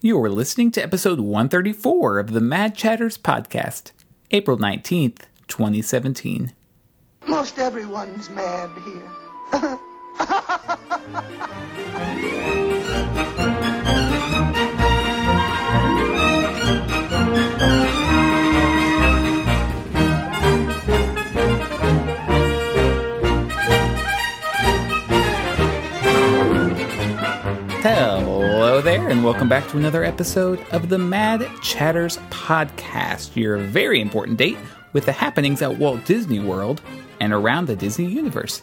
You 0.00 0.22
are 0.22 0.30
listening 0.30 0.70
to 0.72 0.80
episode 0.80 1.18
134 1.18 2.20
of 2.20 2.30
the 2.30 2.40
Mad 2.40 2.76
Chatters 2.76 3.18
podcast, 3.18 3.90
April 4.30 4.56
19th, 4.56 5.22
2017. 5.48 6.52
Most 7.26 7.58
everyone's 7.58 8.30
mad 8.30 8.70
here. 8.84 9.10
Hello 27.80 28.27
there, 28.88 29.06
and 29.10 29.22
welcome 29.22 29.50
back 29.50 29.68
to 29.68 29.76
another 29.76 30.02
episode 30.02 30.58
of 30.70 30.88
the 30.88 30.96
Mad 30.96 31.46
Chatters 31.62 32.16
podcast, 32.30 33.36
your 33.36 33.58
very 33.58 34.00
important 34.00 34.38
date 34.38 34.56
with 34.94 35.04
the 35.04 35.12
happenings 35.12 35.60
at 35.60 35.76
Walt 35.76 36.06
Disney 36.06 36.40
World 36.40 36.80
and 37.20 37.34
around 37.34 37.66
the 37.66 37.76
Disney 37.76 38.06
universe. 38.06 38.62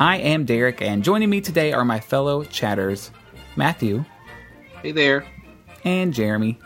I 0.00 0.16
am 0.16 0.46
Derek, 0.46 0.80
and 0.80 1.04
joining 1.04 1.28
me 1.28 1.42
today 1.42 1.74
are 1.74 1.84
my 1.84 2.00
fellow 2.00 2.42
chatters, 2.44 3.10
Matthew 3.54 4.02
Hey 4.80 4.92
there. 4.92 5.26
and 5.84 6.14
Jeremy. 6.14 6.58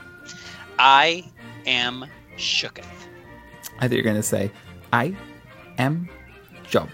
I 0.79 1.25
am 1.67 2.05
shooketh. 2.37 2.85
I 3.81 3.89
thought 3.89 3.91
you 3.91 3.97
were 3.99 4.03
going 4.05 4.15
to 4.15 4.23
say, 4.23 4.53
I 4.93 5.17
am 5.79 6.09
Job. 6.69 6.89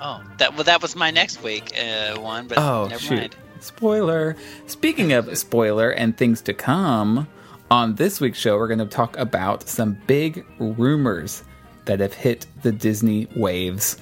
Oh, 0.00 0.22
that 0.38 0.54
well, 0.54 0.62
that 0.62 0.80
was 0.80 0.94
my 0.94 1.10
next 1.10 1.42
week 1.42 1.72
uh, 1.76 2.20
one, 2.20 2.46
but 2.46 2.56
Oh, 2.56 2.86
never 2.86 3.00
shoot. 3.02 3.18
mind. 3.18 3.36
Spoiler. 3.64 4.36
Speaking 4.66 5.12
of 5.12 5.36
spoiler 5.38 5.90
and 5.90 6.16
things 6.16 6.42
to 6.42 6.54
come, 6.54 7.26
on 7.70 7.94
this 7.94 8.20
week's 8.20 8.38
show, 8.38 8.56
we're 8.56 8.68
going 8.68 8.78
to 8.78 8.86
talk 8.86 9.16
about 9.18 9.68
some 9.68 9.98
big 10.06 10.44
rumors 10.58 11.42
that 11.86 12.00
have 12.00 12.12
hit 12.12 12.46
the 12.62 12.72
Disney 12.72 13.26
waves 13.34 13.96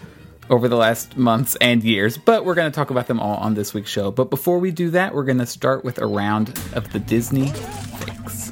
over 0.50 0.68
the 0.68 0.76
last 0.76 1.16
months 1.16 1.56
and 1.60 1.82
years, 1.82 2.18
but 2.18 2.44
we're 2.44 2.54
going 2.54 2.70
to 2.70 2.74
talk 2.74 2.90
about 2.90 3.06
them 3.06 3.20
all 3.20 3.36
on 3.36 3.54
this 3.54 3.72
week's 3.72 3.90
show. 3.90 4.10
But 4.10 4.30
before 4.30 4.58
we 4.58 4.72
do 4.72 4.90
that, 4.90 5.14
we're 5.14 5.24
going 5.24 5.38
to 5.38 5.46
start 5.46 5.84
with 5.84 5.98
a 5.98 6.06
round 6.06 6.50
of 6.74 6.92
the 6.92 6.98
Disney 6.98 7.48
Fix. 7.48 8.50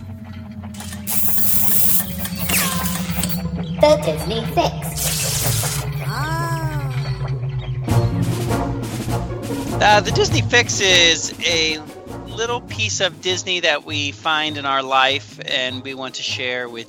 The 3.81 4.03
Disney 4.05 4.45
Fix. 4.55 5.10
Uh, 9.83 9.99
the 9.99 10.11
Disney 10.11 10.43
Fix 10.43 10.79
is 10.83 11.33
a 11.43 11.79
little 12.27 12.61
piece 12.61 13.01
of 13.01 13.23
Disney 13.23 13.61
that 13.61 13.87
we 13.87 14.13
find 14.13 14.59
in 14.59 14.67
our 14.67 14.83
life, 14.83 15.41
and 15.47 15.83
we 15.83 15.95
want 15.95 16.17
to 16.17 16.23
share 16.23 16.69
with 16.69 16.87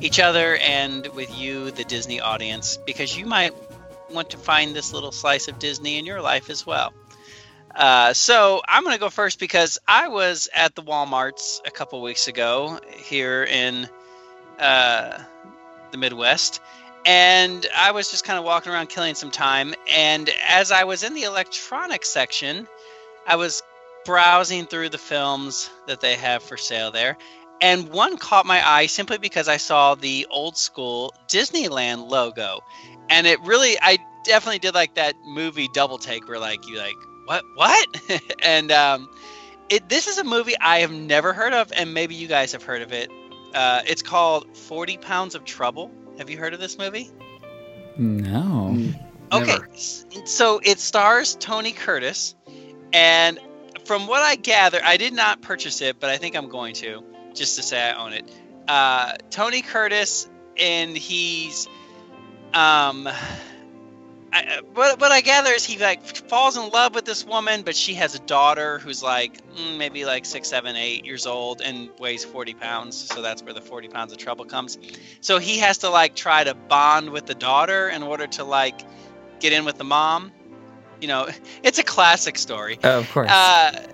each 0.00 0.18
other 0.18 0.56
and 0.56 1.06
with 1.08 1.38
you, 1.38 1.70
the 1.70 1.84
Disney 1.84 2.18
audience, 2.18 2.78
because 2.86 3.14
you 3.14 3.26
might 3.26 3.52
want 4.10 4.30
to 4.30 4.38
find 4.38 4.74
this 4.74 4.94
little 4.94 5.12
slice 5.12 5.48
of 5.48 5.58
Disney 5.58 5.98
in 5.98 6.06
your 6.06 6.22
life 6.22 6.48
as 6.48 6.64
well. 6.64 6.94
Uh, 7.74 8.14
so 8.14 8.62
I'm 8.66 8.84
going 8.84 8.96
to 8.96 9.00
go 9.00 9.10
first 9.10 9.38
because 9.38 9.78
I 9.86 10.08
was 10.08 10.48
at 10.54 10.74
the 10.74 10.82
WalMarts 10.82 11.60
a 11.66 11.70
couple 11.70 12.00
weeks 12.00 12.26
ago 12.26 12.80
here 12.96 13.44
in 13.44 13.86
uh, 14.58 15.18
the 15.90 15.98
Midwest, 15.98 16.62
and 17.04 17.66
I 17.76 17.92
was 17.92 18.10
just 18.10 18.24
kind 18.24 18.38
of 18.38 18.44
walking 18.44 18.72
around 18.72 18.88
killing 18.88 19.14
some 19.14 19.30
time. 19.30 19.74
And 19.90 20.30
as 20.46 20.70
I 20.70 20.84
was 20.84 21.02
in 21.02 21.14
the 21.14 21.24
electronics 21.24 22.08
section, 22.08 22.68
I 23.26 23.36
was 23.36 23.62
browsing 24.04 24.66
through 24.66 24.90
the 24.90 24.98
films 24.98 25.70
that 25.86 26.00
they 26.00 26.14
have 26.14 26.42
for 26.42 26.56
sale 26.56 26.90
there. 26.90 27.16
And 27.62 27.90
one 27.90 28.16
caught 28.16 28.46
my 28.46 28.66
eye 28.66 28.86
simply 28.86 29.18
because 29.18 29.48
I 29.48 29.58
saw 29.58 29.94
the 29.94 30.26
old 30.30 30.56
school 30.56 31.14
Disneyland 31.28 32.08
logo. 32.08 32.60
And 33.10 33.26
it 33.26 33.40
really, 33.42 33.76
I 33.80 33.98
definitely 34.24 34.60
did 34.60 34.74
like 34.74 34.94
that 34.94 35.14
movie 35.26 35.68
double 35.72 35.98
take 35.98 36.26
where 36.28 36.38
like 36.38 36.66
you 36.66 36.78
like, 36.78 36.96
what, 37.26 37.44
what? 37.54 38.00
and 38.42 38.72
um, 38.72 39.10
it, 39.68 39.88
this 39.88 40.06
is 40.06 40.18
a 40.18 40.24
movie 40.24 40.54
I 40.60 40.80
have 40.80 40.92
never 40.92 41.32
heard 41.32 41.52
of, 41.52 41.72
and 41.72 41.94
maybe 41.94 42.14
you 42.14 42.28
guys 42.28 42.52
have 42.52 42.62
heard 42.62 42.82
of 42.82 42.92
it. 42.92 43.10
Uh, 43.54 43.82
it's 43.86 44.02
called 44.02 44.56
40 44.56 44.96
Pounds 44.98 45.34
of 45.34 45.44
Trouble. 45.44 45.90
Have 46.20 46.28
you 46.28 46.36
heard 46.36 46.52
of 46.52 46.60
this 46.60 46.76
movie? 46.76 47.10
No. 47.96 48.76
Okay, 49.32 49.46
Never. 49.46 49.68
so 50.26 50.60
it 50.62 50.78
stars 50.78 51.34
Tony 51.34 51.72
Curtis, 51.72 52.34
and 52.92 53.38
from 53.86 54.06
what 54.06 54.20
I 54.20 54.36
gather, 54.36 54.80
I 54.84 54.98
did 54.98 55.14
not 55.14 55.40
purchase 55.40 55.80
it, 55.80 55.98
but 55.98 56.10
I 56.10 56.18
think 56.18 56.36
I'm 56.36 56.50
going 56.50 56.74
to, 56.74 57.02
just 57.32 57.56
to 57.56 57.62
say 57.62 57.80
I 57.80 57.94
own 57.94 58.12
it. 58.12 58.30
Uh, 58.68 59.14
Tony 59.30 59.62
Curtis, 59.62 60.28
and 60.58 60.94
he's, 60.94 61.66
um, 62.52 63.08
I, 64.32 64.60
what 64.74 65.00
what 65.00 65.10
I 65.10 65.20
gather 65.20 65.50
is 65.50 65.64
he 65.64 65.78
like 65.78 66.04
falls 66.04 66.56
in 66.56 66.68
love 66.70 66.94
with 66.94 67.04
this 67.04 67.24
woman, 67.24 67.62
but 67.62 67.74
she 67.74 67.94
has 67.94 68.14
a 68.14 68.20
daughter 68.20 68.78
who's 68.78 69.02
like 69.02 69.40
mm, 69.54 69.76
maybe 69.76 70.04
like 70.04 70.24
six, 70.24 70.48
seven, 70.48 70.76
eight 70.76 71.04
years 71.04 71.26
old 71.26 71.60
and 71.60 71.90
weighs 71.98 72.24
40 72.24 72.54
pounds. 72.54 72.96
So 72.96 73.22
that's 73.22 73.42
where 73.42 73.54
the 73.54 73.60
40 73.60 73.88
pounds 73.88 74.12
of 74.12 74.18
trouble 74.18 74.44
comes. 74.44 74.78
So 75.20 75.38
he 75.38 75.58
has 75.58 75.78
to 75.78 75.90
like 75.90 76.14
try 76.14 76.44
to 76.44 76.54
bond 76.54 77.10
with 77.10 77.26
the 77.26 77.34
daughter 77.34 77.88
in 77.88 78.02
order 78.02 78.26
to 78.28 78.44
like 78.44 78.80
get 79.40 79.52
in 79.52 79.64
with 79.64 79.78
the 79.78 79.84
mom. 79.84 80.30
You 81.00 81.08
know, 81.08 81.28
it's 81.62 81.78
a 81.78 81.84
classic 81.84 82.38
story. 82.38 82.78
Oh, 82.84 83.00
of 83.00 83.10
course. 83.10 83.30
Uh, 83.30 83.86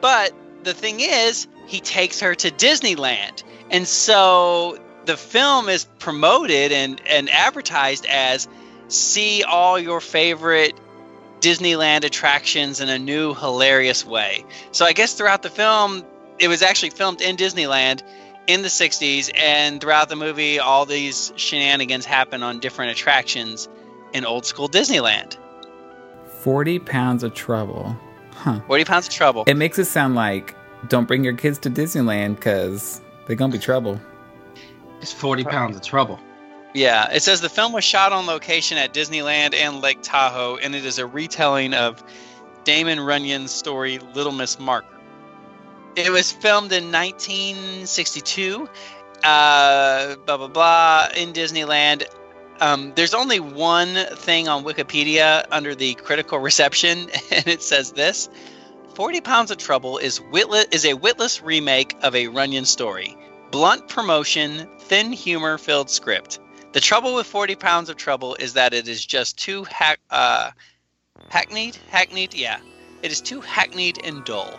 but 0.00 0.32
the 0.64 0.74
thing 0.74 1.00
is, 1.00 1.46
he 1.66 1.80
takes 1.80 2.20
her 2.20 2.34
to 2.34 2.50
Disneyland, 2.50 3.42
and 3.70 3.86
so 3.86 4.78
the 5.04 5.16
film 5.16 5.68
is 5.68 5.84
promoted 5.98 6.72
and 6.72 7.00
and 7.06 7.30
advertised 7.30 8.06
as 8.06 8.48
see 8.94 9.42
all 9.42 9.78
your 9.78 10.00
favorite 10.00 10.74
Disneyland 11.40 12.04
attractions 12.04 12.80
in 12.80 12.88
a 12.88 12.98
new 12.98 13.34
hilarious 13.34 14.04
way. 14.04 14.44
So 14.72 14.86
I 14.86 14.92
guess 14.92 15.14
throughout 15.14 15.42
the 15.42 15.50
film, 15.50 16.02
it 16.38 16.48
was 16.48 16.62
actually 16.62 16.90
filmed 16.90 17.20
in 17.20 17.36
Disneyland 17.36 18.02
in 18.46 18.62
the 18.62 18.68
60s, 18.68 19.30
and 19.38 19.80
throughout 19.80 20.08
the 20.08 20.16
movie, 20.16 20.58
all 20.58 20.84
these 20.84 21.32
shenanigans 21.36 22.04
happen 22.04 22.42
on 22.42 22.60
different 22.60 22.92
attractions 22.92 23.68
in 24.12 24.24
old 24.24 24.44
school 24.44 24.68
Disneyland. 24.68 25.36
40 26.40 26.78
pounds 26.80 27.22
of 27.22 27.34
trouble. 27.34 27.96
Huh. 28.32 28.60
40 28.66 28.84
pounds 28.84 29.06
of 29.06 29.12
trouble. 29.14 29.44
It 29.46 29.54
makes 29.54 29.78
it 29.78 29.86
sound 29.86 30.14
like 30.14 30.54
don't 30.88 31.08
bring 31.08 31.24
your 31.24 31.34
kids 31.34 31.58
to 31.60 31.70
Disneyland 31.70 32.36
because 32.36 33.00
they're 33.26 33.36
going 33.36 33.50
to 33.50 33.56
be 33.56 33.62
trouble. 33.62 34.00
It's 35.00 35.12
40 35.12 35.44
pounds 35.44 35.76
of 35.76 35.82
trouble. 35.82 36.18
Yeah, 36.74 37.08
it 37.12 37.22
says 37.22 37.40
the 37.40 37.48
film 37.48 37.72
was 37.72 37.84
shot 37.84 38.10
on 38.10 38.26
location 38.26 38.78
at 38.78 38.92
Disneyland 38.92 39.54
and 39.54 39.80
Lake 39.80 40.02
Tahoe, 40.02 40.56
and 40.56 40.74
it 40.74 40.84
is 40.84 40.98
a 40.98 41.06
retelling 41.06 41.72
of 41.72 42.02
Damon 42.64 42.98
Runyon's 42.98 43.52
story 43.52 44.00
Little 44.14 44.32
Miss 44.32 44.58
Marker. 44.58 44.88
It 45.94 46.10
was 46.10 46.32
filmed 46.32 46.72
in 46.72 46.90
1962, 46.90 48.68
uh, 49.22 50.16
blah 50.16 50.36
blah 50.36 50.48
blah, 50.48 51.08
in 51.16 51.32
Disneyland. 51.32 52.06
Um, 52.60 52.92
there's 52.96 53.14
only 53.14 53.38
one 53.38 53.94
thing 54.16 54.48
on 54.48 54.64
Wikipedia 54.64 55.44
under 55.52 55.76
the 55.76 55.94
critical 55.94 56.40
reception, 56.40 57.08
and 57.30 57.46
it 57.46 57.62
says 57.62 57.92
this: 57.92 58.28
"40 58.94 59.20
Pounds 59.20 59.52
of 59.52 59.58
Trouble 59.58 59.98
is 59.98 60.20
witless 60.20 60.66
is 60.72 60.84
a 60.84 60.94
witless 60.94 61.40
remake 61.40 61.94
of 62.02 62.16
a 62.16 62.26
Runyon 62.26 62.64
story." 62.64 63.16
Blunt 63.52 63.86
promotion, 63.86 64.68
thin 64.80 65.12
humor 65.12 65.56
filled 65.58 65.88
script. 65.88 66.40
The 66.74 66.80
trouble 66.80 67.14
with 67.14 67.28
40 67.28 67.54
Pounds 67.54 67.88
of 67.88 67.96
Trouble 67.96 68.34
is 68.34 68.54
that 68.54 68.74
it 68.74 68.88
is 68.88 69.06
just 69.06 69.38
too 69.38 69.62
hack, 69.62 70.00
uh, 70.10 70.50
hackneyed. 71.28 71.78
Hackneyed, 71.88 72.34
yeah. 72.34 72.58
It 73.00 73.12
is 73.12 73.20
too 73.20 73.40
hackneyed 73.40 74.04
and 74.04 74.24
dull. 74.24 74.58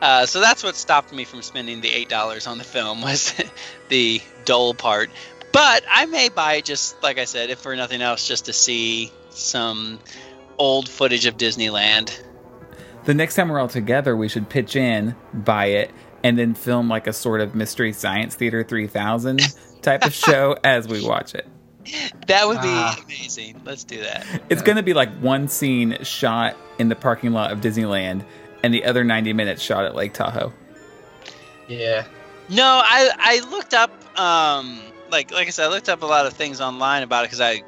Uh, 0.00 0.24
so 0.24 0.40
that's 0.40 0.64
what 0.64 0.76
stopped 0.76 1.12
me 1.12 1.24
from 1.24 1.42
spending 1.42 1.82
the 1.82 1.90
$8 1.90 2.48
on 2.48 2.56
the 2.56 2.64
film 2.64 3.02
was 3.02 3.34
the 3.90 4.22
dull 4.46 4.72
part. 4.72 5.10
But 5.52 5.84
I 5.90 6.06
may 6.06 6.30
buy 6.30 6.54
it 6.54 6.64
just, 6.64 7.00
like 7.02 7.18
I 7.18 7.26
said, 7.26 7.50
if 7.50 7.58
for 7.58 7.76
nothing 7.76 8.00
else, 8.00 8.26
just 8.26 8.46
to 8.46 8.54
see 8.54 9.12
some 9.28 10.00
old 10.56 10.88
footage 10.88 11.26
of 11.26 11.36
Disneyland. 11.36 12.18
The 13.04 13.12
next 13.12 13.34
time 13.34 13.50
we're 13.50 13.60
all 13.60 13.68
together, 13.68 14.16
we 14.16 14.30
should 14.30 14.48
pitch 14.48 14.74
in, 14.74 15.16
buy 15.34 15.66
it, 15.66 15.90
and 16.24 16.38
then 16.38 16.54
film 16.54 16.88
like 16.88 17.06
a 17.06 17.12
sort 17.12 17.42
of 17.42 17.54
Mystery 17.54 17.92
Science 17.92 18.36
Theater 18.36 18.64
3000 18.64 19.42
type 19.82 20.04
of 20.06 20.14
show 20.14 20.56
as 20.64 20.88
we 20.88 21.04
watch 21.06 21.34
it. 21.34 21.46
That 22.28 22.46
would 22.46 22.60
be 22.62 22.68
Ah. 22.68 22.96
amazing. 23.04 23.60
Let's 23.64 23.82
do 23.84 24.00
that. 24.02 24.24
It's 24.48 24.62
going 24.62 24.76
to 24.76 24.82
be 24.84 24.94
like 24.94 25.10
one 25.18 25.48
scene 25.48 25.98
shot 26.02 26.56
in 26.78 26.88
the 26.88 26.94
parking 26.96 27.32
lot 27.32 27.50
of 27.50 27.60
Disneyland 27.60 28.24
and 28.62 28.72
the 28.72 28.84
other 28.84 29.02
90 29.04 29.32
minutes 29.32 29.60
shot 29.62 29.84
at 29.84 29.94
Lake 29.94 30.12
Tahoe. 30.12 30.52
Yeah. 31.68 32.04
No, 32.48 32.64
I 32.64 33.10
I 33.18 33.50
looked 33.50 33.74
up 33.74 33.90
um 34.18 34.80
like 35.10 35.30
like 35.32 35.46
I 35.46 35.50
said 35.50 35.66
I 35.66 35.68
looked 35.68 35.88
up 35.88 36.02
a 36.02 36.06
lot 36.06 36.26
of 36.26 36.32
things 36.34 36.60
online 36.60 37.02
about 37.02 37.24
it 37.24 37.28
because 37.28 37.40
I 37.40 37.62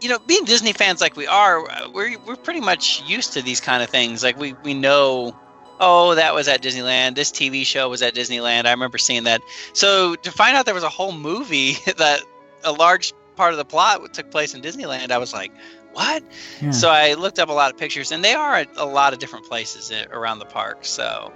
you 0.00 0.08
know 0.08 0.18
being 0.20 0.44
Disney 0.44 0.72
fans 0.72 1.00
like 1.00 1.16
we 1.16 1.26
are 1.26 1.62
we're 1.92 2.18
we're 2.20 2.36
pretty 2.36 2.60
much 2.60 3.02
used 3.06 3.32
to 3.34 3.42
these 3.42 3.60
kind 3.60 3.82
of 3.82 3.90
things 3.90 4.22
like 4.22 4.38
we 4.38 4.54
we 4.64 4.72
know 4.74 5.36
oh, 5.80 6.14
that 6.14 6.34
was 6.34 6.48
at 6.48 6.62
Disneyland. 6.62 7.14
This 7.14 7.30
TV 7.30 7.64
show 7.64 7.88
was 7.88 8.02
at 8.02 8.14
Disneyland. 8.14 8.66
I 8.66 8.70
remember 8.70 8.98
seeing 8.98 9.24
that. 9.24 9.40
So 9.72 10.14
to 10.16 10.30
find 10.30 10.56
out 10.56 10.66
there 10.66 10.74
was 10.74 10.84
a 10.84 10.88
whole 10.88 11.12
movie 11.12 11.72
that 11.96 12.20
a 12.64 12.72
large 12.72 13.12
part 13.36 13.52
of 13.52 13.58
the 13.58 13.64
plot 13.64 14.12
took 14.14 14.30
place 14.30 14.54
in 14.54 14.62
Disneyland, 14.62 15.10
I 15.10 15.18
was 15.18 15.32
like, 15.32 15.52
what? 15.92 16.22
Yeah. 16.60 16.70
So 16.70 16.90
I 16.90 17.14
looked 17.14 17.38
up 17.38 17.48
a 17.48 17.52
lot 17.52 17.72
of 17.72 17.78
pictures, 17.78 18.12
and 18.12 18.24
they 18.24 18.34
are 18.34 18.54
at 18.54 18.68
a 18.76 18.84
lot 18.84 19.12
of 19.12 19.18
different 19.18 19.46
places 19.46 19.90
eh, 19.90 20.04
around 20.12 20.38
the 20.38 20.44
park. 20.44 20.78
So 20.82 21.32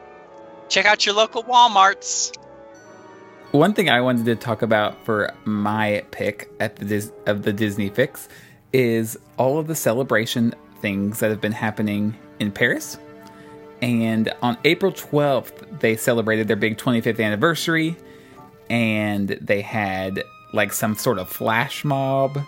check 0.68 0.86
out 0.86 1.04
your 1.04 1.14
local 1.14 1.42
WalMarts. 1.44 2.36
One 3.52 3.74
thing 3.74 3.90
I 3.90 4.00
wanted 4.00 4.24
to 4.26 4.36
talk 4.36 4.62
about 4.62 5.04
for 5.04 5.34
my 5.44 6.04
pick 6.10 6.50
at 6.58 6.76
the 6.76 6.84
Dis- 6.84 7.12
of 7.26 7.42
the 7.42 7.52
Disney 7.52 7.90
Fix 7.90 8.28
is 8.72 9.18
all 9.36 9.58
of 9.58 9.66
the 9.66 9.74
celebration 9.74 10.54
things 10.80 11.20
that 11.20 11.30
have 11.30 11.40
been 11.40 11.52
happening 11.52 12.16
in 12.38 12.50
Paris. 12.50 12.98
And 13.82 14.32
on 14.42 14.56
April 14.64 14.92
12th, 14.92 15.80
they 15.80 15.96
celebrated 15.96 16.46
their 16.48 16.56
big 16.56 16.78
25th 16.78 17.22
anniversary 17.22 17.96
and 18.70 19.28
they 19.28 19.60
had 19.60 20.22
like 20.52 20.72
some 20.72 20.94
sort 20.94 21.18
of 21.18 21.28
flash 21.28 21.84
mob. 21.84 22.38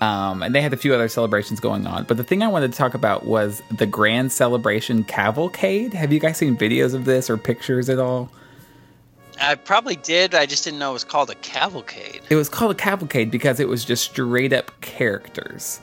Um, 0.00 0.42
and 0.42 0.54
they 0.54 0.60
had 0.62 0.72
a 0.72 0.76
few 0.78 0.92
other 0.94 1.08
celebrations 1.08 1.60
going 1.60 1.86
on. 1.86 2.04
But 2.04 2.16
the 2.16 2.24
thing 2.24 2.42
I 2.42 2.48
wanted 2.48 2.72
to 2.72 2.78
talk 2.78 2.94
about 2.94 3.26
was 3.26 3.62
the 3.78 3.86
Grand 3.86 4.32
Celebration 4.32 5.04
Cavalcade. 5.04 5.92
Have 5.92 6.12
you 6.12 6.18
guys 6.18 6.38
seen 6.38 6.56
videos 6.56 6.94
of 6.94 7.04
this 7.04 7.28
or 7.30 7.36
pictures 7.36 7.88
at 7.90 7.98
all? 7.98 8.30
I 9.40 9.54
probably 9.54 9.96
did. 9.96 10.34
I 10.34 10.46
just 10.46 10.64
didn't 10.64 10.78
know 10.78 10.90
it 10.90 10.94
was 10.94 11.04
called 11.04 11.30
a 11.30 11.34
cavalcade. 11.36 12.22
It 12.28 12.34
was 12.34 12.48
called 12.48 12.72
a 12.72 12.74
cavalcade 12.74 13.30
because 13.30 13.60
it 13.60 13.68
was 13.68 13.84
just 13.84 14.04
straight 14.04 14.52
up 14.52 14.80
characters 14.80 15.80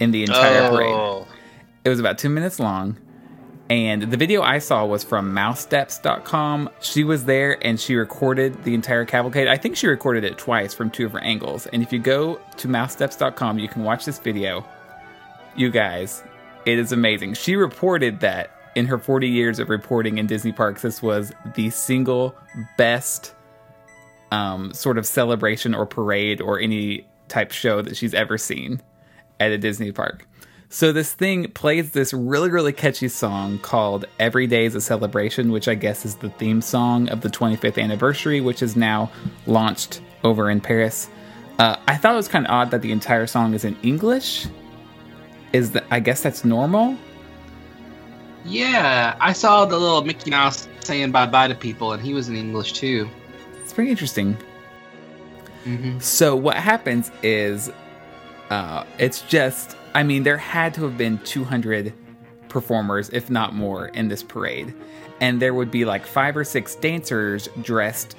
in 0.00 0.10
the 0.12 0.22
entire 0.22 0.68
parade. 0.70 0.94
Oh, 0.94 1.26
It 1.84 1.88
was 1.88 1.98
about 1.98 2.18
two 2.18 2.28
minutes 2.30 2.60
long. 2.60 2.96
And 3.68 4.02
the 4.02 4.16
video 4.16 4.42
I 4.42 4.58
saw 4.58 4.86
was 4.86 5.02
from 5.02 5.32
mousesteps.com. 5.32 6.70
She 6.80 7.02
was 7.02 7.24
there 7.24 7.58
and 7.66 7.80
she 7.80 7.96
recorded 7.96 8.62
the 8.62 8.74
entire 8.74 9.04
cavalcade. 9.04 9.48
I 9.48 9.56
think 9.56 9.76
she 9.76 9.88
recorded 9.88 10.22
it 10.22 10.38
twice 10.38 10.72
from 10.72 10.88
two 10.90 11.04
different 11.04 11.26
angles. 11.26 11.66
And 11.66 11.82
if 11.82 11.92
you 11.92 11.98
go 11.98 12.40
to 12.58 12.68
mousesteps.com, 12.68 13.58
you 13.58 13.68
can 13.68 13.82
watch 13.82 14.04
this 14.04 14.20
video. 14.20 14.64
You 15.56 15.70
guys, 15.70 16.22
it 16.64 16.78
is 16.78 16.92
amazing. 16.92 17.34
She 17.34 17.56
reported 17.56 18.20
that 18.20 18.50
in 18.76 18.86
her 18.86 18.98
40 18.98 19.28
years 19.28 19.58
of 19.58 19.68
reporting 19.68 20.18
in 20.18 20.26
Disney 20.26 20.52
parks, 20.52 20.82
this 20.82 21.02
was 21.02 21.32
the 21.54 21.70
single 21.70 22.36
best 22.76 23.34
um, 24.30 24.72
sort 24.74 24.98
of 24.98 25.06
celebration 25.06 25.74
or 25.74 25.86
parade 25.86 26.40
or 26.40 26.60
any 26.60 27.06
type 27.28 27.50
show 27.50 27.82
that 27.82 27.96
she's 27.96 28.14
ever 28.14 28.38
seen 28.38 28.80
at 29.40 29.50
a 29.50 29.58
Disney 29.58 29.90
park. 29.90 30.26
So 30.68 30.92
this 30.92 31.12
thing 31.12 31.50
plays 31.52 31.92
this 31.92 32.12
really, 32.12 32.50
really 32.50 32.72
catchy 32.72 33.08
song 33.08 33.58
called 33.60 34.04
Every 34.18 34.48
Day 34.48 34.64
is 34.64 34.74
a 34.74 34.80
Celebration, 34.80 35.52
which 35.52 35.68
I 35.68 35.74
guess 35.74 36.04
is 36.04 36.16
the 36.16 36.30
theme 36.30 36.60
song 36.60 37.08
of 37.08 37.20
the 37.20 37.28
25th 37.28 37.80
anniversary, 37.80 38.40
which 38.40 38.62
is 38.62 38.74
now 38.74 39.10
launched 39.46 40.00
over 40.24 40.50
in 40.50 40.60
Paris. 40.60 41.08
Uh, 41.60 41.76
I 41.86 41.96
thought 41.96 42.14
it 42.14 42.16
was 42.16 42.28
kind 42.28 42.44
of 42.46 42.50
odd 42.50 42.70
that 42.72 42.82
the 42.82 42.90
entire 42.90 43.26
song 43.26 43.54
is 43.54 43.64
in 43.64 43.76
English. 43.82 44.48
Is 45.52 45.70
that 45.70 45.84
I 45.90 46.00
guess 46.00 46.22
that's 46.22 46.44
normal? 46.44 46.96
Yeah, 48.44 49.16
I 49.20 49.32
saw 49.32 49.64
the 49.64 49.78
little 49.78 50.04
Mickey 50.04 50.30
Mouse 50.30 50.68
saying 50.80 51.12
bye 51.12 51.26
bye 51.26 51.48
to 51.48 51.54
people, 51.54 51.92
and 51.92 52.02
he 52.02 52.12
was 52.12 52.28
in 52.28 52.36
English 52.36 52.72
too. 52.72 53.08
It's 53.62 53.72
pretty 53.72 53.90
interesting. 53.90 54.36
Mm-hmm. 55.64 56.00
So 56.00 56.36
what 56.36 56.56
happens 56.56 57.10
is, 57.22 57.70
uh, 58.50 58.84
it's 58.98 59.22
just. 59.22 59.76
I 59.96 60.02
mean, 60.02 60.24
there 60.24 60.36
had 60.36 60.74
to 60.74 60.82
have 60.82 60.98
been 60.98 61.16
200 61.20 61.90
performers, 62.50 63.08
if 63.14 63.30
not 63.30 63.54
more, 63.54 63.86
in 63.88 64.08
this 64.08 64.22
parade, 64.22 64.74
and 65.22 65.40
there 65.40 65.54
would 65.54 65.70
be 65.70 65.86
like 65.86 66.04
five 66.04 66.36
or 66.36 66.44
six 66.44 66.74
dancers 66.74 67.48
dressed 67.62 68.14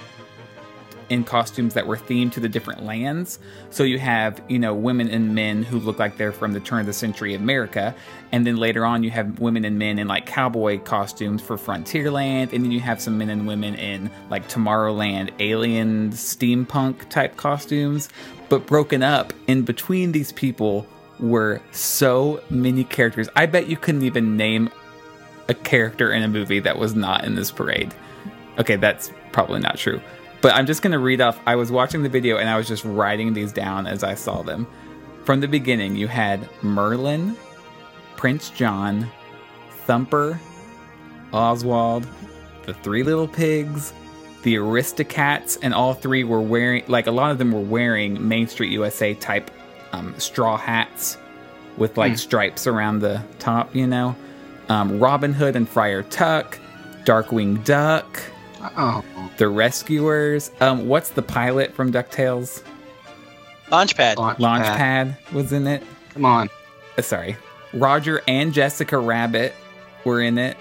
in 1.10 1.24
costumes 1.24 1.76
that 1.76 1.86
were 1.86 1.96
themed 1.96 2.32
to 2.32 2.40
the 2.40 2.50
different 2.50 2.84
lands. 2.84 3.38
So 3.70 3.84
you 3.84 4.00
have, 4.00 4.42
you 4.48 4.58
know, 4.58 4.74
women 4.74 5.08
and 5.08 5.36
men 5.36 5.62
who 5.62 5.78
look 5.78 6.00
like 6.00 6.18
they're 6.18 6.32
from 6.32 6.54
the 6.54 6.60
turn 6.60 6.80
of 6.80 6.88
the 6.88 6.94
century 6.94 7.36
America, 7.36 7.94
and 8.32 8.48
then 8.48 8.58
later 8.58 8.84
on 8.84 9.04
you 9.04 9.12
have 9.12 9.38
women 9.38 9.64
and 9.64 9.78
men 9.78 10.00
in 10.00 10.08
like 10.08 10.26
cowboy 10.26 10.80
costumes 10.80 11.44
for 11.44 11.58
Frontierland, 11.58 12.54
and 12.54 12.64
then 12.64 12.72
you 12.72 12.80
have 12.80 13.00
some 13.00 13.20
men 13.20 13.30
and 13.30 13.46
women 13.46 13.76
in 13.76 14.10
like 14.32 14.50
Tomorrowland 14.50 15.30
alien 15.38 16.10
steampunk 16.10 17.08
type 17.10 17.38
costumes, 17.38 18.10
but 18.50 18.66
broken 18.66 19.04
up 19.04 19.32
in 19.46 19.62
between 19.62 20.12
these 20.12 20.32
people 20.32 20.88
were 21.20 21.62
so 21.72 22.42
many 22.50 22.84
characters. 22.84 23.30
I 23.36 23.46
bet 23.46 23.68
you 23.68 23.78
couldn't 23.78 24.04
even 24.04 24.38
name 24.38 24.70
a 25.50 25.54
character 25.54 26.12
in 26.12 26.24
a 26.24 26.28
movie 26.28 26.60
that 26.60 26.78
was 26.78 26.96
not 26.96 27.24
in 27.24 27.36
this 27.36 27.52
parade. 27.52 27.94
Okay, 28.60 28.76
that's 28.76 29.12
probably 29.32 29.60
not 29.60 29.78
true. 29.78 30.02
But 30.42 30.56
I'm 30.56 30.66
just 30.66 30.82
going 30.82 30.92
to 30.92 31.00
read 31.00 31.22
off. 31.22 31.40
I 31.46 31.56
was 31.56 31.72
watching 31.72 32.04
the 32.04 32.10
video 32.10 32.38
and 32.38 32.50
I 32.50 32.58
was 32.58 32.68
just 32.68 32.84
writing 32.86 33.34
these 33.34 33.52
down 33.52 33.88
as 33.88 34.04
I 34.04 34.14
saw 34.14 34.42
them. 34.44 34.68
From 35.24 35.40
the 35.40 35.48
beginning, 35.48 35.96
you 35.96 36.08
had 36.08 36.48
Merlin, 36.62 37.36
Prince 38.16 38.50
John, 38.52 39.10
Thumper, 39.86 40.40
Oswald, 41.34 42.08
the 42.66 42.74
Three 42.74 43.04
Little 43.04 43.28
Pigs, 43.28 43.94
the 44.44 44.56
Aristocats, 44.56 45.58
and 45.62 45.74
all 45.74 45.94
three 45.94 46.24
were 46.24 46.42
wearing, 46.42 46.84
like, 46.88 47.08
a 47.08 47.12
lot 47.12 47.32
of 47.32 47.38
them 47.38 47.52
were 47.52 47.60
wearing 47.60 48.26
Main 48.26 48.48
Street 48.48 48.72
USA 48.72 49.14
type 49.16 49.52
um, 49.94 50.18
straw 50.20 50.58
hats 50.58 51.18
with, 51.78 51.98
like, 51.98 52.18
stripes 52.18 52.68
around 52.68 53.00
the 53.00 53.22
top, 53.40 53.76
you 53.76 53.88
know? 53.88 54.16
Um, 54.70 55.00
Robin 55.00 55.34
Hood 55.34 55.56
and 55.56 55.68
Friar 55.68 56.04
Tuck, 56.04 56.60
Darkwing 57.06 57.64
Duck, 57.64 58.22
Oh, 58.76 59.04
the 59.38 59.48
Rescuers. 59.48 60.52
Um, 60.60 60.88
what's 60.88 61.10
the 61.10 61.22
pilot 61.22 61.74
from 61.74 61.92
DuckTales? 61.92 62.64
Launchpad. 63.72 64.16
Launchpad. 64.16 64.38
Launchpad 64.38 65.34
was 65.34 65.52
in 65.52 65.68
it. 65.68 65.84
Come 66.14 66.26
on. 66.26 66.50
Uh, 66.98 67.02
sorry. 67.02 67.38
Roger 67.74 68.22
and 68.28 68.54
Jessica 68.54 68.98
Rabbit 68.98 69.54
were 70.06 70.22
in 70.22 70.38
it. 70.38 70.58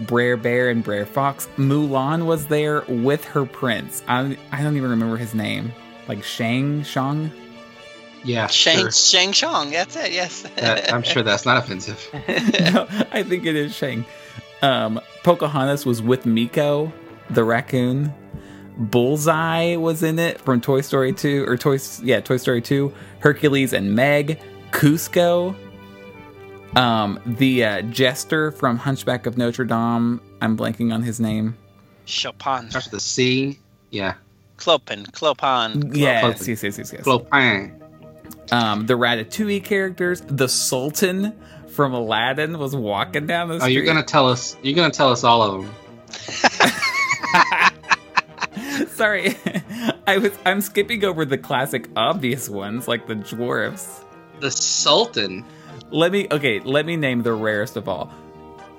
Brer 0.00 0.36
Bear 0.36 0.70
and 0.70 0.82
Brer 0.82 1.06
Fox. 1.06 1.48
Mulan 1.56 2.26
was 2.26 2.46
there 2.46 2.82
with 2.88 3.24
her 3.26 3.44
prince. 3.44 4.02
I, 4.08 4.36
I 4.52 4.62
don't 4.62 4.76
even 4.76 4.90
remember 4.90 5.16
his 5.16 5.34
name. 5.34 5.72
Like 6.08 6.22
Shang 6.24 6.82
Shang? 6.82 7.30
Yeah, 8.24 8.46
Shang 8.48 8.78
sure. 8.78 8.90
Shang 8.90 9.32
Chong. 9.32 9.70
That's 9.70 9.96
it. 9.96 10.12
Yes. 10.12 10.42
That- 10.56 10.92
I'm 10.92 11.02
sure 11.02 11.22
that's 11.22 11.46
not 11.46 11.56
offensive. 11.56 12.08
no, 12.72 12.86
I 13.12 13.22
think 13.22 13.46
it 13.46 13.56
is 13.56 13.74
Shang. 13.74 14.04
Um, 14.62 15.00
Pocahontas 15.22 15.86
was 15.86 16.02
with 16.02 16.24
Meeko, 16.24 16.92
the 17.30 17.44
raccoon. 17.44 18.12
Bullseye 18.76 19.76
was 19.76 20.02
in 20.02 20.18
it 20.18 20.40
from 20.40 20.60
Toy 20.60 20.80
Story 20.80 21.12
2 21.12 21.44
or 21.46 21.56
Toy 21.56 21.78
yeah, 22.02 22.20
Toy 22.20 22.36
Story 22.36 22.62
2. 22.62 22.92
Hercules 23.20 23.72
and 23.72 23.94
Meg, 23.94 24.40
Kuzco. 24.70 25.54
Um, 26.76 27.20
the 27.26 27.64
uh, 27.64 27.82
jester 27.82 28.52
from 28.52 28.78
Hunchback 28.78 29.26
of 29.26 29.36
Notre 29.36 29.64
Dame. 29.64 30.20
I'm 30.40 30.56
blanking 30.56 30.94
on 30.94 31.02
his 31.02 31.20
name. 31.20 31.56
Chopin. 32.06 32.70
Starts 32.70 32.90
with 32.90 33.00
a 33.00 33.00
C. 33.00 33.58
Yeah. 33.90 34.14
Clopin. 34.56 35.10
Clopin. 35.10 35.96
Yes, 35.96 36.46
yes, 36.46 36.62
yes, 36.62 36.78
yes, 36.78 36.92
yes. 36.92 37.02
Clopin. 37.02 37.79
Um, 38.52 38.86
the 38.86 38.94
Ratatouille 38.94 39.64
characters. 39.64 40.22
The 40.22 40.48
Sultan 40.48 41.38
from 41.68 41.94
Aladdin 41.94 42.58
was 42.58 42.74
walking 42.74 43.26
down 43.26 43.48
the 43.48 43.60
street. 43.60 43.66
Oh, 43.66 43.70
you're 43.70 43.84
gonna 43.84 44.02
tell 44.02 44.28
us. 44.28 44.56
You're 44.62 44.74
gonna 44.74 44.90
tell 44.90 45.10
us 45.10 45.24
all 45.24 45.42
of 45.42 45.62
them. 45.62 45.72
Sorry, 48.88 49.36
I 50.06 50.18
was 50.18 50.32
I'm 50.44 50.60
skipping 50.60 51.04
over 51.04 51.24
the 51.24 51.38
classic 51.38 51.88
obvious 51.96 52.48
ones 52.48 52.88
like 52.88 53.06
the 53.06 53.14
dwarfs. 53.14 54.04
The 54.40 54.50
Sultan. 54.50 55.44
Let 55.90 56.12
me 56.12 56.26
okay, 56.30 56.60
let 56.60 56.86
me 56.86 56.96
name 56.96 57.22
the 57.22 57.32
rarest 57.32 57.76
of 57.76 57.88
all. 57.88 58.12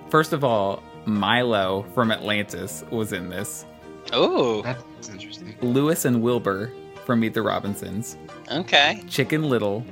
First 0.10 0.34
of 0.34 0.44
all, 0.44 0.84
Milo 1.06 1.84
from 1.94 2.12
Atlantis 2.12 2.84
was 2.92 3.14
in 3.14 3.30
this. 3.30 3.66
Oh. 4.14 4.62
That's 4.62 5.10
interesting. 5.10 5.56
Lewis 5.62 6.06
and 6.06 6.22
Wilbur 6.22 6.72
from 7.12 7.20
Meet 7.20 7.34
the 7.34 7.42
Robinsons. 7.42 8.16
Okay. 8.50 9.04
Chicken 9.10 9.44
Little. 9.50 9.84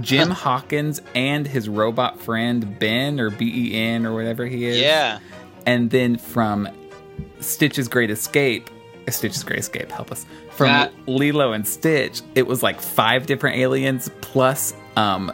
Jim 0.00 0.30
Hawkins 0.30 1.02
and 1.16 1.44
his 1.44 1.68
robot 1.68 2.20
friend 2.20 2.78
Ben 2.78 3.18
or 3.18 3.30
B 3.30 3.72
E 3.72 3.74
N 3.76 4.06
or 4.06 4.14
whatever 4.14 4.46
he 4.46 4.64
is. 4.66 4.78
Yeah. 4.80 5.18
And 5.66 5.90
then 5.90 6.16
from 6.18 6.68
Stitch's 7.40 7.88
Great 7.88 8.10
Escape, 8.10 8.70
uh, 9.08 9.10
Stitch's 9.10 9.42
Great 9.42 9.58
Escape, 9.58 9.90
help 9.90 10.12
us. 10.12 10.24
From 10.52 10.68
That- 10.68 10.92
Lilo 11.08 11.50
and 11.52 11.66
Stitch, 11.66 12.22
it 12.36 12.46
was 12.46 12.62
like 12.62 12.80
five 12.80 13.26
different 13.26 13.56
aliens 13.56 14.08
plus 14.20 14.72
um 14.96 15.32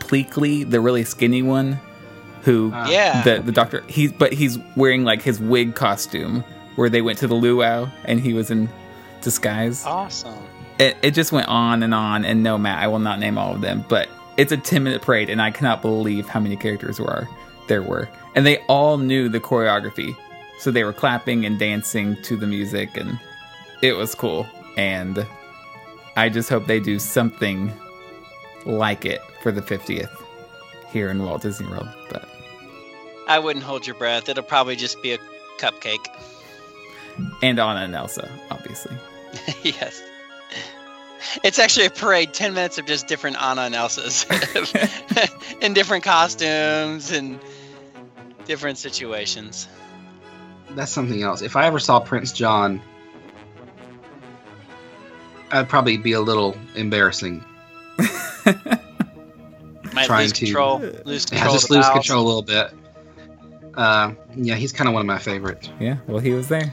Pleakley, 0.00 0.70
the 0.70 0.80
really 0.82 1.04
skinny 1.04 1.40
one, 1.42 1.80
who 2.42 2.70
Ah. 2.74 2.90
Yeah. 2.90 3.22
the 3.22 3.40
the 3.40 3.52
doctor 3.52 3.82
he's 3.88 4.12
but 4.12 4.34
he's 4.34 4.58
wearing 4.76 5.04
like 5.04 5.22
his 5.22 5.40
wig 5.40 5.74
costume 5.74 6.44
where 6.76 6.90
they 6.90 7.00
went 7.00 7.18
to 7.20 7.26
the 7.26 7.34
luau 7.34 7.88
and 8.04 8.20
he 8.20 8.34
was 8.34 8.50
in 8.50 8.68
disguise. 9.24 9.84
awesome. 9.84 10.38
It, 10.78 10.96
it 11.02 11.10
just 11.12 11.32
went 11.32 11.48
on 11.48 11.82
and 11.82 11.94
on 11.94 12.24
and 12.24 12.42
no 12.42 12.58
Matt, 12.58 12.82
I 12.82 12.86
will 12.88 12.98
not 12.98 13.18
name 13.18 13.38
all 13.38 13.54
of 13.54 13.60
them, 13.60 13.84
but 13.88 14.08
it's 14.36 14.52
a 14.52 14.56
10 14.56 14.82
minute 14.82 15.02
parade 15.02 15.30
and 15.30 15.40
I 15.40 15.50
cannot 15.50 15.82
believe 15.82 16.28
how 16.28 16.40
many 16.40 16.56
characters 16.56 16.98
are. 17.00 17.28
there 17.68 17.82
were. 17.82 18.08
And 18.34 18.44
they 18.46 18.58
all 18.68 18.98
knew 18.98 19.28
the 19.28 19.40
choreography. 19.40 20.16
So 20.58 20.70
they 20.70 20.84
were 20.84 20.92
clapping 20.92 21.44
and 21.44 21.58
dancing 21.58 22.16
to 22.22 22.36
the 22.36 22.46
music, 22.46 22.96
and 22.96 23.18
it 23.82 23.94
was 23.94 24.14
cool. 24.14 24.46
And 24.76 25.26
I 26.16 26.28
just 26.28 26.48
hope 26.48 26.66
they 26.66 26.80
do 26.80 26.98
something 26.98 27.72
like 28.64 29.04
it 29.04 29.20
for 29.42 29.52
the 29.52 29.60
50th 29.60 30.10
here 30.90 31.10
in 31.10 31.22
Walt 31.24 31.42
Disney 31.42 31.66
World. 31.66 31.88
But 32.10 32.28
I 33.28 33.38
wouldn't 33.38 33.64
hold 33.64 33.86
your 33.86 33.96
breath. 33.96 34.28
It'll 34.28 34.42
probably 34.44 34.76
just 34.76 35.02
be 35.02 35.12
a 35.12 35.18
cupcake. 35.58 36.06
and 37.42 37.58
Anna 37.58 37.80
and 37.80 37.94
Elsa, 37.94 38.28
obviously. 38.50 38.96
yes. 39.62 40.02
It's 41.42 41.58
actually 41.58 41.86
a 41.86 41.90
parade, 41.90 42.32
10 42.34 42.54
minutes 42.54 42.78
of 42.78 42.86
just 42.86 43.06
different 43.08 43.40
Anna 43.42 43.62
and 43.66 43.74
Elsas 43.74 44.26
in 45.60 45.72
different 45.74 46.04
costumes 46.04 47.10
and 47.10 47.40
different 48.44 48.78
situations. 48.78 49.66
That's 50.70 50.92
something 50.92 51.22
else. 51.22 51.40
If 51.42 51.56
I 51.56 51.66
ever 51.66 51.78
saw 51.78 51.98
Prince 52.00 52.32
John, 52.32 52.80
I'd 55.50 55.68
probably 55.68 55.96
be 55.96 56.12
a 56.12 56.20
little 56.20 56.56
embarrassing. 56.74 57.44
Might 59.92 60.06
Trying 60.06 60.22
lose 60.22 60.32
to- 60.32 60.44
control. 60.46 60.78
Lose 61.04 61.26
Yeah, 61.30 61.38
control. 61.38 61.54
just 61.54 61.70
lose 61.70 61.84
house. 61.84 61.92
control 61.94 62.24
a 62.24 62.26
little 62.26 62.42
bit. 62.42 62.70
Uh, 63.74 64.12
yeah, 64.36 64.54
he's 64.56 64.72
kind 64.72 64.88
of 64.88 64.94
one 64.94 65.00
of 65.00 65.06
my 65.06 65.18
favorites. 65.18 65.70
Yeah, 65.80 65.96
well, 66.06 66.18
he 66.18 66.32
was 66.32 66.48
there. 66.48 66.72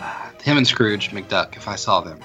Him 0.42 0.56
and 0.56 0.66
Scrooge 0.66 1.10
McDuck, 1.10 1.56
if 1.56 1.68
I 1.68 1.76
saw 1.76 2.00
them. 2.00 2.20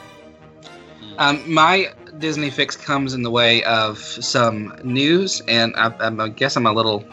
Um, 1.18 1.52
my 1.52 1.94
Disney 2.18 2.50
fix 2.50 2.76
comes 2.76 3.14
in 3.14 3.24
the 3.24 3.32
way 3.32 3.64
of 3.64 4.00
some 4.00 4.78
news, 4.84 5.42
and 5.48 5.74
I, 5.76 5.88
I, 6.00 6.24
I 6.24 6.28
guess 6.30 6.56
I'm 6.56 6.66
a 6.66 6.74
little, 6.74 7.06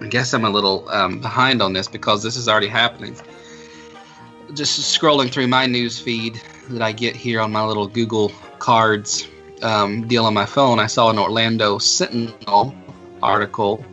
I 0.00 0.08
guess 0.08 0.32
I'm 0.32 0.44
a 0.44 0.50
little 0.50 0.88
um, 0.90 1.20
behind 1.20 1.60
on 1.60 1.72
this 1.72 1.88
because 1.88 2.22
this 2.22 2.36
is 2.36 2.48
already 2.48 2.68
happening. 2.68 3.16
Just 4.54 4.80
scrolling 4.98 5.30
through 5.30 5.48
my 5.48 5.66
news 5.66 5.98
feed 5.98 6.40
that 6.70 6.82
I 6.82 6.92
get 6.92 7.14
here 7.16 7.40
on 7.40 7.52
my 7.52 7.64
little 7.64 7.86
Google 7.86 8.30
Cards 8.58 9.28
um, 9.62 10.06
deal 10.06 10.26
on 10.26 10.34
my 10.34 10.46
phone, 10.46 10.78
I 10.78 10.86
saw 10.86 11.10
an 11.10 11.18
Orlando 11.18 11.78
Sentinel 11.78 12.74
article 13.22 13.84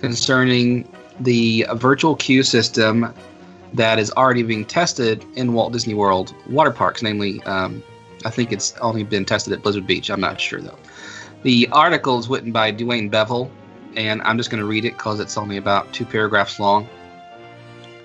concerning 0.00 0.88
the 1.20 1.66
virtual 1.74 2.14
queue 2.16 2.42
system 2.42 3.12
that 3.74 3.98
is 3.98 4.10
already 4.12 4.42
being 4.42 4.64
tested 4.64 5.24
in 5.34 5.52
Walt 5.52 5.72
Disney 5.72 5.94
World 5.94 6.34
water 6.48 6.70
parks, 6.70 7.02
namely, 7.02 7.42
um, 7.44 7.82
I 8.24 8.30
think 8.30 8.52
it's 8.52 8.74
only 8.78 9.04
been 9.04 9.24
tested 9.24 9.52
at 9.52 9.62
Blizzard 9.62 9.86
Beach. 9.86 10.10
I'm 10.10 10.20
not 10.20 10.40
sure 10.40 10.60
though. 10.60 10.78
The 11.42 11.68
article 11.70 12.18
is 12.18 12.28
written 12.28 12.50
by 12.50 12.72
Dewayne 12.72 13.10
Bevil, 13.10 13.50
and 13.96 14.20
I'm 14.22 14.36
just 14.36 14.50
going 14.50 14.60
to 14.60 14.66
read 14.66 14.84
it 14.84 14.96
because 14.96 15.20
it's 15.20 15.36
only 15.36 15.56
about 15.56 15.92
two 15.92 16.04
paragraphs 16.04 16.58
long, 16.58 16.88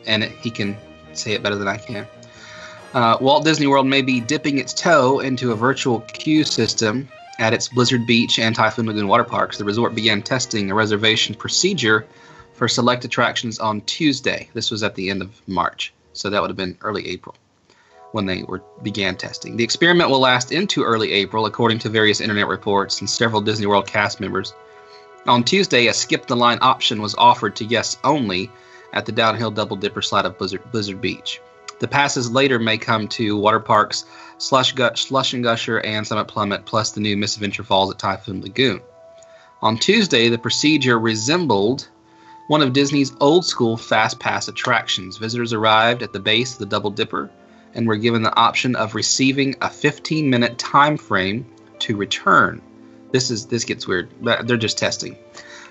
and 0.06 0.24
it, 0.24 0.32
he 0.32 0.52
can 0.52 0.78
say 1.14 1.32
it 1.32 1.42
better 1.42 1.56
than 1.56 1.68
I 1.68 1.78
can. 1.78 2.08
Uh, 2.94 3.18
Walt 3.20 3.44
Disney 3.44 3.66
World 3.66 3.88
may 3.88 4.04
be 4.04 4.20
dipping 4.20 4.60
its 4.60 4.74
toe 4.74 5.20
into 5.20 5.52
a 5.52 5.56
virtual 5.56 6.02
queue 6.02 6.44
system 6.44 7.08
at 7.40 7.54
its 7.54 7.68
Blizzard 7.68 8.06
Beach 8.06 8.38
and 8.38 8.56
Typhoon 8.56 8.86
Lagoon 8.86 9.08
water 9.08 9.24
parks. 9.24 9.58
The 9.58 9.64
resort 9.64 9.96
began 9.96 10.22
testing 10.22 10.70
a 10.70 10.76
reservation 10.76 11.34
procedure 11.34 12.06
for 12.54 12.68
select 12.68 13.06
attractions 13.06 13.60
on 13.60 13.82
Tuesday. 13.82 14.50
This 14.54 14.72
was 14.72 14.84
at 14.84 14.96
the 14.96 15.10
end 15.10 15.22
of 15.22 15.42
March, 15.48 15.94
so 16.14 16.30
that 16.30 16.42
would 16.42 16.50
have 16.50 16.58
been 16.58 16.78
early 16.82 17.08
April 17.10 17.36
when 18.12 18.26
they 18.26 18.44
were 18.44 18.62
began 18.84 19.16
testing. 19.16 19.58
The 19.58 19.64
experiment 19.64 20.10
will 20.10 20.20
last 20.20 20.52
into 20.52 20.84
early 20.84 21.12
April, 21.12 21.46
according 21.46 21.80
to 21.80 21.90
various 21.90 22.22
internet 22.22 22.48
reports 22.48 23.02
and 23.02 23.10
several 23.10 23.42
Disney 23.42 23.66
World 23.66 23.88
cast 23.88 24.20
members. 24.20 24.54
On 25.26 25.44
Tuesday, 25.44 25.88
a 25.88 25.94
skip 25.94 26.28
the 26.28 26.36
line 26.36 26.60
option 26.62 27.02
was 27.02 27.16
offered 27.16 27.56
to 27.56 27.66
guests 27.66 27.98
only 28.04 28.52
at 28.94 29.06
the 29.06 29.12
downhill 29.12 29.52
double 29.52 29.76
dipper 29.76 30.02
slide 30.02 30.26
of 30.26 30.38
Blizzard, 30.38 30.62
Blizzard 30.72 31.02
Beach. 31.02 31.42
The 31.80 31.88
passes 31.88 32.32
later 32.32 32.60
may 32.60 32.78
come 32.78 33.08
to 33.10 33.36
water 33.36 33.60
parks, 33.60 34.06
Slush, 34.38 34.74
Gush, 34.74 35.06
Slush 35.06 35.34
and 35.34 35.44
Gusher, 35.44 35.80
and 35.80 36.06
Summit 36.06 36.28
Plummet, 36.28 36.66
plus 36.66 36.92
the 36.92 37.02
new 37.02 37.18
Miss 37.18 37.36
Adventure 37.36 37.64
Falls 37.64 37.92
at 37.92 38.00
Typhoon 38.00 38.42
Lagoon. 38.42 38.82
On 39.62 39.78
Tuesday, 39.78 40.30
the 40.30 40.38
procedure 40.38 41.00
resembled 41.00 41.88
one 42.48 42.62
of 42.62 42.74
Disney's 42.74 43.14
old 43.20 43.46
school 43.46 43.78
fast 43.78 44.20
pass 44.20 44.48
attractions. 44.48 45.18
Visitors 45.18 45.54
arrived 45.54 46.04
at 46.04 46.14
the 46.14 46.20
base 46.20 46.54
of 46.54 46.60
the 46.60 46.66
Double 46.66 46.92
Dipper 46.92 47.30
and 47.74 47.88
were 47.88 47.96
given 47.96 48.22
the 48.22 48.36
option 48.36 48.76
of 48.76 48.96
receiving 48.96 49.56
a 49.62 49.70
15 49.70 50.30
minute 50.30 50.58
time 50.58 50.98
frame 50.98 51.46
to 51.80 51.96
return. 51.96 52.62
This 53.12 53.32
is 53.32 53.48
this 53.48 53.64
gets 53.64 53.88
weird. 53.88 54.10
They're 54.22 54.58
just 54.58 54.78
testing. 54.78 55.18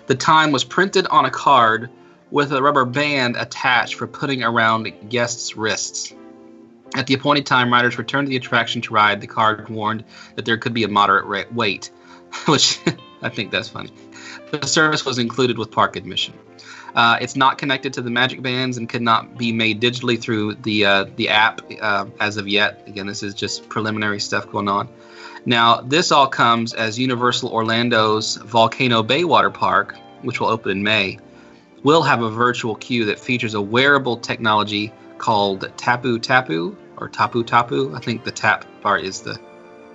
The 0.07 0.15
time 0.15 0.53
was 0.53 0.65
printed 0.65 1.07
on 1.07 1.25
a 1.25 1.31
card 1.31 1.91
with 2.31 2.53
a 2.53 2.63
rubber 2.63 2.85
band 2.85 3.37
attached 3.37 3.95
for 3.95 4.07
putting 4.07 4.43
around 4.43 5.11
guests' 5.11 5.57
wrists. 5.57 6.15
At 6.95 7.07
the 7.07 7.15
appointed 7.15 7.47
time, 7.47 7.73
riders 7.73 7.99
returned 7.99 8.27
to 8.27 8.31
the 8.31 8.37
attraction 8.37 8.83
to 8.83 8.95
ride. 8.95 9.21
The 9.21 9.27
card 9.27 9.69
warned 9.69 10.05
that 10.37 10.45
there 10.45 10.59
could 10.59 10.75
be 10.75 10.85
a 10.85 10.89
moderate 10.89 11.27
ra- 11.27 11.45
wait, 11.53 11.91
which 12.47 12.81
I 13.23 13.29
think 13.29 13.51
that's 13.51 13.69
funny. 13.69 13.93
The 14.51 14.67
service 14.67 15.05
was 15.05 15.19
included 15.19 15.59
with 15.59 15.71
park 15.71 15.97
admission. 15.97 16.35
Uh, 16.95 17.17
it's 17.21 17.37
not 17.37 17.57
connected 17.57 17.93
to 17.95 18.03
the 18.03 18.11
Magic 18.11 18.43
Bands 18.43 18.77
and 18.77 18.89
could 18.89 19.03
not 19.03 19.39
be 19.39 19.53
made 19.53 19.81
digitally 19.81 20.21
through 20.21 20.55
the 20.57 20.85
uh, 20.85 21.07
the 21.17 21.29
app 21.29 21.63
uh, 21.81 22.07
as 22.21 22.37
of 22.37 22.47
yet. 22.47 22.83
Again, 22.87 23.07
this 23.07 23.23
is 23.23 23.35
just 23.35 23.69
preliminary 23.69 24.21
stuff 24.21 24.51
going 24.51 24.69
on. 24.69 24.89
Now, 25.47 25.81
this 25.81 26.13
all 26.13 26.29
comes 26.29 26.75
as 26.75 26.99
Universal 26.99 27.51
Orlando's 27.51 28.37
Volcano 28.37 29.03
Bay 29.03 29.25
Water 29.25 29.51
Park, 29.51 29.97
which 30.23 30.39
will 30.39 30.49
open 30.49 30.71
in 30.71 30.83
May, 30.83 31.19
will 31.83 32.03
have 32.03 32.23
a 32.23 32.31
virtual 32.31 32.77
queue 32.77 33.05
that 33.07 33.19
features 33.19 33.55
a 33.55 33.61
wearable 33.61 34.19
technology 34.19 34.93
called 35.19 35.71
Tapu 35.77 36.19
Tapu 36.19 36.77
or 36.99 37.09
Tapu 37.09 37.43
Tapu. 37.43 37.95
I 37.95 38.01
think 38.01 38.25
the 38.25 38.31
tap 38.31 38.65
part 38.83 39.03
is 39.03 39.23
the 39.23 39.39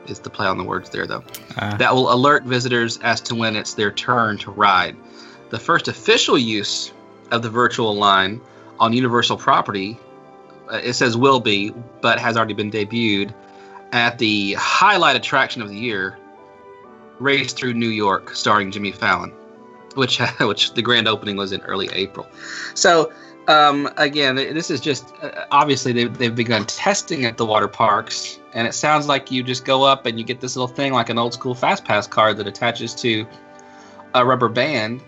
is 0.08 0.20
the 0.20 0.30
play 0.30 0.48
on 0.48 0.58
the 0.58 0.64
words 0.64 0.90
there 0.90 1.06
though 1.06 1.24
Uh, 1.58 1.76
that 1.78 1.94
will 1.94 2.14
alert 2.14 2.44
visitors 2.44 2.98
as 3.00 3.20
to 3.22 3.36
when 3.36 3.56
it's 3.56 3.74
their 3.74 3.92
turn 3.92 4.38
to 4.40 4.52
ride. 4.52 4.96
The 5.50 5.60
first 5.60 5.88
official 5.88 6.38
use 6.38 6.92
of 7.32 7.42
the 7.42 7.50
virtual 7.50 7.96
line 7.96 8.42
on 8.80 8.94
Universal 8.94 9.38
property, 9.38 9.98
uh, 10.72 10.80
it 10.84 10.94
says 10.94 11.16
will 11.18 11.40
be, 11.40 11.74
but 12.02 12.20
has 12.20 12.38
already 12.38 12.54
been 12.54 12.72
debuted 12.72 13.34
at 13.92 14.18
the 14.18 14.54
highlight 14.54 15.16
attraction 15.16 15.62
of 15.62 15.70
the 15.70 15.78
year, 15.78 16.18
Race 17.20 17.54
Through 17.54 17.74
New 17.74 17.90
York, 17.90 18.36
starring 18.36 18.72
Jimmy 18.72 18.92
Fallon, 18.92 19.32
which 19.96 20.20
which 20.40 20.74
the 20.74 20.82
grand 20.82 21.08
opening 21.08 21.38
was 21.38 21.52
in 21.52 21.62
early 21.62 21.90
April. 21.94 22.28
So 22.74 23.12
um, 23.48 23.90
again, 23.96 24.36
this 24.36 24.70
is 24.70 24.82
just 24.82 25.14
uh, 25.22 25.46
obviously 25.52 25.94
they've, 25.94 26.18
they've 26.18 26.36
begun 26.36 26.66
testing 26.66 27.26
at 27.26 27.38
the 27.38 27.46
water 27.46 27.68
parks, 27.68 28.40
and 28.54 28.68
it 28.68 28.74
sounds 28.74 29.08
like 29.08 29.32
you 29.32 29.42
just 29.42 29.64
go 29.64 29.84
up 29.84 30.06
and 30.06 30.20
you 30.20 30.26
get 30.26 30.42
this 30.42 30.56
little 30.56 30.68
thing 30.68 30.92
like 30.92 31.10
an 31.10 31.18
old 31.18 31.34
school 31.34 31.56
fast 31.56 31.86
pass 31.86 32.08
card 32.08 32.38
that 32.38 32.48
attaches 32.48 32.94
to 32.96 33.26
a 34.14 34.26
rubber 34.26 34.50
band. 34.50 35.02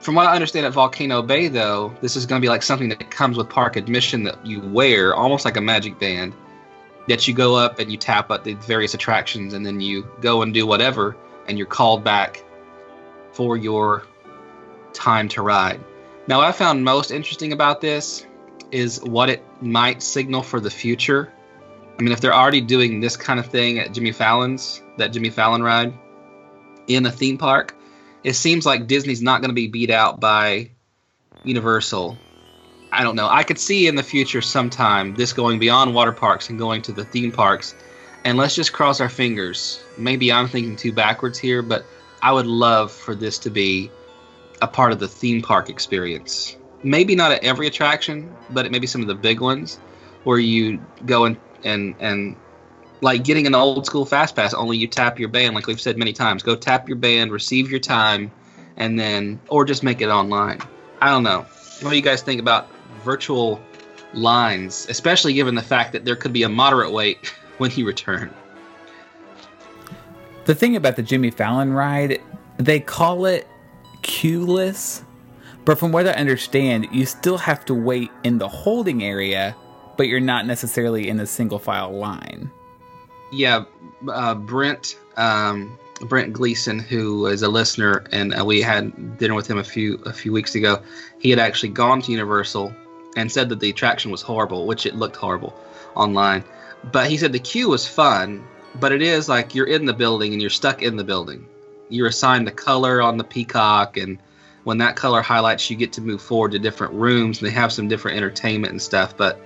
From 0.00 0.14
what 0.14 0.26
I 0.26 0.34
understand 0.34 0.64
at 0.64 0.72
Volcano 0.72 1.20
Bay, 1.20 1.48
though, 1.48 1.94
this 2.00 2.16
is 2.16 2.24
going 2.24 2.40
to 2.40 2.44
be 2.44 2.48
like 2.48 2.62
something 2.62 2.88
that 2.88 3.10
comes 3.10 3.36
with 3.36 3.50
park 3.50 3.76
admission 3.76 4.24
that 4.24 4.44
you 4.46 4.60
wear, 4.60 5.14
almost 5.14 5.44
like 5.44 5.58
a 5.58 5.60
magic 5.60 5.98
band, 5.98 6.32
that 7.06 7.28
you 7.28 7.34
go 7.34 7.54
up 7.54 7.78
and 7.78 7.92
you 7.92 7.98
tap 7.98 8.30
at 8.30 8.42
the 8.42 8.54
various 8.54 8.94
attractions, 8.94 9.52
and 9.52 9.64
then 9.64 9.78
you 9.78 10.08
go 10.22 10.40
and 10.40 10.54
do 10.54 10.66
whatever, 10.66 11.16
and 11.46 11.58
you're 11.58 11.66
called 11.66 12.02
back 12.02 12.42
for 13.32 13.58
your 13.58 14.06
time 14.94 15.28
to 15.28 15.42
ride. 15.42 15.80
Now, 16.26 16.38
what 16.38 16.46
I 16.46 16.52
found 16.52 16.82
most 16.82 17.10
interesting 17.10 17.52
about 17.52 17.82
this 17.82 18.26
is 18.70 19.02
what 19.02 19.28
it 19.28 19.44
might 19.60 20.02
signal 20.02 20.42
for 20.42 20.60
the 20.60 20.70
future. 20.70 21.30
I 21.98 22.02
mean, 22.02 22.12
if 22.12 22.22
they're 22.22 22.34
already 22.34 22.62
doing 22.62 23.00
this 23.00 23.18
kind 23.18 23.38
of 23.38 23.44
thing 23.46 23.78
at 23.78 23.92
Jimmy 23.92 24.12
Fallon's, 24.12 24.82
that 24.96 25.08
Jimmy 25.08 25.28
Fallon 25.28 25.62
ride 25.62 25.92
in 26.86 27.04
a 27.04 27.10
theme 27.12 27.36
park, 27.36 27.76
it 28.24 28.34
seems 28.34 28.66
like 28.66 28.86
Disney's 28.86 29.22
not 29.22 29.40
going 29.40 29.50
to 29.50 29.54
be 29.54 29.68
beat 29.68 29.90
out 29.90 30.20
by 30.20 30.70
Universal. 31.44 32.18
I 32.92 33.02
don't 33.02 33.16
know. 33.16 33.28
I 33.28 33.44
could 33.44 33.58
see 33.58 33.86
in 33.86 33.94
the 33.94 34.02
future 34.02 34.42
sometime 34.42 35.14
this 35.14 35.32
going 35.32 35.58
beyond 35.58 35.94
water 35.94 36.12
parks 36.12 36.50
and 36.50 36.58
going 36.58 36.82
to 36.82 36.92
the 36.92 37.04
theme 37.04 37.32
parks. 37.32 37.74
And 38.24 38.36
let's 38.36 38.54
just 38.54 38.72
cross 38.72 39.00
our 39.00 39.08
fingers. 39.08 39.82
Maybe 39.96 40.30
I'm 40.30 40.48
thinking 40.48 40.76
too 40.76 40.92
backwards 40.92 41.38
here, 41.38 41.62
but 41.62 41.86
I 42.22 42.32
would 42.32 42.46
love 42.46 42.92
for 42.92 43.14
this 43.14 43.38
to 43.40 43.50
be 43.50 43.90
a 44.60 44.66
part 44.66 44.92
of 44.92 44.98
the 44.98 45.08
theme 45.08 45.40
park 45.40 45.70
experience. 45.70 46.56
Maybe 46.82 47.14
not 47.14 47.32
at 47.32 47.42
every 47.44 47.66
attraction, 47.66 48.34
but 48.50 48.66
at 48.66 48.72
maybe 48.72 48.86
some 48.86 49.00
of 49.00 49.06
the 49.06 49.14
big 49.14 49.40
ones 49.40 49.78
where 50.24 50.38
you 50.38 50.80
go 51.06 51.24
and 51.24 51.36
and 51.64 51.94
and 52.00 52.36
like 53.00 53.24
getting 53.24 53.46
an 53.46 53.54
old 53.54 53.86
school 53.86 54.04
fast 54.04 54.36
pass 54.36 54.54
only 54.54 54.76
you 54.76 54.86
tap 54.86 55.18
your 55.18 55.28
band 55.28 55.54
like 55.54 55.66
we've 55.66 55.80
said 55.80 55.96
many 55.96 56.12
times 56.12 56.42
go 56.42 56.54
tap 56.54 56.88
your 56.88 56.96
band 56.96 57.32
receive 57.32 57.70
your 57.70 57.80
time 57.80 58.30
and 58.76 58.98
then 58.98 59.40
or 59.48 59.64
just 59.64 59.82
make 59.82 60.00
it 60.00 60.08
online 60.08 60.60
i 61.00 61.08
don't 61.08 61.22
know 61.22 61.40
what 61.80 61.90
do 61.90 61.96
you 61.96 62.02
guys 62.02 62.22
think 62.22 62.40
about 62.40 62.68
virtual 63.04 63.60
lines 64.12 64.86
especially 64.88 65.32
given 65.32 65.54
the 65.54 65.62
fact 65.62 65.92
that 65.92 66.04
there 66.04 66.16
could 66.16 66.32
be 66.32 66.42
a 66.42 66.48
moderate 66.48 66.92
wait 66.92 67.34
when 67.58 67.70
he 67.70 67.82
returned? 67.82 68.32
the 70.50 70.54
thing 70.56 70.74
about 70.74 70.96
the 70.96 71.02
Jimmy 71.02 71.30
Fallon 71.30 71.72
ride, 71.72 72.20
they 72.56 72.80
call 72.80 73.26
it 73.26 73.46
queueless, 74.02 75.02
But 75.64 75.78
from 75.78 75.92
what 75.92 76.08
I 76.08 76.12
understand, 76.12 76.88
you 76.90 77.06
still 77.06 77.38
have 77.38 77.64
to 77.66 77.74
wait 77.74 78.10
in 78.24 78.38
the 78.38 78.48
holding 78.48 79.04
area, 79.04 79.54
but 79.96 80.08
you're 80.08 80.18
not 80.18 80.46
necessarily 80.46 81.08
in 81.08 81.20
a 81.20 81.26
single 81.26 81.58
file 81.58 81.92
line. 81.92 82.50
Yeah, 83.30 83.64
uh, 84.08 84.34
Brent 84.34 84.98
um, 85.16 85.78
Brent 86.00 86.32
Gleason, 86.32 86.78
who 86.78 87.26
is 87.26 87.42
a 87.42 87.48
listener, 87.48 88.04
and 88.10 88.38
uh, 88.38 88.44
we 88.44 88.62
had 88.62 89.18
dinner 89.18 89.34
with 89.34 89.48
him 89.48 89.58
a 89.58 89.64
few 89.64 89.96
a 90.06 90.12
few 90.12 90.32
weeks 90.32 90.54
ago. 90.54 90.82
He 91.18 91.30
had 91.30 91.38
actually 91.38 91.70
gone 91.70 92.00
to 92.02 92.12
Universal 92.12 92.74
and 93.16 93.30
said 93.30 93.48
that 93.50 93.60
the 93.60 93.70
attraction 93.70 94.10
was 94.10 94.22
horrible, 94.22 94.66
which 94.66 94.86
it 94.86 94.94
looked 94.94 95.16
horrible 95.16 95.54
online. 95.94 96.44
But 96.92 97.10
he 97.10 97.18
said 97.18 97.32
the 97.32 97.38
queue 97.38 97.68
was 97.68 97.86
fun, 97.86 98.44
but 98.78 98.92
it 98.92 99.02
is 99.02 99.28
like 99.28 99.54
you're 99.54 99.66
in 99.66 99.84
the 99.84 99.92
building 99.92 100.32
and 100.32 100.40
you're 100.40 100.50
stuck 100.50 100.82
in 100.82 100.96
the 100.96 101.04
building. 101.04 101.46
You're 101.88 102.08
assigned 102.08 102.46
the 102.46 102.52
color 102.52 103.02
on 103.02 103.18
the 103.18 103.24
peacock, 103.24 103.96
and 103.96 104.18
when 104.64 104.78
that 104.78 104.96
color 104.96 105.22
highlights, 105.22 105.68
you 105.68 105.76
get 105.76 105.92
to 105.94 106.00
move 106.00 106.22
forward 106.22 106.52
to 106.52 106.58
different 106.58 106.94
rooms, 106.94 107.40
and 107.40 107.48
they 107.48 107.54
have 107.54 107.72
some 107.72 107.88
different 107.88 108.16
entertainment 108.16 108.70
and 108.70 108.80
stuff. 108.80 109.16
But 109.16 109.40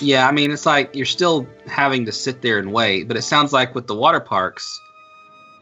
yeah, 0.00 0.26
I 0.28 0.32
mean, 0.32 0.50
it's 0.50 0.66
like 0.66 0.94
you're 0.94 1.06
still 1.06 1.46
having 1.66 2.04
to 2.06 2.12
sit 2.12 2.42
there 2.42 2.58
and 2.58 2.72
wait. 2.72 3.08
But 3.08 3.16
it 3.16 3.22
sounds 3.22 3.52
like 3.52 3.74
with 3.74 3.86
the 3.86 3.94
water 3.94 4.20
parks, 4.20 4.80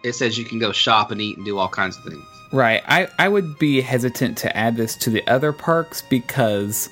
it 0.03 0.15
says 0.15 0.37
you 0.39 0.45
can 0.45 0.59
go 0.59 0.73
shop 0.73 1.11
and 1.11 1.21
eat 1.21 1.37
and 1.37 1.47
do 1.47 1.59
all 1.59 1.69
kinds 1.69 1.97
of 1.97 2.05
things. 2.05 2.25
Right. 2.53 2.83
I, 2.87 3.09
I 3.19 3.29
would 3.29 3.59
be 3.59 3.81
hesitant 3.81 4.39
to 4.39 4.57
add 4.57 4.77
this 4.77 4.97
to 4.99 5.11
the 5.11 5.27
other 5.27 5.53
parks 5.53 6.03
because, 6.03 6.89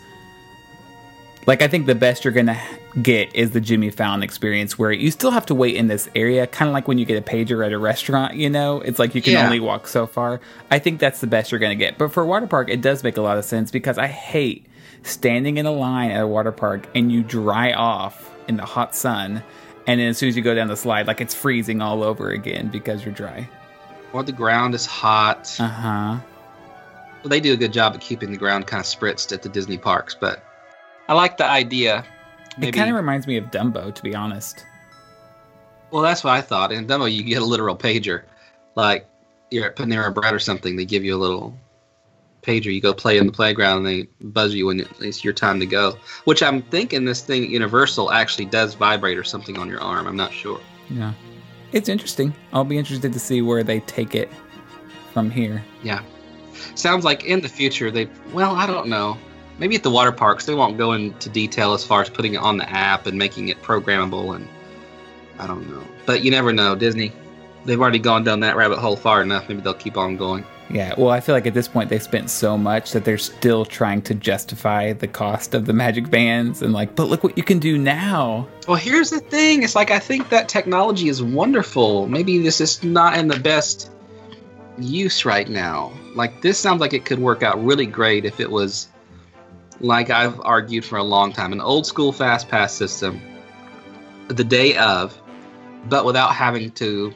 like, 1.46 1.62
I 1.62 1.68
think 1.68 1.86
the 1.86 1.94
best 1.94 2.24
you're 2.24 2.32
going 2.32 2.46
to 2.46 2.60
get 3.00 3.34
is 3.34 3.52
the 3.52 3.60
Jimmy 3.60 3.90
Fallon 3.90 4.22
experience 4.22 4.78
where 4.78 4.92
you 4.92 5.10
still 5.10 5.30
have 5.30 5.46
to 5.46 5.54
wait 5.54 5.76
in 5.76 5.86
this 5.86 6.08
area, 6.14 6.46
kind 6.46 6.68
of 6.68 6.72
like 6.74 6.88
when 6.88 6.98
you 6.98 7.04
get 7.04 7.16
a 7.16 7.22
pager 7.22 7.64
at 7.64 7.72
a 7.72 7.78
restaurant, 7.78 8.34
you 8.34 8.50
know? 8.50 8.80
It's 8.80 8.98
like 8.98 9.14
you 9.14 9.22
can 9.22 9.34
Yeah. 9.34 9.44
only 9.44 9.60
walk 9.60 9.86
so 9.86 10.06
far. 10.06 10.40
I 10.70 10.78
think 10.78 10.98
that's 11.00 11.20
the 11.20 11.26
best 11.26 11.52
you're 11.52 11.60
going 11.60 11.78
to 11.78 11.84
get. 11.84 11.96
But 11.96 12.12
for 12.12 12.22
a 12.22 12.26
water 12.26 12.46
park, 12.46 12.68
it 12.68 12.80
does 12.80 13.02
make 13.04 13.16
a 13.16 13.22
lot 13.22 13.38
of 13.38 13.44
sense 13.44 13.70
because 13.70 13.98
I 13.98 14.08
hate 14.08 14.66
standing 15.02 15.56
in 15.56 15.66
a 15.66 15.72
line 15.72 16.10
at 16.10 16.22
a 16.22 16.26
water 16.26 16.52
park 16.52 16.86
and 16.94 17.10
you 17.10 17.22
dry 17.22 17.72
off 17.72 18.30
in 18.48 18.56
the 18.56 18.64
hot 18.64 18.94
sun. 18.94 19.42
And 19.86 20.00
then 20.00 20.08
as 20.08 20.18
soon 20.18 20.28
as 20.28 20.36
you 20.36 20.42
go 20.42 20.54
down 20.54 20.68
the 20.68 20.76
slide, 20.76 21.06
like 21.06 21.20
it's 21.20 21.34
freezing 21.34 21.82
all 21.82 22.02
over 22.04 22.30
again 22.30 22.68
because 22.68 23.04
you're 23.04 23.14
dry. 23.14 23.48
Or 24.12 24.22
the 24.22 24.32
ground 24.32 24.74
is 24.74 24.86
hot. 24.86 25.56
Uh 25.58 25.66
huh. 25.68 26.18
Well, 27.22 27.28
they 27.30 27.40
do 27.40 27.52
a 27.52 27.56
good 27.56 27.72
job 27.72 27.94
of 27.94 28.00
keeping 28.00 28.30
the 28.30 28.36
ground 28.36 28.66
kind 28.66 28.80
of 28.80 28.86
spritzed 28.86 29.32
at 29.32 29.42
the 29.42 29.48
Disney 29.48 29.78
parks, 29.78 30.14
but 30.18 30.44
I 31.08 31.14
like 31.14 31.36
the 31.36 31.46
idea. 31.46 32.04
It 32.60 32.72
kind 32.72 32.90
of 32.90 32.96
reminds 32.96 33.26
me 33.26 33.36
of 33.38 33.46
Dumbo, 33.46 33.94
to 33.94 34.02
be 34.02 34.14
honest. 34.14 34.66
well, 35.90 36.02
that's 36.02 36.22
what 36.22 36.32
I 36.32 36.40
thought. 36.42 36.72
In 36.72 36.86
Dumbo, 36.86 37.10
you 37.12 37.22
get 37.22 37.40
a 37.40 37.44
literal 37.44 37.76
pager, 37.76 38.22
like 38.74 39.06
you're 39.50 39.66
at 39.66 39.76
Panera 39.76 40.12
Bread 40.12 40.34
or 40.34 40.38
something. 40.38 40.76
They 40.76 40.84
give 40.84 41.04
you 41.04 41.16
a 41.16 41.18
little 41.18 41.56
pager. 42.42 42.72
You 42.72 42.80
go 42.80 42.92
play 42.92 43.18
in 43.18 43.26
the 43.26 43.32
playground, 43.32 43.78
and 43.78 43.86
they 43.86 44.08
buzz 44.20 44.54
you 44.54 44.66
when 44.66 44.86
it's 45.00 45.24
your 45.24 45.32
time 45.32 45.60
to 45.60 45.66
go. 45.66 45.96
Which 46.24 46.42
I'm 46.42 46.62
thinking 46.62 47.04
this 47.04 47.22
thing 47.22 47.44
at 47.44 47.48
Universal 47.48 48.12
actually 48.12 48.46
does 48.46 48.74
vibrate 48.74 49.18
or 49.18 49.24
something 49.24 49.58
on 49.58 49.68
your 49.68 49.80
arm. 49.80 50.06
I'm 50.06 50.16
not 50.16 50.32
sure. 50.32 50.60
Yeah. 50.90 51.12
It's 51.72 51.88
interesting. 51.88 52.34
I'll 52.52 52.64
be 52.64 52.78
interested 52.78 53.12
to 53.12 53.18
see 53.18 53.40
where 53.40 53.62
they 53.62 53.80
take 53.80 54.14
it 54.14 54.30
from 55.12 55.30
here. 55.30 55.64
Yeah. 55.82 56.02
Sounds 56.74 57.04
like 57.04 57.24
in 57.24 57.40
the 57.40 57.48
future 57.48 57.90
they 57.90 58.08
well, 58.32 58.54
I 58.54 58.66
don't 58.66 58.88
know. 58.88 59.16
Maybe 59.58 59.76
at 59.76 59.82
the 59.82 59.90
water 59.90 60.12
parks 60.12 60.44
they 60.44 60.54
won't 60.54 60.76
go 60.76 60.92
into 60.92 61.28
detail 61.28 61.72
as 61.72 61.84
far 61.84 62.02
as 62.02 62.10
putting 62.10 62.34
it 62.34 62.38
on 62.38 62.56
the 62.56 62.68
app 62.68 63.06
and 63.06 63.16
making 63.18 63.48
it 63.48 63.62
programmable 63.62 64.36
and 64.36 64.46
I 65.38 65.46
don't 65.46 65.68
know. 65.70 65.82
But 66.04 66.22
you 66.22 66.30
never 66.30 66.52
know, 66.52 66.74
Disney. 66.74 67.12
They've 67.64 67.80
already 67.80 67.98
gone 67.98 68.24
down 68.24 68.40
that 68.40 68.56
rabbit 68.56 68.78
hole 68.78 68.96
far 68.96 69.22
enough, 69.22 69.48
maybe 69.48 69.60
they'll 69.60 69.74
keep 69.74 69.96
on 69.96 70.16
going. 70.16 70.44
Yeah, 70.72 70.94
well, 70.96 71.10
I 71.10 71.20
feel 71.20 71.34
like 71.34 71.46
at 71.46 71.52
this 71.52 71.68
point 71.68 71.90
they've 71.90 72.02
spent 72.02 72.30
so 72.30 72.56
much 72.56 72.92
that 72.92 73.04
they're 73.04 73.18
still 73.18 73.66
trying 73.66 74.00
to 74.02 74.14
justify 74.14 74.94
the 74.94 75.06
cost 75.06 75.52
of 75.52 75.66
the 75.66 75.74
magic 75.74 76.08
bands 76.08 76.62
and 76.62 76.72
like, 76.72 76.96
but 76.96 77.08
look 77.08 77.22
what 77.22 77.36
you 77.36 77.44
can 77.44 77.58
do 77.58 77.76
now. 77.76 78.48
Well, 78.66 78.78
here's 78.78 79.10
the 79.10 79.20
thing. 79.20 79.62
It's 79.62 79.74
like 79.74 79.90
I 79.90 79.98
think 79.98 80.30
that 80.30 80.48
technology 80.48 81.08
is 81.08 81.22
wonderful. 81.22 82.08
Maybe 82.08 82.38
this 82.38 82.60
is 82.60 82.82
not 82.82 83.18
in 83.18 83.28
the 83.28 83.38
best 83.38 83.90
use 84.78 85.26
right 85.26 85.48
now. 85.48 85.92
Like 86.14 86.40
this 86.40 86.58
sounds 86.58 86.80
like 86.80 86.94
it 86.94 87.04
could 87.04 87.18
work 87.18 87.42
out 87.42 87.62
really 87.62 87.86
great 87.86 88.24
if 88.24 88.40
it 88.40 88.50
was 88.50 88.88
like 89.80 90.08
I've 90.08 90.40
argued 90.40 90.86
for 90.86 90.96
a 90.96 91.04
long 91.04 91.34
time, 91.34 91.52
an 91.52 91.60
old 91.60 91.86
school 91.86 92.12
fast 92.12 92.48
pass 92.48 92.72
system 92.72 93.20
the 94.28 94.44
day 94.44 94.78
of, 94.78 95.20
but 95.88 96.06
without 96.06 96.34
having 96.34 96.70
to 96.72 97.12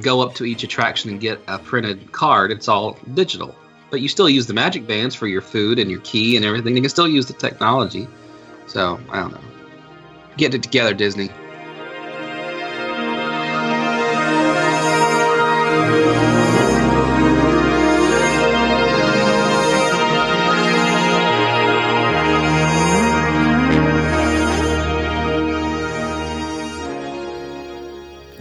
go 0.00 0.20
up 0.20 0.34
to 0.36 0.44
each 0.44 0.62
attraction 0.62 1.10
and 1.10 1.20
get 1.20 1.40
a 1.48 1.58
printed 1.58 2.12
card. 2.12 2.50
It's 2.50 2.68
all 2.68 2.98
digital. 3.14 3.54
But 3.90 4.00
you 4.00 4.08
still 4.08 4.28
use 4.28 4.46
the 4.46 4.54
magic 4.54 4.86
bands 4.86 5.14
for 5.14 5.26
your 5.26 5.42
food 5.42 5.78
and 5.78 5.90
your 5.90 6.00
key 6.00 6.36
and 6.36 6.44
everything. 6.44 6.74
You 6.74 6.82
can 6.82 6.88
still 6.88 7.08
use 7.08 7.26
the 7.26 7.34
technology. 7.34 8.08
So, 8.66 8.98
I 9.10 9.20
don't 9.20 9.32
know. 9.32 9.40
Get 10.38 10.54
it 10.54 10.62
together, 10.62 10.94
Disney. 10.94 11.30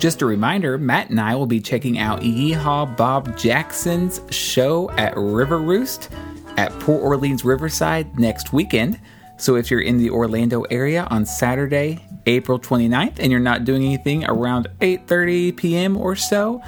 Just 0.01 0.23
a 0.23 0.25
reminder, 0.25 0.79
Matt 0.79 1.11
and 1.11 1.21
I 1.21 1.35
will 1.35 1.45
be 1.45 1.59
checking 1.59 1.99
out 1.99 2.21
Yeehaw 2.21 2.97
Bob 2.97 3.37
Jackson's 3.37 4.19
show 4.31 4.89
at 4.97 5.15
River 5.15 5.59
Roost 5.59 6.09
at 6.57 6.71
Port 6.79 7.03
Orleans 7.03 7.45
Riverside 7.45 8.17
next 8.17 8.51
weekend. 8.51 8.99
So 9.37 9.57
if 9.57 9.69
you're 9.69 9.81
in 9.81 9.99
the 9.99 10.09
Orlando 10.09 10.63
area 10.71 11.07
on 11.11 11.23
Saturday, 11.27 12.03
April 12.25 12.57
29th, 12.57 13.19
and 13.19 13.31
you're 13.31 13.39
not 13.39 13.63
doing 13.63 13.83
anything 13.83 14.25
around 14.25 14.69
8:30 14.81 15.55
p.m. 15.55 15.95
or 15.95 16.15
so, 16.15 16.63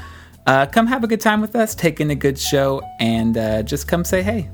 uh, 0.46 0.68
come 0.68 0.86
have 0.86 1.04
a 1.04 1.08
good 1.08 1.22
time 1.22 1.42
with 1.42 1.56
us, 1.56 1.74
take 1.74 2.00
in 2.00 2.12
a 2.12 2.16
good 2.16 2.38
show, 2.38 2.84
and 3.00 3.36
uh, 3.36 3.64
just 3.64 3.88
come 3.88 4.06
say 4.06 4.22
hey. 4.22 4.48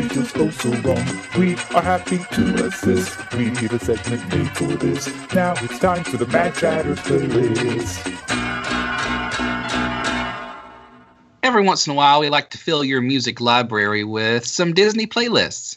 Just 0.00 0.34
go 0.34 0.48
so 0.48 0.70
wrong. 0.80 1.04
We 1.38 1.52
are 1.74 1.82
happy 1.82 2.18
to 2.18 2.66
assist. 2.66 3.18
We 3.34 3.50
need 3.50 3.72
a 3.72 3.78
segment 3.78 4.26
made 4.34 4.56
for 4.56 4.64
this. 4.64 5.06
Now 5.34 5.52
it's 5.58 5.78
time 5.78 6.02
for 6.04 6.16
the 6.16 6.26
Mad 6.28 6.54
playlist. 6.54 8.08
Every 11.42 11.62
once 11.64 11.86
in 11.86 11.92
a 11.92 11.94
while, 11.94 12.20
we 12.20 12.30
like 12.30 12.48
to 12.50 12.58
fill 12.58 12.82
your 12.82 13.02
music 13.02 13.40
library 13.40 14.04
with 14.04 14.46
some 14.46 14.72
Disney 14.72 15.06
playlists. 15.06 15.76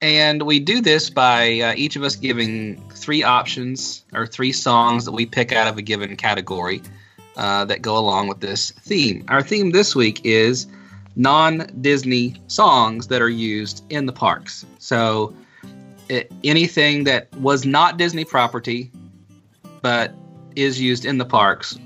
And 0.00 0.42
we 0.42 0.60
do 0.60 0.80
this 0.80 1.10
by 1.10 1.58
uh, 1.60 1.74
each 1.76 1.96
of 1.96 2.04
us 2.04 2.14
giving 2.14 2.80
three 2.90 3.24
options 3.24 4.04
or 4.12 4.26
three 4.26 4.52
songs 4.52 5.06
that 5.06 5.12
we 5.12 5.26
pick 5.26 5.50
out 5.50 5.66
of 5.66 5.76
a 5.76 5.82
given 5.82 6.14
category 6.16 6.82
uh, 7.36 7.64
that 7.64 7.82
go 7.82 7.98
along 7.98 8.28
with 8.28 8.40
this 8.40 8.70
theme. 8.70 9.24
Our 9.28 9.42
theme 9.42 9.70
this 9.70 9.96
week 9.96 10.20
is 10.24 10.68
non 11.18 11.66
Disney 11.82 12.34
songs 12.46 13.08
that 13.08 13.20
are 13.20 13.28
used 13.28 13.84
in 13.90 14.06
the 14.06 14.12
parks. 14.12 14.64
So 14.78 15.34
it, 16.08 16.32
anything 16.44 17.04
that 17.04 17.30
was 17.36 17.66
not 17.66 17.98
Disney 17.98 18.24
property 18.24 18.90
but 19.82 20.14
is 20.56 20.80
used 20.80 21.04
in 21.04 21.18
the 21.18 21.24
parks. 21.24 21.78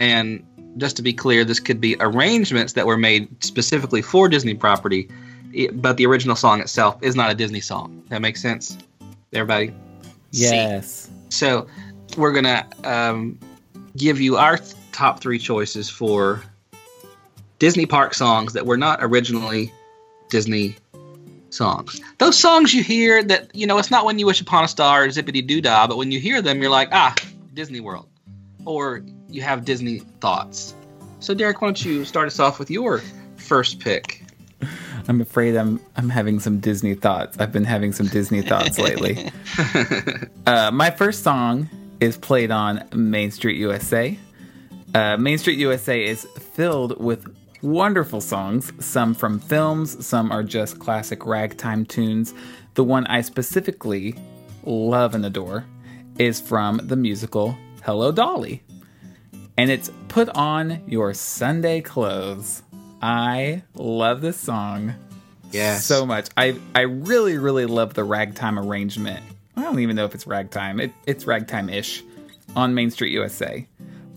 And 0.00 0.44
just 0.76 0.96
to 0.96 1.02
be 1.02 1.12
clear, 1.12 1.44
this 1.44 1.58
could 1.60 1.80
be 1.80 1.96
arrangements 1.98 2.74
that 2.74 2.86
were 2.86 2.96
made 2.96 3.42
specifically 3.42 4.00
for 4.00 4.28
Disney 4.28 4.54
property, 4.54 5.08
i- 5.58 5.68
but 5.72 5.96
the 5.96 6.06
original 6.06 6.36
song 6.36 6.60
itself 6.60 6.96
is 7.02 7.16
not 7.16 7.30
a 7.30 7.34
Disney 7.34 7.60
song. 7.60 8.02
That 8.10 8.22
makes 8.22 8.40
sense, 8.40 8.78
everybody. 9.32 9.74
Yes. 10.30 11.10
So 11.30 11.66
we're 12.16 12.32
gonna 12.32 12.66
um, 12.84 13.38
give 13.96 14.20
you 14.20 14.36
our 14.36 14.56
th- 14.58 14.74
top 14.92 15.20
three 15.20 15.38
choices 15.38 15.90
for 15.90 16.42
Disney 17.58 17.86
park 17.86 18.14
songs 18.14 18.52
that 18.52 18.66
were 18.66 18.76
not 18.76 18.98
originally 19.02 19.72
Disney 20.30 20.76
songs. 21.50 22.00
Those 22.18 22.38
songs 22.38 22.72
you 22.74 22.82
hear 22.82 23.22
that 23.24 23.54
you 23.54 23.66
know 23.66 23.78
it's 23.78 23.90
not 23.90 24.04
when 24.04 24.18
you 24.18 24.26
wish 24.26 24.40
upon 24.40 24.64
a 24.64 24.68
star 24.68 25.04
or 25.04 25.08
zippity 25.08 25.46
doo 25.46 25.60
dah, 25.60 25.86
but 25.86 25.96
when 25.96 26.12
you 26.12 26.20
hear 26.20 26.40
them, 26.42 26.60
you're 26.60 26.70
like, 26.70 26.88
ah, 26.92 27.14
Disney 27.54 27.80
World, 27.80 28.08
or 28.64 29.02
you 29.28 29.42
have 29.42 29.64
Disney 29.64 30.00
thoughts. 30.20 30.74
So 31.20 31.34
Derek, 31.34 31.60
why 31.60 31.68
don't 31.68 31.84
you 31.84 32.04
start 32.04 32.28
us 32.28 32.38
off 32.38 32.58
with 32.58 32.70
your 32.70 33.02
first 33.36 33.80
pick? 33.80 34.24
I'm 35.08 35.20
afraid 35.20 35.56
I'm 35.56 35.80
I'm 35.96 36.10
having 36.10 36.38
some 36.38 36.60
Disney 36.60 36.94
thoughts. 36.94 37.38
I've 37.38 37.52
been 37.52 37.64
having 37.64 37.92
some 37.92 38.06
Disney 38.06 38.42
thoughts 38.42 38.78
lately. 38.78 39.30
uh, 40.46 40.70
my 40.70 40.90
first 40.90 41.22
song 41.22 41.68
is 42.00 42.16
played 42.16 42.50
on 42.50 42.86
Main 42.94 43.30
Street 43.30 43.56
USA. 43.56 44.16
Uh, 44.94 45.16
Main 45.16 45.38
Street 45.38 45.58
USA 45.58 46.04
is 46.04 46.24
filled 46.54 47.02
with 47.02 47.26
wonderful 47.62 48.20
songs, 48.20 48.72
some 48.84 49.14
from 49.14 49.38
films, 49.40 50.04
some 50.06 50.30
are 50.30 50.42
just 50.42 50.78
classic 50.78 51.26
ragtime 51.26 51.84
tunes. 51.84 52.34
The 52.74 52.84
one 52.84 53.06
I 53.06 53.20
specifically 53.22 54.14
love 54.64 55.14
and 55.14 55.24
adore 55.24 55.64
is 56.18 56.40
from 56.40 56.78
the 56.84 56.96
musical 56.96 57.56
Hello 57.84 58.12
Dolly. 58.12 58.62
And 59.56 59.70
it's 59.70 59.90
Put 60.08 60.28
On 60.30 60.80
Your 60.86 61.14
Sunday 61.14 61.80
Clothes. 61.80 62.62
I 63.02 63.62
love 63.74 64.20
this 64.20 64.36
song 64.38 64.94
Yes. 65.50 65.84
so 65.84 66.04
much. 66.04 66.28
I 66.36 66.56
I 66.74 66.82
really 66.82 67.38
really 67.38 67.66
love 67.66 67.94
the 67.94 68.04
ragtime 68.04 68.58
arrangement. 68.58 69.24
I 69.56 69.62
don't 69.62 69.78
even 69.80 69.96
know 69.96 70.04
if 70.04 70.14
it's 70.14 70.26
ragtime. 70.26 70.78
It, 70.78 70.92
it's 71.06 71.26
ragtime 71.26 71.68
ish 71.68 72.04
on 72.54 72.74
Main 72.74 72.90
Street 72.90 73.12
USA. 73.12 73.66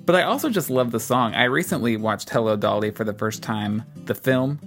But 0.06 0.16
I 0.16 0.24
also 0.24 0.50
just 0.50 0.70
love 0.70 0.92
the 0.92 1.00
song. 1.00 1.34
I 1.34 1.44
recently 1.44 1.96
watched 1.98 2.30
Hello 2.30 2.56
Dolly 2.56 2.92
for 2.92 3.04
the 3.04 3.14
first 3.14 3.44
time, 3.44 3.84
the 4.06 4.16
film. 4.16 4.60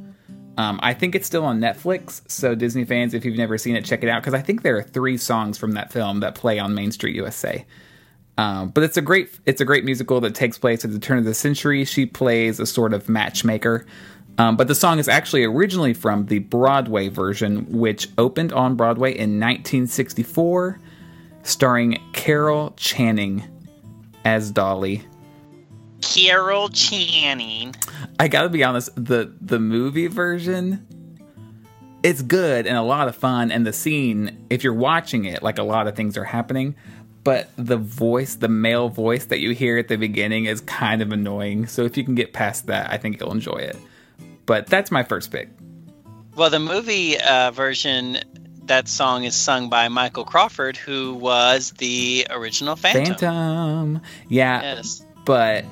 Um, 0.57 0.79
I 0.83 0.95
think 0.95 1.15
it's 1.15 1.27
still 1.27 1.45
on 1.45 1.61
Netflix, 1.61 2.23
so 2.31 2.55
Disney 2.55 2.85
fans, 2.85 3.13
if 3.13 3.25
you've 3.25 3.37
never 3.37 3.59
seen 3.59 3.75
it, 3.75 3.85
check 3.85 4.05
it 4.05 4.09
out 4.09 4.23
because 4.23 4.35
I 4.35 4.41
think 4.41 4.63
there 4.63 4.77
are 4.77 4.83
three 4.83 5.17
songs 5.17 5.59
from 5.59 5.73
that 5.73 5.93
film 5.93 6.21
that 6.21 6.37
play 6.37 6.61
on 6.61 6.75
Main 6.75 6.93
Street 6.93 7.17
USA. 7.17 7.65
Um, 8.37 8.71
but 8.71 8.83
it's 8.83 8.97
a 8.97 9.03
great 9.03 9.31
it's 9.47 9.61
a 9.61 9.65
great 9.65 9.85
musical 9.85 10.21
that 10.21 10.35
takes 10.35 10.59
place 10.59 10.85
at 10.85 10.93
the 10.93 10.99
turn 10.99 11.19
of 11.19 11.25
the 11.25 11.35
century. 11.35 11.85
She 11.85 12.07
plays 12.07 12.59
a 12.61 12.67
sort 12.67 12.93
of 12.93 13.09
matchmaker. 13.09 13.87
Um, 14.39 14.57
but 14.57 14.67
the 14.67 14.75
song 14.75 14.99
is 14.99 15.09
actually 15.09 15.45
originally 15.45 15.95
from 15.95 16.27
the 16.27 16.41
Broadway 16.41 17.09
version, 17.09 17.67
which 17.71 18.09
opened 18.19 18.53
on 18.53 18.75
Broadway 18.75 19.11
in 19.11 19.39
1964, 19.39 20.81
starring 21.45 22.03
Carol 22.13 22.73
Channing 22.77 23.45
as 24.25 24.51
Dolly. 24.51 25.05
Carol 26.05 26.69
Channing. 26.69 27.75
I 28.19 28.29
gotta 28.29 28.49
be 28.49 28.63
honest, 28.63 28.91
the 28.97 29.33
the 29.41 29.59
movie 29.59 30.07
version, 30.07 30.87
it's 32.03 32.23
good 32.23 32.67
and 32.67 32.77
a 32.77 32.83
lot 32.83 33.09
of 33.09 33.17
fun, 33.17 33.51
and 33.51 33.67
the 33.67 33.73
scene, 33.73 34.47
if 34.51 34.63
you're 34.63 34.75
watching 34.75 35.25
it, 35.25 35.43
like 35.43 35.59
a 35.59 35.63
lot 35.63 35.87
of 35.89 35.97
things 35.97 36.17
are 36.17 36.25
happening. 36.25 36.75
But 37.25 37.49
the 37.57 37.79
voice, 37.79 38.35
the 38.35 38.49
male 38.49 38.91
voice 38.91 39.25
that 39.27 39.41
you 39.41 39.53
hear 39.53 39.79
at 39.79 39.89
the 39.89 39.97
beginning 39.97 40.45
is 40.45 40.61
kind 40.61 41.01
of 41.01 41.11
annoying. 41.11 41.67
So 41.67 41.85
if 41.85 41.97
you 41.97 42.05
can 42.05 42.15
get 42.15 42.35
past 42.35 42.67
that, 42.67 42.91
I 42.91 42.99
think 42.99 43.19
you'll 43.19 43.33
enjoy 43.33 43.57
it. 43.57 43.79
But 44.45 44.67
that's 44.67 44.91
my 44.91 45.03
first 45.05 45.31
pick. 45.31 45.49
Well, 46.37 46.51
the 46.51 46.61
movie 46.61 47.19
uh, 47.19 47.51
version, 47.53 48.19
that 48.65 48.89
song 48.89 49.25
is 49.25 49.35
sung 49.35 49.71
by 49.71 49.89
Michael 49.89 50.27
Crawford, 50.27 50.77
who 50.77 51.15
was 51.15 51.71
the 51.79 52.27
original 52.29 52.77
Phantom. 52.77 53.07
Phantom. 53.07 54.03
Yeah. 54.29 54.61
Yes. 54.61 55.03
But 55.25 55.65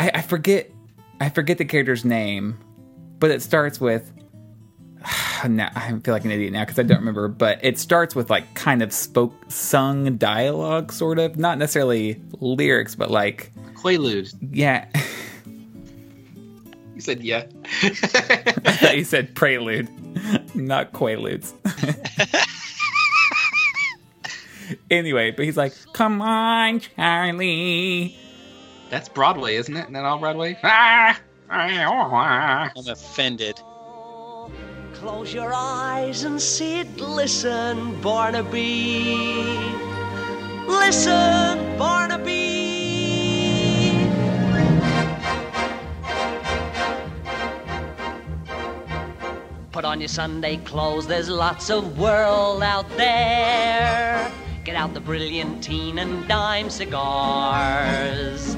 I, 0.00 0.10
I 0.14 0.22
forget 0.22 0.70
I 1.20 1.28
forget 1.28 1.58
the 1.58 1.66
character's 1.66 2.06
name, 2.06 2.58
but 3.18 3.30
it 3.30 3.42
starts 3.42 3.78
with 3.78 4.10
now 5.46 5.70
I 5.74 5.90
feel 6.02 6.14
like 6.14 6.24
an 6.24 6.30
idiot 6.30 6.54
now 6.54 6.64
because 6.64 6.78
I 6.78 6.84
don't 6.84 7.00
remember, 7.00 7.28
but 7.28 7.58
it 7.62 7.78
starts 7.78 8.14
with 8.14 8.30
like 8.30 8.54
kind 8.54 8.80
of 8.80 8.94
spoke 8.94 9.34
sung 9.48 10.16
dialogue, 10.16 10.90
sort 10.90 11.18
of, 11.18 11.36
not 11.36 11.58
necessarily 11.58 12.18
lyrics, 12.40 12.94
but 12.94 13.10
like 13.10 13.52
Quaaludes. 13.74 14.34
yeah. 14.50 14.86
You 16.94 17.02
said 17.02 17.22
yeah. 17.22 17.46
I 17.82 17.88
thought 17.92 18.96
you 18.98 19.04
said 19.04 19.34
prelude, 19.34 19.88
not 20.54 20.92
quaaludes. 20.92 21.54
anyway, 24.90 25.30
but 25.30 25.46
he's 25.46 25.56
like, 25.56 25.72
"Come 25.94 26.20
on, 26.20 26.80
Charlie." 26.80 28.18
That's 28.90 29.08
Broadway, 29.08 29.54
isn't 29.54 29.76
it? 29.76 29.82
Isn't 29.82 29.92
that 29.92 30.04
all 30.04 30.18
Broadway? 30.18 30.58
Ah! 30.64 31.20
Ah! 31.48 32.72
I'm 32.76 32.88
offended. 32.88 33.60
Close 34.94 35.32
your 35.32 35.52
eyes 35.54 36.24
and 36.24 36.42
sit, 36.42 36.96
listen, 36.96 38.00
Barnaby. 38.00 39.16
Listen, 40.66 41.78
Barnaby. 41.78 42.30
Put 49.70 49.84
on 49.84 50.00
your 50.00 50.08
Sunday 50.08 50.56
clothes, 50.58 51.06
there's 51.06 51.28
lots 51.28 51.70
of 51.70 51.96
world 51.96 52.64
out 52.64 52.88
there. 52.96 54.32
Get 54.64 54.74
out 54.74 54.92
the 54.94 55.00
brilliantine 55.00 56.00
and 56.00 56.26
dime 56.28 56.68
cigars. 56.70 58.56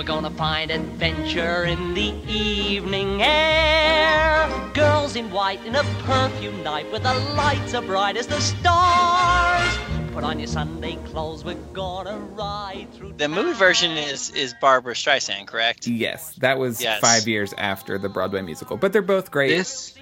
We're 0.00 0.06
gonna 0.06 0.30
find 0.30 0.70
adventure 0.70 1.64
in 1.64 1.92
the 1.92 2.14
evening 2.26 3.20
air. 3.20 4.48
Girls 4.72 5.14
in 5.14 5.30
white 5.30 5.62
in 5.66 5.76
a 5.76 5.82
perfume 6.04 6.62
night 6.62 6.90
where 6.90 7.00
the 7.00 7.12
lights 7.36 7.74
are 7.74 7.82
bright 7.82 8.16
as 8.16 8.26
the 8.26 8.40
stars. 8.40 9.78
Put 10.14 10.24
on 10.24 10.38
your 10.38 10.46
Sunday 10.46 10.96
clothes, 11.04 11.44
we're 11.44 11.52
gonna 11.74 12.16
ride 12.16 12.86
through 12.94 13.12
The 13.18 13.28
movie 13.28 13.52
version 13.52 13.90
is 13.90 14.30
is 14.30 14.54
Barbra 14.58 14.94
Streisand, 14.94 15.46
correct? 15.48 15.86
Yes, 15.86 16.34
that 16.36 16.58
was 16.58 16.80
Yes. 16.80 16.98
five 17.00 17.28
years 17.28 17.52
after 17.58 17.98
the 17.98 18.08
Broadway 18.08 18.40
musical, 18.40 18.78
but 18.78 18.94
they're 18.94 19.02
both 19.02 19.30
great. 19.30 19.50
This, 19.50 19.92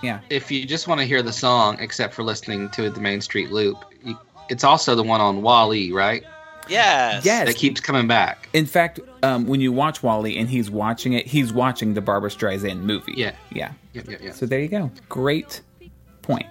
yeah. 0.00 0.20
if 0.30 0.52
you 0.52 0.64
just 0.64 0.86
want 0.86 1.00
to 1.00 1.06
hear 1.08 1.22
the 1.22 1.32
song, 1.32 1.78
except 1.80 2.14
for 2.14 2.22
listening 2.22 2.68
to 2.68 2.88
the 2.88 3.00
Main 3.00 3.20
Street 3.20 3.50
Loop, 3.50 3.84
you, 4.04 4.16
it's 4.48 4.62
also 4.62 4.94
the 4.94 5.02
one 5.02 5.20
on 5.20 5.42
WALL-E, 5.42 5.90
right? 5.90 6.22
Yes. 6.70 7.24
Yes. 7.24 7.46
That 7.46 7.56
keeps 7.56 7.80
coming 7.80 8.06
back. 8.06 8.48
In 8.52 8.66
fact, 8.66 9.00
um, 9.22 9.46
when 9.46 9.60
you 9.60 9.72
watch 9.72 10.02
WALL-E 10.02 10.36
and 10.38 10.48
he's 10.48 10.70
watching 10.70 11.12
it, 11.12 11.26
he's 11.26 11.52
watching 11.52 11.94
the 11.94 12.00
Barbra 12.00 12.30
Streisand 12.30 12.80
movie. 12.80 13.14
Yeah. 13.16 13.32
Yeah. 13.52 13.72
Yep, 13.92 14.08
yep, 14.08 14.20
yep. 14.22 14.34
So 14.34 14.46
there 14.46 14.60
you 14.60 14.68
go. 14.68 14.90
Great 15.08 15.60
point. 16.22 16.46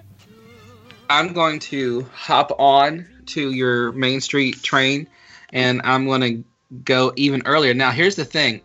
I'm 1.09 1.33
going 1.33 1.59
to 1.59 2.03
hop 2.13 2.51
on 2.59 3.07
to 3.27 3.51
your 3.51 3.91
Main 3.93 4.21
Street 4.21 4.61
train, 4.61 5.07
and 5.53 5.81
I'm 5.83 6.05
going 6.05 6.21
to 6.21 6.43
go 6.83 7.13
even 7.15 7.41
earlier. 7.45 7.73
Now, 7.73 7.91
here's 7.91 8.15
the 8.15 8.25
thing: 8.25 8.61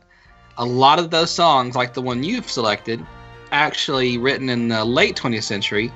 a 0.59 0.64
lot 0.64 0.99
of 0.99 1.11
those 1.11 1.31
songs, 1.31 1.75
like 1.75 1.95
the 1.95 2.03
one 2.03 2.23
you've 2.23 2.51
selected, 2.51 3.05
actually 3.53 4.19
written 4.19 4.51
in 4.51 4.69
the 4.69 4.85
late 4.85 5.17
20th 5.17 5.45
century, 5.45 5.90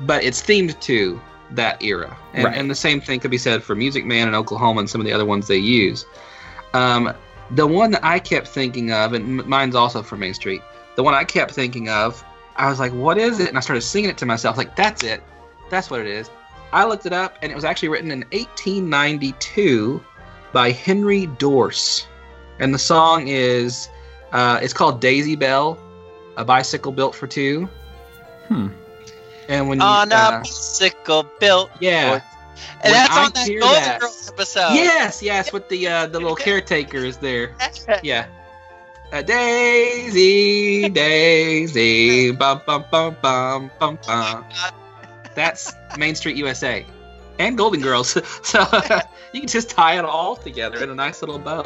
but 0.00 0.22
it's 0.24 0.40
themed 0.40 0.78
to 0.80 1.20
that 1.52 1.82
era. 1.82 2.16
And, 2.32 2.44
Right. 2.44 2.56
and 2.56 2.70
the 2.70 2.74
same 2.74 3.00
thing 3.00 3.20
could 3.20 3.30
be 3.30 3.38
said 3.38 3.62
for 3.62 3.74
Music 3.74 4.04
Man 4.04 4.26
and 4.26 4.34
Oklahoma 4.36 4.80
and 4.80 4.90
some 4.90 5.00
of 5.00 5.06
the 5.06 5.12
other 5.12 5.24
ones 5.24 5.46
they 5.46 5.56
use. 5.58 6.06
Um, 6.72 7.12
the 7.50 7.66
one 7.66 7.90
that 7.92 8.04
I 8.04 8.18
kept 8.18 8.48
thinking 8.48 8.90
of, 8.92 9.12
and 9.12 9.44
mine's 9.46 9.74
also 9.74 10.02
from 10.02 10.20
Main 10.20 10.34
Street. 10.34 10.62
The 10.96 11.02
one 11.02 11.14
I 11.14 11.24
kept 11.24 11.52
thinking 11.52 11.88
of, 11.88 12.24
I 12.56 12.68
was 12.68 12.78
like, 12.80 12.92
"What 12.92 13.18
is 13.18 13.40
it?" 13.40 13.48
And 13.48 13.58
I 13.58 13.60
started 13.60 13.82
singing 13.82 14.10
it 14.10 14.16
to 14.18 14.26
myself, 14.26 14.56
like, 14.56 14.74
"That's 14.76 15.02
it, 15.02 15.22
that's 15.70 15.90
what 15.90 16.00
it 16.00 16.06
is." 16.06 16.30
I 16.72 16.84
looked 16.84 17.04
it 17.06 17.12
up, 17.12 17.36
and 17.42 17.52
it 17.52 17.54
was 17.54 17.64
actually 17.64 17.88
written 17.90 18.10
in 18.10 18.24
1892 18.32 20.02
by 20.52 20.70
Henry 20.70 21.26
Dorse, 21.26 22.06
and 22.60 22.72
the 22.72 22.78
song 22.78 23.28
is, 23.28 23.88
uh, 24.32 24.58
it's 24.62 24.72
called 24.72 25.00
"Daisy 25.00 25.36
Bell," 25.36 25.78
a 26.36 26.44
bicycle 26.44 26.92
built 26.92 27.14
for 27.14 27.26
two. 27.26 27.68
Hmm. 28.48 28.68
And 29.48 29.68
when 29.68 29.78
you, 29.78 29.84
On 29.84 30.10
a 30.12 30.14
uh, 30.14 30.40
bicycle 30.40 31.24
built. 31.40 31.70
yeah, 31.80 32.20
And 32.82 32.92
When 32.92 32.92
that's 32.92 33.16
I 33.16 33.24
on 33.24 33.32
that 33.32 33.46
Golden 33.48 33.60
that- 33.82 34.00
Girls 34.00 34.28
episode. 34.32 34.74
yes, 34.74 35.22
yes, 35.22 35.52
with 35.52 35.68
the 35.68 35.86
uh, 35.88 36.06
the 36.06 36.18
little 36.20 36.36
caretaker 36.36 36.98
is 36.98 37.16
there. 37.18 37.54
Yeah. 38.02 38.26
Uh, 39.12 39.22
Daisy, 39.22 40.88
Daisy, 40.88 42.30
bum 42.40 42.62
bum 42.66 42.84
bum 42.90 43.16
bum 43.22 43.70
bum 43.78 43.98
bum. 44.06 44.44
That's 45.34 45.72
Main 45.98 46.14
Street 46.14 46.36
USA, 46.36 46.84
and 47.38 47.56
Golden 47.58 47.80
Girls. 47.80 48.16
so 48.42 48.64
you 49.32 49.40
can 49.40 49.48
just 49.48 49.70
tie 49.70 49.98
it 49.98 50.04
all 50.04 50.36
together 50.36 50.82
in 50.82 50.90
a 50.90 50.94
nice 50.94 51.22
little 51.22 51.38
bow. 51.38 51.62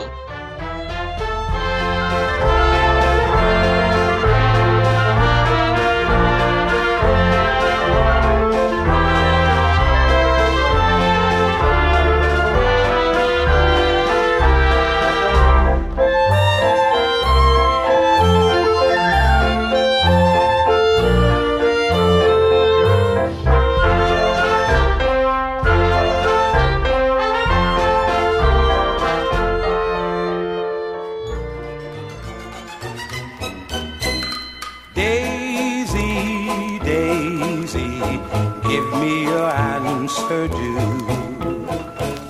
Me 40.31 40.37
your 40.37 40.49
due. 40.49 40.79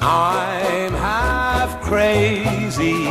I'm 0.01 0.93
half 0.93 1.81
crazy, 1.83 3.07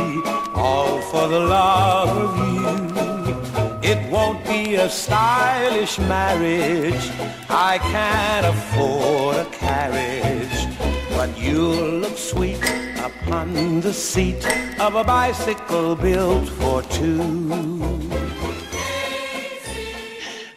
all 0.54 1.00
for 1.00 1.28
the 1.28 1.40
love 1.40 2.08
of 2.08 2.32
you. 2.38 3.90
It 3.90 4.10
won't 4.10 4.44
be 4.46 4.76
a 4.76 4.88
stylish 4.88 5.98
marriage. 5.98 7.10
I 7.48 7.78
can't 7.78 8.46
afford 8.46 9.36
a 9.36 9.44
carriage. 9.50 10.76
But 11.10 11.36
you'll 11.38 12.00
look 12.00 12.16
sweet 12.16 12.62
upon 12.98 13.80
the 13.80 13.92
seat 13.92 14.46
of 14.78 14.94
a 14.94 15.04
bicycle 15.04 15.96
built 15.96 16.48
for 16.48 16.82
two. 16.82 17.20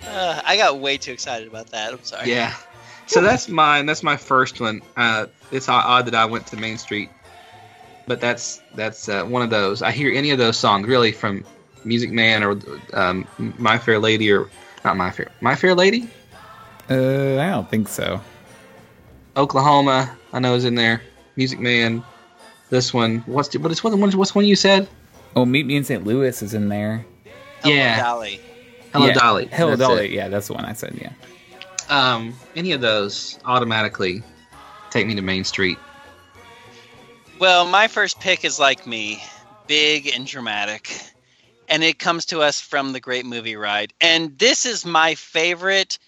Uh, 0.05 0.41
I 0.45 0.57
got 0.57 0.79
way 0.79 0.97
too 0.97 1.13
excited 1.13 1.47
about 1.47 1.67
that. 1.67 1.93
I'm 1.93 2.03
sorry. 2.03 2.29
Yeah. 2.29 2.53
So 3.11 3.21
that's 3.21 3.49
mine. 3.49 3.85
That's 3.85 4.03
my 4.03 4.15
first 4.17 4.59
one. 4.61 4.81
Uh, 4.95 5.25
it's 5.51 5.67
odd- 5.69 5.85
odd 5.85 6.05
that 6.05 6.15
I 6.15 6.25
went 6.25 6.47
to 6.47 6.57
Main 6.57 6.77
Street, 6.77 7.09
but 8.07 8.21
that's 8.21 8.61
that's 8.75 9.09
uh, 9.09 9.23
one 9.25 9.41
of 9.41 9.49
those. 9.49 9.81
I 9.81 9.91
hear 9.91 10.11
any 10.13 10.31
of 10.31 10.37
those 10.37 10.57
songs 10.57 10.87
really 10.87 11.11
from 11.11 11.43
Music 11.83 12.11
Man 12.11 12.43
or 12.43 12.57
um, 12.93 13.27
My 13.57 13.77
Fair 13.77 13.99
Lady 13.99 14.31
or 14.31 14.49
not 14.85 14.95
My 14.97 15.11
Fair 15.11 15.29
My 15.41 15.55
Fair 15.55 15.75
Lady, 15.75 16.07
Uh, 16.89 17.37
I 17.39 17.49
don't 17.49 17.69
think 17.69 17.87
so. 17.87 18.21
Oklahoma. 19.37 20.15
I 20.33 20.39
know 20.39 20.55
is 20.55 20.65
in 20.65 20.75
there. 20.75 21.01
Music 21.35 21.59
Man. 21.59 22.03
This 22.69 22.93
one. 22.93 23.19
What's 23.25 23.49
the, 23.49 23.59
what 23.59 23.71
is 23.71 23.83
what 23.83 23.93
one? 23.97 24.11
What's 24.11 24.33
one 24.33 24.45
you 24.45 24.55
said? 24.55 24.87
Oh, 25.35 25.45
Meet 25.45 25.65
Me 25.65 25.75
in 25.75 25.83
St. 25.83 26.05
Louis 26.05 26.41
is 26.41 26.53
in 26.53 26.69
there. 26.69 27.05
Hello, 27.61 27.75
Yeah. 27.75 28.01
Dolly. 28.01 28.39
Hello 28.93 29.07
Yeah, 29.07 29.13
Dolly. 29.13 29.45
Hello 29.47 29.75
That's 29.75 29.89
Dolly. 29.89 30.05
it. 30.05 30.11
Yeah, 30.11 30.27
that's 30.29 30.47
the 30.47 30.53
one 30.53 30.65
I 30.65 30.73
said. 30.73 30.97
Yeah. 31.01 31.11
Um, 31.91 32.33
any 32.55 32.71
of 32.71 32.79
those 32.79 33.37
automatically 33.43 34.23
take 34.91 35.05
me 35.05 35.13
to 35.15 35.21
Main 35.21 35.43
Street. 35.43 35.77
Well, 37.37 37.67
my 37.67 37.89
first 37.89 38.21
pick 38.21 38.45
is 38.45 38.59
like 38.59 38.87
me, 38.87 39.21
big 39.67 40.07
and 40.07 40.25
dramatic. 40.25 40.89
And 41.67 41.83
it 41.83 41.99
comes 41.99 42.25
to 42.27 42.41
us 42.41 42.61
from 42.61 42.93
the 42.93 42.99
Great 42.99 43.25
Movie 43.25 43.57
Ride. 43.57 43.93
And 43.99 44.37
this 44.39 44.65
is 44.65 44.85
my 44.85 45.15
favorite 45.15 45.99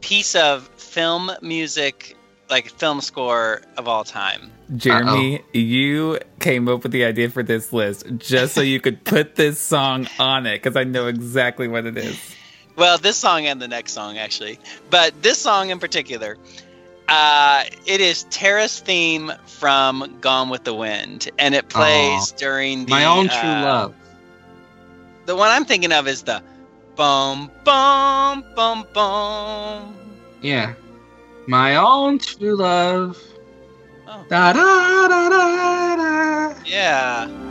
piece 0.00 0.34
of 0.34 0.66
film 0.76 1.30
music, 1.40 2.16
like 2.50 2.68
film 2.68 3.00
score 3.00 3.62
of 3.76 3.86
all 3.86 4.02
time. 4.02 4.50
Jeremy, 4.76 5.42
you 5.52 6.18
came 6.40 6.68
up 6.68 6.82
with 6.82 6.92
the 6.92 7.04
idea 7.04 7.30
for 7.30 7.42
this 7.42 7.72
list 7.72 8.06
just 8.18 8.54
so 8.54 8.60
you 8.60 8.80
could 8.80 9.04
put 9.04 9.36
this 9.36 9.60
song 9.60 10.08
on 10.18 10.46
it 10.46 10.62
because 10.62 10.76
I 10.76 10.84
know 10.84 11.06
exactly 11.06 11.68
what 11.68 11.86
it 11.86 11.96
is. 11.96 12.18
Well, 12.76 12.98
this 12.98 13.16
song 13.16 13.46
and 13.46 13.60
the 13.62 13.68
next 13.68 13.92
song, 13.92 14.18
actually. 14.18 14.58
But 14.90 15.22
this 15.22 15.38
song 15.38 15.70
in 15.70 15.78
particular, 15.78 16.36
uh, 17.08 17.64
it 17.86 18.00
is 18.00 18.24
Tara's 18.24 18.80
theme 18.80 19.32
from 19.46 20.18
Gone 20.20 20.48
with 20.48 20.64
the 20.64 20.74
Wind. 20.74 21.30
And 21.38 21.54
it 21.54 21.68
plays 21.68 22.32
Aw. 22.32 22.36
during 22.36 22.86
the. 22.86 22.90
My 22.90 23.04
own 23.04 23.28
true 23.28 23.38
uh, 23.38 23.62
love. 23.62 23.94
The 25.26 25.36
one 25.36 25.50
I'm 25.50 25.64
thinking 25.64 25.92
of 25.92 26.08
is 26.08 26.22
the 26.22 26.42
boom, 26.96 27.50
boom, 27.64 28.44
boom, 28.54 28.84
boom. 28.92 29.96
Yeah. 30.42 30.74
My 31.46 31.76
own 31.76 32.18
true 32.18 32.56
love. 32.56 33.22
Oh. 34.06 34.24
Da 34.28 34.52
da 34.52 35.08
da 35.08 35.28
da 35.28 35.96
da. 35.96 36.54
Yeah. 36.66 37.43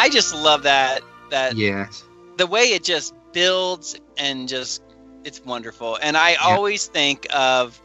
I 0.00 0.08
just 0.08 0.34
love 0.34 0.62
that 0.62 1.02
that 1.30 1.56
Yes. 1.56 2.02
the 2.38 2.46
way 2.46 2.72
it 2.72 2.82
just 2.82 3.14
builds 3.32 3.96
and 4.16 4.48
just 4.48 4.82
it's 5.24 5.44
wonderful. 5.44 5.98
And 6.02 6.16
I 6.16 6.36
always 6.36 6.86
think 6.86 7.26
of 7.34 7.78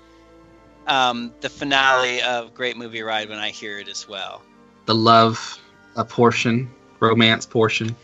um, 0.87 1.33
the 1.41 1.49
finale 1.49 2.21
of 2.21 2.53
Great 2.53 2.77
Movie 2.77 3.01
Ride 3.01 3.27
when 3.29 3.37
I 3.37 3.49
hear 3.49 3.79
it 3.79 3.89
as 3.89 4.07
well. 4.07 4.41
The 4.85 4.95
love 4.95 5.59
a 5.97 6.05
portion, 6.05 6.69
romance 7.01 7.45
portion. 7.45 7.95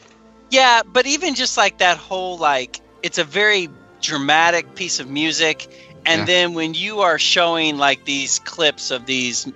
Yeah, 0.50 0.82
but 0.86 1.06
even 1.06 1.36
just 1.36 1.56
like 1.58 1.78
that 1.78 1.98
whole 1.98 2.38
like 2.38 2.82
it's 3.04 3.18
a 3.18 3.24
very 3.24 3.70
dramatic 4.02 4.76
piece 4.76 5.00
of 5.00 5.10
music 5.10 5.68
and 6.06 6.20
Yeah. 6.20 6.26
then 6.26 6.54
when 6.54 6.74
you 6.74 7.02
are 7.02 7.18
showing 7.20 7.78
like 7.78 8.04
these 8.04 8.40
clips 8.40 8.92
of 8.92 9.06
these 9.06 9.48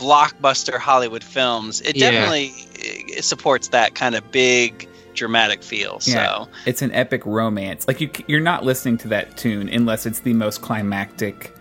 blockbuster 0.00 0.78
Hollywood 0.78 1.22
films, 1.22 1.80
it 1.82 1.96
Yeah. 1.96 2.10
definitely 2.10 2.54
it 2.82 3.24
supports 3.24 3.68
that 3.68 3.94
kind 3.94 4.14
of 4.14 4.32
big 4.32 4.88
dramatic 5.14 5.62
feel. 5.62 6.00
Yeah. 6.04 6.44
So, 6.44 6.48
It's 6.66 6.82
an 6.82 6.92
epic 6.92 7.26
romance. 7.26 7.86
Like 7.86 8.00
you, 8.00 8.10
you're 8.26 8.40
not 8.40 8.64
listening 8.64 8.96
to 8.98 9.08
that 9.08 9.36
tune 9.36 9.68
unless 9.68 10.06
it's 10.06 10.20
the 10.20 10.32
most 10.32 10.62
climactic, 10.62 11.54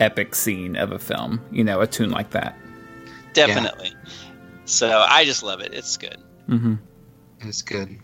epic 0.00 0.34
scene 0.34 0.76
of 0.76 0.92
a 0.92 0.98
film. 0.98 1.40
You 1.50 1.64
know, 1.64 1.80
a 1.80 1.86
tune 1.86 2.10
like 2.10 2.30
that. 2.30 2.56
definitely. 3.32 3.94
So, 4.66 5.04
I 5.08 5.24
just 5.24 5.42
love 5.42 5.60
it. 5.60 5.72
It's 5.72 5.96
good. 5.96 6.18
Mm-hmm. 6.48 6.74
It's 7.40 7.62
good. 7.62 7.98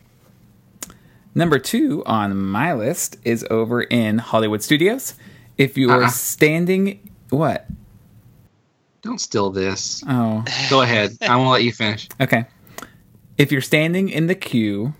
Number 1.34 1.58
two 1.58 2.02
on 2.06 2.36
my 2.38 2.72
list 2.72 3.16
is 3.24 3.44
over 3.50 3.82
in 3.82 4.18
Hollywood 4.18 4.62
Studios. 4.62 5.14
If 5.58 5.76
you 5.76 5.90
are 5.90 6.04
Uh-uh. 6.04 6.08
standing, 6.10 7.10
what? 7.30 7.66
Don't 9.04 9.20
steal 9.20 9.50
this. 9.50 10.02
Oh, 10.08 10.42
Go 10.70 10.80
ahead. 10.80 11.16
I 11.22 11.36
won't 11.36 11.50
let 11.50 11.62
you 11.62 11.72
finish. 11.72 12.08
okay. 12.20 12.46
If 13.36 13.52
you're 13.52 13.60
standing 13.60 14.08
in 14.08 14.26
the 14.28 14.34
queue 14.34 14.94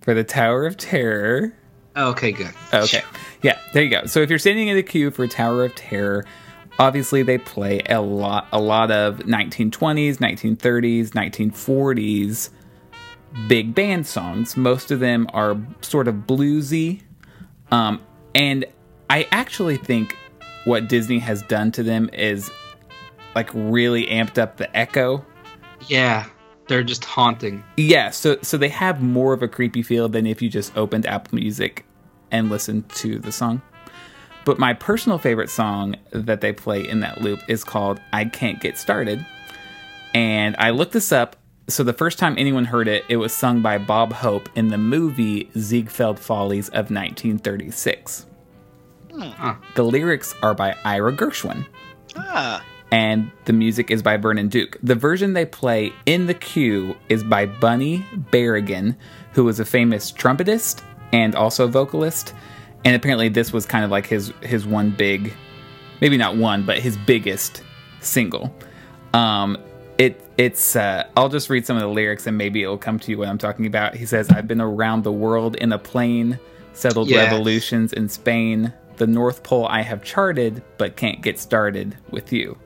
for 0.00 0.14
the 0.14 0.24
Tower 0.24 0.66
of 0.66 0.76
Terror, 0.78 1.52
okay, 1.96 2.32
good. 2.32 2.52
Okay. 2.72 3.02
Yeah, 3.42 3.58
there 3.74 3.82
you 3.82 3.90
go. 3.90 4.06
So 4.06 4.20
if 4.20 4.30
you're 4.30 4.38
standing 4.38 4.68
in 4.68 4.76
the 4.76 4.82
queue 4.82 5.10
for 5.10 5.26
Tower 5.28 5.64
of 5.66 5.74
Terror, 5.74 6.24
obviously 6.78 7.22
they 7.22 7.38
play 7.38 7.82
a 7.90 8.00
lot 8.00 8.46
a 8.52 8.60
lot 8.60 8.90
of 8.90 9.18
1920s, 9.18 10.16
1930s, 10.16 11.10
1940s 11.10 12.50
big 13.48 13.74
band 13.74 14.06
songs. 14.06 14.56
Most 14.56 14.90
of 14.90 15.00
them 15.00 15.26
are 15.34 15.56
sort 15.82 16.08
of 16.08 16.14
bluesy. 16.14 17.02
Um 17.70 18.00
and 18.34 18.64
I 19.10 19.26
actually 19.30 19.76
think 19.76 20.16
what 20.64 20.88
Disney 20.88 21.18
has 21.18 21.42
done 21.42 21.72
to 21.72 21.82
them 21.82 22.08
is 22.12 22.50
like 23.34 23.50
really 23.54 24.06
amped 24.06 24.38
up 24.38 24.56
the 24.56 24.74
echo 24.76 25.24
Yeah, 25.88 26.26
they're 26.68 26.82
just 26.84 27.04
haunting. 27.04 27.62
yeah, 27.76 28.10
so 28.10 28.36
so 28.42 28.56
they 28.56 28.68
have 28.68 29.02
more 29.02 29.32
of 29.32 29.42
a 29.42 29.48
creepy 29.48 29.82
feel 29.82 30.08
than 30.08 30.26
if 30.26 30.40
you 30.42 30.48
just 30.48 30.76
opened 30.76 31.06
Apple 31.06 31.34
Music 31.36 31.84
and 32.30 32.50
listened 32.50 32.88
to 32.90 33.18
the 33.18 33.32
song. 33.32 33.60
But 34.44 34.58
my 34.58 34.74
personal 34.74 35.18
favorite 35.18 35.50
song 35.50 35.96
that 36.10 36.40
they 36.40 36.52
play 36.52 36.86
in 36.88 37.00
that 37.00 37.20
loop 37.20 37.40
is 37.48 37.62
called 37.62 38.00
I 38.12 38.24
Can't 38.24 38.60
Get 38.60 38.76
Started. 38.76 39.24
And 40.14 40.56
I 40.58 40.70
looked 40.70 40.92
this 40.92 41.12
up. 41.12 41.36
So 41.68 41.84
the 41.84 41.92
first 41.92 42.18
time 42.18 42.34
anyone 42.36 42.64
heard 42.64 42.88
it, 42.88 43.04
it 43.08 43.18
was 43.18 43.32
sung 43.32 43.62
by 43.62 43.78
Bob 43.78 44.12
Hope 44.12 44.48
in 44.56 44.66
the 44.68 44.78
movie 44.78 45.48
Ziegfeld 45.56 46.18
Follies 46.18 46.68
of 46.70 46.90
1936. 46.90 48.26
Huh. 49.16 49.54
The 49.76 49.84
lyrics 49.84 50.34
are 50.42 50.54
by 50.54 50.74
Ira 50.84 51.12
Gershwin 51.12 51.66
Ah, 52.16 52.64
and 52.92 53.32
the 53.46 53.54
music 53.54 53.90
is 53.90 54.02
by 54.02 54.18
Vernon 54.18 54.48
Duke. 54.48 54.76
The 54.82 54.94
version 54.94 55.32
they 55.32 55.46
play 55.46 55.92
in 56.04 56.26
the 56.26 56.34
queue 56.34 56.94
is 57.08 57.24
by 57.24 57.46
Bunny 57.46 58.04
Berigan, 58.30 58.94
who 59.32 59.44
was 59.44 59.58
a 59.58 59.64
famous 59.64 60.12
trumpetist 60.12 60.82
and 61.12 61.34
also 61.34 61.66
vocalist. 61.66 62.34
And 62.84 62.94
apparently, 62.94 63.30
this 63.30 63.52
was 63.52 63.64
kind 63.64 63.84
of 63.84 63.90
like 63.90 64.06
his 64.06 64.32
his 64.42 64.66
one 64.66 64.90
big, 64.90 65.32
maybe 66.00 66.18
not 66.18 66.36
one, 66.36 66.66
but 66.66 66.78
his 66.78 66.96
biggest 66.98 67.62
single. 68.00 68.54
Um, 69.14 69.56
it 69.96 70.22
it's 70.36 70.76
uh, 70.76 71.08
I'll 71.16 71.30
just 71.30 71.48
read 71.48 71.64
some 71.64 71.76
of 71.76 71.82
the 71.82 71.88
lyrics 71.88 72.26
and 72.26 72.36
maybe 72.36 72.62
it'll 72.62 72.76
come 72.76 72.98
to 72.98 73.10
you 73.10 73.18
what 73.18 73.28
I'm 73.28 73.38
talking 73.38 73.64
about. 73.66 73.94
He 73.94 74.04
says, 74.04 74.28
"I've 74.28 74.46
been 74.46 74.60
around 74.60 75.04
the 75.04 75.12
world 75.12 75.56
in 75.56 75.72
a 75.72 75.78
plane, 75.78 76.38
settled 76.74 77.10
revolutions 77.10 77.94
in 77.94 78.10
Spain." 78.10 78.74
The 78.98 79.06
North 79.06 79.42
Pole 79.42 79.66
I 79.66 79.80
have 79.80 80.04
charted, 80.04 80.62
but 80.76 80.96
can't 80.96 81.22
get 81.22 81.38
started 81.38 81.96
with 82.10 82.30
you. 82.32 82.58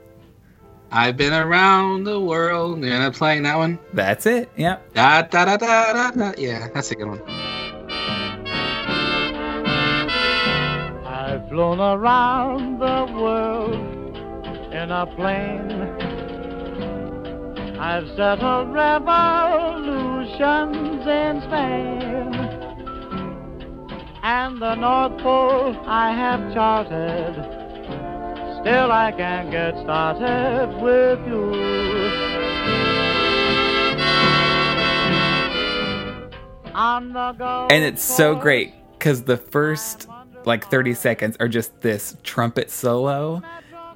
I've 0.90 1.16
been 1.16 1.32
around 1.32 2.04
the 2.04 2.20
world. 2.20 2.82
You're 2.82 2.98
not 2.98 3.14
playing 3.14 3.42
that 3.44 3.56
one? 3.56 3.78
That's 3.92 4.26
it. 4.26 4.48
Yep. 4.56 4.94
Da 4.94 5.22
da 5.22 5.44
da 5.44 5.56
da 5.56 5.92
da 5.92 6.10
da. 6.10 6.32
Yeah, 6.38 6.68
that's 6.72 6.90
a 6.90 6.94
good 6.94 7.08
one. 7.08 7.22
I've 11.06 11.48
flown 11.48 11.80
around 11.80 12.78
the 12.78 13.12
world 13.20 13.96
in 14.76 14.90
a 14.90 15.06
plane, 15.06 15.70
I've 17.80 18.06
settled 18.14 18.72
revolutions 18.72 21.06
in 21.06 21.40
Spain. 21.48 22.34
And 24.22 24.60
the 24.60 24.74
North 24.74 25.16
Pole 25.22 25.74
I 25.86 26.12
have 26.12 26.52
charted. 26.52 27.65
Still, 28.66 28.90
I 28.90 29.12
can't 29.12 29.48
get 29.52 29.78
started 29.78 30.82
with 30.82 31.24
you. 31.28 31.54
On 36.74 37.12
the 37.12 37.32
go 37.38 37.68
And 37.70 37.84
it's 37.84 38.02
so 38.02 38.34
great 38.34 38.74
because 38.98 39.22
the 39.22 39.36
first 39.36 40.08
like 40.46 40.68
30 40.68 40.94
seconds 40.94 41.36
are 41.38 41.46
just 41.46 41.80
this 41.80 42.16
trumpet 42.24 42.72
solo. 42.72 43.40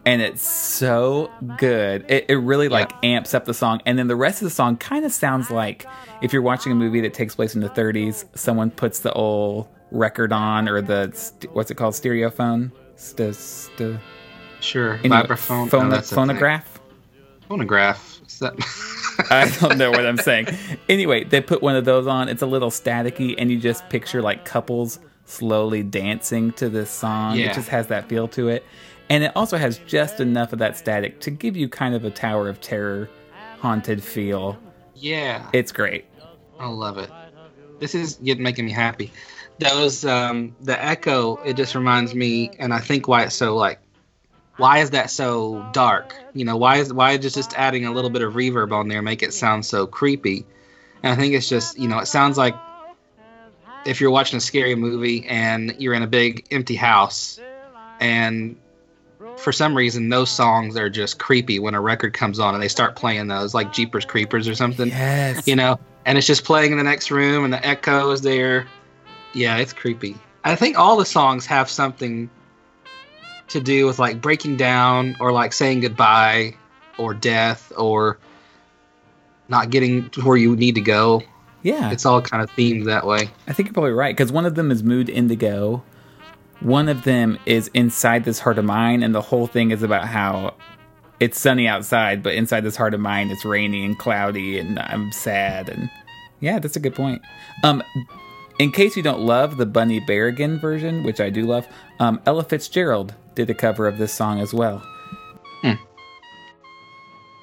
And 0.07 0.23
it's 0.23 0.49
so 0.49 1.33
good. 1.59 2.09
It, 2.09 2.27
it 2.29 2.37
really 2.37 2.69
like 2.69 2.93
amps 3.03 3.35
up 3.35 3.47
the 3.47 3.55
song. 3.55 3.83
And 3.87 3.99
then 3.99 4.07
the 4.07 4.15
rest 4.15 4.41
of 4.41 4.47
the 4.47 4.55
song 4.55 4.77
kind 4.77 5.05
of 5.05 5.11
sounds 5.11 5.51
like 5.51 5.85
if 6.23 6.33
you're 6.33 6.43
watching 6.43 6.71
a 6.71 6.77
movie 6.77 7.01
that 7.01 7.13
takes 7.13 7.35
place 7.35 7.57
in 7.57 7.61
the 7.61 7.71
30s, 7.71 8.25
someone 8.39 8.71
puts 8.71 9.01
the 9.01 9.13
old 9.15 9.67
record 9.91 10.33
on 10.33 10.69
or 10.69 10.81
the, 10.81 11.11
st- 11.13 11.53
what's 11.57 11.73
it 11.73 11.75
called? 11.75 11.95
Stereophone? 11.95 12.71
St- 12.95 13.35
st- 13.35 13.99
Sure. 14.61 14.95
anyway, 15.03 15.23
Vibraphone. 15.23 15.69
phone- 15.71 15.87
Oh, 15.87 15.91
that's 15.91 16.07
a 16.13 16.15
thing. 16.15 16.17
phonograph? 16.17 16.81
Phonograph. 17.49 18.21
Is 18.27 18.39
that? 18.41 18.55
I 19.31 19.51
don't 19.61 19.77
know 19.79 19.91
what 19.91 20.07
I'm 20.07 20.17
saying. 20.19 20.47
Anyway, 20.89 21.25
they 21.25 21.41
put 21.41 21.63
one 21.63 21.77
of 21.77 21.85
those 21.85 22.07
on. 22.07 22.29
It's 22.29 22.43
a 22.43 22.47
little 22.47 22.71
staticky, 22.71 23.35
and 23.39 23.51
you 23.51 23.59
just 23.59 23.89
picture 23.89 24.23
like 24.23 24.45
couples 24.45 25.01
slowly 25.25 25.83
dancing 25.83 26.53
to 26.53 26.69
this 26.69 26.91
song. 26.91 27.37
Yeah. 27.37 27.51
It 27.51 27.55
just 27.55 27.69
has 27.69 27.89
that 27.89 28.09
feel 28.09 28.29
to 28.29 28.49
it. 28.49 28.65
And 29.09 29.25
it 29.25 29.33
also 29.35 29.57
has 29.57 29.79
just 29.79 30.21
enough 30.21 30.53
of 30.53 30.61
that 30.61 30.77
static 30.77 31.21
to 31.21 31.31
give 31.31 31.57
you 31.57 31.69
kind 31.69 31.95
of 31.95 32.05
a 32.05 32.11
Tower 32.11 32.49
of 32.49 32.61
Terror 32.61 33.09
haunted 33.59 34.03
feel. 34.03 34.57
yeah. 34.95 35.49
It's 35.53 35.73
great. 35.73 36.05
I 36.59 36.67
love 36.69 36.99
it. 36.99 37.11
This 37.81 37.95
is 37.95 38.17
getting 38.17 38.43
making 38.45 38.67
me 38.67 38.71
happy. 38.73 39.11
Those 39.59 40.05
um 40.05 40.55
the 40.61 40.83
echo, 40.83 41.37
it 41.39 41.57
just 41.57 41.75
reminds 41.75 42.15
me 42.15 42.53
and 42.59 42.73
I 42.73 42.79
think 42.79 43.09
why 43.09 43.25
it's 43.25 43.35
so 43.35 43.57
like 43.57 43.81
why 44.61 44.79
is 44.79 44.91
that 44.91 45.11
so 45.11 45.67
dark? 45.73 46.15
You 46.35 46.45
know, 46.45 46.57
why 46.57 46.77
is 46.77 46.93
why 46.93 47.17
just 47.17 47.35
just 47.35 47.55
adding 47.59 47.87
a 47.87 47.93
little 47.93 48.11
bit 48.11 48.23
of 48.23 48.35
reverb 48.35 48.73
on 48.73 48.89
there 48.89 49.03
make 49.03 49.23
it 49.23 49.33
sound 49.35 49.67
so 49.67 49.87
creepy? 49.87 50.47
And 51.03 51.13
I 51.13 51.17
think 51.17 51.35
it's 51.35 51.49
just, 51.49 51.79
you 51.79 51.89
know, 51.89 51.99
it 51.99 52.07
sounds 52.07 52.37
like 52.39 52.55
if 53.87 54.01
you're 54.01 54.11
watching 54.11 54.37
a 54.37 54.41
scary 54.41 54.75
movie 54.75 55.27
and 55.27 55.75
you're 55.79 55.95
in 55.95 56.03
a 56.03 56.07
big 56.07 56.47
empty 56.51 56.77
house 56.77 57.41
and 57.99 58.57
for 59.39 59.53
some 59.53 59.75
reason 59.75 60.11
those 60.11 60.29
songs 60.29 60.77
are 60.77 60.91
just 60.91 61.19
creepy 61.19 61.59
when 61.59 61.75
a 61.75 61.81
record 61.81 62.13
comes 62.13 62.39
on 62.39 62.53
and 62.53 62.63
they 62.63 62.69
start 62.69 62.95
playing 62.95 63.27
those 63.29 63.55
like 63.55 63.73
Jeepers 63.73 64.05
Creepers 64.05 64.47
or 64.47 64.55
something 64.55 64.89
Yes. 64.89 65.49
you 65.49 65.57
know, 65.57 65.81
and 66.05 66.19
it's 66.19 66.27
just 66.27 66.45
playing 66.45 66.73
in 66.73 66.79
the 66.79 66.85
next 66.85 67.11
room, 67.11 67.45
and 67.45 67.53
the 67.53 67.67
echo 67.67 68.11
is 68.11 68.21
there. 68.21 68.67
Yeah, 69.33 69.57
it's 69.59 69.73
creepy. 69.73 70.17
I 70.45 70.57
think 70.57 70.79
all 70.79 70.97
the 70.97 71.05
songs 71.05 71.47
have 71.47 71.71
something 71.71 72.29
to 73.51 73.61
do 73.61 73.87
with 73.87 73.99
like 73.99 74.21
breaking 74.21 74.57
down, 74.57 75.17
or 75.21 75.33
like 75.33 75.53
saying 75.53 75.81
goodbye, 75.81 76.55
or 76.99 77.15
death, 77.15 77.73
or 77.77 78.19
not 79.49 79.71
getting 79.71 80.09
to 80.11 80.23
where 80.23 80.37
you 80.37 80.57
need 80.57 80.75
to 80.77 80.81
go. 80.81 81.23
Yeah. 81.63 81.91
It's 81.91 82.07
all 82.07 82.23
kind 82.23 82.43
of 82.43 82.51
themed 82.53 82.87
that 82.87 83.07
way. 83.07 83.29
I 83.47 83.53
think 83.53 83.69
you're 83.69 83.75
probably 83.75 83.93
right 83.93 84.17
because 84.17 84.33
one 84.33 84.47
of 84.47 84.55
them 84.55 84.71
is 84.71 84.83
Mood 84.83 85.11
Indigo. 85.11 85.83
One 86.61 86.89
of 86.89 87.05
them 87.05 87.39
is 87.47 87.69
Inside 87.75 88.25
This 88.25 88.39
Heart 88.39 88.59
of 88.59 88.65
Mine, 88.65 89.03
and 89.03 89.15
the 89.15 89.23
whole 89.23 89.47
thing 89.47 89.71
is 89.71 89.83
about 89.83 90.07
how 90.07 90.55
it's 91.21 91.39
sunny 91.39 91.69
outside, 91.69 92.23
but 92.23 92.35
inside 92.35 92.65
this 92.65 92.77
heart 92.77 92.95
of 92.95 93.01
mine 93.01 93.31
it's 93.31 93.45
rainy 93.45 93.85
and 93.85 93.99
cloudy, 93.99 94.59
and 94.59 94.79
I'm 94.79 95.13
sad. 95.13 95.69
And 95.69 95.91
yeah, 96.41 96.59
that's 96.59 96.77
a 96.77 96.81
good 96.81 96.95
point. 96.95 97.23
Um, 97.63 97.83
in 98.59 98.73
case 98.73 98.97
you 98.97 99.03
don't 99.03 99.21
love 99.21 99.57
the 99.57 99.67
Bunny 99.67 100.01
Berigan 100.01 100.61
version, 100.61 101.03
which 101.03 101.21
I 101.21 101.31
do 101.31 101.45
love, 101.45 101.69
um, 101.99 102.21
Ella 102.27 102.45
Fitzgerald 102.45 103.15
did 103.35 103.51
a 103.51 103.55
cover 103.55 103.87
of 103.87 103.99
this 103.99 104.13
song 104.13 104.41
as 104.41 104.53
well. 104.53 104.83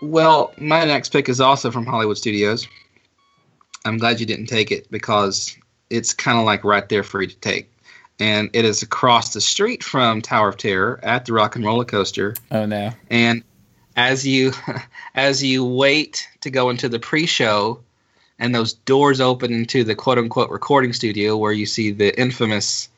Well, 0.02 0.54
my 0.60 0.86
next 0.86 1.10
pick 1.10 1.28
is 1.28 1.42
also 1.42 1.72
from 1.72 1.86
Hollywood 1.86 2.18
Studios. 2.18 2.68
I'm 3.86 3.98
glad 3.98 4.20
you 4.20 4.26
didn't 4.26 4.48
take 4.48 4.72
it 4.72 4.90
because 4.92 5.58
it's 5.90 6.14
kind 6.14 6.38
of 6.38 6.46
like 6.46 6.64
right 6.64 6.88
there 6.88 7.04
for 7.04 7.22
you 7.22 7.28
to 7.28 7.38
take. 7.38 7.72
And 8.20 8.50
it 8.54 8.66
is 8.66 8.82
across 8.82 9.34
the 9.34 9.42
street 9.42 9.84
from 9.84 10.22
Tower 10.22 10.50
of 10.50 10.58
Terror 10.58 11.00
at 11.04 11.26
the 11.26 11.34
Rock 11.34 11.56
and 11.56 11.64
Roller 11.64 11.86
Coaster. 11.86 12.36
Oh 12.52 12.66
no! 12.66 12.92
And 13.10 13.44
as 13.96 14.26
you 14.26 14.54
as 15.16 15.44
you 15.44 15.64
wait 15.64 16.28
to 16.42 16.50
go 16.50 16.70
into 16.70 16.90
the 16.90 17.00
pre-show 17.00 17.80
and 18.40 18.54
those 18.54 18.74
doors 18.74 19.22
open 19.22 19.54
into 19.54 19.84
the 19.84 19.96
quote 19.96 20.18
unquote 20.18 20.50
recording 20.50 20.94
studio 20.94 21.38
where 21.38 21.52
you 21.52 21.68
see 21.68 21.92
the 21.92 22.20
infamous 22.20 22.90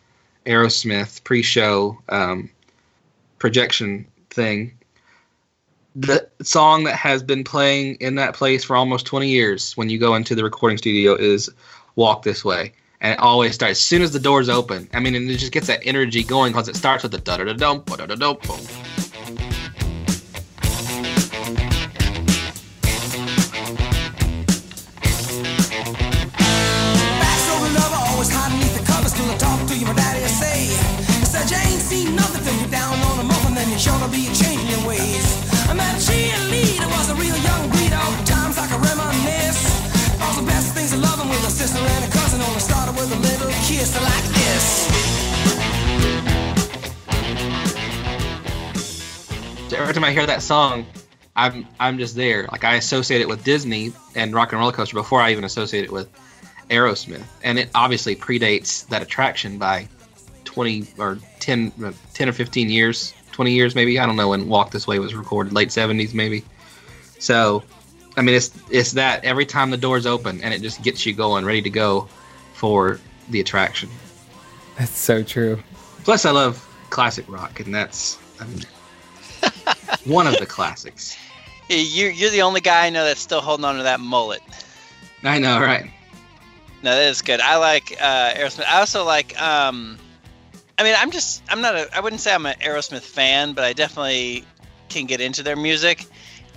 Aerosmith 0.45 1.23
pre-show 1.25 1.97
um, 2.07 2.49
projection 3.39 4.05
thing. 4.29 4.73
The 5.95 6.27
song 6.43 6.83
that 6.83 6.95
has 6.95 7.23
been 7.23 7.43
playing 7.43 7.95
in 7.95 8.15
that 8.15 8.35
place 8.35 8.63
for 8.63 8.75
almost 8.75 9.05
20 9.05 9.27
years 9.27 9.75
when 9.75 9.89
you 9.89 9.97
go 9.97 10.15
into 10.15 10.35
the 10.35 10.43
recording 10.43 10.77
studio 10.77 11.15
is 11.15 11.49
walk 11.95 12.23
this 12.23 12.45
way. 12.45 12.73
And 13.01 13.13
it 13.13 13.19
always 13.19 13.55
starts 13.55 13.71
as 13.71 13.79
soon 13.79 14.01
as 14.01 14.11
the 14.11 14.19
doors 14.19 14.49
open 14.49 14.89
i 14.93 14.99
mean 14.99 15.15
and 15.15 15.31
it 15.31 15.37
just 15.37 15.53
gets 15.53 15.67
that 15.67 15.79
energy 15.83 16.21
going 16.21 16.51
because 16.51 16.67
it 16.67 16.75
starts 16.75 17.01
with 17.01 17.13
the 17.13 17.17
da 17.17 17.37
da 17.37 17.45
da 17.45 17.53
dum 17.53 17.81
da 17.87 18.05
da 18.05 18.15
dum 18.15 18.37
to 33.97 34.09
be 34.11 34.29
changing 34.35 34.69
your 34.69 34.85
ways. 34.85 35.25
I 35.69 35.73
met 35.73 35.95
a 35.95 36.01
cheerleader, 36.03 36.85
was 36.93 37.09
a 37.09 37.15
real 37.15 37.37
young 37.41 37.69
breed, 37.73 37.93
all 37.93 38.13
times 38.25 38.57
I 38.57 38.67
can 38.69 38.81
reminisce. 38.81 39.61
All 40.21 40.35
the 40.37 40.45
best 40.45 40.75
things 40.75 40.93
of 40.93 40.99
loving 40.99 41.29
with 41.29 41.47
a 41.47 41.51
sister 41.51 41.79
and 41.79 42.03
a 42.05 42.11
cousin, 42.13 42.41
only 42.41 42.59
started 42.59 42.93
with 42.93 43.09
a 43.11 43.19
little 43.19 43.49
kiss 43.65 43.95
like 43.97 44.27
this. 44.37 44.89
every 49.79 49.93
time 49.93 50.03
I 50.03 50.11
hear 50.11 50.25
that 50.25 50.41
song, 50.41 50.85
I'm 51.35 51.65
I'm 51.79 51.97
just 51.97 52.15
there. 52.15 52.47
Like 52.51 52.63
I 52.63 52.75
associate 52.75 53.21
it 53.21 53.27
with 53.27 53.43
Disney 53.43 53.93
and 54.13 54.33
Rock 54.33 54.51
and 54.51 54.59
Roller 54.59 54.73
Coaster 54.73 54.95
before 54.95 55.21
I 55.21 55.31
even 55.31 55.45
associate 55.45 55.85
it 55.85 55.91
with 55.91 56.09
Aerosmith, 56.69 57.23
and 57.43 57.57
it 57.57 57.69
obviously 57.73 58.15
predates 58.15 58.85
that 58.89 59.01
attraction 59.01 59.57
by 59.57 59.87
20 60.43 60.87
or 60.97 61.17
10, 61.39 61.71
uh, 61.83 61.91
10 62.13 62.29
or 62.29 62.33
15 62.33 62.69
years, 62.69 63.13
20 63.39 63.53
years 63.53 63.73
maybe. 63.73 63.97
I 63.97 64.05
don't 64.05 64.17
know 64.17 64.27
when 64.27 64.49
Walk 64.49 64.71
This 64.71 64.85
Way 64.85 64.99
was 64.99 65.15
recorded, 65.15 65.53
late 65.53 65.69
70s 65.69 66.13
maybe. 66.13 66.43
So, 67.19 67.63
I 68.17 68.21
mean, 68.21 68.35
it's 68.35 68.51
it's 68.69 68.91
that 68.91 69.23
every 69.23 69.45
time 69.45 69.69
the 69.69 69.77
doors 69.77 70.05
open 70.05 70.41
and 70.43 70.53
it 70.53 70.61
just 70.61 70.83
gets 70.83 71.05
you 71.05 71.13
going, 71.13 71.45
ready 71.45 71.61
to 71.61 71.69
go 71.69 72.09
for 72.51 72.99
the 73.29 73.39
attraction. 73.39 73.87
That's 74.77 74.91
so 74.91 75.23
true. 75.23 75.57
Plus, 76.03 76.25
I 76.25 76.31
love 76.31 76.67
classic 76.89 77.23
rock, 77.29 77.61
and 77.61 77.73
that's 77.73 78.19
I 78.41 78.45
mean, 78.45 78.65
one 80.03 80.27
of 80.27 80.35
the 80.35 80.45
classics. 80.45 81.17
You're, 81.69 82.11
you're 82.11 82.31
the 82.31 82.41
only 82.41 82.59
guy 82.59 82.87
I 82.87 82.89
know 82.89 83.05
that's 83.05 83.21
still 83.21 83.39
holding 83.39 83.63
on 83.63 83.77
to 83.77 83.83
that 83.83 84.01
mullet. 84.01 84.41
I 85.23 85.39
know, 85.39 85.61
right? 85.61 85.89
No, 86.83 86.93
that 86.93 87.07
is 87.07 87.21
good. 87.21 87.39
I 87.39 87.55
like 87.55 87.95
uh, 88.01 88.33
Aerosmith. 88.33 88.65
I 88.65 88.79
also 88.81 89.05
like. 89.05 89.41
Um, 89.41 89.97
I 90.79 90.83
mean, 90.83 90.95
I'm 90.97 91.11
just. 91.11 91.43
I'm 91.49 91.59
not 91.59 91.75
a. 91.75 91.89
I 91.95 91.99
wouldn't 91.99 92.21
say 92.21 92.33
I'm 92.33 92.45
an 92.45 92.55
Aerosmith 92.61 93.01
fan, 93.01 93.51
but 93.51 93.65
I 93.65 93.73
definitely 93.73 94.45
can 94.87 95.07
get 95.07 95.19
into 95.19 95.43
their 95.43 95.57
music, 95.57 96.05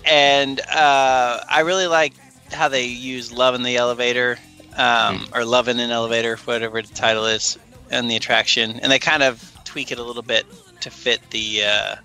and 0.04 0.60
uh, 0.60 1.40
I 1.50 1.60
really 1.62 1.88
like 1.88 2.14
how 2.52 2.68
they 2.68 2.84
use 2.84 3.32
"Love 3.32 3.56
in 3.56 3.64
the 3.64 3.76
Elevator" 3.76 4.38
um, 4.76 5.26
or 5.34 5.44
"Love 5.44 5.66
in 5.66 5.80
an 5.80 5.90
Elevator," 5.90 6.36
whatever 6.36 6.80
the 6.80 6.94
title 6.94 7.26
is, 7.26 7.58
and 7.90 8.08
the 8.08 8.14
attraction, 8.14 8.78
and 8.78 8.92
they 8.92 9.00
kind 9.00 9.24
of 9.24 9.42
tweak 9.64 9.90
it 9.90 9.98
a 9.98 10.04
little 10.04 10.22
bit 10.22 10.46
to 10.82 10.90
fit 10.90 11.20
the 11.30 11.64
uh, 11.64 11.96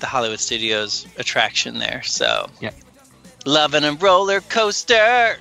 the 0.00 0.06
Hollywood 0.06 0.40
Studios 0.40 1.06
attraction 1.18 1.78
there. 1.78 2.02
So, 2.04 2.48
Yeah. 2.58 2.70
"Love 3.44 3.74
in 3.74 3.84
a 3.84 3.92
Roller 3.92 4.40
Coaster." 4.40 5.36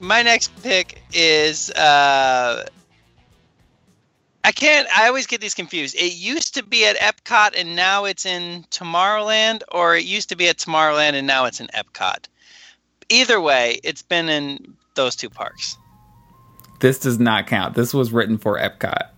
my 0.00 0.20
next 0.20 0.50
pick 0.64 1.00
is 1.12 1.70
uh 1.70 2.66
I 4.44 4.52
can't 4.52 4.88
I 4.96 5.06
always 5.06 5.26
get 5.26 5.40
these 5.40 5.54
confused. 5.54 5.94
It 5.94 6.14
used 6.14 6.54
to 6.54 6.62
be 6.62 6.84
at 6.84 6.96
Epcot 6.96 7.58
and 7.58 7.76
now 7.76 8.04
it's 8.04 8.26
in 8.26 8.64
Tomorrowland 8.70 9.62
or 9.70 9.96
it 9.96 10.04
used 10.04 10.28
to 10.30 10.36
be 10.36 10.48
at 10.48 10.58
Tomorrowland 10.58 11.12
and 11.12 11.26
now 11.26 11.44
it's 11.44 11.60
in 11.60 11.68
Epcot. 11.68 12.26
Either 13.08 13.40
way, 13.40 13.80
it's 13.84 14.02
been 14.02 14.28
in 14.28 14.74
those 14.94 15.14
two 15.14 15.30
parks. 15.30 15.76
This 16.80 16.98
does 16.98 17.20
not 17.20 17.46
count. 17.46 17.74
This 17.74 17.94
was 17.94 18.10
written 18.12 18.38
for 18.38 18.58
Epcot. 18.58 19.08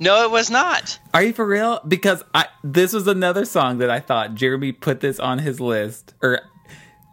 No, 0.00 0.24
it 0.24 0.30
was 0.30 0.50
not. 0.50 0.98
Are 1.12 1.22
you 1.22 1.32
for 1.32 1.46
real? 1.46 1.80
Because 1.86 2.22
I 2.34 2.46
this 2.62 2.92
was 2.92 3.06
another 3.06 3.44
song 3.44 3.78
that 3.78 3.90
I 3.90 4.00
thought 4.00 4.34
Jeremy 4.34 4.72
put 4.72 5.00
this 5.00 5.20
on 5.20 5.38
his 5.38 5.60
list 5.60 6.14
or 6.22 6.40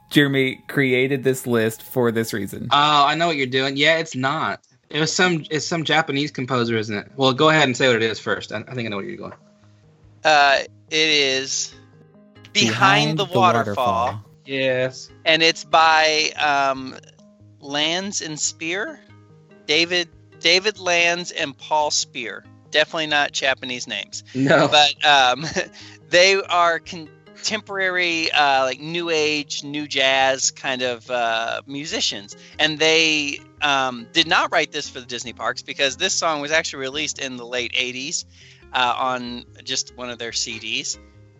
Jeremy 0.10 0.64
created 0.68 1.24
this 1.24 1.46
list 1.46 1.84
for 1.84 2.12
this 2.12 2.34
reason. 2.34 2.68
Oh, 2.72 3.06
I 3.06 3.16
know 3.16 3.28
what 3.28 3.38
you're 3.38 3.46
doing. 3.46 3.78
Yeah, 3.78 3.98
it's 3.98 4.16
not. 4.16 4.66
It 4.92 5.00
was 5.00 5.14
some. 5.14 5.46
It's 5.50 5.66
some 5.66 5.84
Japanese 5.84 6.32
composer, 6.32 6.78
isn't 6.78 6.96
it? 6.96 7.08
Well, 7.16 7.34
go 7.34 7.50
ahead 7.50 7.64
and 7.64 7.76
say 7.76 7.88
what 7.88 7.96
it 7.98 8.04
is 8.04 8.20
first. 8.20 8.52
I, 8.52 8.58
I 8.68 8.74
think 8.74 8.86
I 8.86 8.90
know 8.90 8.98
where 8.98 9.06
you're 9.06 9.18
going. 9.18 9.34
Uh, 10.24 10.60
it 10.90 11.10
is 11.10 11.74
behind, 12.54 13.18
the, 13.18 13.26
waterfall, 13.26 14.24
Yes. 14.46 15.10
and 15.26 15.42
it's 15.42 15.64
by 15.64 16.32
um, 16.38 16.96
Lanz 17.60 18.22
and 18.22 18.40
Speer, 18.40 19.00
David 19.66 20.10
David 20.40 20.80
Lanz 20.80 21.32
and 21.32 21.58
Paul 21.58 21.92
Speer. 21.92 22.44
Definitely 22.72 23.08
not 23.08 23.32
Japanese 23.32 23.88
names. 23.88 24.24
No. 24.34 24.68
but 24.68 25.06
um, 25.06 25.46
they 26.10 26.36
are 26.36 26.80
contemporary, 26.80 28.32
uh, 28.32 28.64
like 28.64 28.80
new 28.80 29.10
age, 29.10 29.64
new 29.64 29.88
jazz 29.88 30.52
kind 30.52 30.82
of 30.82 31.10
uh, 31.10 31.62
musicians, 31.68 32.36
and 32.60 32.80
they 32.80 33.40
um, 33.62 34.08
did 34.14 34.28
not 34.28 34.52
write 34.52 34.72
this 34.72 34.90
for 34.90 35.00
the 35.00 35.06
Disney 35.06 35.34
parks 35.34 35.62
because 35.62 35.98
this 35.98 36.14
song 36.14 36.42
was 36.42 36.52
actually 36.52 36.82
released 36.82 37.20
in 37.20 37.38
the 37.38 37.46
late 37.46 37.74
'80s 37.74 38.26
uh, 38.74 38.94
on 38.98 39.46
just 39.64 39.96
one 39.96 40.10
of 40.10 40.20
their 40.20 40.32
CDs. 40.32 40.98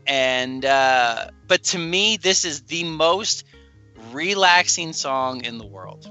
And 0.08 0.66
uh, 0.66 1.30
but 1.48 1.64
to 1.66 1.78
me, 1.78 2.18
this 2.18 2.46
is 2.46 2.64
the 2.64 2.84
most 2.84 3.44
relaxing 4.12 4.94
song 4.94 5.46
in 5.46 5.58
the 5.58 5.66
world. 5.66 6.10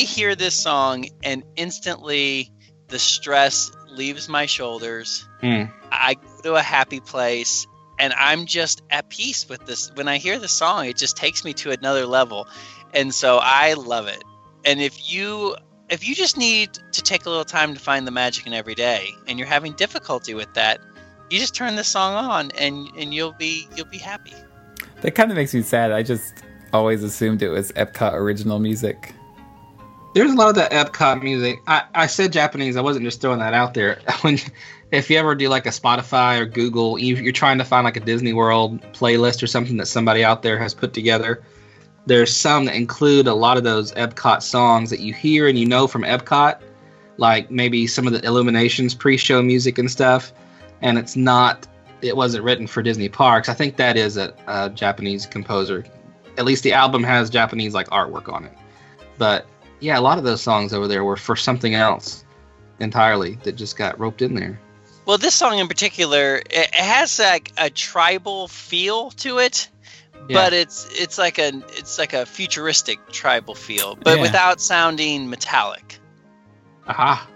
Hear 0.00 0.34
this 0.34 0.54
song 0.54 1.06
and 1.22 1.42
instantly 1.56 2.52
the 2.88 2.98
stress 2.98 3.70
leaves 3.88 4.28
my 4.28 4.46
shoulders. 4.46 5.26
Hmm. 5.40 5.64
I 5.90 6.14
go 6.14 6.42
to 6.42 6.54
a 6.54 6.62
happy 6.62 7.00
place 7.00 7.66
and 7.98 8.12
I'm 8.14 8.46
just 8.46 8.82
at 8.90 9.10
peace 9.10 9.48
with 9.48 9.66
this. 9.66 9.94
When 9.94 10.08
I 10.08 10.18
hear 10.18 10.38
the 10.38 10.48
song, 10.48 10.86
it 10.86 10.96
just 10.96 11.16
takes 11.16 11.44
me 11.44 11.52
to 11.54 11.70
another 11.70 12.06
level. 12.06 12.48
And 12.94 13.14
so 13.14 13.38
I 13.42 13.74
love 13.74 14.06
it. 14.06 14.22
And 14.64 14.80
if 14.80 15.12
you 15.12 15.56
if 15.88 16.06
you 16.06 16.14
just 16.14 16.36
need 16.36 16.72
to 16.92 17.02
take 17.02 17.26
a 17.26 17.28
little 17.28 17.44
time 17.44 17.74
to 17.74 17.80
find 17.80 18.06
the 18.06 18.12
magic 18.12 18.46
in 18.46 18.54
every 18.54 18.74
day 18.74 19.08
and 19.26 19.38
you're 19.38 19.48
having 19.48 19.72
difficulty 19.72 20.34
with 20.34 20.52
that, 20.54 20.80
you 21.30 21.38
just 21.38 21.54
turn 21.54 21.76
this 21.76 21.88
song 21.88 22.14
on 22.14 22.50
and 22.52 22.88
and 22.96 23.12
you'll 23.12 23.32
be 23.32 23.68
you'll 23.76 23.86
be 23.86 23.98
happy. 23.98 24.34
That 25.02 25.12
kind 25.12 25.30
of 25.30 25.36
makes 25.36 25.54
me 25.54 25.62
sad. 25.62 25.92
I 25.92 26.02
just 26.02 26.44
always 26.72 27.02
assumed 27.02 27.42
it 27.42 27.48
was 27.48 27.72
Epcot 27.72 28.14
original 28.14 28.58
music. 28.58 29.14
There's 30.12 30.32
a 30.32 30.34
lot 30.34 30.48
of 30.48 30.54
that 30.56 30.72
Epcot 30.72 31.22
music. 31.22 31.62
I, 31.68 31.84
I 31.94 32.06
said 32.06 32.32
Japanese. 32.32 32.76
I 32.76 32.80
wasn't 32.80 33.04
just 33.04 33.20
throwing 33.20 33.38
that 33.38 33.54
out 33.54 33.74
there. 33.74 34.00
When, 34.22 34.38
if 34.90 35.08
you 35.08 35.16
ever 35.18 35.36
do 35.36 35.48
like 35.48 35.66
a 35.66 35.70
Spotify 35.70 36.40
or 36.40 36.46
Google, 36.46 36.98
you, 36.98 37.14
you're 37.16 37.32
trying 37.32 37.58
to 37.58 37.64
find 37.64 37.84
like 37.84 37.96
a 37.96 38.00
Disney 38.00 38.32
World 38.32 38.80
playlist 38.92 39.42
or 39.42 39.46
something 39.46 39.76
that 39.76 39.86
somebody 39.86 40.24
out 40.24 40.42
there 40.42 40.58
has 40.58 40.74
put 40.74 40.92
together. 40.92 41.42
There's 42.06 42.34
some 42.34 42.64
that 42.64 42.74
include 42.74 43.28
a 43.28 43.34
lot 43.34 43.56
of 43.56 43.62
those 43.62 43.92
Epcot 43.92 44.42
songs 44.42 44.90
that 44.90 44.98
you 44.98 45.14
hear 45.14 45.46
and 45.46 45.56
you 45.56 45.66
know 45.66 45.86
from 45.86 46.02
Epcot, 46.02 46.60
like 47.18 47.50
maybe 47.50 47.86
some 47.86 48.06
of 48.08 48.12
the 48.12 48.24
Illuminations 48.26 48.94
pre-show 48.94 49.42
music 49.42 49.78
and 49.78 49.88
stuff. 49.88 50.32
And 50.82 50.98
it's 50.98 51.14
not. 51.14 51.68
It 52.02 52.16
wasn't 52.16 52.42
written 52.42 52.66
for 52.66 52.82
Disney 52.82 53.10
parks. 53.10 53.48
I 53.48 53.54
think 53.54 53.76
that 53.76 53.96
is 53.96 54.16
a, 54.16 54.34
a 54.48 54.70
Japanese 54.70 55.26
composer. 55.26 55.84
At 56.38 56.46
least 56.46 56.64
the 56.64 56.72
album 56.72 57.04
has 57.04 57.30
Japanese 57.30 57.74
like 57.74 57.86
artwork 57.90 58.32
on 58.32 58.46
it. 58.46 58.52
But 59.18 59.46
yeah, 59.80 59.98
a 59.98 60.00
lot 60.00 60.18
of 60.18 60.24
those 60.24 60.40
songs 60.42 60.72
over 60.72 60.86
there 60.88 61.04
were 61.04 61.16
for 61.16 61.36
something 61.36 61.74
else 61.74 62.24
entirely 62.78 63.38
that 63.42 63.52
just 63.52 63.76
got 63.76 63.98
roped 63.98 64.22
in 64.22 64.34
there. 64.34 64.58
Well, 65.06 65.18
this 65.18 65.34
song 65.34 65.58
in 65.58 65.68
particular, 65.68 66.36
it 66.36 66.46
it 66.50 66.74
has 66.74 67.18
like 67.18 67.52
a 67.58 67.68
tribal 67.70 68.48
feel 68.48 69.10
to 69.12 69.38
it, 69.38 69.68
but 70.28 70.52
it's 70.52 70.88
it's 70.92 71.18
like 71.18 71.38
a 71.38 71.48
it's 71.76 71.98
like 71.98 72.12
a 72.12 72.24
futuristic 72.26 72.98
tribal 73.10 73.54
feel, 73.54 73.96
but 73.96 74.16
Yeah. 74.16 74.22
without 74.22 74.60
sounding 74.60 75.28
metallic. 75.28 75.98
Aha. 76.86 77.26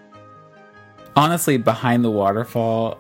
Honestly, 1.17 1.57
Behind 1.59 2.05
the 2.05 2.11
Waterfall 2.11 2.99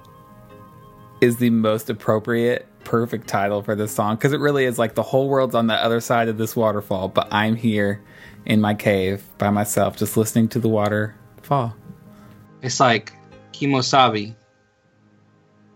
is 1.20 1.36
the 1.38 1.50
most 1.50 1.90
appropriate, 1.90 2.66
perfect 2.84 3.26
title 3.26 3.62
for 3.62 3.74
this 3.74 3.92
song 3.92 4.16
because 4.16 4.32
it 4.32 4.40
really 4.40 4.64
is 4.64 4.78
like 4.78 4.94
the 4.94 5.02
whole 5.02 5.28
world's 5.28 5.54
on 5.54 5.66
the 5.66 5.74
other 5.74 6.00
side 6.00 6.28
of 6.28 6.38
this 6.38 6.54
waterfall, 6.54 7.08
but 7.08 7.28
I'm 7.32 7.56
here 7.56 8.02
in 8.46 8.60
my 8.60 8.74
cave 8.74 9.24
by 9.38 9.50
myself 9.50 9.96
just 9.96 10.16
listening 10.16 10.48
to 10.48 10.58
the 10.58 10.68
water 10.68 11.14
fall. 11.42 11.74
It's 12.62 12.80
like 12.80 13.12
Kimosabi. 13.52 14.34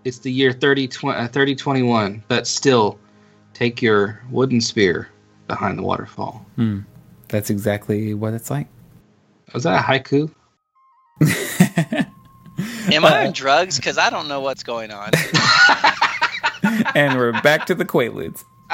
It's 0.05 0.19
the 0.19 0.33
year 0.33 0.53
30, 0.53 0.89
tw- 0.89 1.05
uh, 1.05 1.29
3021, 1.29 2.23
but 2.29 2.47
still 2.47 2.99
take 3.53 3.83
your 3.83 4.23
wooden 4.31 4.61
spear 4.61 5.09
behind 5.49 5.79
the 5.79 5.83
waterfall. 5.83 6.47
Hmm. 6.57 6.81
That's 7.29 7.51
exactly 7.51 8.15
what 8.15 8.33
it's 8.33 8.51
like. 8.51 8.69
Was 9.53 9.65
that 9.65 9.81
a 9.81 9.83
haiku? 9.83 10.33
Am 12.93 13.05
I 13.05 13.27
on 13.27 13.33
drugs? 13.33 13.77
Because 13.77 13.99
I 13.99 14.11
don't 14.11 14.29
know 14.29 14.41
what's 14.41 14.63
going 14.63 14.91
on. 14.91 15.11
and 16.95 17.19
we're 17.19 17.33
back 17.43 17.67
to 17.67 17.75
the 17.75 17.85
Quaaludes. 17.85 18.45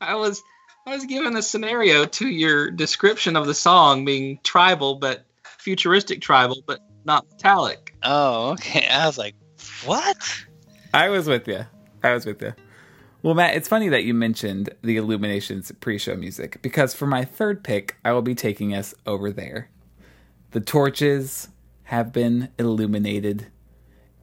I 0.00 0.14
was 0.14 0.42
I 0.86 0.94
was 0.94 1.04
given 1.04 1.36
a 1.36 1.42
scenario 1.42 2.06
to 2.06 2.26
your 2.28 2.70
description 2.70 3.36
of 3.36 3.46
the 3.46 3.54
song 3.54 4.04
being 4.04 4.38
tribal, 4.42 4.96
but 4.96 5.26
futuristic 5.44 6.20
tribal, 6.20 6.62
but 6.66 6.80
not 7.04 7.26
metallic. 7.30 7.94
Oh, 8.02 8.52
okay. 8.52 8.86
I 8.88 9.06
was 9.06 9.18
like, 9.18 9.34
what? 9.84 10.16
I 10.94 11.10
was 11.10 11.28
with 11.28 11.46
you. 11.46 11.66
I 12.02 12.14
was 12.14 12.24
with 12.24 12.40
you. 12.40 12.54
Well, 13.22 13.34
Matt, 13.34 13.56
it's 13.56 13.68
funny 13.68 13.88
that 13.88 14.04
you 14.04 14.14
mentioned 14.14 14.70
the 14.82 14.96
Illuminations 14.96 15.72
pre 15.80 15.98
show 15.98 16.16
music 16.16 16.62
because 16.62 16.94
for 16.94 17.06
my 17.06 17.24
third 17.24 17.62
pick, 17.64 17.96
I 18.04 18.12
will 18.12 18.22
be 18.22 18.34
taking 18.34 18.74
us 18.74 18.94
over 19.06 19.30
there. 19.32 19.70
The 20.52 20.60
torches 20.60 21.48
have 21.84 22.12
been 22.12 22.48
illuminated. 22.58 23.48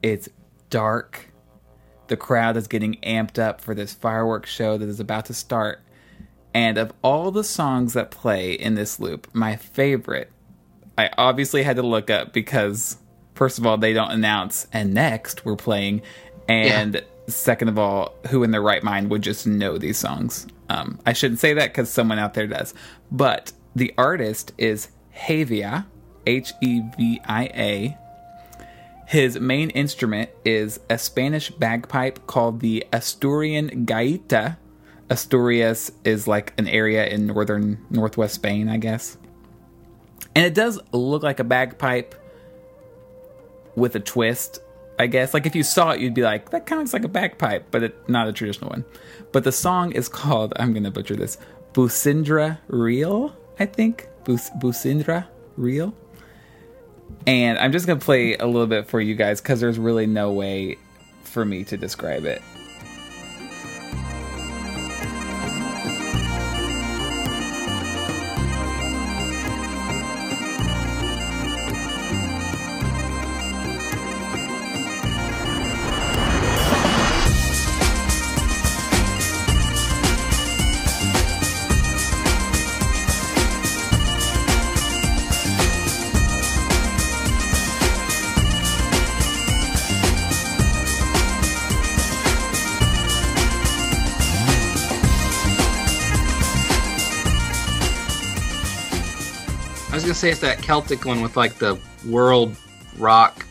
It's 0.02 0.28
dark. 0.70 1.30
The 2.08 2.16
crowd 2.16 2.56
is 2.56 2.68
getting 2.68 2.94
amped 3.02 3.38
up 3.38 3.60
for 3.60 3.74
this 3.74 3.92
fireworks 3.92 4.50
show 4.50 4.78
that 4.78 4.88
is 4.88 5.00
about 5.00 5.26
to 5.26 5.34
start. 5.34 5.80
And 6.54 6.78
of 6.78 6.92
all 7.02 7.30
the 7.30 7.44
songs 7.44 7.92
that 7.92 8.10
play 8.10 8.52
in 8.52 8.76
this 8.76 8.98
loop, 8.98 9.28
my 9.32 9.56
favorite, 9.56 10.30
I 10.96 11.10
obviously 11.18 11.62
had 11.62 11.76
to 11.76 11.82
look 11.82 12.08
up 12.08 12.32
because, 12.32 12.96
first 13.34 13.58
of 13.58 13.66
all, 13.66 13.76
they 13.76 13.92
don't 13.92 14.10
announce, 14.10 14.66
and 14.72 14.94
next 14.94 15.44
we're 15.44 15.56
playing. 15.56 16.02
And 16.48 17.04
second 17.26 17.68
of 17.68 17.78
all, 17.78 18.14
who 18.30 18.42
in 18.42 18.52
their 18.52 18.62
right 18.62 18.82
mind 18.82 19.10
would 19.10 19.22
just 19.22 19.46
know 19.46 19.76
these 19.76 19.98
songs? 19.98 20.46
Um, 20.68 20.98
I 21.04 21.12
shouldn't 21.12 21.40
say 21.40 21.52
that 21.54 21.70
because 21.70 21.90
someone 21.90 22.18
out 22.18 22.34
there 22.34 22.46
does. 22.46 22.72
But 23.10 23.52
the 23.74 23.92
artist 23.98 24.52
is 24.56 24.88
Hevia, 25.14 25.86
H 26.26 26.52
E 26.62 26.82
V 26.96 27.20
I 27.26 27.44
A. 27.54 27.98
His 29.06 29.38
main 29.38 29.70
instrument 29.70 30.30
is 30.44 30.80
a 30.90 30.98
Spanish 30.98 31.50
bagpipe 31.50 32.26
called 32.26 32.58
the 32.60 32.84
Asturian 32.92 33.86
gaita. 33.86 34.56
Asturias 35.08 35.92
is 36.04 36.26
like 36.26 36.52
an 36.58 36.66
area 36.66 37.06
in 37.06 37.26
northern 37.26 37.78
northwest 37.88 38.34
Spain, 38.34 38.68
I 38.68 38.78
guess. 38.78 39.16
And 40.34 40.44
it 40.44 40.54
does 40.54 40.80
look 40.92 41.22
like 41.22 41.38
a 41.38 41.44
bagpipe 41.44 42.16
with 43.76 43.94
a 43.94 44.00
twist, 44.00 44.58
I 44.98 45.06
guess. 45.06 45.32
Like 45.32 45.46
if 45.46 45.54
you 45.54 45.62
saw 45.62 45.92
it, 45.92 46.00
you'd 46.00 46.12
be 46.12 46.22
like, 46.22 46.50
that 46.50 46.66
kind 46.66 46.80
of 46.80 46.86
looks 46.86 46.92
like 46.92 47.04
a 47.04 47.08
bagpipe, 47.08 47.70
but 47.70 47.84
it, 47.84 48.08
not 48.08 48.26
a 48.26 48.32
traditional 48.32 48.70
one. 48.70 48.84
But 49.30 49.44
the 49.44 49.52
song 49.52 49.92
is 49.92 50.08
called, 50.08 50.52
I'm 50.56 50.72
going 50.72 50.82
to 50.84 50.90
butcher 50.90 51.14
this, 51.14 51.38
Busindre 51.74 52.58
Reel, 52.66 53.36
I 53.60 53.66
think. 53.66 54.08
Bus- 54.24 54.50
Busindre 54.58 55.28
Reel. 55.56 55.94
And 57.26 57.58
I'm 57.58 57.72
just 57.72 57.86
going 57.86 57.98
to 57.98 58.04
play 58.04 58.36
a 58.36 58.46
little 58.46 58.66
bit 58.66 58.86
for 58.86 59.00
you 59.00 59.14
guys 59.14 59.40
because 59.40 59.60
there's 59.60 59.78
really 59.78 60.06
no 60.06 60.32
way 60.32 60.78
for 61.24 61.44
me 61.44 61.64
to 61.64 61.76
describe 61.76 62.24
it. 62.24 62.40
Say 100.26 100.32
it's 100.32 100.40
that 100.40 100.60
Celtic 100.60 101.04
one 101.04 101.20
with 101.20 101.36
like 101.36 101.54
the 101.54 101.78
world 102.04 102.56
rock 102.98 103.46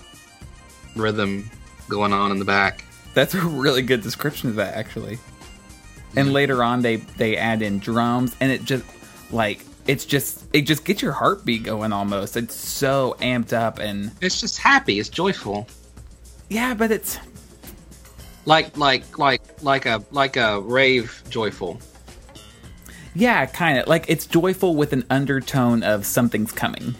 rhythm 0.97 1.49
going 1.87 2.11
on 2.11 2.31
in 2.31 2.39
the 2.39 2.43
back. 2.43 2.83
That's 3.13 3.33
a 3.33 3.39
really 3.39 3.81
good 3.81 4.01
description 4.01 4.49
of 4.49 4.55
that, 4.55 4.75
actually. 4.75 5.17
And 6.17 6.27
mm-hmm. 6.27 6.31
later 6.31 6.63
on, 6.63 6.81
they 6.81 6.97
they 6.97 7.37
add 7.37 7.61
in 7.61 7.79
drums, 7.79 8.35
and 8.41 8.51
it 8.51 8.65
just 8.65 8.83
like 9.31 9.61
it's 9.87 10.03
just 10.03 10.45
it 10.51 10.63
just 10.63 10.83
gets 10.83 11.01
your 11.01 11.13
heartbeat 11.13 11.63
going 11.63 11.93
almost. 11.93 12.35
It's 12.35 12.55
so 12.55 13.15
amped 13.21 13.53
up, 13.53 13.79
and 13.79 14.11
It's 14.19 14.41
just 14.41 14.57
happy. 14.57 14.99
It's 14.99 15.07
joyful. 15.09 15.67
yeah, 16.49 16.73
but 16.73 16.91
it's 16.91 17.17
Like 18.45 18.75
like 18.75 19.17
like 19.17 19.41
like 19.63 19.85
a 19.85 20.03
like 20.11 20.35
a 20.35 20.59
rave 20.59 21.23
joyful. 21.29 21.79
Yeah, 23.15 23.45
kind 23.45 23.79
of 23.79 23.87
like 23.87 24.05
it's 24.07 24.25
joyful 24.25 24.75
with 24.75 24.93
an 24.93 25.05
undertone 25.09 25.83
of 25.83 26.05
something's 26.05 26.51
coming. 26.51 26.95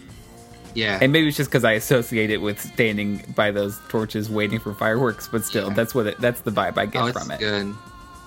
Yeah. 0.74 0.98
And 1.00 1.10
maybe 1.12 1.28
it's 1.28 1.36
just 1.36 1.50
because 1.50 1.64
I 1.64 1.72
associate 1.72 2.30
it 2.30 2.38
with 2.38 2.60
standing 2.60 3.22
by 3.34 3.50
those 3.50 3.80
torches 3.88 4.28
waiting 4.28 4.58
for 4.58 4.74
fireworks, 4.74 5.26
but 5.26 5.44
still, 5.44 5.70
that's 5.70 5.94
what 5.94 6.06
it, 6.06 6.20
that's 6.20 6.40
the 6.40 6.50
vibe 6.50 6.76
I 6.76 6.86
get 6.86 7.02
oh, 7.02 7.06
it's 7.06 7.18
from 7.18 7.30
it. 7.30 7.38
good. 7.38 7.74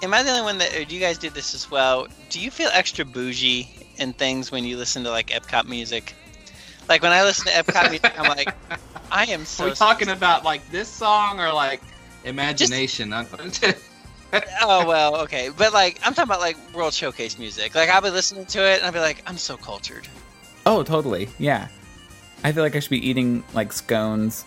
Am 0.01 0.13
I 0.13 0.23
the 0.23 0.31
only 0.31 0.41
one 0.41 0.57
that, 0.59 0.75
or 0.75 0.85
do 0.85 0.95
you 0.95 1.01
guys 1.01 1.17
do 1.17 1.29
this 1.29 1.53
as 1.53 1.69
well? 1.69 2.07
Do 2.29 2.39
you 2.39 2.49
feel 2.49 2.69
extra 2.73 3.05
bougie 3.05 3.69
in 3.97 4.13
things 4.13 4.51
when 4.51 4.63
you 4.63 4.77
listen 4.77 5.03
to 5.03 5.11
like 5.11 5.27
Epcot 5.27 5.67
music? 5.67 6.15
Like 6.87 7.03
when 7.03 7.11
I 7.11 7.23
listen 7.23 7.45
to 7.45 7.51
Epcot 7.51 7.89
music, 7.91 8.19
I'm 8.19 8.27
like, 8.29 8.55
I 9.11 9.25
am 9.25 9.45
so. 9.45 9.65
Are 9.65 9.69
we 9.69 9.75
talking 9.75 10.09
about 10.09 10.43
like 10.43 10.67
this 10.71 10.87
song 10.87 11.39
or 11.39 11.53
like 11.53 11.81
imagination? 12.23 13.13
oh 14.61 14.86
well, 14.88 15.21
okay, 15.21 15.49
but 15.55 15.73
like 15.73 15.99
I'm 16.03 16.13
talking 16.13 16.30
about 16.30 16.39
like 16.39 16.57
World 16.73 16.93
Showcase 16.93 17.38
music. 17.39 17.75
Like 17.75 17.89
I'll 17.89 18.01
be 18.01 18.09
listening 18.09 18.45
to 18.47 18.59
it 18.59 18.77
and 18.77 18.86
I'll 18.86 18.91
be 18.91 18.99
like, 18.99 19.23
I'm 19.25 19.38
so 19.38 19.57
cultured. 19.57 20.07
Oh, 20.65 20.84
totally. 20.84 21.30
Yeah. 21.38 21.67
I 22.43 22.51
feel 22.51 22.63
like 22.63 22.75
I 22.75 22.80
should 22.80 22.91
be 22.91 23.07
eating 23.09 23.43
like 23.53 23.73
scones. 23.73 24.45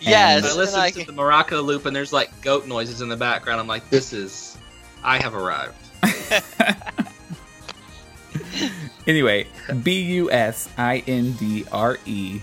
Yes, 0.00 0.44
I 0.44 0.56
listen 0.56 0.78
like- 0.78 0.94
to 0.94 1.04
the 1.04 1.12
Morocco 1.12 1.62
loop 1.62 1.86
and 1.86 1.96
there's 1.96 2.12
like 2.12 2.40
goat 2.42 2.66
noises 2.66 3.00
in 3.00 3.08
the 3.08 3.16
background. 3.16 3.60
I'm 3.60 3.66
like, 3.66 3.88
this 3.90 4.12
is, 4.12 4.58
I 5.02 5.18
have 5.22 5.34
arrived. 5.34 5.76
Anyway, 9.06 9.46
B 9.82 10.00
U 10.00 10.30
S 10.30 10.68
I 10.78 11.04
N 11.06 11.32
D 11.32 11.64
R 11.70 11.98
E, 12.06 12.40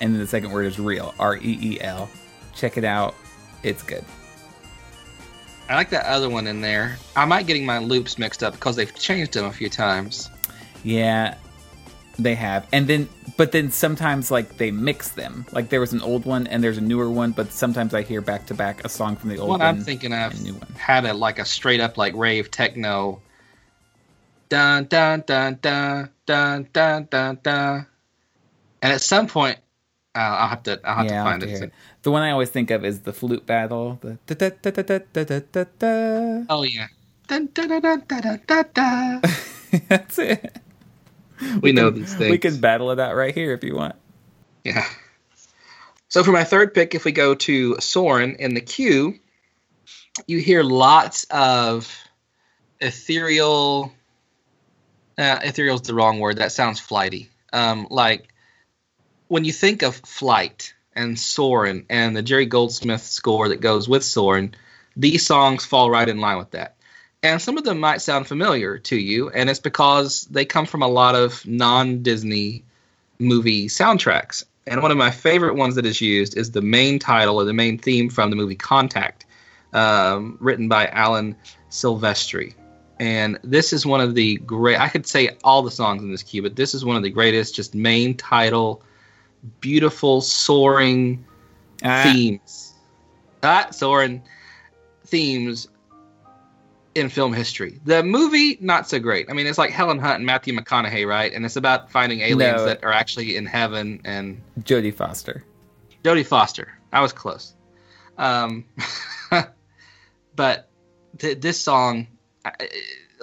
and 0.00 0.12
then 0.12 0.20
the 0.20 0.26
second 0.26 0.50
word 0.50 0.66
is 0.66 0.78
real, 0.78 1.14
R 1.18 1.36
E 1.36 1.58
E 1.60 1.80
L. 1.80 2.10
Check 2.54 2.76
it 2.76 2.84
out. 2.84 3.14
It's 3.62 3.82
good. 3.82 4.04
I 5.70 5.76
like 5.76 5.90
that 5.90 6.06
other 6.06 6.28
one 6.28 6.48
in 6.48 6.60
there. 6.60 6.98
I 7.14 7.24
might 7.26 7.46
getting 7.46 7.64
my 7.64 7.78
loops 7.78 8.18
mixed 8.18 8.42
up 8.42 8.54
because 8.54 8.74
they've 8.74 8.92
changed 8.92 9.34
them 9.34 9.44
a 9.44 9.52
few 9.52 9.68
times. 9.68 10.28
Yeah, 10.82 11.36
they 12.18 12.34
have. 12.34 12.66
And 12.72 12.88
then, 12.88 13.08
but 13.36 13.52
then 13.52 13.70
sometimes 13.70 14.32
like 14.32 14.56
they 14.56 14.72
mix 14.72 15.10
them. 15.10 15.46
Like 15.52 15.68
there 15.68 15.78
was 15.78 15.92
an 15.92 16.00
old 16.00 16.24
one 16.24 16.48
and 16.48 16.64
there's 16.64 16.78
a 16.78 16.80
newer 16.80 17.08
one, 17.08 17.30
but 17.30 17.52
sometimes 17.52 17.94
I 17.94 18.02
hear 18.02 18.20
back 18.20 18.46
to 18.46 18.54
back 18.54 18.84
a 18.84 18.88
song 18.88 19.14
from 19.14 19.30
the 19.30 19.38
old 19.38 19.48
What 19.48 19.60
one. 19.60 19.68
I'm 19.68 19.80
thinking 19.82 20.12
of 20.12 20.32
had 20.76 21.04
a 21.04 21.14
like 21.14 21.38
a 21.38 21.44
straight 21.44 21.78
up 21.80 21.96
like 21.96 22.16
rave 22.16 22.50
techno. 22.50 23.22
Dun 24.48 24.86
dun 24.86 25.22
dun 25.24 25.60
dun 25.62 26.10
dun 26.26 26.68
dun 26.72 27.06
dun 27.08 27.38
dun. 27.44 27.86
And 28.82 28.92
at 28.92 29.02
some 29.02 29.28
point, 29.28 29.60
I'll 30.14 30.48
have 30.48 30.62
to. 30.64 30.80
I 30.84 30.94
have 30.94 31.04
yeah, 31.06 31.24
to 31.24 31.30
find 31.30 31.42
it. 31.42 31.72
The 32.02 32.10
one 32.10 32.22
I 32.22 32.30
always 32.30 32.50
think 32.50 32.70
of 32.70 32.84
is 32.84 33.00
the 33.00 33.12
flute 33.12 33.46
battle. 33.46 33.98
The. 34.00 34.18
Oh 36.48 36.62
yeah. 36.62 36.88
That's 39.88 40.18
it. 40.18 40.56
We, 41.40 41.58
we 41.58 41.72
know 41.72 41.92
can, 41.92 42.00
these 42.00 42.14
things. 42.14 42.30
We 42.30 42.38
can 42.38 42.60
battle 42.60 42.90
it 42.90 42.98
out 42.98 43.14
right 43.14 43.34
here 43.34 43.52
if 43.52 43.62
you 43.62 43.76
want. 43.76 43.94
Yeah. 44.64 44.86
So 46.08 46.24
for 46.24 46.32
my 46.32 46.42
third 46.42 46.74
pick, 46.74 46.94
if 46.94 47.04
we 47.04 47.12
go 47.12 47.36
to 47.36 47.76
Soarin' 47.78 48.34
in 48.40 48.54
the 48.54 48.60
queue, 48.60 49.14
you 50.26 50.38
hear 50.38 50.64
lots 50.64 51.24
of 51.30 51.96
ethereal. 52.80 53.92
Uh, 55.16 55.38
ethereal 55.44 55.76
is 55.76 55.82
the 55.82 55.94
wrong 55.94 56.18
word. 56.18 56.38
That 56.38 56.50
sounds 56.50 56.80
flighty. 56.80 57.30
Um, 57.52 57.86
like 57.90 58.29
when 59.30 59.44
you 59.44 59.52
think 59.52 59.82
of 59.82 59.94
flight 59.94 60.74
and 60.92 61.16
Soarin' 61.16 61.86
and 61.88 62.16
the 62.16 62.22
Jerry 62.22 62.46
Goldsmith 62.46 63.02
score 63.02 63.50
that 63.50 63.60
goes 63.60 63.88
with 63.88 64.02
Soarin', 64.02 64.56
these 64.96 65.24
songs 65.24 65.64
fall 65.64 65.88
right 65.88 66.08
in 66.08 66.18
line 66.18 66.36
with 66.36 66.50
that. 66.50 66.74
And 67.22 67.40
some 67.40 67.56
of 67.56 67.62
them 67.62 67.78
might 67.78 68.02
sound 68.02 68.26
familiar 68.26 68.78
to 68.78 68.96
you, 68.96 69.30
and 69.30 69.48
it's 69.48 69.60
because 69.60 70.24
they 70.24 70.44
come 70.44 70.66
from 70.66 70.82
a 70.82 70.88
lot 70.88 71.14
of 71.14 71.46
non 71.46 72.02
Disney 72.02 72.64
movie 73.20 73.68
soundtracks. 73.68 74.42
And 74.66 74.82
one 74.82 74.90
of 74.90 74.96
my 74.96 75.12
favorite 75.12 75.54
ones 75.54 75.76
that 75.76 75.86
is 75.86 76.00
used 76.00 76.36
is 76.36 76.50
the 76.50 76.60
main 76.60 76.98
title 76.98 77.36
or 77.36 77.44
the 77.44 77.52
main 77.52 77.78
theme 77.78 78.10
from 78.10 78.30
the 78.30 78.36
movie 78.36 78.56
Contact, 78.56 79.26
um, 79.72 80.38
written 80.40 80.68
by 80.68 80.88
Alan 80.88 81.36
Silvestri. 81.70 82.54
And 82.98 83.38
this 83.44 83.72
is 83.72 83.86
one 83.86 84.00
of 84.00 84.16
the 84.16 84.38
great, 84.38 84.80
I 84.80 84.88
could 84.88 85.06
say 85.06 85.36
all 85.44 85.62
the 85.62 85.70
songs 85.70 86.02
in 86.02 86.10
this 86.10 86.24
queue, 86.24 86.42
but 86.42 86.56
this 86.56 86.74
is 86.74 86.84
one 86.84 86.96
of 86.96 87.04
the 87.04 87.10
greatest, 87.10 87.54
just 87.54 87.76
main 87.76 88.16
title, 88.16 88.82
beautiful, 89.60 90.20
soaring 90.20 91.24
Ah. 91.82 92.02
themes. 92.12 92.74
Ah, 93.42 93.68
soaring 93.70 94.22
themes 95.06 95.68
in 96.94 97.08
film 97.08 97.32
history. 97.32 97.80
The 97.84 98.02
movie, 98.02 98.58
not 98.60 98.88
so 98.88 98.98
great. 98.98 99.30
I 99.30 99.32
mean, 99.32 99.46
it's 99.46 99.58
like 99.58 99.70
Helen 99.70 99.98
Hunt 99.98 100.16
and 100.16 100.26
Matthew 100.26 100.52
McConaughey, 100.54 101.06
right? 101.06 101.32
And 101.32 101.44
it's 101.46 101.56
about 101.56 101.90
finding 101.90 102.20
aliens 102.20 102.58
No. 102.58 102.64
that 102.66 102.82
are 102.84 102.92
actually 102.92 103.36
in 103.36 103.46
heaven 103.46 104.00
and 104.04 104.40
Jodie 104.60 104.92
Foster. 104.94 105.44
Jodie 106.04 106.26
Foster. 106.26 106.68
I 106.92 107.00
was 107.00 107.12
close. 107.12 107.54
Um, 108.18 108.64
but 110.36 110.68
th- 111.18 111.40
this 111.40 111.60
song, 111.60 112.06
I- 112.44 112.52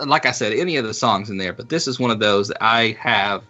like 0.06 0.26
I 0.26 0.32
said, 0.32 0.54
any 0.54 0.78
of 0.78 0.86
the 0.86 0.94
songs 0.94 1.30
in 1.30 1.38
there, 1.38 1.54
but 1.54 1.70
this 1.70 1.88
is 1.88 2.00
one 2.00 2.12
of 2.12 2.20
those 2.20 2.48
that 2.50 2.64
I 2.64 2.96
have 3.00 3.44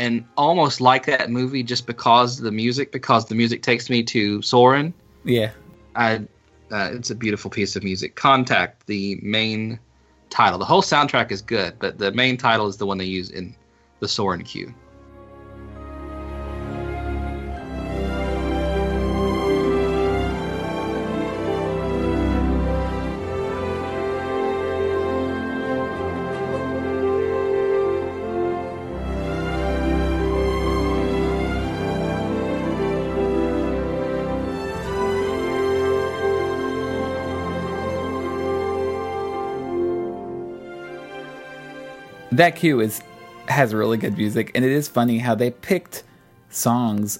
and 0.00 0.24
almost 0.38 0.80
like 0.80 1.04
that 1.04 1.30
movie 1.30 1.62
just 1.62 1.86
because 1.86 2.38
of 2.38 2.44
the 2.44 2.50
music, 2.50 2.90
because 2.90 3.26
the 3.26 3.34
music 3.34 3.62
takes 3.62 3.90
me 3.90 4.02
to 4.04 4.40
Soarin'. 4.40 4.94
Yeah. 5.24 5.50
I, 5.94 6.22
uh, 6.72 6.92
it's 6.94 7.10
a 7.10 7.14
beautiful 7.14 7.50
piece 7.50 7.76
of 7.76 7.84
music. 7.84 8.16
Contact, 8.16 8.86
the 8.86 9.20
main 9.22 9.78
title. 10.30 10.58
The 10.58 10.64
whole 10.64 10.80
soundtrack 10.80 11.30
is 11.30 11.42
good, 11.42 11.74
but 11.78 11.98
the 11.98 12.12
main 12.12 12.38
title 12.38 12.66
is 12.66 12.78
the 12.78 12.86
one 12.86 12.96
they 12.96 13.04
use 13.04 13.28
in 13.28 13.54
the 13.98 14.08
Soarin' 14.08 14.42
queue. 14.42 14.72
That 42.40 42.56
queue 42.56 42.80
is 42.80 43.02
has 43.48 43.74
really 43.74 43.96
good 43.98 44.16
music 44.16 44.50
and 44.54 44.64
it 44.64 44.70
is 44.70 44.88
funny 44.88 45.18
how 45.18 45.34
they 45.34 45.50
picked 45.50 46.04
songs 46.48 47.18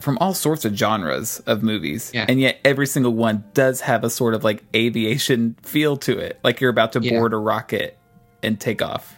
from 0.00 0.16
all 0.18 0.34
sorts 0.34 0.64
of 0.64 0.74
genres 0.74 1.40
of 1.46 1.62
movies 1.62 2.10
Yeah. 2.14 2.26
and 2.28 2.40
yet 2.40 2.58
every 2.64 2.86
single 2.86 3.12
one 3.14 3.44
does 3.54 3.80
have 3.82 4.02
a 4.04 4.10
sort 4.10 4.34
of 4.34 4.44
like 4.44 4.62
aviation 4.74 5.56
feel 5.62 5.96
to 5.98 6.18
it 6.18 6.38
like 6.42 6.60
you're 6.60 6.70
about 6.70 6.92
to 6.92 7.00
Yeah. 7.00 7.18
board 7.18 7.32
a 7.32 7.36
rocket 7.36 7.98
and 8.42 8.60
take 8.60 8.80
off 8.82 9.14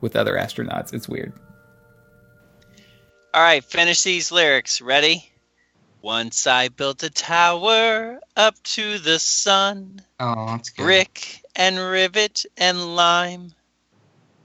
with 0.00 0.14
other 0.16 0.34
astronauts 0.34 0.92
it's 0.92 1.08
weird 1.08 1.32
All 3.34 3.42
right, 3.42 3.62
finish 3.62 4.02
these 4.02 4.32
lyrics. 4.32 4.80
Ready? 4.80 5.30
Once 6.02 6.46
I 6.46 6.68
built 6.68 7.02
a 7.02 7.10
tower 7.10 8.18
up 8.36 8.54
to 8.74 8.98
the 8.98 9.18
sun, 9.18 10.00
Oh, 10.18 10.46
that's 10.46 10.70
good. 10.70 10.82
brick 10.82 11.42
and 11.54 11.78
rivet 11.78 12.46
and 12.56 12.96
lime. 12.96 13.52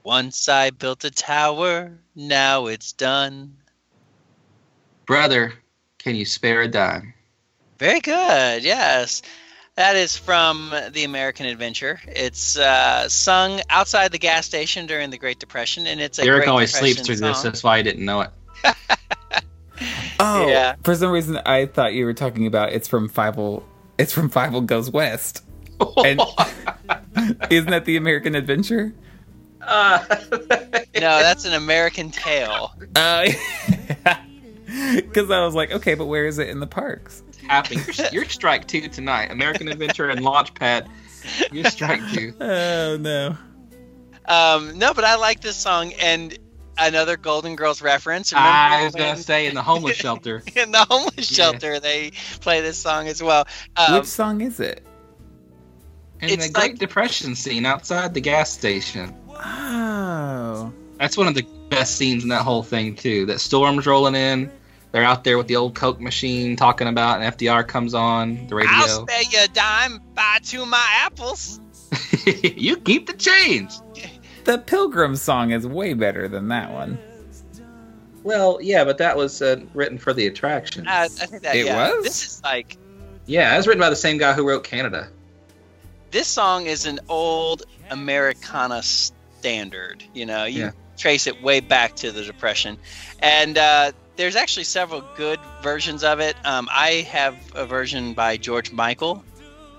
Once 0.04 0.50
I 0.50 0.70
built 0.70 1.04
a 1.06 1.12
tower, 1.12 1.98
now 2.16 2.68
it's 2.68 2.92
done. 2.92 3.56
Brother, 5.06 5.54
can 5.98 6.16
you 6.16 6.26
spare 6.26 6.62
a 6.62 6.68
dime? 6.68 7.14
Very 7.80 8.00
good. 8.00 8.64
Yes. 8.64 9.22
That 9.76 9.96
is 9.96 10.16
from 10.16 10.72
The 10.92 11.04
American 11.04 11.46
Adventure. 11.48 12.00
It's 12.08 12.58
uh, 12.58 13.10
sung 13.10 13.62
outside 13.70 14.12
the 14.12 14.20
gas 14.20 14.46
station 14.46 14.86
during 14.86 15.10
the 15.10 15.18
Great 15.18 15.40
Depression, 15.40 15.88
and 15.88 16.00
it's 16.00 16.20
a 16.20 16.24
Eric 16.24 16.42
Great 16.44 16.50
always 16.50 16.72
Depression 16.72 16.96
sleeps 16.96 17.08
through 17.08 17.28
this. 17.28 17.42
That's 17.42 17.64
why 17.64 17.78
I 17.78 17.82
didn't 17.82 18.06
know 18.06 18.22
it. 18.22 18.30
oh 20.20 20.48
Yeah. 20.48 20.76
for 20.84 20.96
some 20.96 21.12
reason 21.12 21.38
i 21.46 21.66
thought 21.66 21.94
you 21.94 22.06
were 22.06 22.14
talking 22.14 22.46
about 22.48 22.72
it's 22.72 22.88
from 22.88 23.10
Fievel 23.10 23.64
it's 23.98 24.14
from 24.14 24.30
Fievel 24.30 24.66
goes 24.66 24.90
west 24.90 25.44
and 26.06 26.22
isn't 27.50 27.72
that 27.72 27.86
the 27.86 27.98
american 27.98 28.36
adventure 28.36 28.94
Uh, 29.68 30.04
No, 30.96 31.20
that's 31.20 31.46
an 31.46 31.54
American 31.54 32.12
Tail. 32.12 32.72
Uh, 32.96 33.28
Because 34.96 35.30
I 35.32 35.44
was 35.46 35.54
like, 35.56 35.72
okay, 35.72 35.94
but 35.96 36.06
where 36.06 36.26
is 36.26 36.40
it 36.40 36.50
in 36.50 36.60
the 36.60 36.68
parks? 36.68 37.24
happening. 37.48 37.84
You're, 37.98 38.08
you're 38.14 38.26
strike 38.30 38.68
two 38.68 38.88
tonight. 38.88 39.30
American 39.30 39.68
Adventure 39.68 40.08
and 40.10 40.22
Launchpad. 40.22 40.88
You're 41.52 41.66
strike 41.70 42.02
two. 42.14 42.34
Oh 42.40 42.98
no. 42.98 43.38
Um, 44.26 44.78
no, 44.78 44.94
but 44.94 45.04
I 45.04 45.16
like 45.16 45.42
this 45.42 45.58
song 45.58 45.92
and 46.02 46.38
another 46.78 47.18
Golden 47.18 47.58
Girls 47.58 47.82
reference. 47.82 48.32
Remember 48.32 48.50
I 48.50 48.86
was 48.86 48.96
gonna 48.96 49.18
say 49.18 49.48
in 49.48 49.56
the 49.56 49.62
homeless 49.62 49.98
shelter. 49.98 50.42
in 50.56 50.72
the 50.72 50.86
homeless 50.90 51.30
Yeah. 51.38 51.52
shelter 51.52 51.80
they 51.82 52.12
play 52.40 52.62
this 52.62 52.78
song 52.78 53.08
as 53.10 53.22
well. 53.22 53.46
Um, 53.76 53.96
Which 53.96 54.06
song 54.06 54.40
is 54.42 54.62
it? 54.62 54.82
In 56.22 56.30
It's 56.30 56.48
the 56.48 56.54
Great 56.54 56.72
like- 56.72 56.80
Depression 56.80 57.36
scene 57.36 57.66
outside 57.66 58.14
the 58.14 58.22
gas 58.22 58.50
station. 58.50 59.14
Oh. 59.36 60.72
That's 61.00 61.18
one 61.18 61.28
of 61.28 61.36
the 61.36 61.46
best 61.70 61.96
scenes 61.96 62.24
in 62.24 62.30
that 62.30 62.44
whole 62.44 62.64
thing 62.64 62.96
too. 62.96 63.26
That 63.26 63.40
storm's 63.40 63.86
rolling 63.86 64.16
in. 64.16 64.52
They're 64.92 65.04
out 65.04 65.24
there 65.24 65.38
with 65.38 65.48
the 65.48 65.56
old 65.56 65.74
Coke 65.74 66.00
machine 66.00 66.56
talking 66.56 66.88
about, 66.88 67.20
and 67.20 67.36
FDR 67.36 67.68
comes 67.68 67.94
on 67.96 68.48
the 68.48 68.56
radio. 68.56 68.72
I'll 68.72 68.82
radio. 68.82 69.06
spare 69.06 69.22
you 69.24 69.46
a 69.46 69.48
dime, 69.48 70.00
buy 70.14 70.38
two 70.44 70.62
of 70.62 70.68
my 70.68 70.88
apples. 70.98 71.60
you 72.44 72.78
keep 72.78 73.08
the 73.08 73.14
change. 73.14 73.74
The 74.44 74.60
Pilgrim 74.60 75.16
song 75.16 75.52
is 75.52 75.66
way 75.66 75.94
better 75.94 76.28
than 76.28 76.50
that 76.50 76.72
one. 76.72 77.00
Well, 78.24 78.60
yeah, 78.62 78.84
but 78.84 79.00
that 79.00 79.18
was 79.18 79.42
uh, 79.42 79.62
written 79.74 79.98
for 79.98 80.14
the 80.14 80.28
attraction. 80.28 80.88
Uh, 80.88 80.92
I 80.92 81.08
think 81.08 81.42
that 81.44 81.56
It 81.56 81.66
yeah, 81.66 81.90
was? 81.90 82.04
This 82.04 82.26
is 82.26 82.44
like 82.44 82.78
yeah, 83.26 83.54
it 83.54 83.58
was 83.58 83.68
written 83.68 83.82
by 83.82 83.90
the 83.90 83.96
same 83.96 84.18
guy 84.18 84.34
who 84.34 84.48
wrote 84.48 84.64
Canada. 84.64 85.10
this 86.12 86.28
song 86.28 86.68
is 86.68 86.86
an 86.86 87.00
old 87.10 87.64
Americana 87.90 88.82
standard. 89.44 90.02
You 90.14 90.26
know, 90.26 90.46
you 90.46 90.62
Yeah. 90.62 90.72
trace 90.98 91.28
it 91.28 91.44
way 91.44 91.60
back 91.60 91.96
to 91.98 92.12
the 92.14 92.24
Depression, 92.24 92.78
and 93.20 93.58
uh, 93.58 93.92
there's 94.16 94.38
actually 94.38 94.64
several 94.64 95.04
good 95.18 95.38
versions 95.62 96.02
of 96.06 96.22
it. 96.22 96.38
Um, 96.46 96.70
I 96.72 97.06
have 97.12 97.36
a 97.54 97.66
version 97.66 98.14
by 98.14 98.38
George 98.38 98.72
Michael, 98.72 99.22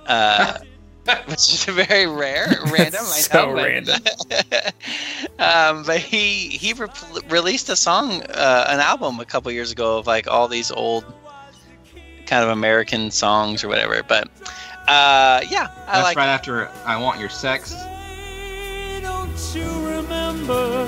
uh, 0.06 0.58
which 1.26 1.38
is 1.54 1.64
very 1.64 2.06
rare, 2.06 2.48
random. 2.70 3.00
I 3.00 3.20
so 3.24 3.46
know, 3.46 3.54
but- 3.54 3.64
random. 3.64 4.00
um, 5.38 5.82
but 5.84 5.98
he 5.98 6.48
he 6.48 6.74
re- 6.74 6.88
released 7.30 7.70
a 7.70 7.76
song, 7.76 8.22
uh, 8.24 8.66
an 8.68 8.80
album 8.80 9.18
a 9.20 9.24
couple 9.24 9.50
years 9.50 9.72
ago 9.72 9.96
of 9.98 10.06
like 10.06 10.28
all 10.28 10.46
these 10.46 10.70
old 10.70 11.06
kind 12.26 12.44
of 12.44 12.50
American 12.50 13.10
songs 13.10 13.64
or 13.64 13.68
whatever. 13.68 14.02
But 14.06 14.28
uh, 14.88 15.40
yeah, 15.48 15.68
I 15.86 15.92
That's 15.92 16.04
like. 16.04 16.16
right 16.18 16.28
after 16.28 16.68
I 16.84 17.00
Want 17.00 17.18
Your 17.18 17.30
Sex. 17.30 17.74
You 19.34 19.68
remember? 19.86 20.86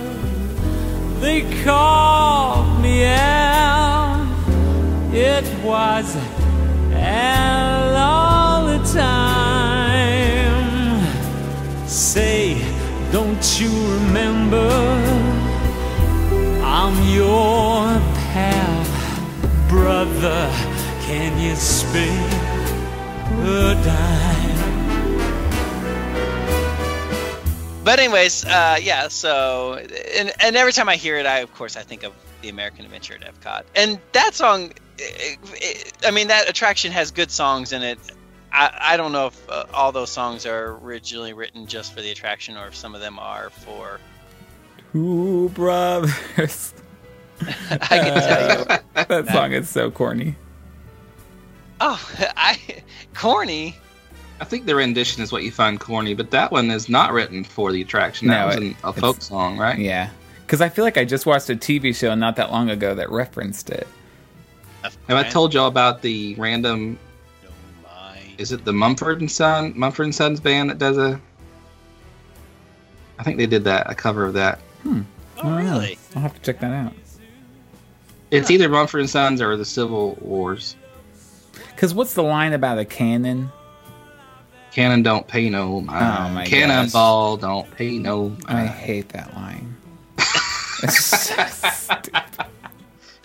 They 1.21 1.43
called 1.65 2.81
me 2.81 3.05
out. 3.05 4.25
It 5.13 5.45
was 5.65 6.15
hell 6.93 7.97
all 7.97 8.67
the 8.67 8.79
time. 8.93 10.57
Say, 11.89 12.63
don't 13.11 13.61
you 13.61 13.71
remember? 13.95 14.71
I'm 16.63 16.95
your 17.09 18.01
pal, 18.31 18.85
brother. 19.69 20.51
Can 21.03 21.41
you 21.41 21.57
spare 21.57 22.31
a 23.43 23.75
dime? 23.85 24.46
But 27.87 28.01
anyways, 28.01 28.45
uh, 28.45 28.79
yeah. 28.83 29.07
So 29.09 29.75
and 30.19 30.33
and 30.41 30.57
every 30.57 30.73
time 30.73 30.89
I 30.89 30.97
hear 30.97 31.17
it, 31.19 31.25
I 31.25 31.39
of 31.39 31.55
course 31.55 31.77
I 31.77 31.83
think 31.83 32.03
of 32.03 32.13
the 32.43 32.49
American 32.49 32.85
Adventure 32.85 33.15
at 33.15 33.21
Epcot, 33.23 33.63
and 33.77 33.99
that 34.13 34.35
song. 34.35 34.73
it- 34.99 35.39
it- 35.53 35.93
I 36.05 36.11
mean, 36.11 36.27
that 36.29 36.49
attraction 36.49 36.91
has 36.91 37.11
good 37.13 37.31
songs 37.31 37.73
in 37.73 37.83
it. 37.83 37.99
I, 38.53 38.77
I 38.93 38.97
don't 38.97 39.13
know 39.13 39.27
if 39.29 39.49
uh, 39.51 39.65
all 39.73 39.93
those 39.93 40.11
songs 40.11 40.47
are 40.47 40.79
originally 40.83 41.33
written 41.33 41.67
just 41.67 41.93
for 41.95 42.01
the 42.03 42.11
attraction, 42.11 42.57
or 42.57 42.67
if 42.69 42.75
some 42.75 42.95
of 42.95 43.01
them 43.01 43.19
are 43.21 43.51
for. 43.51 44.01
Two 44.93 45.51
brothers. 45.51 46.75
I 47.41 47.77
can 47.79 48.21
tell 48.21 48.59
you. 48.59 49.05
That 49.07 49.29
song 49.33 49.53
is 49.53 49.69
so 49.69 49.91
corny. 49.93 50.35
Oh, 51.81 52.01
I 52.37 52.59
corny. 53.15 53.77
I 54.41 54.45
think 54.45 54.67
the 54.67 54.75
rendition 54.75 55.23
is 55.23 55.33
what 55.33 55.43
you 55.45 55.51
find 55.51 55.81
corny, 55.81 56.13
but 56.15 56.31
that 56.33 56.53
one 56.53 56.71
is 56.71 56.89
not 56.89 57.13
written 57.13 57.43
for 57.43 57.73
the 57.73 57.81
attraction. 57.83 58.29
That 58.29 58.47
was 58.47 58.57
it- 58.57 58.77
a 58.85 58.93
folk 58.93 59.23
song, 59.23 59.57
right? 59.57 59.79
Yeah. 59.79 60.11
Because 60.45 60.61
I 60.61 60.69
feel 60.69 60.85
like 60.85 60.99
I 60.99 61.05
just 61.05 61.27
watched 61.27 61.49
a 61.51 61.57
TV 61.57 61.93
show 61.95 62.15
not 62.15 62.37
that 62.37 62.53
long 62.53 62.71
ago 62.71 62.95
that 62.95 63.11
referenced 63.11 63.71
it. 63.71 63.87
Have 64.83 64.95
I 65.17 65.25
told 65.25 65.53
y'all 65.55 65.67
about 65.67 66.03
the 66.03 66.35
random? 66.37 66.99
Is 68.39 68.53
it 68.53 68.65
the 68.67 68.73
Mumford 68.73 69.21
and 69.21 69.31
Son 69.31 69.73
Mumford 69.75 70.05
and 70.07 70.15
Sons 70.15 70.39
band 70.41 70.69
that 70.71 70.79
does 70.79 70.99
a? 70.99 71.19
I 73.19 73.23
think 73.23 73.39
they 73.39 73.47
did 73.47 73.65
that 73.65 73.91
a 73.91 73.95
cover 73.95 74.25
of 74.27 74.35
that. 74.35 74.59
Hmm. 74.83 75.01
Oh, 75.43 75.57
really? 75.57 75.99
I'll 76.15 76.23
have 76.23 76.35
to 76.35 76.41
check 76.41 76.61
that 76.61 76.71
out. 76.73 76.93
It's 78.31 78.51
either 78.51 78.69
Mumford 78.69 79.01
and 79.01 79.11
Sons 79.11 79.41
or 79.41 79.57
the 79.57 79.65
Civil 79.65 80.19
Wars. 80.21 80.77
Because 81.71 81.95
what's 81.95 82.15
the 82.15 82.23
line 82.23 82.53
about 82.53 82.79
a 82.79 82.85
cannon? 82.85 83.51
Cannon 84.77 85.03
don't 85.03 85.27
pay 85.27 85.49
no 85.49 85.81
mind. 85.81 86.05
Oh 86.05 86.35
my 86.35 86.45
Cannonball 86.45 87.39
don't 87.39 87.71
pay 87.71 87.99
no 87.99 88.29
mind. 88.29 88.45
I 88.47 88.67
hate 88.67 89.09
that 89.09 89.35
line. 89.35 89.75
So. 90.87 91.35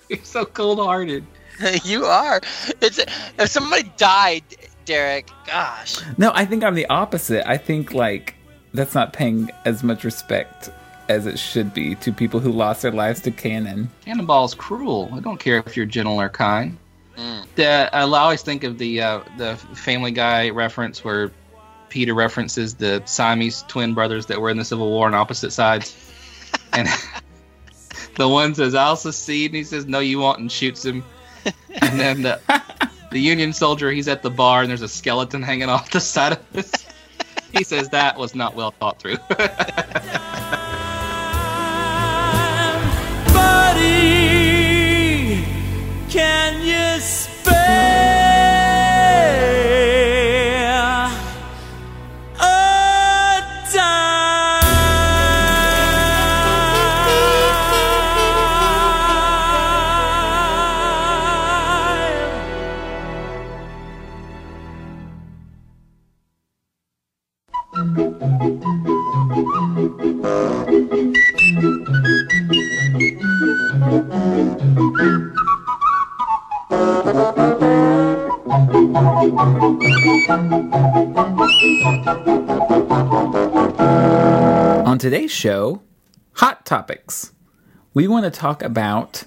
You're 0.07 0.23
so 0.23 0.45
cold 0.45 0.79
hearted. 0.79 1.25
you 1.83 2.05
are. 2.05 2.39
It's 2.79 2.99
if 3.37 3.49
somebody 3.49 3.91
died, 3.97 4.43
Derek. 4.85 5.29
Gosh. 5.45 5.97
No, 6.17 6.31
I 6.33 6.45
think 6.45 6.63
I'm 6.63 6.73
the 6.73 6.85
opposite. 6.85 7.45
I 7.45 7.57
think 7.57 7.93
like 7.93 8.35
that's 8.73 8.95
not 8.95 9.11
paying 9.11 9.51
as 9.65 9.83
much 9.83 10.05
respect 10.05 10.69
as 11.09 11.25
it 11.25 11.37
should 11.37 11.73
be 11.73 11.95
to 11.95 12.13
people 12.13 12.39
who 12.39 12.53
lost 12.53 12.81
their 12.81 12.93
lives 12.93 13.19
to 13.23 13.31
cannon. 13.31 13.89
Cannonball's 14.05 14.53
cruel. 14.53 15.09
I 15.11 15.19
don't 15.19 15.37
care 15.37 15.61
if 15.65 15.75
you're 15.75 15.85
gentle 15.85 16.17
or 16.17 16.29
kind. 16.29 16.77
Mm. 17.17 17.45
The, 17.55 17.89
I 17.93 18.03
always 18.03 18.41
think 18.41 18.63
of 18.63 18.77
the 18.77 19.01
uh, 19.01 19.19
the 19.37 19.57
Family 19.57 20.11
Guy 20.11 20.49
reference 20.49 21.03
where 21.03 21.29
Peter 21.91 22.13
references 22.13 22.73
the 22.73 23.03
Siamese 23.05 23.63
twin 23.67 23.93
brothers 23.93 24.25
that 24.27 24.41
were 24.41 24.49
in 24.49 24.57
the 24.57 24.65
Civil 24.65 24.89
War 24.89 25.05
on 25.07 25.13
opposite 25.13 25.51
sides, 25.51 25.95
and 26.73 26.87
the 28.15 28.27
one 28.27 28.55
says, 28.55 28.73
"I'll 28.73 28.95
secede," 28.95 29.51
and 29.51 29.57
he 29.57 29.63
says, 29.63 29.85
"No, 29.85 29.99
you 29.99 30.19
won't," 30.19 30.39
and 30.39 30.51
shoots 30.51 30.83
him. 30.83 31.03
And 31.81 31.99
then 31.99 32.21
the 32.21 32.39
the 33.11 33.19
Union 33.19 33.51
soldier, 33.53 33.91
he's 33.91 34.07
at 34.07 34.23
the 34.23 34.29
bar, 34.29 34.61
and 34.61 34.69
there's 34.69 34.81
a 34.81 34.87
skeleton 34.87 35.43
hanging 35.43 35.69
off 35.69 35.91
the 35.91 35.99
side 35.99 36.33
of 36.33 36.39
his. 36.53 36.71
He 37.53 37.65
says 37.65 37.89
that 37.89 38.17
was 38.17 38.33
not 38.33 38.55
well 38.55 38.71
thought 38.71 38.97
through. 38.97 39.17
Buddy, 43.67 45.43
can 46.09 46.61
you 46.65 47.01
spare 47.01 47.90
On 79.21 79.37
today's 84.97 85.29
show, 85.29 85.83
Hot 86.33 86.65
Topics. 86.65 87.31
We 87.93 88.07
want 88.07 88.25
to 88.25 88.31
talk 88.31 88.63
about 88.63 89.25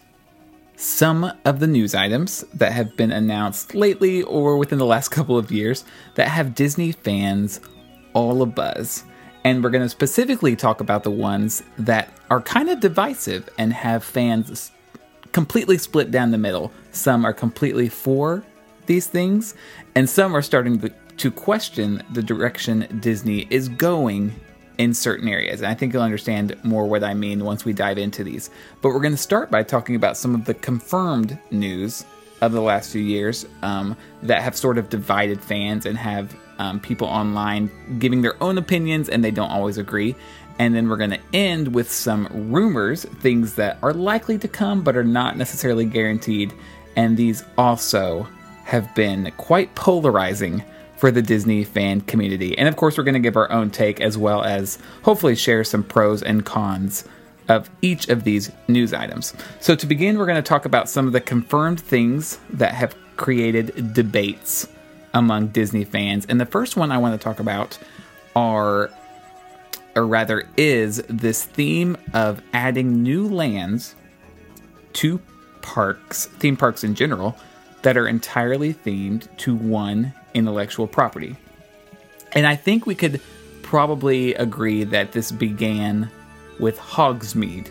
some 0.74 1.30
of 1.44 1.60
the 1.60 1.68
news 1.68 1.94
items 1.94 2.44
that 2.54 2.72
have 2.72 2.96
been 2.96 3.12
announced 3.12 3.76
lately 3.76 4.24
or 4.24 4.58
within 4.58 4.80
the 4.80 4.84
last 4.84 5.08
couple 5.10 5.38
of 5.38 5.52
years 5.52 5.84
that 6.16 6.26
have 6.26 6.56
Disney 6.56 6.90
fans 6.90 7.60
all 8.14 8.44
abuzz. 8.44 9.04
And 9.44 9.62
we're 9.62 9.70
going 9.70 9.84
to 9.84 9.88
specifically 9.88 10.56
talk 10.56 10.80
about 10.80 11.04
the 11.04 11.12
ones 11.12 11.62
that 11.78 12.12
are 12.30 12.40
kind 12.40 12.68
of 12.68 12.80
divisive 12.80 13.48
and 13.58 13.72
have 13.72 14.02
fans 14.02 14.72
completely 15.30 15.78
split 15.78 16.10
down 16.10 16.32
the 16.32 16.38
middle. 16.38 16.72
Some 16.90 17.24
are 17.24 17.32
completely 17.32 17.88
for 17.88 18.44
these 18.86 19.06
things, 19.06 19.54
and 19.94 20.08
some 20.08 20.34
are 20.36 20.42
starting 20.42 20.80
to, 21.16 21.30
question 21.30 22.02
the 22.12 22.22
direction 22.22 22.86
Disney 23.00 23.46
is 23.48 23.68
going 23.68 24.34
in 24.78 24.92
certain 24.92 25.28
areas. 25.28 25.60
And 25.60 25.68
I 25.70 25.74
think 25.74 25.92
you'll 25.92 26.02
understand 26.02 26.56
more 26.64 26.86
what 26.86 27.04
I 27.04 27.14
mean 27.14 27.44
once 27.44 27.64
we 27.64 27.72
dive 27.72 27.98
into 27.98 28.24
these. 28.24 28.50
But 28.82 28.90
we're 28.90 29.00
going 29.00 29.14
to 29.14 29.16
start 29.16 29.50
by 29.50 29.62
talking 29.62 29.96
about 29.96 30.16
some 30.16 30.34
of 30.34 30.44
the 30.44 30.54
confirmed 30.54 31.38
news 31.50 32.04
of 32.40 32.52
the 32.52 32.60
last 32.60 32.92
few 32.92 33.00
years 33.00 33.46
um, 33.62 33.96
that 34.22 34.42
have 34.42 34.56
sort 34.56 34.78
of 34.78 34.88
divided 34.90 35.40
fans 35.40 35.86
and 35.86 35.96
have 35.96 36.36
um, 36.58 36.80
people 36.80 37.06
online 37.08 37.70
giving 37.98 38.22
their 38.22 38.40
own 38.42 38.58
opinions 38.58 39.08
and 39.08 39.24
they 39.24 39.30
don't 39.30 39.50
always 39.50 39.78
agree. 39.78 40.14
And 40.58 40.74
then 40.74 40.88
we're 40.88 40.96
going 40.96 41.10
to 41.10 41.20
end 41.32 41.74
with 41.74 41.90
some 41.90 42.28
rumors, 42.32 43.04
things 43.04 43.54
that 43.54 43.78
are 43.82 43.92
likely 43.92 44.38
to 44.38 44.48
come 44.48 44.82
but 44.82 44.96
are 44.96 45.04
not 45.04 45.36
necessarily 45.36 45.84
guaranteed. 45.84 46.52
And 46.96 47.16
these 47.16 47.44
also 47.58 48.28
have 48.64 48.94
been 48.94 49.32
quite 49.36 49.74
polarizing 49.74 50.64
for 50.96 51.10
the 51.10 51.22
Disney 51.22 51.64
fan 51.64 52.00
community. 52.02 52.56
And 52.56 52.68
of 52.68 52.76
course, 52.76 52.96
we're 52.96 53.04
going 53.04 53.14
to 53.14 53.20
give 53.20 53.36
our 53.36 53.50
own 53.50 53.70
take 53.70 54.00
as 54.00 54.16
well 54.16 54.42
as 54.42 54.78
hopefully 55.02 55.34
share 55.34 55.64
some 55.64 55.82
pros 55.82 56.22
and 56.22 56.44
cons 56.44 57.04
of 57.48 57.68
each 57.82 58.08
of 58.08 58.24
these 58.24 58.50
news 58.68 58.94
items. 58.94 59.34
So, 59.60 59.74
to 59.74 59.86
begin, 59.86 60.18
we're 60.18 60.26
going 60.26 60.42
to 60.42 60.42
talk 60.42 60.64
about 60.64 60.88
some 60.88 61.06
of 61.06 61.12
the 61.12 61.20
confirmed 61.20 61.80
things 61.80 62.38
that 62.50 62.74
have 62.74 62.96
created 63.16 63.92
debates 63.92 64.66
among 65.12 65.48
Disney 65.48 65.84
fans. 65.84 66.26
And 66.26 66.40
the 66.40 66.46
first 66.46 66.76
one 66.76 66.90
I 66.90 66.98
want 66.98 67.18
to 67.18 67.22
talk 67.22 67.38
about 67.38 67.78
are, 68.34 68.90
or 69.94 70.06
rather, 70.06 70.48
is 70.56 71.02
this 71.08 71.44
theme 71.44 71.96
of 72.12 72.42
adding 72.52 73.02
new 73.02 73.28
lands 73.28 73.94
to 74.94 75.20
parks, 75.62 76.26
theme 76.26 76.56
parks 76.56 76.82
in 76.82 76.94
general, 76.94 77.36
that 77.84 77.96
are 77.98 78.08
entirely 78.08 78.72
themed 78.74 79.28
to 79.36 79.54
one 79.54 80.12
intellectual 80.32 80.86
property. 80.86 81.36
And 82.32 82.46
I 82.46 82.56
think 82.56 82.86
we 82.86 82.94
could 82.94 83.20
probably 83.62 84.34
agree 84.34 84.84
that 84.84 85.12
this 85.12 85.30
began 85.30 86.10
with 86.58 86.78
Hogsmeade 86.78 87.68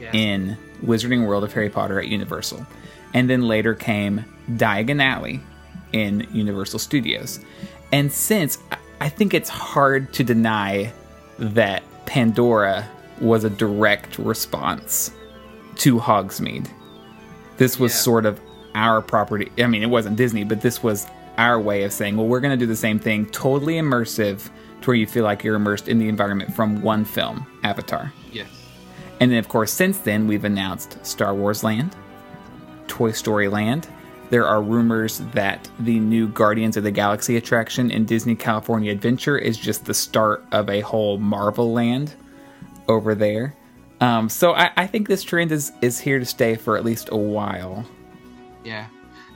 Yeah. 0.00 0.10
in 0.12 0.56
Wizarding 0.84 1.26
World 1.26 1.44
of 1.44 1.52
Harry 1.52 1.68
Potter 1.68 2.00
at 2.00 2.08
Universal. 2.08 2.66
And 3.12 3.28
then 3.28 3.42
later 3.42 3.74
came 3.74 4.24
Diagon 4.50 5.02
Alley 5.02 5.40
in 5.92 6.26
Universal 6.32 6.78
Studios. 6.78 7.40
And 7.92 8.10
since 8.10 8.58
I- 9.00 9.08
think 9.10 9.34
it's 9.34 9.50
hard 9.50 10.12
to 10.14 10.24
deny 10.24 10.92
that 11.38 11.82
Pandora 12.06 12.86
was 13.20 13.44
a 13.44 13.50
direct 13.50 14.18
response 14.18 15.10
to 15.76 15.98
Hogsmeade. 15.98 16.68
This 17.58 17.78
was 17.78 17.92
Yeah. 17.92 17.98
sort 17.98 18.26
of 18.26 18.40
our 18.80 19.02
property. 19.02 19.52
I 19.58 19.66
mean, 19.66 19.82
it 19.82 19.90
wasn't 19.90 20.16
Disney, 20.16 20.42
but 20.42 20.62
this 20.62 20.82
was 20.82 21.06
our 21.36 21.60
way 21.60 21.84
of 21.84 21.92
saying, 21.92 22.16
well, 22.16 22.26
we're 22.26 22.40
going 22.40 22.58
to 22.58 22.64
do 22.64 22.66
the 22.66 22.74
same 22.74 22.98
thing, 22.98 23.26
totally 23.26 23.74
immersive, 23.74 24.48
to 24.80 24.88
where 24.88 24.96
you 24.96 25.06
feel 25.06 25.22
like 25.22 25.44
you're 25.44 25.56
immersed 25.56 25.86
in 25.86 25.98
the 25.98 26.08
environment 26.08 26.54
from 26.54 26.80
one 26.80 27.04
film, 27.04 27.46
Avatar. 27.62 28.10
Yes. 28.32 28.48
And 29.20 29.30
then, 29.30 29.38
of 29.38 29.48
course, 29.48 29.70
since 29.70 29.98
then, 29.98 30.26
we've 30.26 30.44
announced 30.44 31.04
Star 31.04 31.34
Wars 31.34 31.62
Land, 31.62 31.94
Toy 32.88 33.12
Story 33.12 33.48
Land. 33.48 33.86
There 34.30 34.46
are 34.46 34.62
rumors 34.62 35.18
that 35.34 35.68
the 35.80 35.98
new 35.98 36.28
Guardians 36.28 36.78
of 36.78 36.84
the 36.84 36.90
Galaxy 36.90 37.36
attraction 37.36 37.90
in 37.90 38.06
Disney 38.06 38.34
California 38.34 38.92
Adventure 38.92 39.36
is 39.36 39.58
just 39.58 39.84
the 39.84 39.94
start 39.94 40.46
of 40.52 40.70
a 40.70 40.80
whole 40.80 41.18
Marvel 41.18 41.72
land 41.72 42.14
over 42.88 43.14
there. 43.14 43.54
Um, 44.00 44.30
so 44.30 44.54
I, 44.54 44.70
I 44.76 44.86
think 44.86 45.06
this 45.06 45.22
trend 45.22 45.52
is, 45.52 45.72
is 45.82 46.00
here 46.00 46.18
to 46.18 46.24
stay 46.24 46.54
for 46.54 46.78
at 46.78 46.84
least 46.84 47.10
a 47.12 47.16
while. 47.16 47.84
Yeah. 48.64 48.86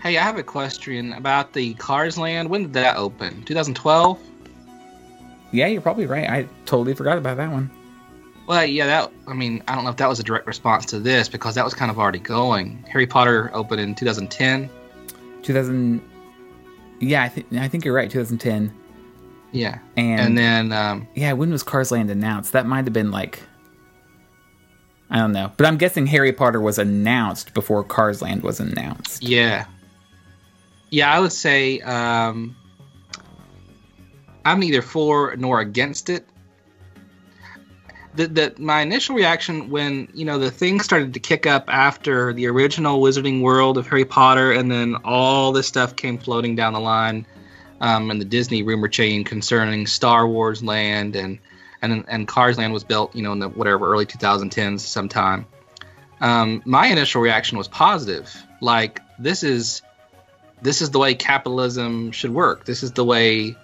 Hey, 0.03 0.19
I 0.19 0.23
have 0.23 0.37
a 0.37 0.43
question 0.43 1.13
about 1.15 1.53
the 1.55 1.75
Cars 1.75 2.19
Land. 2.19 2.51
When 2.51 2.63
did 2.63 2.73
that 2.75 2.97
open? 2.97 3.43
2012? 3.45 4.21
Yeah, 5.53 5.67
you're 5.67 5.81
probably 5.81 6.07
right. 6.07 6.29
I 6.29 6.49
totally 6.67 6.95
forgot 6.95 7.17
about 7.17 7.37
that 7.39 7.51
one. 7.51 7.71
Well, 8.47 8.67
yeah, 8.67 8.87
that. 8.87 9.13
I 9.27 9.33
mean, 9.33 9.63
I 9.69 9.75
don't 9.75 9.85
know 9.85 9.91
if 9.91 9.97
that 9.97 10.09
was 10.09 10.21
a 10.21 10.23
direct 10.23 10.47
response 10.47 10.85
to 10.87 10.99
this 10.99 11.29
because 11.29 11.55
that 11.55 11.65
was 11.65 11.73
kind 11.73 11.91
of 11.91 11.99
already 11.99 12.19
going. 12.19 12.85
Harry 12.91 13.07
Potter 13.07 13.51
opened 13.55 13.81
in 13.81 13.95
2010. 13.95 14.69
2000. 15.43 16.03
Yeah, 17.01 17.23
I 17.23 17.29
think 17.29 17.53
I 17.55 17.69
think 17.69 17.85
you're 17.85 17.95
right. 17.95 18.11
2010. 18.11 18.73
Yeah. 19.53 19.79
And, 19.97 20.21
And 20.21 20.39
then, 20.39 20.73
um, 20.73 21.09
yeah, 21.15 21.33
when 21.33 21.51
was 21.51 21.63
Cars 21.63 21.91
Land 21.93 22.11
announced? 22.11 22.53
That 22.53 22.67
might 22.67 22.85
have 22.85 22.93
been 22.93 23.11
like 23.11 23.41
I 25.15 25.19
don't 25.19 25.31
know, 25.31 25.53
but 25.57 25.65
I'm 25.65 25.77
guessing 25.77 26.09
Harry 26.09 26.33
Potter 26.33 26.61
was 26.61 26.77
announced 26.77 27.55
before 27.55 27.85
Cars 27.85 28.21
Land 28.21 28.43
was 28.43 28.59
announced. 28.59 29.23
yeah. 29.23 29.67
Yeah, 30.91 31.13
I 31.13 31.21
would 31.21 31.33
say 31.33 31.81
um, 31.81 32.57
I'm 34.45 34.59
neither 34.59 34.83
for 34.83 35.37
nor 35.37 35.61
against 35.61 36.11
it. 36.11 36.27
The, 38.17 38.27
the 38.27 38.55
my 38.59 38.81
initial 38.81 39.15
reaction 39.15 39.71
when 39.71 40.09
you 40.15 40.25
know 40.25 40.39
the 40.39 40.51
thing 40.51 40.81
started 40.81 41.15
to 41.15 41.21
kick 41.21 41.47
up 41.47 41.65
after 41.69 42.33
the 42.33 42.49
original 42.49 43.01
Wizarding 43.01 43.41
World 43.41 43.79
of 43.79 43.87
Harry 43.87 44.05
Potter, 44.05 44.51
and 44.51 44.69
then 44.69 44.97
all 45.05 45.53
this 45.53 45.69
stuff 45.69 45.95
came 45.95 46.19
floating 46.19 46.57
down 46.57 46.73
the 46.73 46.81
line, 46.81 47.25
um, 47.81 48.11
and 48.11 48.21
the 48.21 48.25
Disney 48.25 48.65
rumor 48.65 48.89
chain 48.89 49.23
concerning 49.23 49.87
Star 49.87 50.27
Wars 50.27 50.63
Land 50.63 51.15
and 51.15 51.39
and 51.93 52.05
and 52.09 52.29
Cars 52.29 52.59
Land 52.59 52.73
was 52.73 52.85
built, 52.85 53.15
you 53.15 53.23
know, 53.23 53.33
in 53.33 53.39
the 53.39 53.49
whatever 53.49 53.91
early 53.93 54.07
2010s 54.07 54.81
sometime. 54.81 55.47
Um, 56.21 56.63
my 56.65 56.87
initial 56.87 57.21
reaction 57.21 57.59
was 57.59 57.69
positive, 57.69 58.35
like 58.61 59.01
this 59.19 59.43
is 59.43 59.83
this 60.63 60.81
is 60.81 60.91
the 60.91 60.99
way 60.99 61.15
capitalism 61.15 62.11
should 62.13 62.33
work. 62.33 62.65
This 62.65 62.83
is 62.83 62.93
the 62.93 63.05
way 63.05 63.57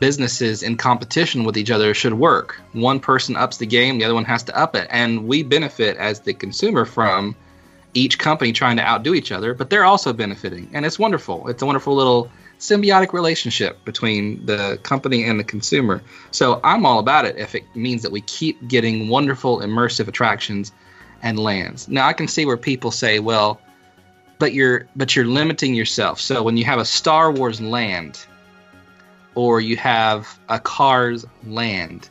businesses 0.00 0.62
in 0.62 0.76
competition 0.76 1.44
with 1.44 1.56
each 1.56 1.70
other 1.70 1.94
should 1.94 2.14
work. 2.14 2.60
One 2.72 3.00
person 3.00 3.36
ups 3.36 3.58
the 3.58 3.66
game, 3.66 3.98
the 3.98 4.04
other 4.04 4.14
one 4.14 4.24
has 4.24 4.42
to 4.44 4.56
up 4.56 4.76
it, 4.76 4.88
and 4.90 5.26
we 5.26 5.42
benefit 5.42 5.96
as 5.96 6.20
the 6.20 6.34
consumer 6.34 6.84
from 6.84 7.34
each 7.94 8.18
company 8.18 8.52
trying 8.52 8.76
to 8.76 8.86
outdo 8.86 9.14
each 9.14 9.32
other, 9.32 9.54
but 9.54 9.70
they're 9.70 9.84
also 9.84 10.12
benefiting, 10.12 10.68
and 10.74 10.84
it's 10.84 10.98
wonderful. 10.98 11.48
It's 11.48 11.62
a 11.62 11.66
wonderful 11.66 11.94
little 11.94 12.30
symbiotic 12.58 13.12
relationship 13.12 13.84
between 13.84 14.44
the 14.46 14.78
company 14.82 15.24
and 15.24 15.38
the 15.38 15.44
consumer. 15.44 16.02
So 16.30 16.60
I'm 16.64 16.86
all 16.86 16.98
about 16.98 17.24
it 17.24 17.36
if 17.36 17.54
it 17.54 17.64
means 17.74 18.02
that 18.02 18.12
we 18.12 18.22
keep 18.22 18.66
getting 18.66 19.08
wonderful 19.08 19.60
immersive 19.60 20.08
attractions 20.08 20.72
and 21.22 21.38
lands. 21.38 21.88
Now 21.88 22.06
I 22.06 22.12
can 22.12 22.28
see 22.28 22.46
where 22.46 22.56
people 22.56 22.90
say, 22.90 23.18
well, 23.18 23.60
but 24.38 24.52
you're 24.52 24.86
but 24.96 25.16
you're 25.16 25.24
limiting 25.24 25.74
yourself. 25.74 26.20
So 26.20 26.42
when 26.42 26.56
you 26.56 26.64
have 26.64 26.78
a 26.78 26.84
Star 26.84 27.32
Wars 27.32 27.60
land 27.60 28.24
or 29.34 29.60
you 29.60 29.76
have 29.76 30.38
a 30.48 30.58
Cars 30.58 31.24
land, 31.44 32.08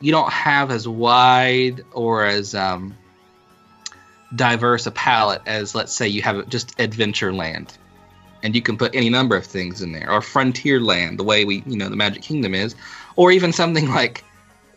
you 0.00 0.12
don't 0.12 0.32
have 0.32 0.70
as 0.70 0.86
wide 0.88 1.82
or 1.92 2.24
as 2.24 2.54
um, 2.54 2.96
diverse 4.34 4.86
a 4.86 4.90
palette 4.90 5.42
as 5.46 5.74
let's 5.74 5.92
say 5.92 6.08
you 6.08 6.22
have 6.22 6.48
just 6.48 6.76
Adventureland, 6.78 7.76
and 8.42 8.54
you 8.54 8.62
can 8.62 8.76
put 8.76 8.94
any 8.94 9.10
number 9.10 9.36
of 9.36 9.44
things 9.44 9.82
in 9.82 9.92
there, 9.92 10.10
or 10.10 10.20
frontier 10.20 10.80
land 10.80 11.18
the 11.18 11.24
way 11.24 11.44
we 11.44 11.62
you 11.66 11.76
know 11.76 11.88
the 11.88 11.96
Magic 11.96 12.22
Kingdom 12.22 12.54
is, 12.54 12.74
or 13.16 13.30
even 13.32 13.52
something 13.52 13.88
like 13.94 14.24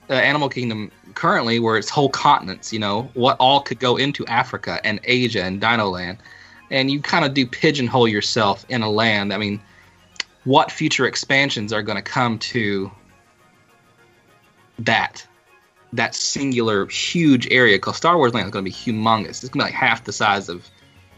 uh, 0.10 0.14
Animal 0.14 0.50
Kingdom 0.50 0.92
currently, 1.16 1.60
where 1.60 1.78
it's 1.78 1.90
whole 1.90 2.10
continents. 2.10 2.74
You 2.74 2.80
know 2.80 3.04
what 3.14 3.38
all 3.40 3.62
could 3.62 3.80
go 3.80 3.98
into 3.98 4.26
Africa 4.28 4.80
and 4.84 5.00
Asia 5.04 5.44
and 5.44 5.62
Dino 5.62 5.90
Land, 5.90 6.18
and 6.72 6.92
you 6.92 7.02
kind 7.02 7.26
of 7.26 7.34
do 7.34 7.46
pigeonhole 7.46 8.08
yourself 8.08 8.66
in 8.70 8.82
a 8.82 8.90
land. 8.90 9.34
I 9.34 9.38
mean, 9.38 9.62
what 10.44 10.72
future 10.72 11.06
expansions 11.06 11.72
are 11.72 11.84
going 11.84 11.98
to 11.98 12.02
come 12.02 12.40
to 12.40 12.92
that 14.80 15.26
that 15.94 16.16
singular 16.16 16.88
huge 16.88 17.48
area? 17.52 17.78
Because 17.78 17.98
Star 17.98 18.18
Wars 18.18 18.34
Land 18.34 18.48
is 18.48 18.52
going 18.52 18.66
to 18.66 18.70
be 18.72 18.76
humongous. 18.76 19.30
It's 19.30 19.50
going 19.50 19.52
to 19.52 19.58
be 19.58 19.72
like 19.72 19.74
half 19.74 20.04
the 20.04 20.14
size 20.14 20.50
of 20.50 20.70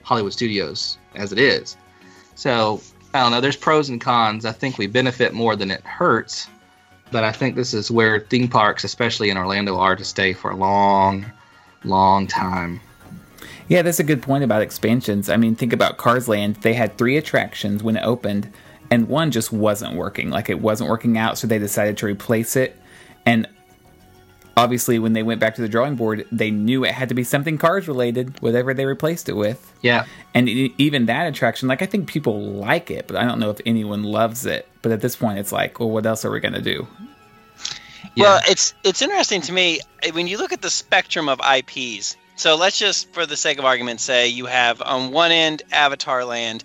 Hollywood 0.03 0.33
Studios 0.33 0.97
as 1.15 1.31
it 1.31 1.39
is. 1.39 1.77
So 2.35 2.81
I 3.13 3.21
don't 3.21 3.31
know. 3.31 3.41
There's 3.41 3.55
pros 3.55 3.89
and 3.89 3.99
cons. 3.99 4.45
I 4.45 4.51
think 4.51 4.77
we 4.77 4.87
benefit 4.87 5.33
more 5.33 5.55
than 5.55 5.71
it 5.71 5.83
hurts. 5.83 6.47
But 7.11 7.23
I 7.23 7.31
think 7.31 7.55
this 7.55 7.73
is 7.73 7.89
where 7.89 8.19
theme 8.19 8.47
parks, 8.47 8.83
especially 8.83 9.29
in 9.29 9.37
Orlando, 9.37 9.77
are 9.77 9.95
to 9.95 10.03
stay 10.03 10.33
for 10.33 10.51
a 10.51 10.55
long, 10.55 11.25
long 11.83 12.27
time. 12.27 12.81
Yeah, 13.67 13.81
that's 13.81 13.99
a 13.99 14.03
good 14.03 14.21
point 14.21 14.43
about 14.43 14.61
expansions. 14.61 15.29
I 15.29 15.37
mean, 15.37 15.55
think 15.55 15.73
about 15.73 15.97
Cars 15.97 16.27
Land. 16.27 16.57
They 16.57 16.73
had 16.73 16.97
three 16.97 17.17
attractions 17.17 17.81
when 17.81 17.97
it 17.97 18.03
opened, 18.03 18.51
and 18.91 19.07
one 19.07 19.31
just 19.31 19.51
wasn't 19.51 19.95
working. 19.95 20.29
Like 20.29 20.49
it 20.49 20.59
wasn't 20.59 20.89
working 20.89 21.17
out, 21.17 21.37
so 21.37 21.47
they 21.47 21.57
decided 21.57 21.97
to 21.97 22.05
replace 22.05 22.55
it. 22.55 22.79
And 23.25 23.47
obviously, 24.57 24.99
when 24.99 25.13
they 25.13 25.23
went 25.23 25.39
back 25.39 25.55
to 25.55 25.61
the 25.61 25.69
drawing 25.69 25.95
board, 25.95 26.27
they 26.31 26.51
knew 26.51 26.83
it 26.83 26.91
had 26.91 27.09
to 27.09 27.15
be 27.15 27.23
something 27.23 27.57
Cars 27.57 27.87
related, 27.87 28.41
whatever 28.41 28.73
they 28.73 28.85
replaced 28.85 29.29
it 29.29 29.33
with. 29.33 29.73
Yeah. 29.81 30.05
And 30.33 30.49
e- 30.49 30.73
even 30.77 31.07
that 31.07 31.27
attraction, 31.27 31.67
like 31.67 31.81
I 31.81 31.85
think 31.85 32.07
people 32.07 32.41
like 32.41 32.91
it, 32.91 33.07
but 33.07 33.15
I 33.15 33.25
don't 33.25 33.39
know 33.39 33.49
if 33.49 33.61
anyone 33.65 34.03
loves 34.03 34.45
it. 34.45 34.67
But 34.81 34.91
at 34.91 35.01
this 35.01 35.15
point, 35.15 35.39
it's 35.39 35.51
like, 35.51 35.79
well, 35.79 35.89
what 35.89 36.05
else 36.05 36.25
are 36.25 36.31
we 36.31 36.39
gonna 36.39 36.61
do? 36.61 36.87
Well, 38.17 38.39
it's 38.47 38.73
it's 38.83 39.01
interesting 39.01 39.41
to 39.41 39.51
me 39.51 39.79
eh, 40.03 40.11
when 40.11 40.27
you 40.27 40.37
look 40.37 40.53
at 40.53 40.61
the 40.61 40.69
spectrum 40.69 41.27
of 41.27 41.39
IPs. 41.39 42.15
So 42.37 42.55
let's 42.55 42.77
just, 42.77 43.13
for 43.13 43.25
the 43.25 43.37
sake 43.37 43.59
of 43.59 43.65
argument, 43.65 44.01
say 44.01 44.27
you 44.27 44.45
have 44.45 44.81
on 44.81 45.11
one 45.11 45.31
end 45.31 45.63
Avatar 45.71 46.25
Land, 46.25 46.63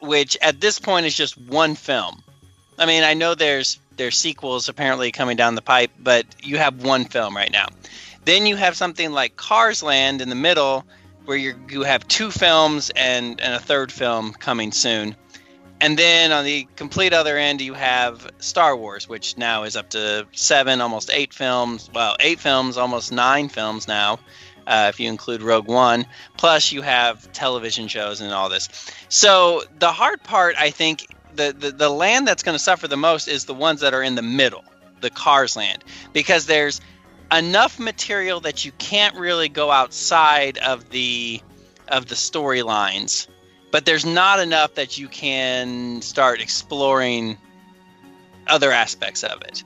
which 0.00 0.36
at 0.42 0.60
this 0.60 0.78
point 0.78 1.06
is 1.06 1.16
just 1.16 1.38
one 1.38 1.74
film, 1.74 2.22
I 2.78 2.86
mean, 2.86 3.02
I 3.02 3.14
know 3.14 3.34
there's 3.34 3.78
there's 3.96 4.16
sequels 4.16 4.68
apparently 4.68 5.10
coming 5.10 5.36
down 5.36 5.54
the 5.54 5.62
pipe, 5.62 5.90
but 5.98 6.24
you 6.42 6.58
have 6.58 6.82
one 6.82 7.04
film 7.04 7.36
right 7.36 7.50
now. 7.50 7.66
Then 8.24 8.46
you 8.46 8.56
have 8.56 8.76
something 8.76 9.12
like 9.12 9.36
Cars 9.36 9.82
Land 9.82 10.20
in 10.20 10.28
the 10.28 10.34
middle, 10.34 10.84
where 11.24 11.36
you 11.36 11.54
you 11.68 11.82
have 11.82 12.06
two 12.08 12.30
films 12.30 12.90
and 12.94 13.40
and 13.40 13.54
a 13.54 13.58
third 13.58 13.90
film 13.92 14.32
coming 14.32 14.72
soon. 14.72 15.16
And 15.80 15.96
then 15.96 16.32
on 16.32 16.44
the 16.44 16.66
complete 16.74 17.12
other 17.12 17.36
end, 17.36 17.60
you 17.60 17.74
have 17.74 18.28
Star 18.38 18.76
Wars, 18.76 19.08
which 19.08 19.36
now 19.36 19.62
is 19.62 19.76
up 19.76 19.90
to 19.90 20.26
seven, 20.32 20.80
almost 20.80 21.10
eight 21.12 21.32
films. 21.32 21.88
Well, 21.94 22.16
eight 22.18 22.40
films, 22.40 22.76
almost 22.76 23.12
nine 23.12 23.48
films 23.48 23.86
now, 23.86 24.18
uh, 24.66 24.86
if 24.88 24.98
you 24.98 25.08
include 25.08 25.40
Rogue 25.40 25.68
One. 25.68 26.06
Plus, 26.36 26.72
you 26.72 26.82
have 26.82 27.30
television 27.32 27.86
shows 27.86 28.20
and 28.20 28.32
all 28.32 28.48
this. 28.48 28.68
So 29.08 29.62
the 29.78 29.92
hard 29.92 30.22
part, 30.24 30.56
I 30.58 30.70
think, 30.70 31.06
the 31.38 31.54
the, 31.58 31.70
the 31.70 31.88
land 31.88 32.28
that's 32.28 32.42
going 32.42 32.54
to 32.54 32.62
suffer 32.62 32.86
the 32.86 32.96
most 32.96 33.28
is 33.28 33.46
the 33.46 33.54
ones 33.54 33.80
that 33.80 33.94
are 33.94 34.02
in 34.02 34.14
the 34.14 34.22
middle, 34.22 34.64
the 35.00 35.10
Cars 35.10 35.56
land, 35.56 35.82
because 36.12 36.44
there's 36.44 36.80
enough 37.32 37.78
material 37.78 38.40
that 38.40 38.64
you 38.64 38.72
can't 38.72 39.16
really 39.16 39.48
go 39.48 39.70
outside 39.70 40.58
of 40.58 40.90
the 40.90 41.40
of 41.88 42.06
the 42.06 42.14
storylines 42.14 43.28
but 43.70 43.84
there's 43.84 44.06
not 44.06 44.40
enough 44.40 44.74
that 44.74 44.98
you 44.98 45.08
can 45.08 46.00
start 46.02 46.40
exploring 46.40 47.36
other 48.46 48.72
aspects 48.72 49.22
of 49.22 49.42
it. 49.42 49.62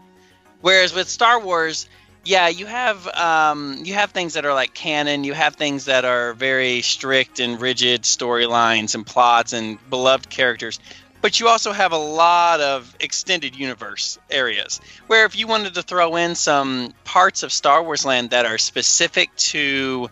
Whereas 0.60 0.94
with 0.94 1.08
Star 1.08 1.40
Wars, 1.40 1.88
yeah, 2.24 2.48
you 2.48 2.66
have 2.66 3.06
um, 3.08 3.80
you 3.84 3.94
have 3.94 4.10
things 4.10 4.34
that 4.34 4.44
are 4.44 4.54
like 4.54 4.74
canon. 4.74 5.24
You 5.24 5.34
have 5.34 5.56
things 5.56 5.86
that 5.86 6.04
are 6.04 6.34
very 6.34 6.82
strict 6.82 7.40
and 7.40 7.60
rigid 7.60 8.02
storylines 8.02 8.94
and 8.94 9.04
plots 9.04 9.52
and 9.52 9.78
beloved 9.90 10.30
characters. 10.30 10.78
But 11.22 11.38
you 11.38 11.46
also 11.46 11.70
have 11.72 11.92
a 11.92 11.96
lot 11.96 12.60
of 12.60 12.94
extended 12.98 13.56
universe 13.56 14.18
areas 14.28 14.80
where 15.06 15.24
if 15.24 15.36
you 15.38 15.46
wanted 15.46 15.74
to 15.74 15.82
throw 15.82 16.16
in 16.16 16.34
some 16.34 16.92
parts 17.04 17.44
of 17.44 17.52
Star 17.52 17.82
Wars 17.82 18.04
land 18.04 18.30
that 18.30 18.44
are 18.44 18.58
specific 18.58 19.34
to 19.36 20.10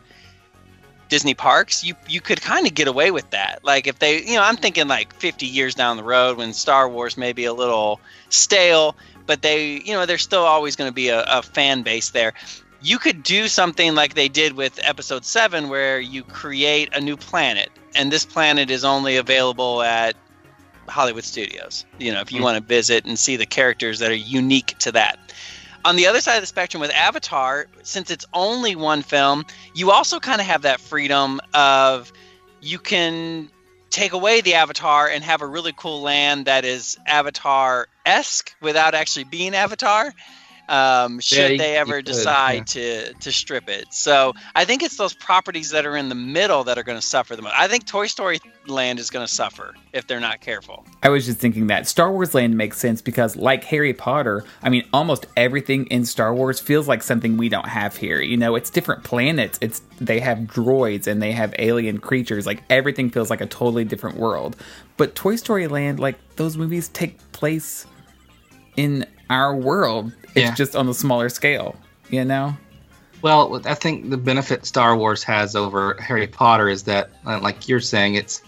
Disney 1.08 1.34
parks, 1.34 1.82
you 1.82 1.96
you 2.08 2.20
could 2.20 2.40
kind 2.40 2.64
of 2.64 2.74
get 2.74 2.86
away 2.86 3.10
with 3.10 3.28
that. 3.30 3.64
Like 3.64 3.88
if 3.88 3.98
they, 3.98 4.22
you 4.22 4.36
know, 4.36 4.42
I'm 4.42 4.56
thinking 4.56 4.86
like 4.86 5.12
50 5.12 5.46
years 5.46 5.74
down 5.74 5.96
the 5.96 6.04
road 6.04 6.38
when 6.38 6.52
Star 6.52 6.88
Wars 6.88 7.16
may 7.16 7.32
be 7.32 7.44
a 7.44 7.52
little 7.52 8.00
stale, 8.28 8.96
but 9.26 9.42
they, 9.42 9.80
you 9.80 9.92
know, 9.92 10.06
there's 10.06 10.22
still 10.22 10.44
always 10.44 10.76
going 10.76 10.88
to 10.88 10.94
be 10.94 11.08
a, 11.08 11.24
a 11.24 11.42
fan 11.42 11.82
base 11.82 12.10
there. 12.10 12.34
You 12.82 12.98
could 13.00 13.24
do 13.24 13.48
something 13.48 13.96
like 13.96 14.14
they 14.14 14.28
did 14.28 14.52
with 14.52 14.78
Episode 14.84 15.24
Seven, 15.24 15.68
where 15.68 15.98
you 15.98 16.22
create 16.22 16.94
a 16.94 17.00
new 17.00 17.16
planet, 17.16 17.68
and 17.96 18.10
this 18.12 18.24
planet 18.24 18.70
is 18.70 18.84
only 18.84 19.16
available 19.16 19.82
at 19.82 20.14
Hollywood 20.90 21.24
Studios. 21.24 21.84
You 21.98 22.12
know, 22.12 22.20
if 22.20 22.32
you 22.32 22.40
Mm. 22.40 22.44
want 22.44 22.58
to 22.58 22.62
visit 22.62 23.04
and 23.04 23.18
see 23.18 23.36
the 23.36 23.46
characters 23.46 23.98
that 24.00 24.10
are 24.10 24.14
unique 24.14 24.76
to 24.80 24.92
that. 24.92 25.18
On 25.84 25.96
the 25.96 26.06
other 26.06 26.20
side 26.20 26.36
of 26.36 26.42
the 26.42 26.46
spectrum 26.46 26.80
with 26.80 26.90
Avatar, 26.90 27.66
since 27.82 28.10
it's 28.10 28.26
only 28.34 28.76
one 28.76 29.02
film, 29.02 29.46
you 29.74 29.90
also 29.90 30.20
kind 30.20 30.40
of 30.40 30.46
have 30.46 30.62
that 30.62 30.80
freedom 30.80 31.40
of 31.54 32.12
you 32.60 32.78
can 32.78 33.50
take 33.88 34.12
away 34.12 34.40
the 34.40 34.54
Avatar 34.54 35.08
and 35.08 35.24
have 35.24 35.40
a 35.42 35.46
really 35.46 35.72
cool 35.76 36.02
land 36.02 36.44
that 36.44 36.64
is 36.64 36.98
Avatar 37.06 37.88
esque 38.04 38.54
without 38.60 38.94
actually 38.94 39.24
being 39.24 39.54
Avatar. 39.54 40.14
Um, 40.70 41.18
should 41.18 41.50
you- 41.52 41.58
they 41.58 41.76
ever 41.76 41.96
could, 41.96 42.04
decide 42.04 42.74
yeah. 42.74 43.08
to 43.08 43.14
to 43.14 43.32
strip 43.32 43.68
it? 43.68 43.92
So 43.92 44.34
I 44.54 44.64
think 44.64 44.82
it's 44.84 44.96
those 44.96 45.12
properties 45.12 45.70
that 45.70 45.84
are 45.84 45.96
in 45.96 46.08
the 46.08 46.14
middle 46.14 46.62
that 46.64 46.78
are 46.78 46.84
going 46.84 46.98
to 46.98 47.06
suffer 47.06 47.34
the 47.34 47.42
most. 47.42 47.54
I 47.58 47.66
think 47.66 47.86
Toy 47.86 48.06
Story 48.06 48.40
Land 48.68 49.00
is 49.00 49.10
going 49.10 49.26
to 49.26 49.32
suffer 49.32 49.74
if 49.92 50.06
they're 50.06 50.20
not 50.20 50.40
careful. 50.40 50.86
I 51.02 51.08
was 51.08 51.26
just 51.26 51.38
thinking 51.38 51.66
that 51.66 51.88
Star 51.88 52.12
Wars 52.12 52.34
Land 52.34 52.56
makes 52.56 52.78
sense 52.78 53.02
because, 53.02 53.34
like 53.34 53.64
Harry 53.64 53.92
Potter, 53.92 54.44
I 54.62 54.68
mean, 54.68 54.86
almost 54.92 55.26
everything 55.36 55.86
in 55.86 56.04
Star 56.04 56.32
Wars 56.32 56.60
feels 56.60 56.86
like 56.86 57.02
something 57.02 57.36
we 57.36 57.48
don't 57.48 57.68
have 57.68 57.96
here. 57.96 58.20
You 58.20 58.36
know, 58.36 58.54
it's 58.54 58.70
different 58.70 59.02
planets. 59.02 59.58
It's 59.60 59.82
they 60.00 60.20
have 60.20 60.38
droids 60.38 61.08
and 61.08 61.20
they 61.20 61.32
have 61.32 61.52
alien 61.58 61.98
creatures. 61.98 62.46
Like 62.46 62.62
everything 62.70 63.10
feels 63.10 63.28
like 63.28 63.40
a 63.40 63.46
totally 63.46 63.84
different 63.84 64.18
world. 64.18 64.56
But 64.96 65.16
Toy 65.16 65.34
Story 65.34 65.66
Land, 65.66 65.98
like 65.98 66.16
those 66.36 66.56
movies 66.56 66.88
take 66.88 67.18
place 67.32 67.86
in 68.76 69.04
our 69.28 69.54
world. 69.54 70.12
It's 70.34 70.44
Yeah. 70.44 70.54
just 70.54 70.76
on 70.76 70.86
the 70.86 70.94
smaller 70.94 71.28
scale. 71.28 71.76
You 72.10 72.24
know. 72.24 72.56
Well, 73.22 73.60
I 73.66 73.74
think 73.74 74.10
the 74.10 74.16
benefit 74.16 74.64
Star 74.64 74.96
Wars 74.96 75.22
has 75.24 75.54
over 75.54 75.94
Harry 76.00 76.26
Potter 76.26 76.68
is 76.68 76.84
that, 76.84 77.10
uh, 77.26 77.38
like 77.40 77.68
you're 77.68 77.80
saying, 77.80 78.14
it's 78.14 78.40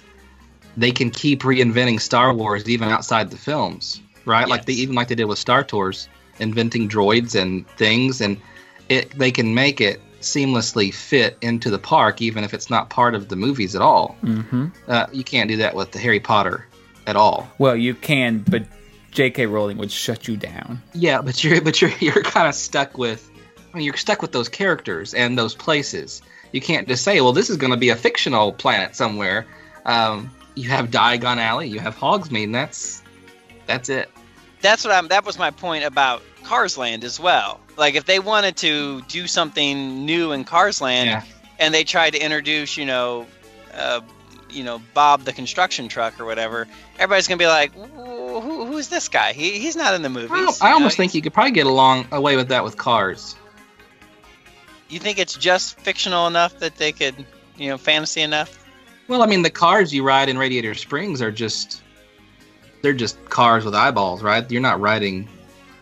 they 0.77 0.91
can 0.91 1.11
keep 1.11 1.43
reinventing 1.43 2.01
Star 2.01 2.33
Wars 2.33 2.67
even 2.69 2.89
outside 2.89 3.31
the 3.31 3.37
films, 3.37 4.01
right? 4.25 4.49
Like 4.49 4.65
they 4.65 4.73
even 4.73 4.95
like 4.95 5.09
they 5.09 5.15
did 5.15 5.25
with 5.27 5.39
Star 5.39 5.63
Tours, 5.63 6.09
inventing 6.39 6.89
droids 6.89 7.41
and 7.41 7.69
things, 7.77 8.21
and 8.23 8.39
it 8.89 9.11
they 9.19 9.31
can 9.31 9.55
make 9.55 9.81
it 9.81 10.01
seamlessly 10.23 10.95
fit 10.95 11.37
into 11.43 11.69
the 11.69 11.79
park 11.79 12.23
even 12.23 12.45
if 12.45 12.55
it's 12.55 12.71
not 12.71 12.89
part 12.89 13.15
of 13.15 13.29
the 13.29 13.37
movies 13.37 13.75
at 13.75 13.83
all. 13.83 14.17
Mm-hmm. 14.25 14.69
Uh, 14.89 15.07
you 15.13 15.25
can't 15.25 15.49
do 15.49 15.57
that 15.59 15.75
with 15.75 15.91
the 15.93 15.99
Harry 15.99 16.21
Potter 16.21 16.67
at 17.07 17.17
all. 17.17 17.51
Well, 17.59 17.77
you 17.77 17.95
can, 17.95 18.39
but 18.49 18.65
J.K. 19.13 19.47
Rowling 19.47 19.79
would 19.79 19.91
shut 19.93 20.27
you 20.27 20.37
down. 20.37 20.83
Yeah, 20.95 21.21
but 21.23 21.43
you're 21.45 21.61
but 21.61 21.81
you're 21.81 21.91
you're 22.01 22.23
kind 22.23 22.49
of 22.49 22.55
stuck 22.55 22.99
with 22.99 23.31
I 23.73 23.77
mean 23.77 23.87
you're 23.87 23.97
stuck 23.97 24.21
with 24.23 24.33
those 24.33 24.49
characters 24.49 25.15
and 25.15 25.39
those 25.39 25.55
places. 25.55 26.21
You 26.53 26.61
can't 26.61 26.87
just 26.89 27.05
say, 27.05 27.21
well, 27.23 27.33
this 27.33 27.49
is 27.49 27.57
going 27.57 27.71
to 27.73 27.79
be 27.79 27.89
a 27.89 27.97
fictional 27.97 28.53
planet 28.53 28.95
somewhere. 28.95 29.47
Um, 29.87 30.31
you 30.55 30.69
have 30.69 30.91
Diagon 30.91 31.39
Alley, 31.39 31.67
you 31.69 31.81
have 31.81 31.97
Hogsmeade, 31.97 32.45
and 32.45 32.55
that's 32.55 33.03
that's 33.67 33.89
it. 33.89 34.11
that's 34.61 34.85
what 34.85 34.93
I'm. 34.93 35.09
That 35.09 35.25
was 35.25 35.39
my 35.39 35.51
point 35.51 35.85
about 35.85 36.23
Cars 36.45 36.77
Land 36.77 37.05
as 37.05 37.19
well. 37.21 37.61
Like 37.79 37.95
if 37.95 38.05
they 38.05 38.19
wanted 38.19 38.57
to 38.59 39.01
do 39.09 39.27
something 39.27 40.05
new 40.05 40.33
in 40.33 40.45
Cars 40.45 40.81
Land, 40.83 41.09
Yeah. 41.09 41.23
and 41.59 41.73
they 41.73 41.85
tried 41.85 42.11
to 42.11 42.19
introduce, 42.23 42.77
you 42.77 42.85
know, 42.85 43.27
uh, 43.75 44.01
you 44.51 44.63
know, 44.63 44.83
Bob 44.93 45.23
the 45.25 45.33
construction 45.33 45.89
truck 45.89 46.21
or 46.21 46.27
whatever, 46.27 46.69
everybody's 46.99 47.27
gonna 47.29 47.39
be 47.39 47.47
like, 47.47 47.73
"Who, 47.75 47.85
who- 47.85 48.12
who's 48.83 48.89
this 48.89 49.09
guy? 49.09 49.33
He, 49.33 49.61
he's 49.61 49.77
not 49.77 49.95
in 49.95 50.03
the 50.03 50.09
movies. 50.09 50.31
I, 50.33 50.41
you 50.41 50.53
I 50.61 50.69
know? 50.71 50.75
almost 50.75 50.97
think 50.97 51.15
you 51.15 51.23
could 51.23 51.33
probably 51.33 51.53
get 51.53 51.67
along 51.67 52.09
away 52.11 52.35
with 52.35 52.49
that 52.49 52.65
with 52.65 52.77
Cars. 52.77 53.37
You 54.89 54.99
think 54.99 55.21
it's 55.21 55.35
just 55.35 55.79
fictional 55.79 56.27
enough 56.27 56.59
that 56.59 56.77
they 56.77 56.91
could, 56.91 57.15
you 57.57 57.69
know, 57.69 57.79
fantasy 57.79 58.23
enough? 58.23 58.59
Well, 59.07 59.23
I 59.23 59.27
mean, 59.27 59.43
the 59.43 59.51
cars 59.51 59.95
you 59.95 60.03
ride 60.03 60.29
in 60.29 60.37
Radiator 60.37 60.75
Springs 60.75 61.23
are 61.23 61.31
just 61.31 61.81
they're 62.83 62.93
just 62.93 63.25
cars 63.27 63.65
with 63.65 63.75
eyeballs, 63.75 64.21
right? 64.21 64.51
You're 64.51 64.61
not 64.61 64.81
riding 64.81 65.29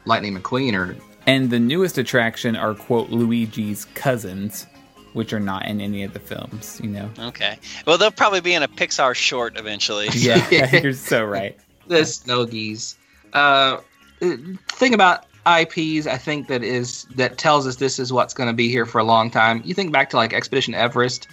Lightning 0.04 0.38
McQueen 0.38 0.74
or 0.74 0.94
And 1.26 1.48
the 1.48 1.58
newest 1.58 1.96
attraction 1.96 2.54
are 2.54 2.74
quote 2.74 3.08
Luigi's 3.08 3.86
cousins, 3.94 4.66
which 5.14 5.32
are 5.32 5.40
not 5.40 5.66
in 5.66 5.80
any 5.80 6.02
of 6.02 6.12
the 6.12 6.20
films. 6.20 6.80
You 6.84 6.90
know. 6.90 7.10
Okay. 7.18 7.58
Well, 7.86 7.96
they'll 7.96 8.10
probably 8.10 8.42
be 8.42 8.52
in 8.52 8.62
a 8.62 8.68
Pixar 8.68 9.14
short 9.14 9.58
eventually. 9.58 10.08
Yeah, 10.12 10.76
you're 10.82 10.92
so 10.92 11.24
right. 11.24 11.58
The 11.90 12.02
Snuggies. 12.02 12.94
Uh, 13.32 13.78
thing 14.20 14.94
about 14.94 15.26
IPs, 15.46 16.06
I 16.06 16.16
think 16.16 16.48
that 16.48 16.62
is 16.62 17.04
that 17.16 17.36
tells 17.36 17.66
us 17.66 17.76
this 17.76 17.98
is 17.98 18.12
what's 18.12 18.32
going 18.32 18.48
to 18.48 18.54
be 18.54 18.68
here 18.68 18.86
for 18.86 18.98
a 18.98 19.04
long 19.04 19.30
time. 19.30 19.62
You 19.64 19.74
think 19.74 19.92
back 19.92 20.10
to 20.10 20.16
like 20.16 20.32
Expedition 20.32 20.74
Everest, 20.74 21.28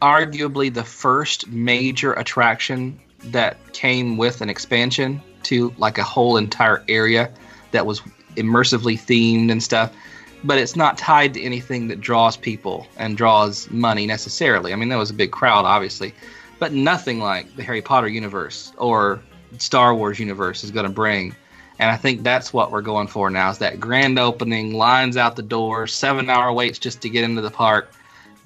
arguably 0.00 0.72
the 0.72 0.84
first 0.84 1.48
major 1.48 2.14
attraction 2.14 2.98
that 3.26 3.72
came 3.72 4.16
with 4.16 4.40
an 4.40 4.48
expansion 4.48 5.20
to 5.44 5.72
like 5.78 5.98
a 5.98 6.02
whole 6.02 6.36
entire 6.36 6.82
area 6.88 7.30
that 7.72 7.86
was 7.86 8.00
immersively 8.36 8.98
themed 8.98 9.50
and 9.50 9.62
stuff. 9.62 9.92
But 10.44 10.58
it's 10.58 10.76
not 10.76 10.98
tied 10.98 11.34
to 11.34 11.42
anything 11.42 11.88
that 11.88 12.00
draws 12.00 12.36
people 12.36 12.86
and 12.98 13.16
draws 13.16 13.70
money 13.70 14.06
necessarily. 14.06 14.72
I 14.72 14.76
mean, 14.76 14.90
that 14.90 14.96
was 14.96 15.10
a 15.10 15.14
big 15.14 15.32
crowd, 15.32 15.64
obviously, 15.64 16.14
but 16.58 16.72
nothing 16.72 17.18
like 17.18 17.56
the 17.56 17.62
Harry 17.62 17.80
Potter 17.80 18.08
universe 18.08 18.72
or 18.76 19.22
Star 19.58 19.94
Wars 19.94 20.18
universe 20.18 20.64
is 20.64 20.70
going 20.70 20.86
to 20.86 20.92
bring. 20.92 21.34
And 21.78 21.90
I 21.90 21.96
think 21.96 22.22
that's 22.22 22.52
what 22.52 22.70
we're 22.70 22.82
going 22.82 23.08
for 23.08 23.30
now 23.30 23.50
is 23.50 23.58
that 23.58 23.80
grand 23.80 24.18
opening, 24.18 24.74
lines 24.74 25.16
out 25.16 25.34
the 25.34 25.42
door, 25.42 25.86
seven 25.86 26.30
hour 26.30 26.52
waits 26.52 26.78
just 26.78 27.02
to 27.02 27.08
get 27.08 27.24
into 27.24 27.40
the 27.40 27.50
park. 27.50 27.92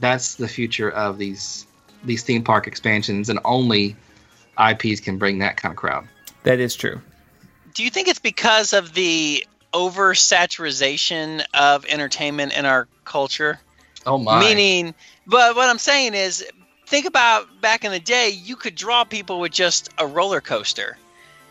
That's 0.01 0.37
the 0.37 0.49
future 0.49 0.91
of 0.91 1.19
these 1.19 1.67
these 2.05 2.23
theme 2.23 2.45
park 2.45 2.67
expansions, 2.67 3.29
and 3.29 3.41
only 3.45 3.97
IPs 4.59 5.01
can 5.01 5.19
bring 5.19 5.39
that 5.41 5.57
kind 5.57 5.73
of 5.73 5.77
crowd. 5.77 6.09
That 6.45 6.61
is 6.61 6.77
true. 6.77 7.01
Do 7.75 7.85
you 7.85 7.91
think 7.91 8.09
it's 8.09 8.19
because 8.19 8.73
of 8.73 8.95
the 8.95 9.45
oversaturation 9.75 11.45
of 11.53 11.85
entertainment 11.87 12.57
in 12.57 12.65
our 12.65 12.89
culture? 13.05 13.61
Oh 14.07 14.19
my! 14.19 14.41
Meaning, 14.41 14.95
but 15.27 15.55
what 15.55 15.69
I'm 15.69 15.79
saying 15.79 16.15
is, 16.15 16.47
think 16.89 17.07
about 17.07 17.61
back 17.61 17.85
in 17.85 17.93
the 17.93 18.01
day, 18.01 18.31
you 18.31 18.57
could 18.57 18.75
draw 18.75 19.05
people 19.05 19.41
with 19.41 19.53
just 19.53 19.91
a 19.99 20.07
roller 20.07 20.41
coaster. 20.41 20.97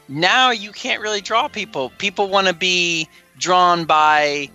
Now 0.09 0.51
you 0.51 0.71
can't 0.71 1.01
really 1.01 1.21
draw 1.21 1.47
people. 1.47 1.91
People 1.97 2.27
want 2.29 2.47
to 2.47 2.53
be 2.53 3.07
drawn 3.37 3.85
by 3.85 4.49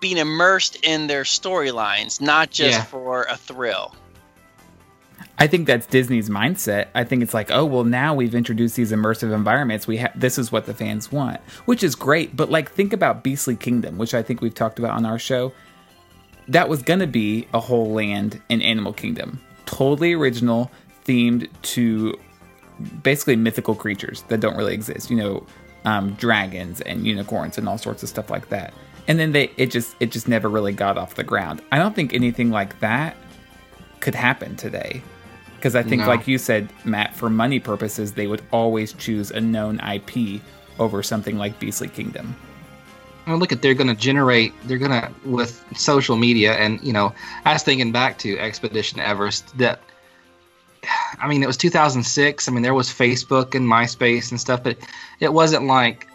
being 0.00 0.18
immersed 0.18 0.76
in 0.84 1.06
their 1.06 1.22
storylines, 1.24 2.20
not 2.20 2.50
just 2.50 2.78
Yeah. 2.78 2.84
for 2.84 3.22
a 3.24 3.36
thrill. 3.36 3.94
I 5.38 5.46
think 5.48 5.66
that's 5.66 5.86
Disney's 5.86 6.30
mindset. 6.30 6.88
I 6.94 7.04
think 7.04 7.22
it's 7.22 7.34
like, 7.34 7.50
oh 7.50 7.64
well, 7.64 7.84
now 7.84 8.14
we've 8.14 8.34
introduced 8.34 8.76
these 8.76 8.92
immersive 8.92 9.34
environments. 9.34 9.86
We 9.86 9.98
ha- 9.98 10.12
this 10.14 10.38
is 10.38 10.50
what 10.52 10.66
the 10.66 10.72
fans 10.74 11.10
want, 11.12 11.40
which 11.66 11.82
is 11.82 11.94
great. 11.94 12.36
But 12.36 12.50
like, 12.50 12.70
think 12.70 12.92
about 12.92 13.22
Beastly 13.22 13.56
Kingdom, 13.56 13.98
which 13.98 14.14
I 14.14 14.22
think 14.22 14.40
we've 14.40 14.54
talked 14.54 14.78
about 14.78 14.92
on 14.92 15.04
our 15.04 15.18
show. 15.18 15.52
That 16.48 16.68
was 16.68 16.82
gonna 16.82 17.06
be 17.06 17.48
a 17.52 17.60
whole 17.60 17.90
land 17.92 18.40
in 18.48 18.62
Animal 18.62 18.92
Kingdom, 18.92 19.40
totally 19.66 20.12
original, 20.14 20.70
themed 21.04 21.48
to 21.62 22.18
basically 23.02 23.36
mythical 23.36 23.74
creatures 23.74 24.22
that 24.28 24.40
don't 24.40 24.56
really 24.56 24.74
exist. 24.74 25.10
You 25.10 25.16
know, 25.16 25.46
um, 25.84 26.12
dragons 26.14 26.80
and 26.82 27.06
unicorns 27.06 27.58
and 27.58 27.68
all 27.68 27.78
sorts 27.78 28.02
of 28.02 28.08
stuff 28.08 28.30
like 28.30 28.48
that. 28.48 28.74
And 29.08 29.18
then 29.20 29.32
they 29.32 29.50
it 29.56 29.70
just 29.70 29.94
it 30.00 30.10
just 30.10 30.26
never 30.28 30.48
really 30.48 30.72
got 30.72 30.98
off 30.98 31.14
the 31.14 31.24
ground. 31.24 31.62
I 31.70 31.78
don't 31.78 31.94
think 31.94 32.12
anything 32.12 32.50
like 32.50 32.80
that 32.80 33.16
could 34.00 34.14
happen 34.14 34.56
today. 34.56 35.02
Because 35.56 35.74
I 35.74 35.82
think, 35.82 36.02
No. 36.02 36.08
like 36.08 36.28
you 36.28 36.36
said, 36.36 36.68
Matt, 36.84 37.16
for 37.16 37.30
money 37.30 37.58
purposes, 37.58 38.12
they 38.12 38.26
would 38.26 38.42
always 38.52 38.92
choose 38.92 39.30
a 39.30 39.40
known 39.40 39.80
IP 39.80 40.42
over 40.78 41.02
something 41.02 41.38
like 41.38 41.58
Beastly 41.58 41.88
Kingdom. 41.88 42.36
Well, 43.26 43.38
look 43.38 43.50
at 43.50 43.60
they're 43.60 43.74
going 43.74 43.88
to 43.88 43.94
generate. 43.94 44.54
They're 44.64 44.78
going 44.78 44.92
to 44.92 45.12
with 45.24 45.64
social 45.76 46.16
media, 46.16 46.54
and 46.54 46.80
you 46.82 46.92
know, 46.92 47.12
I 47.44 47.54
was 47.54 47.62
thinking 47.64 47.90
back 47.90 48.18
to 48.18 48.38
Expedition 48.38 49.00
Everest. 49.00 49.56
That, 49.58 49.80
I 51.18 51.26
mean, 51.26 51.42
it 51.42 51.46
was 51.46 51.56
2006. 51.56 52.48
I 52.48 52.52
mean, 52.52 52.62
there 52.62 52.74
was 52.74 52.88
Facebook 52.88 53.56
and 53.56 53.66
MySpace 53.66 54.30
and 54.30 54.40
stuff, 54.40 54.62
but 54.62 54.78
it 55.18 55.32
wasn't 55.32 55.64
like 55.64 56.06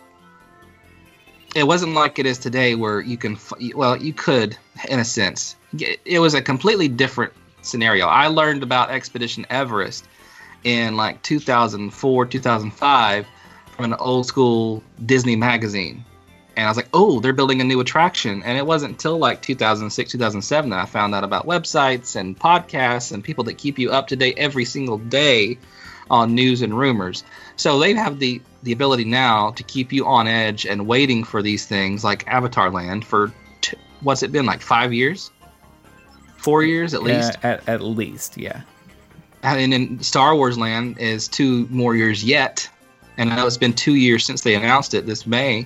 it 1.53 1.67
wasn't 1.67 1.93
like 1.93 2.17
it 2.17 2.25
is 2.25 2.37
today, 2.37 2.75
where 2.75 3.01
you 3.01 3.17
can. 3.17 3.37
Well, 3.75 3.97
you 3.97 4.13
could, 4.13 4.57
in 4.87 4.99
a 4.99 5.05
sense. 5.05 5.57
It 6.05 6.19
was 6.19 6.33
a 6.33 6.41
completely 6.41 6.87
different 6.87 7.33
scenario. 7.61 8.07
I 8.07 8.27
learned 8.27 8.63
about 8.63 8.89
Expedition 8.89 9.45
Everest 9.49 10.05
in 10.63 10.95
like 10.95 11.21
2004, 11.23 12.25
2005 12.25 13.27
from 13.75 13.85
an 13.85 13.93
old 13.95 14.27
school 14.27 14.81
Disney 15.05 15.35
magazine 15.35 16.05
and 16.61 16.67
I 16.67 16.69
was 16.69 16.77
like, 16.77 16.89
oh, 16.93 17.19
they're 17.19 17.33
building 17.33 17.59
a 17.59 17.63
new 17.63 17.79
attraction. 17.79 18.43
And 18.43 18.55
it 18.55 18.65
wasn't 18.65 18.91
until 18.91 19.17
like 19.17 19.41
2006, 19.41 20.11
2007 20.11 20.69
that 20.69 20.79
I 20.79 20.85
found 20.85 21.15
out 21.15 21.23
about 21.23 21.47
websites 21.47 22.15
and 22.15 22.39
podcasts 22.39 23.11
and 23.11 23.23
people 23.23 23.43
that 23.45 23.57
keep 23.57 23.79
you 23.79 23.91
up 23.91 24.07
to 24.07 24.15
date 24.15 24.35
every 24.37 24.65
single 24.65 24.99
day 24.99 25.57
on 26.11 26.35
news 26.35 26.61
and 26.61 26.77
rumors. 26.77 27.23
So 27.55 27.79
they 27.79 27.95
have 27.95 28.19
the 28.19 28.41
the 28.63 28.73
ability 28.73 29.05
now 29.05 29.49
to 29.51 29.63
keep 29.63 29.91
you 29.91 30.05
on 30.05 30.27
edge 30.27 30.67
and 30.67 30.85
waiting 30.85 31.23
for 31.23 31.41
these 31.41 31.65
things 31.65 32.03
like 32.03 32.27
Avatar 32.27 32.69
Land 32.69 33.03
for 33.03 33.31
t- 33.61 33.75
what's 34.01 34.21
it 34.21 34.31
been 34.31 34.45
like 34.45 34.61
five 34.61 34.93
years, 34.93 35.31
four 36.37 36.61
years 36.61 36.93
at 36.93 37.01
least. 37.01 37.43
Uh, 37.43 37.47
at, 37.47 37.67
at 37.67 37.81
least, 37.81 38.37
yeah. 38.37 38.61
And 39.41 39.73
in 39.73 39.99
Star 40.03 40.35
Wars 40.35 40.59
Land 40.59 40.99
is 40.99 41.27
two 41.27 41.67
more 41.71 41.95
years 41.95 42.23
yet. 42.23 42.69
And 43.17 43.31
I 43.31 43.35
know 43.35 43.47
it's 43.47 43.57
been 43.57 43.73
two 43.73 43.95
years 43.95 44.25
since 44.25 44.41
they 44.41 44.53
announced 44.53 44.93
it 44.93 45.07
this 45.07 45.25
May. 45.25 45.65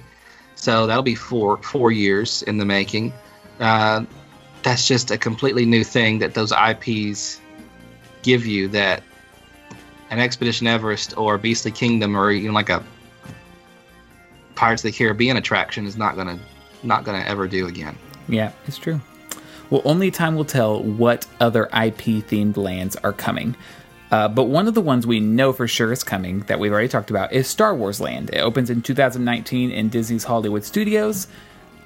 So 0.66 0.88
that'll 0.88 1.04
be 1.04 1.14
four 1.14 1.58
four 1.58 1.92
years 1.92 2.42
in 2.42 2.58
the 2.58 2.66
making. 2.66 3.14
Uh, 3.60 4.04
that's 4.64 4.88
just 4.88 5.12
a 5.12 5.18
completely 5.18 5.64
new 5.64 5.84
thing 5.84 6.18
that 6.18 6.34
those 6.34 6.52
IPs 6.52 7.40
give 8.24 8.48
you 8.48 8.68
that 8.70 9.04
an 10.10 10.18
Expedition 10.18 10.66
Everest 10.66 11.16
or 11.20 11.38
Beastly 11.38 11.70
Kingdom 11.70 12.18
or 12.18 12.32
even 12.32 12.56
like 12.56 12.70
a 12.70 12.84
Pirates 14.56 14.84
of 14.84 14.92
the 14.92 14.98
Caribbean 14.98 15.38
attraction 15.38 15.86
is 15.86 15.98
not 15.98 16.16
gonna 16.16 16.40
not 16.82 17.04
gonna 17.04 17.24
ever 17.28 17.48
do 17.48 17.68
again. 17.68 17.96
Yeah, 18.28 18.52
it's 18.66 18.80
true. 18.80 19.00
Well, 19.70 19.84
only 19.86 20.10
time 20.10 20.36
will 20.36 20.46
tell 20.46 20.82
what 20.82 21.28
other 21.40 21.66
IP 21.66 22.26
themed 22.26 22.58
lands 22.58 22.96
are 22.96 23.14
coming. 23.14 23.56
Uh, 24.12 24.28
but 24.28 24.44
one 24.44 24.68
of 24.68 24.74
the 24.74 24.82
ones 24.82 25.08
we 25.08 25.20
know 25.20 25.52
for 25.52 25.68
sure 25.68 25.92
is 25.92 26.04
coming 26.04 26.42
that 26.42 26.60
we've 26.60 26.72
already 26.72 26.88
talked 26.88 27.10
about 27.10 27.34
is 27.34 27.48
Star 27.48 27.76
Wars 27.76 28.00
Land. 28.00 28.30
It 28.32 28.40
opens 28.40 28.70
in 28.70 28.82
2019 28.82 29.72
in 29.72 29.90
Disney's 29.90 30.24
Hollywood 30.24 30.64
Studios. 30.64 31.28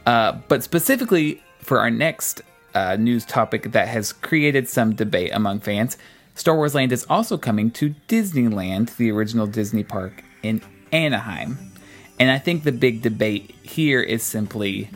Uh, 0.05 0.33
but 0.47 0.63
specifically 0.63 1.41
for 1.59 1.79
our 1.79 1.89
next 1.89 2.41
uh, 2.73 2.95
news 2.97 3.25
topic 3.25 3.71
that 3.71 3.87
has 3.87 4.11
created 4.11 4.67
some 4.67 4.95
debate 4.95 5.31
among 5.33 5.61
fans, 5.61 5.97
Star 6.35 6.55
Wars 6.55 6.75
Land 6.75 6.91
is 6.91 7.05
also 7.09 7.37
coming 7.37 7.71
to 7.71 7.95
Disneyland, 8.07 8.95
the 8.97 9.11
original 9.11 9.47
Disney 9.47 9.83
park 9.83 10.23
in 10.43 10.61
Anaheim. 10.91 11.57
And 12.19 12.29
I 12.29 12.37
think 12.37 12.63
the 12.63 12.71
big 12.71 13.01
debate 13.01 13.55
here 13.63 14.01
is 14.01 14.23
simply 14.23 14.89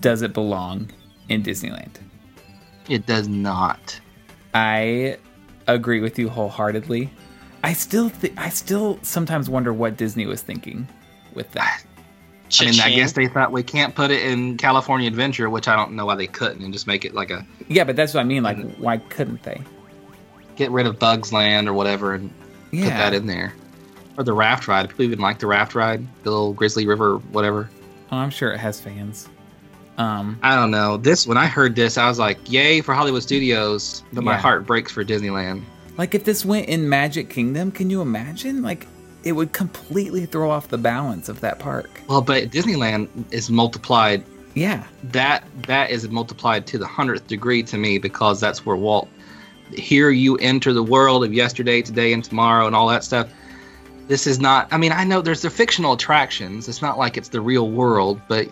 does 0.00 0.22
it 0.22 0.32
belong 0.32 0.90
in 1.28 1.42
Disneyland? 1.42 1.96
It 2.88 3.06
does 3.06 3.28
not. 3.28 4.00
I 4.54 5.18
agree 5.66 6.00
with 6.00 6.18
you 6.18 6.28
wholeheartedly. 6.28 7.10
I 7.64 7.72
still 7.72 8.10
th- 8.10 8.32
I 8.36 8.48
still 8.48 8.98
sometimes 9.02 9.50
wonder 9.50 9.72
what 9.72 9.96
Disney 9.96 10.26
was 10.26 10.42
thinking 10.42 10.86
with 11.34 11.50
that. 11.52 11.82
I 12.60 12.66
mean, 12.66 12.80
I 12.80 12.90
guess 12.90 13.12
they 13.12 13.26
thought 13.26 13.50
we 13.50 13.64
can't 13.64 13.94
put 13.94 14.12
it 14.12 14.22
in 14.22 14.56
California 14.56 15.08
Adventure, 15.08 15.50
which 15.50 15.66
I 15.66 15.74
don't 15.74 15.92
know 15.92 16.06
why 16.06 16.14
they 16.14 16.28
couldn't, 16.28 16.62
and 16.62 16.72
just 16.72 16.86
make 16.86 17.04
it 17.04 17.12
like 17.12 17.30
a 17.30 17.44
Yeah, 17.66 17.82
but 17.82 17.96
that's 17.96 18.14
what 18.14 18.20
I 18.20 18.24
mean. 18.24 18.42
Like, 18.44 18.76
why 18.76 18.98
couldn't 18.98 19.42
they? 19.42 19.60
get 20.56 20.70
rid 20.70 20.86
of 20.86 20.98
Bugs 20.98 21.32
Land 21.34 21.68
or 21.68 21.74
whatever 21.74 22.14
and 22.14 22.30
put 22.70 22.80
that 22.88 23.12
in 23.12 23.26
there. 23.26 23.52
Or 24.16 24.24
the 24.24 24.32
raft 24.32 24.66
ride. 24.66 24.88
People 24.88 25.04
even 25.04 25.18
like 25.18 25.38
the 25.38 25.46
raft 25.46 25.74
ride, 25.74 26.06
the 26.22 26.30
little 26.30 26.54
Grizzly 26.54 26.86
River, 26.86 27.18
whatever. 27.18 27.68
Oh, 28.10 28.16
I'm 28.16 28.30
sure 28.30 28.52
it 28.52 28.58
has 28.58 28.80
fans. 28.80 29.28
Um, 29.98 30.38
I 30.42 30.54
don't 30.56 30.70
know. 30.70 30.96
This 30.98 31.26
when 31.26 31.38
I 31.38 31.46
heard 31.46 31.74
this, 31.74 31.96
I 31.96 32.08
was 32.08 32.18
like, 32.18 32.38
"Yay 32.50 32.80
for 32.82 32.94
Hollywood 32.94 33.22
Studios!" 33.22 34.02
But 34.12 34.24
my 34.24 34.36
heart 34.36 34.66
breaks 34.66 34.92
for 34.92 35.04
Disneyland. 35.04 35.62
like 35.96 36.14
if 36.14 36.24
this 36.24 36.44
went 36.44 36.68
in 36.68 36.88
Magic 36.88 37.30
Kingdom, 37.30 37.70
can 37.70 37.88
you 37.88 38.02
imagine? 38.02 38.62
Like, 38.62 38.86
it 39.24 39.32
would 39.32 39.52
completely 39.54 40.26
throw 40.26 40.50
off 40.50 40.68
the 40.68 40.78
balance 40.78 41.28
of 41.30 41.40
that 41.40 41.58
park. 41.58 41.88
Well, 42.08 42.20
but 42.20 42.50
Disneyland 42.50 43.08
is 43.30 43.48
multiplied. 43.50 44.22
Yeah, 44.54 44.84
That 45.04 45.44
that 45.66 45.90
is 45.90 46.08
multiplied 46.08 46.66
to 46.68 46.78
the 46.78 46.86
hundredth 46.86 47.26
degree 47.26 47.62
to 47.64 47.76
me 47.76 47.98
because 47.98 48.40
that's 48.40 48.64
where 48.64 48.76
Walt. 48.76 49.08
Here 49.74 50.10
you 50.10 50.36
enter 50.36 50.72
the 50.72 50.82
world 50.82 51.24
of 51.24 51.34
yesterday, 51.34 51.82
today, 51.82 52.12
and 52.12 52.22
tomorrow, 52.22 52.66
and 52.66 52.76
all 52.76 52.86
that 52.88 53.02
stuff. 53.04 53.28
This 54.08 54.26
is 54.26 54.38
not. 54.40 54.68
I 54.70 54.78
mean, 54.78 54.92
I 54.92 55.04
know 55.04 55.20
there's 55.20 55.42
the 55.42 55.50
fictional 55.50 55.94
attractions. 55.94 56.68
It's 56.68 56.80
not 56.80 56.96
like 56.96 57.16
it's 57.16 57.28
the 57.30 57.40
real 57.40 57.70
world, 57.70 58.20
but 58.28 58.46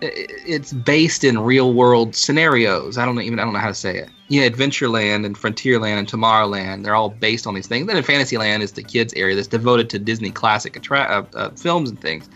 it's 0.00 0.72
based 0.72 1.24
in 1.24 1.38
real 1.38 1.72
world 1.72 2.14
scenarios. 2.14 2.98
I 2.98 3.04
don't 3.04 3.20
even 3.20 3.38
I 3.38 3.44
don't 3.44 3.52
know 3.52 3.58
how 3.58 3.68
to 3.68 3.74
say 3.74 3.96
it. 3.98 4.08
Yeah, 4.28 4.48
Adventureland 4.48 5.24
and 5.24 5.36
Frontierland 5.36 5.98
and 5.98 6.08
Tomorrowland, 6.08 6.84
they're 6.84 6.94
all 6.94 7.10
based 7.10 7.46
on 7.46 7.54
these 7.54 7.66
things. 7.66 7.86
Then 7.86 7.96
in 7.96 8.02
Fantasyland 8.02 8.62
is 8.62 8.72
the 8.72 8.82
kids 8.82 9.14
area 9.14 9.34
that's 9.34 9.48
devoted 9.48 9.88
to 9.90 9.98
Disney 9.98 10.30
classic 10.30 10.76
attra- 10.76 11.26
uh, 11.34 11.36
uh, 11.36 11.50
films 11.50 11.90
and 11.90 12.00
things. 12.00 12.28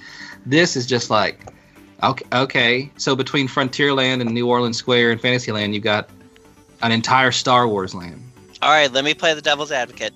This 0.47 0.77
is 0.77 0.87
just 0.87 1.11
like 1.11 1.53
okay, 2.03 2.25
okay. 2.33 2.91
So 2.97 3.15
between 3.15 3.49
Frontierland 3.49 4.21
and 4.21 4.31
New 4.31 4.49
Orleans 4.49 4.77
Square 4.77 5.13
and 5.13 5.21
Fantasyland, 5.21 5.75
you've 5.75 5.85
got 5.85 6.09
an 6.83 6.93
entire 6.93 7.33
Star 7.33 7.69
Wars 7.69 7.95
land. 7.95 8.23
All 8.63 8.71
right, 8.71 8.93
let 8.93 9.05
me 9.05 9.15
play 9.15 9.35
the 9.35 9.43
devil's 9.43 9.73
advocate. 9.73 10.15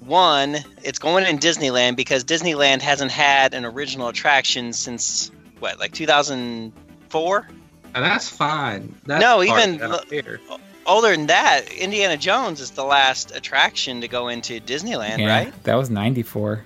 One, 0.00 0.56
it's 0.82 0.98
going 0.98 1.26
in 1.26 1.38
Disneyland 1.38 1.96
because 1.96 2.24
Disneyland 2.24 2.80
hasn't 2.80 3.10
had 3.10 3.52
an 3.52 3.66
original 3.66 4.08
attraction 4.08 4.72
since 4.72 5.30
what, 5.60 5.78
like 5.78 5.92
2004? 5.92 7.48
And 7.94 8.04
that's 8.04 8.28
fine. 8.28 8.94
That 9.06 9.20
No, 9.20 9.42
even 9.42 9.82
I. 9.82 10.38
Older 10.86 11.10
than 11.10 11.26
that, 11.26 11.70
Indiana 11.72 12.16
Jones 12.16 12.60
is 12.60 12.70
the 12.70 12.84
last 12.84 13.36
attraction 13.36 14.00
to 14.00 14.08
go 14.08 14.28
into 14.28 14.60
Disneyland, 14.60 15.18
yeah, 15.18 15.44
right? 15.44 15.64
that 15.64 15.74
was 15.74 15.90
'94. 15.90 16.64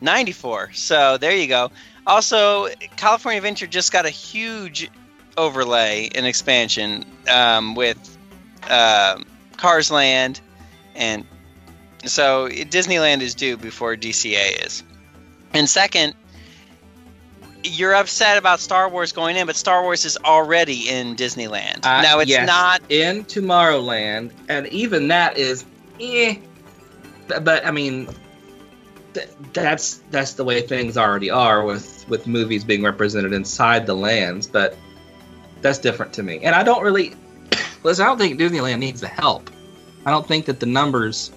94. 0.00 0.72
So 0.72 1.18
there 1.18 1.36
you 1.36 1.46
go. 1.46 1.70
Also, 2.06 2.68
California 2.96 3.38
Adventure 3.38 3.66
just 3.66 3.92
got 3.92 4.06
a 4.06 4.10
huge 4.10 4.90
overlay 5.36 6.08
and 6.14 6.26
expansion 6.26 7.04
um, 7.30 7.74
with 7.74 7.98
um 8.70 9.26
Cars 9.56 9.90
Land, 9.90 10.40
and 10.94 11.26
so 12.06 12.48
Disneyland 12.48 13.20
is 13.20 13.34
due 13.34 13.56
before 13.56 13.94
DCA 13.96 14.64
is. 14.64 14.82
And 15.52 15.68
second, 15.68 16.14
you're 17.62 17.94
upset 17.94 18.38
about 18.38 18.60
Star 18.60 18.88
Wars 18.88 19.12
going 19.12 19.36
in, 19.36 19.46
but 19.46 19.56
Star 19.56 19.82
Wars 19.82 20.04
is 20.04 20.16
already 20.24 20.88
in 20.88 21.16
Disneyland. 21.16 21.84
Uh, 21.84 22.02
now 22.02 22.18
it's 22.20 22.30
yes, 22.30 22.46
not. 22.46 22.82
in 22.88 23.24
Tomorrowland, 23.24 24.30
and 24.48 24.66
even 24.68 25.08
that 25.08 25.36
is, 25.36 25.64
eh. 26.00 26.36
But, 27.28 27.64
I 27.64 27.70
mean, 27.70 28.08
th- 29.14 29.28
that's 29.52 30.02
that's 30.10 30.32
the 30.34 30.44
way 30.44 30.62
things 30.62 30.96
already 30.96 31.30
are 31.30 31.64
with 31.64 32.08
with 32.08 32.26
movies 32.26 32.64
being 32.64 32.82
represented 32.82 33.32
inside 33.32 33.86
the 33.86 33.94
lands. 33.94 34.46
But 34.46 34.76
that's 35.60 35.78
different 35.78 36.12
to 36.14 36.22
me, 36.22 36.40
and 36.40 36.54
I 36.54 36.62
don't 36.62 36.82
really 36.82 37.14
listen. 37.82 38.04
I 38.04 38.08
don't 38.08 38.18
think 38.18 38.40
Disneyland 38.40 38.78
needs 38.78 39.00
the 39.00 39.08
help. 39.08 39.50
I 40.06 40.10
don't 40.10 40.26
think 40.26 40.46
that 40.46 40.60
the 40.60 40.66
numbers 40.66 41.30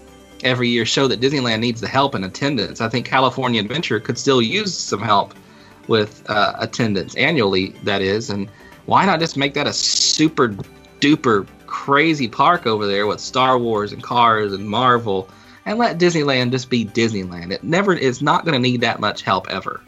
every 0.44 0.70
year 0.70 0.86
show 0.86 1.08
that 1.08 1.22
Disneyland 1.22 1.60
needs 1.60 1.82
the 1.82 1.88
help 1.88 2.16
in 2.16 2.24
attendance. 2.24 2.82
I 2.82 2.90
think 2.90 3.06
California 3.06 3.62
Adventure 3.62 4.00
could 4.00 4.18
still 4.18 4.42
use 4.42 4.78
some 4.78 5.02
help 5.02 5.34
with 5.88 6.24
uh, 6.30 6.54
attendance 6.60 7.16
annually. 7.16 7.70
That 7.84 8.02
is, 8.02 8.30
and 8.30 8.50
why 8.86 9.06
not 9.06 9.20
just 9.20 9.38
make 9.38 9.54
that 9.54 9.68
a 9.68 9.74
super 9.74 10.50
duper 11.00 11.48
crazy 11.68 12.28
park 12.28 12.66
over 12.66 12.86
there 12.86 13.08
with 13.08 13.20
Star 13.20 13.58
Wars 13.58 13.92
and 13.92 14.02
Cars 14.04 14.54
and 14.54 14.68
Marvel, 14.68 15.30
and 15.66 15.78
let 15.78 15.98
Disneyland 15.98 16.52
just 16.52 16.70
be 16.70 16.86
Disneyland. 16.86 17.52
It 17.52 17.64
never 17.64 17.94
is 17.94 18.22
not 18.22 18.46
going 18.46 18.54
to 18.54 18.60
need 18.60 18.82
that 18.82 19.00
much 19.00 19.22
help 19.22 19.50
ever. 19.50 19.82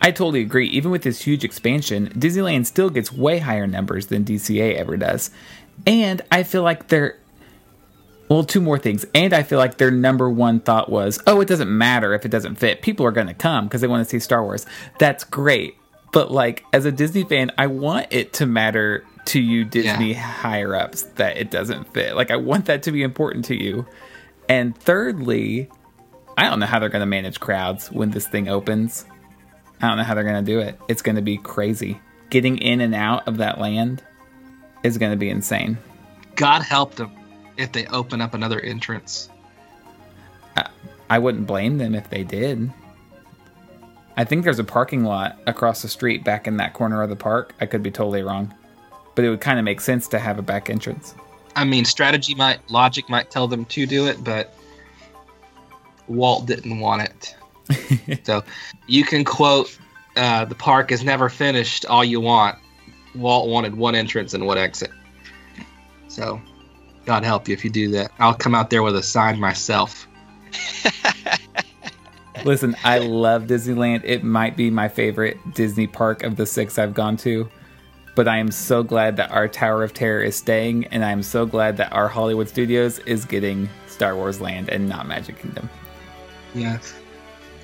I 0.00 0.10
totally 0.10 0.42
agree. 0.42 0.68
Even 0.68 0.90
with 0.90 1.02
this 1.02 1.22
huge 1.22 1.44
expansion, 1.44 2.08
Disneyland 2.10 2.66
still 2.66 2.90
gets 2.90 3.10
way 3.10 3.38
higher 3.38 3.66
numbers 3.66 4.08
than 4.08 4.24
DCA 4.24 4.76
ever 4.76 4.96
does. 4.96 5.30
And 5.86 6.22
I 6.30 6.42
feel 6.42 6.62
like 6.62 6.88
they're. 6.88 7.18
Well, 8.28 8.44
two 8.44 8.60
more 8.60 8.78
things. 8.78 9.04
And 9.14 9.32
I 9.32 9.42
feel 9.42 9.58
like 9.58 9.76
their 9.76 9.90
number 9.90 10.30
one 10.30 10.60
thought 10.60 10.90
was, 10.90 11.20
oh, 11.26 11.40
it 11.40 11.48
doesn't 11.48 11.76
matter 11.76 12.14
if 12.14 12.24
it 12.24 12.30
doesn't 12.30 12.56
fit. 12.56 12.80
People 12.82 13.04
are 13.06 13.12
going 13.12 13.26
to 13.26 13.34
come 13.34 13.66
because 13.66 13.80
they 13.80 13.86
want 13.86 14.04
to 14.04 14.10
see 14.10 14.18
Star 14.18 14.42
Wars. 14.42 14.64
That's 14.98 15.24
great. 15.24 15.76
But, 16.12 16.30
like, 16.30 16.64
as 16.72 16.84
a 16.84 16.92
Disney 16.92 17.24
fan, 17.24 17.50
I 17.58 17.66
want 17.66 18.06
it 18.10 18.32
to 18.34 18.46
matter 18.46 19.04
to 19.26 19.40
you, 19.40 19.64
Disney 19.64 20.12
Yeah. 20.12 20.20
higher 20.20 20.74
ups, 20.74 21.02
that 21.16 21.36
it 21.36 21.50
doesn't 21.50 21.92
fit. 21.92 22.14
Like, 22.14 22.30
I 22.30 22.36
want 22.36 22.66
that 22.66 22.84
to 22.84 22.92
be 22.92 23.02
important 23.02 23.44
to 23.46 23.60
you. 23.60 23.84
And 24.48 24.76
thirdly, 24.76 25.68
I 26.38 26.48
don't 26.48 26.60
know 26.60 26.66
how 26.66 26.78
they're 26.78 26.88
going 26.88 27.00
to 27.00 27.06
manage 27.06 27.40
crowds 27.40 27.90
when 27.90 28.10
this 28.10 28.26
thing 28.28 28.48
opens. 28.48 29.04
I 29.82 29.88
don't 29.88 29.96
know 29.98 30.04
how 30.04 30.14
they're 30.14 30.24
going 30.24 30.44
to 30.44 30.52
do 30.52 30.60
it. 30.60 30.78
It's 30.88 31.02
going 31.02 31.16
to 31.16 31.22
be 31.22 31.36
crazy. 31.36 32.00
Getting 32.30 32.58
in 32.58 32.80
and 32.80 32.94
out 32.94 33.26
of 33.28 33.38
that 33.38 33.58
land 33.60 34.02
is 34.82 34.98
going 34.98 35.12
to 35.12 35.18
be 35.18 35.30
insane. 35.30 35.78
God 36.36 36.62
help 36.62 36.94
them 36.94 37.10
if 37.56 37.72
they 37.72 37.86
open 37.86 38.20
up 38.20 38.34
another 38.34 38.60
entrance. 38.60 39.28
I 41.10 41.18
wouldn't 41.18 41.46
blame 41.46 41.78
them 41.78 41.94
if 41.94 42.08
they 42.10 42.24
did. 42.24 42.72
I 44.16 44.24
think 44.24 44.44
there's 44.44 44.58
a 44.58 44.64
parking 44.64 45.04
lot 45.04 45.38
across 45.46 45.82
the 45.82 45.88
street 45.88 46.24
back 46.24 46.46
in 46.46 46.56
that 46.58 46.72
corner 46.72 47.02
of 47.02 47.10
the 47.10 47.16
park. 47.16 47.54
I 47.60 47.66
could 47.66 47.82
be 47.82 47.90
totally 47.90 48.22
wrong. 48.22 48.54
But 49.14 49.24
it 49.24 49.30
would 49.30 49.40
kind 49.40 49.58
of 49.58 49.64
make 49.64 49.80
sense 49.80 50.08
to 50.08 50.18
have 50.18 50.38
a 50.38 50.42
back 50.42 50.70
entrance. 50.70 51.14
I 51.56 51.64
mean, 51.64 51.84
strategy 51.84 52.34
might, 52.34 52.68
logic 52.70 53.08
might 53.08 53.30
tell 53.30 53.46
them 53.46 53.64
to 53.66 53.86
do 53.86 54.06
it, 54.06 54.24
but 54.24 54.54
Walt 56.08 56.46
didn't 56.46 56.80
want 56.80 57.02
it. 57.02 57.36
so 58.24 58.42
you 58.86 59.04
can 59.04 59.24
quote, 59.24 59.76
uh, 60.16 60.44
"The 60.44 60.54
park 60.54 60.92
is 60.92 61.02
never 61.02 61.28
finished." 61.28 61.86
All 61.86 62.04
you 62.04 62.20
want. 62.20 62.58
Walt 63.14 63.48
wanted 63.48 63.76
one 63.76 63.94
entrance 63.94 64.34
and 64.34 64.46
one 64.46 64.58
exit. 64.58 64.90
So, 66.08 66.40
God 67.04 67.24
help 67.24 67.48
you 67.48 67.54
if 67.54 67.64
you 67.64 67.70
do 67.70 67.90
that. 67.92 68.10
I'll 68.18 68.34
come 68.34 68.54
out 68.54 68.70
there 68.70 68.82
with 68.82 68.96
a 68.96 69.02
sign 69.02 69.38
myself. 69.38 70.06
Listen, 72.44 72.76
I 72.84 72.98
love 72.98 73.44
Disneyland. 73.44 74.02
It 74.04 74.22
might 74.24 74.56
be 74.56 74.70
my 74.70 74.88
favorite 74.88 75.38
Disney 75.54 75.86
park 75.86 76.22
of 76.22 76.36
the 76.36 76.46
six 76.46 76.78
I've 76.78 76.94
gone 76.94 77.16
to. 77.18 77.48
But 78.14 78.28
I 78.28 78.38
am 78.38 78.50
so 78.50 78.82
glad 78.82 79.16
that 79.16 79.30
our 79.30 79.48
Tower 79.48 79.82
of 79.82 79.92
Terror 79.92 80.22
is 80.22 80.36
staying, 80.36 80.86
and 80.86 81.04
I 81.04 81.10
am 81.10 81.22
so 81.22 81.46
glad 81.46 81.76
that 81.78 81.92
our 81.92 82.08
Hollywood 82.08 82.48
Studios 82.48 83.00
is 83.00 83.24
getting 83.24 83.68
Star 83.88 84.14
Wars 84.14 84.40
Land 84.40 84.68
and 84.68 84.88
not 84.88 85.08
Magic 85.08 85.38
Kingdom. 85.38 85.68
Yes. 86.54 86.94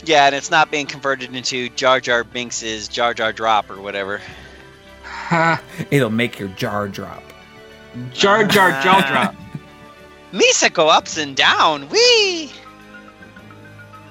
Yeah, 0.04 0.26
and 0.26 0.34
it's 0.34 0.50
not 0.50 0.70
being 0.70 0.86
converted 0.86 1.34
into 1.36 1.68
Jar 1.70 2.00
Jar 2.00 2.24
Binks's 2.24 2.88
Jar 2.88 3.14
Jar 3.14 3.32
Drop 3.32 3.70
or 3.70 3.80
whatever. 3.80 4.20
Ha! 5.04 5.62
It'll 5.90 6.10
make 6.10 6.38
your 6.38 6.48
jar 6.50 6.88
drop. 6.88 7.22
Jar 8.12 8.44
Jar 8.44 8.82
jaw 8.82 9.00
drop. 9.08 9.34
Misa 10.32 10.72
go 10.72 10.88
ups 10.88 11.16
and 11.16 11.36
down. 11.36 11.88
Wee. 11.88 12.52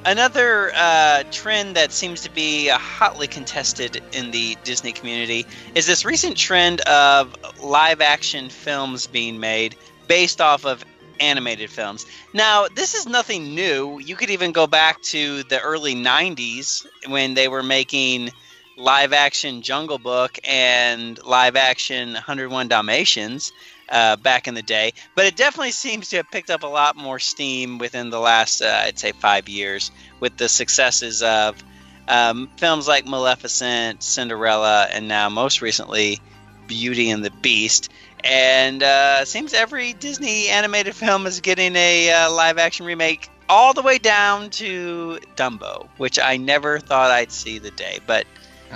Another 0.06 0.72
uh, 0.76 1.24
trend 1.32 1.76
that 1.76 1.92
seems 1.92 2.22
to 2.22 2.32
be 2.32 2.70
uh, 2.70 2.78
hotly 2.78 3.28
contested 3.28 4.02
in 4.14 4.32
the 4.32 4.58
Disney 4.64 4.92
community 4.92 5.46
is 5.76 5.88
this 5.88 6.06
recent 6.06 6.38
trend 6.38 6.82
of 6.82 7.36
live 7.62 8.02
action 8.02 8.50
films 8.50 9.08
being 9.08 9.40
made 9.40 9.76
based 10.08 10.42
off 10.42 10.66
of 10.66 10.84
animated 11.20 11.70
films. 11.70 12.06
Now, 12.34 12.68
this 12.74 12.96
is 12.96 13.06
nothing 13.06 13.54
new. 13.56 14.00
You 14.00 14.16
could 14.16 14.30
even 14.30 14.52
go 14.52 14.68
back 14.68 15.02
to 15.04 15.44
the 15.44 15.60
early 15.62 15.96
90s 15.96 16.86
when 17.08 17.34
they 17.34 17.48
were 17.48 17.64
making 17.64 18.32
live 18.80 19.12
action 19.12 19.62
Jungle 19.62 20.00
Book 20.00 20.40
and 20.44 21.22
live 21.24 21.56
action 21.56 22.14
101 22.14 22.70
Dalmatians 22.70 23.52
uh, 23.90 24.16
back 24.16 24.48
in 24.48 24.54
the 24.54 24.62
day. 24.62 24.94
But 25.16 25.26
it 25.26 25.36
definitely 25.36 25.72
seems 25.72 26.10
to 26.10 26.18
have 26.18 26.32
picked 26.32 26.50
up 26.50 26.64
a 26.64 26.68
lot 26.68 26.96
more 26.96 27.20
steam 27.20 27.78
within 27.78 28.10
the 28.10 28.20
last, 28.20 28.62
uh, 28.62 28.84
I'd 28.86 28.98
say, 28.98 29.12
five 29.12 29.50
years 29.50 29.92
with 30.20 30.38
the 30.38 30.48
successes 30.48 31.22
of 31.22 31.62
um, 32.08 32.50
films 32.58 32.88
like 32.88 33.06
Maleficent, 33.06 34.02
Cinderella, 34.02 34.88
and 34.92 35.08
now 35.08 35.30
most 35.30 35.62
recently 35.62 36.20
Beauty 36.68 37.10
and 37.10 37.24
the 37.24 37.32
Beast. 37.32 37.92
And 38.24 38.82
uh, 38.82 39.26
seems 39.26 39.54
every 39.54 39.94
Disney 39.94 40.48
animated 40.48 40.96
film 40.96 41.26
is 41.26 41.42
getting 41.42 41.76
a 41.76 42.12
uh, 42.12 42.32
live 42.32 42.58
action 42.58 42.86
remake, 42.86 43.30
all 43.48 43.74
the 43.74 43.82
way 43.82 43.98
down 43.98 44.50
to 44.52 45.20
Dumbo, 45.36 45.88
which 45.98 46.20
I 46.20 46.38
never 46.38 46.80
thought 46.80 47.12
I'd 47.12 47.32
see 47.32 47.60
the 47.60 47.72
day. 47.72 48.00
But 48.06 48.26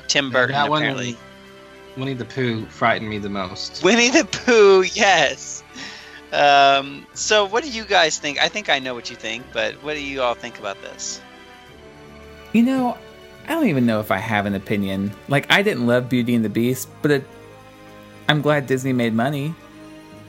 Tim 0.08 0.30
Burton 0.32 0.54
that 0.54 0.70
one- 0.70 0.82
apparently. 0.82 1.18
Winnie 1.96 2.16
the 2.16 2.26
Pooh 2.26 2.66
frightened 2.66 3.10
me 3.10 3.20
the 3.20 3.30
most. 3.30 3.84
Winnie 3.84 4.10
the 4.10 4.26
Pooh, 4.26 4.82
yes. 4.82 5.64
Um, 6.32 7.06
so, 7.14 7.46
what 7.46 7.64
do 7.64 7.70
you 7.70 7.86
guys 7.86 8.18
think? 8.18 8.42
I 8.42 8.48
think 8.48 8.68
I 8.68 8.80
know 8.80 8.96
what 8.96 9.12
you 9.12 9.16
think, 9.16 9.46
but 9.54 9.76
what 9.84 9.94
do 9.94 10.02
you 10.02 10.24
all 10.24 10.34
think 10.34 10.58
about 10.58 10.82
this? 10.82 11.22
You 12.52 12.64
know, 12.64 12.98
I 13.48 13.50
don't 13.50 13.68
even 13.68 13.86
know 13.86 14.00
if 14.00 14.10
I 14.10 14.18
have 14.18 14.48
an 14.48 14.56
opinion. 14.56 15.12
Like, 15.28 15.52
I 15.52 15.62
didn't 15.62 15.86
love 15.86 16.10
Beauty 16.10 16.34
and 16.34 16.44
the 16.44 16.50
Beast, 16.50 16.90
but 17.04 17.12
it, 17.12 17.28
I'm 18.28 18.42
glad 18.42 18.66
Disney 18.66 18.94
made 18.94 19.14
money, 19.14 19.54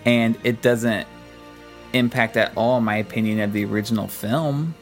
and 0.05 0.37
it 0.45 0.61
doesn't 0.61 1.07
impact 1.95 2.37
at 2.37 2.53
all 2.57 2.81
my 2.83 2.97
opinion 2.97 3.41
of 3.41 3.55
the 3.55 3.65
original 3.65 4.09
film. 4.09 4.75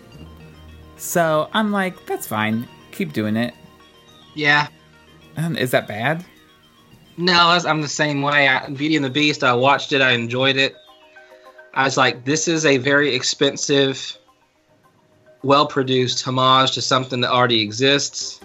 So 0.97 1.49
I'm 1.53 1.70
like, 1.70 2.07
that's 2.07 2.26
fine. 2.26 2.66
Keep 2.91 3.12
doing 3.12 3.37
it. 3.37 3.55
Yeah. 4.35 4.68
Um, 5.37 5.57
Is 5.57 5.70
that 5.70 5.89
bad? 5.89 6.24
No, 7.16 7.59
I'm 7.64 7.83
the 7.83 7.89
same 7.89 8.22
way. 8.22 8.49
I, 8.49 8.68
Beauty 8.68 8.97
and 8.97 9.05
the 9.05 9.11
Beast, 9.11 9.45
I 9.45 9.53
watched 9.53 9.93
it, 9.93 10.01
I 10.01 10.12
enjoyed 10.12 10.57
it. 10.57 10.74
I 11.74 11.85
was 11.85 11.97
like, 11.97 12.24
this 12.24 12.49
is 12.49 12.64
a 12.66 12.78
very 12.78 13.14
expensive, 13.14 14.18
well 15.43 15.66
produced 15.66 16.22
homage 16.22 16.72
to 16.72 16.83
something 16.83 17.21
that 17.21 17.30
already 17.30 17.63
exists, 17.63 18.41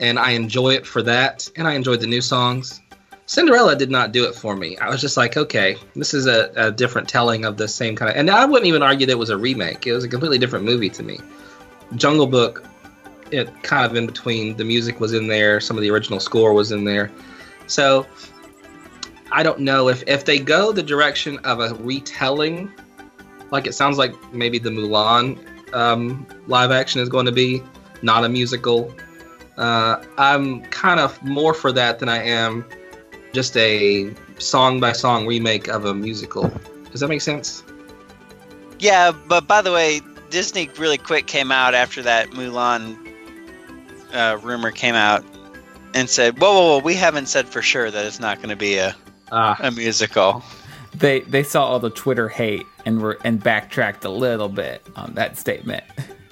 and 0.00 0.18
I 0.18 0.32
enjoy 0.32 0.70
it 0.74 0.86
for 0.86 1.02
that. 1.02 1.48
And 1.56 1.66
I 1.66 1.74
enjoyed 1.74 2.00
the 2.00 2.06
new 2.06 2.20
songs. 2.20 2.80
Cinderella 3.26 3.76
did 3.76 3.92
not 3.92 4.10
do 4.10 4.24
it 4.24 4.34
for 4.34 4.56
me. 4.56 4.76
I 4.78 4.88
was 4.88 5.00
just 5.00 5.16
like, 5.16 5.36
okay, 5.36 5.76
this 5.94 6.14
is 6.14 6.26
a, 6.26 6.50
a 6.56 6.72
different 6.72 7.08
telling 7.08 7.44
of 7.44 7.56
the 7.56 7.68
same 7.68 7.94
kind 7.94 8.10
of. 8.10 8.16
And 8.16 8.28
I 8.28 8.44
wouldn't 8.44 8.66
even 8.66 8.82
argue 8.82 9.06
that 9.06 9.12
it 9.12 9.18
was 9.18 9.30
a 9.30 9.36
remake, 9.36 9.86
it 9.86 9.92
was 9.92 10.02
a 10.02 10.08
completely 10.08 10.38
different 10.38 10.64
movie 10.64 10.90
to 10.90 11.02
me. 11.04 11.20
Jungle 11.94 12.26
Book, 12.26 12.64
it 13.30 13.62
kind 13.62 13.84
of 13.84 13.96
in 13.96 14.06
between. 14.06 14.56
The 14.56 14.64
music 14.64 15.00
was 15.00 15.12
in 15.12 15.28
there, 15.28 15.60
some 15.60 15.76
of 15.76 15.82
the 15.82 15.90
original 15.90 16.20
score 16.20 16.52
was 16.52 16.72
in 16.72 16.84
there. 16.84 17.10
So 17.66 18.06
I 19.32 19.42
don't 19.42 19.60
know 19.60 19.88
if 19.88 20.02
if 20.06 20.24
they 20.24 20.38
go 20.38 20.72
the 20.72 20.82
direction 20.82 21.38
of 21.38 21.60
a 21.60 21.74
retelling, 21.74 22.72
like 23.50 23.66
it 23.66 23.74
sounds 23.74 23.98
like 23.98 24.12
maybe 24.32 24.58
the 24.58 24.70
Mulan 24.70 25.38
um, 25.74 26.26
live 26.46 26.70
action 26.70 27.00
is 27.00 27.08
going 27.08 27.26
to 27.26 27.32
be, 27.32 27.62
not 28.02 28.24
a 28.24 28.28
musical. 28.28 28.92
Uh, 29.56 30.02
I'm 30.16 30.62
kind 30.66 31.00
of 31.00 31.22
more 31.22 31.54
for 31.54 31.70
that 31.72 31.98
than 31.98 32.08
I 32.08 32.22
am 32.22 32.64
just 33.32 33.56
a 33.56 34.12
song 34.38 34.80
by 34.80 34.92
song 34.92 35.26
remake 35.26 35.68
of 35.68 35.84
a 35.84 35.94
musical. 35.94 36.50
Does 36.90 37.00
that 37.00 37.08
make 37.08 37.20
sense? 37.20 37.62
Yeah, 38.78 39.12
but 39.12 39.46
by 39.46 39.60
the 39.62 39.72
way, 39.72 40.00
Disney 40.30 40.70
really 40.78 40.98
quick 40.98 41.26
came 41.26 41.52
out 41.52 41.74
after 41.74 42.02
that 42.02 42.30
Mulan 42.30 42.96
uh, 44.12 44.38
rumor 44.42 44.70
came 44.70 44.94
out 44.94 45.24
and 45.94 46.08
said, 46.08 46.38
"Whoa, 46.38 46.52
whoa, 46.52 46.66
whoa! 46.76 46.84
We 46.84 46.94
haven't 46.94 47.26
said 47.26 47.48
for 47.48 47.62
sure 47.62 47.90
that 47.90 48.04
it's 48.06 48.20
not 48.20 48.38
going 48.38 48.50
to 48.50 48.56
be 48.56 48.76
a 48.78 48.94
Ah. 49.32 49.56
a 49.60 49.70
musical." 49.70 50.42
They 50.94 51.20
they 51.20 51.42
saw 51.42 51.64
all 51.66 51.78
the 51.78 51.90
Twitter 51.90 52.28
hate 52.28 52.66
and 52.84 53.00
were 53.00 53.18
and 53.24 53.42
backtracked 53.42 54.04
a 54.04 54.10
little 54.10 54.48
bit 54.48 54.84
on 54.96 55.14
that 55.14 55.38
statement. 55.38 55.84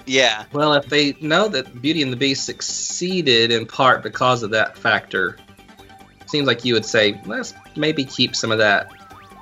Yeah. 0.05 0.45
Well, 0.53 0.73
if 0.73 0.87
they 0.87 1.13
know 1.21 1.47
that 1.49 1.81
Beauty 1.81 2.01
and 2.01 2.11
the 2.11 2.17
Beast 2.17 2.43
succeeded 2.45 3.51
in 3.51 3.65
part 3.65 4.01
because 4.03 4.41
of 4.43 4.49
that 4.51 4.77
factor, 4.77 5.37
seems 6.25 6.47
like 6.47 6.65
you 6.65 6.73
would 6.73 6.85
say, 6.85 7.21
let's 7.25 7.53
maybe 7.75 8.03
keep 8.03 8.35
some 8.35 8.51
of 8.51 8.57
that. 8.57 8.91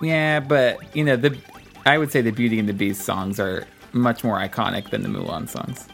Yeah, 0.02 0.40
but 0.42 0.96
you 0.96 1.04
know 1.04 1.16
the 1.16 1.38
I 1.86 1.98
would 1.98 2.12
say 2.12 2.22
the 2.22 2.32
Beauty 2.32 2.60
and 2.60 2.68
the 2.70 2.74
Beast 2.74 3.02
songs 3.02 3.40
are 3.40 3.66
much 3.94 4.24
more 4.24 4.38
iconic 4.38 4.90
than 4.92 5.02
the 5.04 5.10
Mulan 5.10 5.48
songs. 5.50 5.88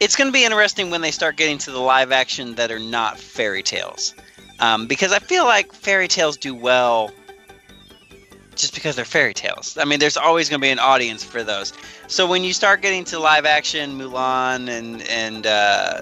It's 0.00 0.14
going 0.14 0.28
to 0.28 0.32
be 0.32 0.44
interesting 0.44 0.90
when 0.90 1.00
they 1.00 1.10
start 1.10 1.36
getting 1.36 1.58
to 1.58 1.72
the 1.72 1.80
live 1.80 2.12
action 2.12 2.54
that 2.54 2.70
are 2.70 2.78
not 2.78 3.18
fairy 3.18 3.62
tales, 3.62 4.14
um, 4.60 4.86
because 4.86 5.12
I 5.12 5.18
feel 5.18 5.44
like 5.44 5.72
fairy 5.72 6.08
tales 6.08 6.36
do 6.36 6.54
well 6.54 7.10
just 8.54 8.74
because 8.74 8.96
they're 8.96 9.04
fairy 9.04 9.34
tales. 9.34 9.78
I 9.78 9.84
mean, 9.84 10.00
there's 10.00 10.16
always 10.16 10.48
going 10.48 10.60
to 10.60 10.64
be 10.64 10.70
an 10.70 10.78
audience 10.78 11.24
for 11.24 11.42
those. 11.42 11.72
So 12.08 12.26
when 12.26 12.44
you 12.44 12.52
start 12.52 12.82
getting 12.82 13.04
to 13.04 13.18
live 13.18 13.46
action, 13.46 13.98
Mulan 13.98 14.68
and 14.68 15.02
and 15.02 15.46
uh, 15.46 16.00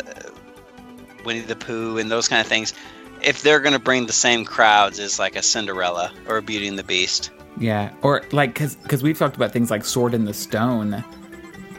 Winnie 1.25 1.41
the 1.41 1.57
Pooh 1.57 1.99
and 1.99 2.11
those 2.11 2.29
kind 2.29 2.41
of 2.41 2.47
things, 2.47 2.75
if 3.23 3.43
they're 3.43 3.61
going 3.61 3.75
to 3.75 3.79
bring 3.79 4.07
the 4.07 4.13
same 4.13 4.45
crowds 4.45 4.99
as 4.99 5.19
like 5.19 5.37
a 5.37 5.43
Cinderella 5.43 6.13
or 6.27 6.39
a 6.39 6.43
Beauty 6.43 6.69
and 6.69 6.79
the 6.79 6.85
Beast. 6.85 7.31
Yeah, 7.59 7.93
or 8.03 8.23
like 8.33 8.55
because 8.55 8.75
because 8.77 9.03
we've 9.03 9.19
talked 9.19 9.37
about 9.37 9.53
things 9.53 9.71
like 9.71 9.85
Sword 9.85 10.15
in 10.15 10.25
the 10.25 10.35
Stone. 10.35 11.05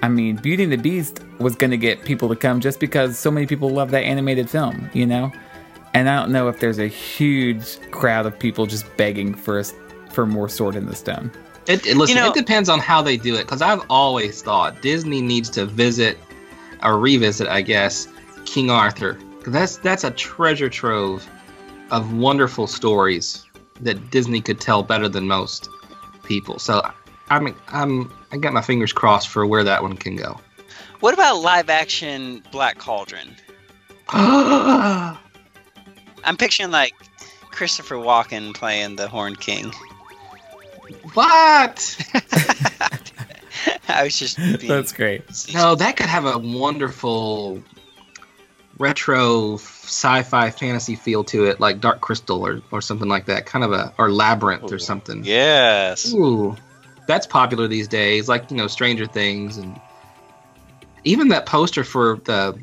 I 0.03 0.09
mean, 0.09 0.35
Beauty 0.37 0.63
and 0.63 0.71
the 0.71 0.77
Beast 0.77 1.21
was 1.39 1.55
going 1.55 1.71
to 1.71 1.77
get 1.77 2.03
people 2.05 2.29
to 2.29 2.35
come 2.35 2.59
just 2.59 2.79
because 2.79 3.17
so 3.17 3.31
many 3.31 3.47
people 3.47 3.69
love 3.69 3.91
that 3.91 4.03
animated 4.03 4.49
film, 4.49 4.89
you 4.93 5.05
know. 5.05 5.31
And 5.93 6.07
I 6.09 6.15
don't 6.17 6.31
know 6.31 6.47
if 6.49 6.59
there's 6.59 6.77
a 6.79 6.87
huge 6.87 7.79
crowd 7.91 8.25
of 8.27 8.37
people 8.37 8.65
just 8.67 8.85
begging 8.97 9.33
for 9.33 9.57
us 9.59 9.73
for 10.11 10.25
more 10.25 10.49
Sword 10.49 10.75
in 10.75 10.85
the 10.85 10.95
Stone. 10.95 11.31
It, 11.67 11.85
it- 11.85 11.97
listen, 11.97 12.15
You 12.15 12.21
know- 12.23 12.29
it 12.29 12.35
depends 12.35 12.69
on 12.69 12.79
how 12.79 13.01
they 13.01 13.17
do 13.17 13.35
it. 13.35 13.39
Because 13.43 13.61
I've 13.61 13.81
always 13.89 14.41
thought 14.41 14.81
Disney 14.81 15.21
needs 15.21 15.49
to 15.51 15.65
visit 15.65 16.17
or 16.83 16.99
revisit, 16.99 17.47
I 17.47 17.61
guess, 17.61 18.07
King 18.45 18.69
Arthur. 18.69 19.17
'Cause 19.43 19.53
that's 19.53 19.77
that's 19.77 20.03
a 20.03 20.11
treasure 20.11 20.69
trove 20.69 21.25
of 21.89 22.13
wonderful 22.13 22.67
stories 22.67 23.45
that 23.79 24.11
Disney 24.11 24.41
could 24.41 24.59
tell 24.59 24.83
better 24.83 25.07
than 25.07 25.25
most 25.27 25.69
people. 26.23 26.59
So 26.59 26.81
I'm 27.31 27.55
I'm 27.69 28.11
I 28.31 28.37
got 28.37 28.53
my 28.53 28.61
fingers 28.61 28.93
crossed 28.93 29.29
for 29.29 29.45
where 29.45 29.63
that 29.63 29.81
one 29.81 29.95
can 29.95 30.15
go. 30.15 30.39
What 30.99 31.13
about 31.13 31.41
live 31.41 31.69
action 31.69 32.43
Black 32.51 32.77
Cauldron? 32.77 33.35
I'm 34.09 35.17
picturing 36.37 36.71
like 36.71 36.93
Christopher 37.51 37.95
Walken 37.95 38.53
playing 38.53 38.95
the 38.95 39.07
Horn 39.07 39.35
King. 39.35 39.71
what? 41.13 41.97
I 43.89 44.03
was 44.03 44.17
just 44.17 44.37
being 44.37 44.67
That's 44.67 44.91
great. 44.91 45.23
No, 45.53 45.75
that 45.75 45.97
could 45.97 46.07
have 46.07 46.25
a 46.25 46.37
wonderful 46.37 47.63
retro 48.77 49.55
sci-fi 49.55 50.51
fantasy 50.51 50.95
feel 50.95 51.23
to 51.25 51.45
it, 51.45 51.59
like 51.59 51.79
Dark 51.79 52.01
Crystal 52.01 52.45
or, 52.45 52.61
or 52.71 52.81
something 52.81 53.07
like 53.07 53.25
that. 53.25 53.45
Kind 53.45 53.63
of 53.65 53.71
a 53.71 53.93
or 53.97 54.11
Labyrinth 54.11 54.71
or 54.71 54.79
something. 54.79 55.23
Yes. 55.23 56.13
Ooh, 56.13 56.55
that's 57.07 57.25
popular 57.25 57.67
these 57.67 57.87
days. 57.87 58.29
Like 58.29 58.49
you 58.51 58.57
know, 58.57 58.67
Stranger 58.67 59.05
Things, 59.05 59.57
and 59.57 59.79
even 61.03 61.29
that 61.29 61.45
poster 61.45 61.83
for 61.83 62.17
the 62.25 62.57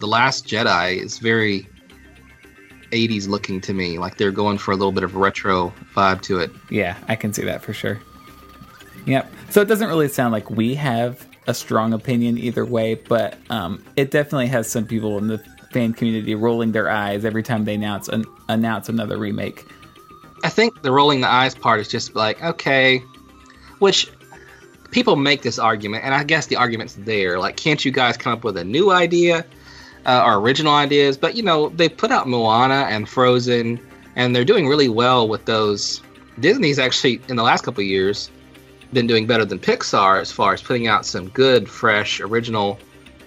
the 0.00 0.06
Last 0.06 0.46
Jedi 0.46 0.96
is 0.96 1.18
very 1.18 1.68
80s 2.90 3.28
looking 3.28 3.60
to 3.62 3.74
me. 3.74 3.98
Like 3.98 4.16
they're 4.16 4.30
going 4.30 4.58
for 4.58 4.72
a 4.72 4.76
little 4.76 4.92
bit 4.92 5.04
of 5.04 5.14
a 5.14 5.18
retro 5.18 5.72
vibe 5.94 6.22
to 6.22 6.38
it. 6.38 6.50
Yeah, 6.70 6.96
I 7.08 7.16
can 7.16 7.32
see 7.32 7.44
that 7.44 7.62
for 7.62 7.72
sure. 7.72 8.00
Yep. 9.06 9.30
So 9.50 9.60
it 9.60 9.66
doesn't 9.66 9.88
really 9.88 10.08
sound 10.08 10.32
like 10.32 10.50
we 10.50 10.74
have 10.74 11.26
a 11.46 11.54
strong 11.54 11.92
opinion 11.92 12.38
either 12.38 12.64
way, 12.64 12.94
but 12.94 13.36
um, 13.50 13.84
it 13.96 14.10
definitely 14.10 14.46
has 14.48 14.70
some 14.70 14.86
people 14.86 15.18
in 15.18 15.26
the 15.26 15.38
fan 15.72 15.92
community 15.92 16.34
rolling 16.34 16.72
their 16.72 16.90
eyes 16.90 17.24
every 17.24 17.42
time 17.42 17.64
they 17.64 17.74
announce 17.74 18.08
an, 18.08 18.24
announce 18.48 18.88
another 18.88 19.16
remake. 19.16 19.64
I 20.42 20.48
think 20.48 20.82
the 20.82 20.90
rolling 20.90 21.20
the 21.20 21.28
eyes 21.28 21.54
part 21.54 21.80
is 21.80 21.88
just 21.88 22.14
like 22.14 22.42
okay, 22.42 23.02
which 23.80 24.08
people 24.90 25.16
make 25.16 25.42
this 25.42 25.58
argument, 25.58 26.04
and 26.04 26.14
I 26.14 26.24
guess 26.24 26.46
the 26.46 26.56
argument's 26.56 26.94
there. 26.94 27.38
Like, 27.38 27.56
can't 27.56 27.84
you 27.84 27.90
guys 27.90 28.16
come 28.16 28.32
up 28.32 28.44
with 28.44 28.56
a 28.56 28.64
new 28.64 28.90
idea 28.92 29.44
uh, 30.06 30.22
or 30.24 30.38
original 30.38 30.72
ideas? 30.72 31.16
But 31.16 31.34
you 31.36 31.42
know, 31.42 31.70
they 31.70 31.88
put 31.88 32.10
out 32.10 32.28
Moana 32.28 32.86
and 32.88 33.08
Frozen, 33.08 33.80
and 34.16 34.34
they're 34.34 34.44
doing 34.44 34.68
really 34.68 34.88
well 34.88 35.28
with 35.28 35.44
those. 35.44 36.00
Disney's 36.38 36.78
actually 36.78 37.20
in 37.28 37.36
the 37.36 37.42
last 37.42 37.64
couple 37.64 37.82
years 37.82 38.30
been 38.92 39.06
doing 39.06 39.26
better 39.26 39.44
than 39.44 39.58
Pixar 39.58 40.20
as 40.20 40.32
far 40.32 40.52
as 40.52 40.62
putting 40.62 40.86
out 40.86 41.06
some 41.06 41.28
good, 41.28 41.68
fresh, 41.68 42.20
original 42.20 42.78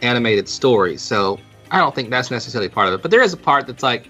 animated 0.01 0.49
stories. 0.49 1.01
So 1.01 1.39
I 1.71 1.77
don't 1.77 1.95
think 1.95 2.09
that's 2.09 2.31
necessarily 2.31 2.69
part 2.69 2.88
of 2.88 2.93
it. 2.93 3.01
But 3.01 3.11
there 3.11 3.21
is 3.21 3.34
a 3.34 3.38
part 3.38 3.67
that's 3.67 3.84
like, 3.84 4.09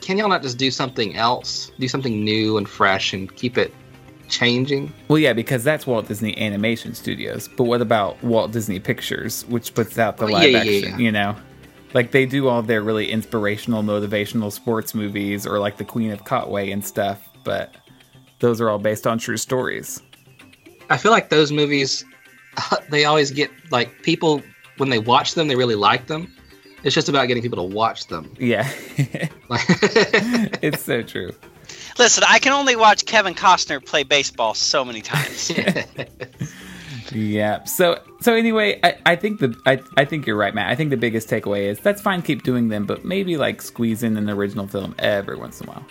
can 0.00 0.18
y'all 0.18 0.28
not 0.28 0.42
just 0.42 0.58
do 0.58 0.70
something 0.70 1.16
else, 1.16 1.70
do 1.78 1.86
something 1.86 2.24
new 2.24 2.58
and 2.58 2.68
fresh, 2.68 3.12
and 3.12 3.34
keep 3.34 3.56
it 3.56 3.72
changing? 4.28 4.92
Well, 5.08 5.18
yeah, 5.18 5.32
because 5.32 5.64
that's 5.64 5.86
Walt 5.86 6.08
Disney 6.08 6.36
Animation 6.38 6.94
Studios. 6.94 7.48
But 7.48 7.64
what 7.64 7.80
about 7.80 8.22
Walt 8.22 8.52
Disney 8.52 8.80
Pictures, 8.80 9.44
which 9.48 9.74
puts 9.74 9.98
out 9.98 10.16
the 10.16 10.24
Oh, 10.26 10.28
live 10.28 10.50
yeah, 10.50 10.62
yeah, 10.62 10.76
action? 10.78 10.90
yeah. 10.98 11.04
You 11.04 11.12
know, 11.12 11.36
like 11.94 12.10
they 12.10 12.26
do 12.26 12.48
all 12.48 12.62
their 12.62 12.82
really 12.82 13.10
inspirational, 13.10 13.82
motivational 13.82 14.50
sports 14.52 14.94
movies, 14.94 15.46
or 15.46 15.58
like 15.58 15.76
the 15.76 15.84
Queen 15.84 16.10
of 16.10 16.24
Katwe 16.24 16.72
and 16.72 16.84
stuff. 16.84 17.28
But 17.44 17.74
those 18.40 18.60
are 18.60 18.68
all 18.70 18.78
based 18.78 19.06
on 19.06 19.18
true 19.18 19.36
stories. 19.36 20.02
I 20.90 20.96
feel 20.96 21.12
like 21.12 21.28
those 21.30 21.52
movies, 21.52 22.04
they 22.90 23.04
always 23.04 23.30
get 23.30 23.50
like 23.70 24.02
people 24.02 24.42
when 24.78 24.88
they 24.90 24.98
watch 24.98 25.34
them, 25.34 25.48
they 25.48 25.56
really 25.56 25.76
like 25.76 26.06
them. 26.06 26.34
It's 26.82 26.94
just 26.94 27.08
about 27.08 27.26
getting 27.28 27.42
people 27.42 27.66
to 27.66 27.74
watch 27.74 28.08
them. 28.08 28.34
Yeah, 28.38 28.68
Like, 29.48 29.62
it's 30.62 30.82
so 30.82 31.02
true. 31.02 31.32
Listen, 31.98 32.24
I 32.26 32.38
can 32.38 32.52
only 32.52 32.76
watch 32.76 33.06
Kevin 33.06 33.34
Costner 33.34 33.84
play 33.84 34.02
baseball 34.02 34.54
so 34.54 34.84
many 34.84 35.00
times. 35.00 35.52
Yeah. 37.12 37.64
So 37.64 38.00
so 38.20 38.34
anyway, 38.34 38.80
I, 38.82 38.96
I 39.06 39.16
think 39.16 39.40
the 39.40 39.54
I, 39.66 39.80
I 39.96 40.04
think 40.04 40.26
you're 40.26 40.36
right, 40.36 40.54
Matt. 40.54 40.70
I 40.70 40.74
think 40.74 40.90
the 40.90 40.96
biggest 40.96 41.28
takeaway 41.28 41.66
is 41.66 41.78
that's 41.78 42.02
fine, 42.02 42.22
keep 42.22 42.42
doing 42.42 42.68
them, 42.68 42.86
but 42.86 43.04
maybe 43.04 43.36
like 43.36 43.62
squeeze 43.62 44.02
in 44.02 44.16
an 44.16 44.28
original 44.28 44.66
film 44.66 44.94
every 44.98 45.36
once 45.36 45.60
in 45.60 45.68
a 45.68 45.72
while. 45.72 45.86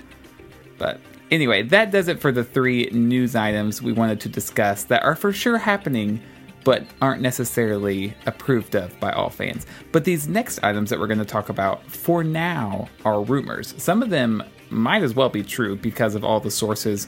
But 0.77 0.99
anyway, 1.31 1.63
that 1.63 1.91
does 1.91 2.07
it 2.07 2.19
for 2.19 2.31
the 2.31 2.43
three 2.43 2.89
news 2.91 3.35
items 3.35 3.81
we 3.81 3.93
wanted 3.93 4.19
to 4.21 4.29
discuss 4.29 4.83
that 4.85 5.03
are 5.03 5.15
for 5.15 5.31
sure 5.31 5.57
happening, 5.57 6.21
but 6.63 6.85
aren't 7.01 7.21
necessarily 7.21 8.13
approved 8.25 8.75
of 8.75 8.99
by 8.99 9.11
all 9.11 9.29
fans. 9.29 9.65
But 9.91 10.03
these 10.03 10.27
next 10.27 10.63
items 10.63 10.89
that 10.89 10.99
we're 10.99 11.07
going 11.07 11.19
to 11.19 11.25
talk 11.25 11.49
about 11.49 11.89
for 11.89 12.23
now 12.23 12.89
are 13.05 13.21
rumors. 13.21 13.73
Some 13.77 14.03
of 14.03 14.09
them 14.09 14.43
might 14.73 15.03
as 15.03 15.13
well 15.15 15.29
be 15.29 15.43
true 15.43 15.75
because 15.75 16.15
of 16.15 16.23
all 16.23 16.39
the 16.39 16.51
sources 16.51 17.07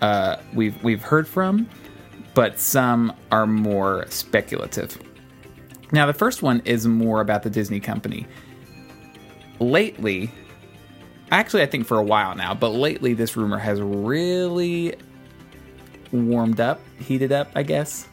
uh, 0.00 0.36
we've 0.54 0.82
we've 0.82 1.02
heard 1.02 1.26
from 1.26 1.68
but 2.38 2.60
some 2.60 3.12
are 3.32 3.48
more 3.48 4.06
speculative. 4.10 4.96
Now, 5.90 6.06
the 6.06 6.12
first 6.12 6.40
one 6.40 6.62
is 6.64 6.86
more 6.86 7.20
about 7.20 7.42
the 7.42 7.50
Disney 7.50 7.80
company. 7.80 8.28
Lately, 9.58 10.30
actually, 11.32 11.62
I 11.62 11.66
think 11.66 11.84
for 11.84 11.98
a 11.98 12.02
while 12.04 12.36
now, 12.36 12.54
but 12.54 12.68
lately, 12.68 13.12
this 13.12 13.36
rumor 13.36 13.58
has 13.58 13.80
really 13.80 14.94
warmed 16.12 16.60
up, 16.60 16.80
heated 17.00 17.32
up, 17.32 17.50
I 17.56 17.64
guess. 17.64 18.06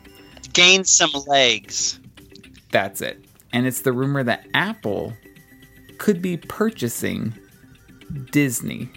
Gained 0.53 0.87
some 0.87 1.11
legs. 1.27 1.99
That's 2.71 3.01
it. 3.01 3.23
And 3.53 3.67
it's 3.67 3.81
the 3.81 3.93
rumor 3.93 4.23
that 4.23 4.47
Apple 4.55 5.13
could 5.99 6.19
be 6.19 6.37
purchasing 6.37 7.31
Disney. 8.31 8.89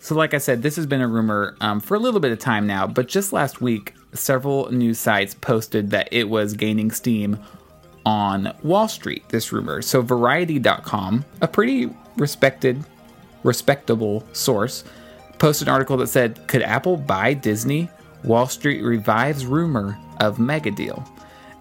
So, 0.00 0.14
like 0.14 0.32
I 0.32 0.38
said, 0.38 0.62
this 0.62 0.76
has 0.76 0.86
been 0.86 1.00
a 1.00 1.08
rumor 1.08 1.56
um, 1.60 1.80
for 1.80 1.94
a 1.94 1.98
little 1.98 2.20
bit 2.20 2.32
of 2.32 2.38
time 2.38 2.66
now, 2.66 2.86
but 2.86 3.08
just 3.08 3.32
last 3.32 3.60
week, 3.60 3.94
several 4.12 4.70
news 4.70 4.98
sites 4.98 5.34
posted 5.34 5.90
that 5.90 6.08
it 6.12 6.28
was 6.28 6.54
gaining 6.54 6.90
steam 6.90 7.38
on 8.06 8.54
Wall 8.62 8.88
Street, 8.88 9.28
this 9.28 9.52
rumor. 9.52 9.82
So, 9.82 10.00
Variety.com, 10.00 11.24
a 11.40 11.48
pretty 11.48 11.90
respected, 12.16 12.82
respectable 13.42 14.24
source, 14.32 14.84
posted 15.38 15.68
an 15.68 15.74
article 15.74 15.96
that 15.98 16.06
said, 16.06 16.46
Could 16.48 16.62
Apple 16.62 16.96
buy 16.96 17.34
Disney? 17.34 17.90
Wall 18.24 18.46
Street 18.46 18.82
revives 18.82 19.46
rumor 19.46 19.98
of 20.20 20.38
mega 20.38 20.70
deal. 20.70 21.06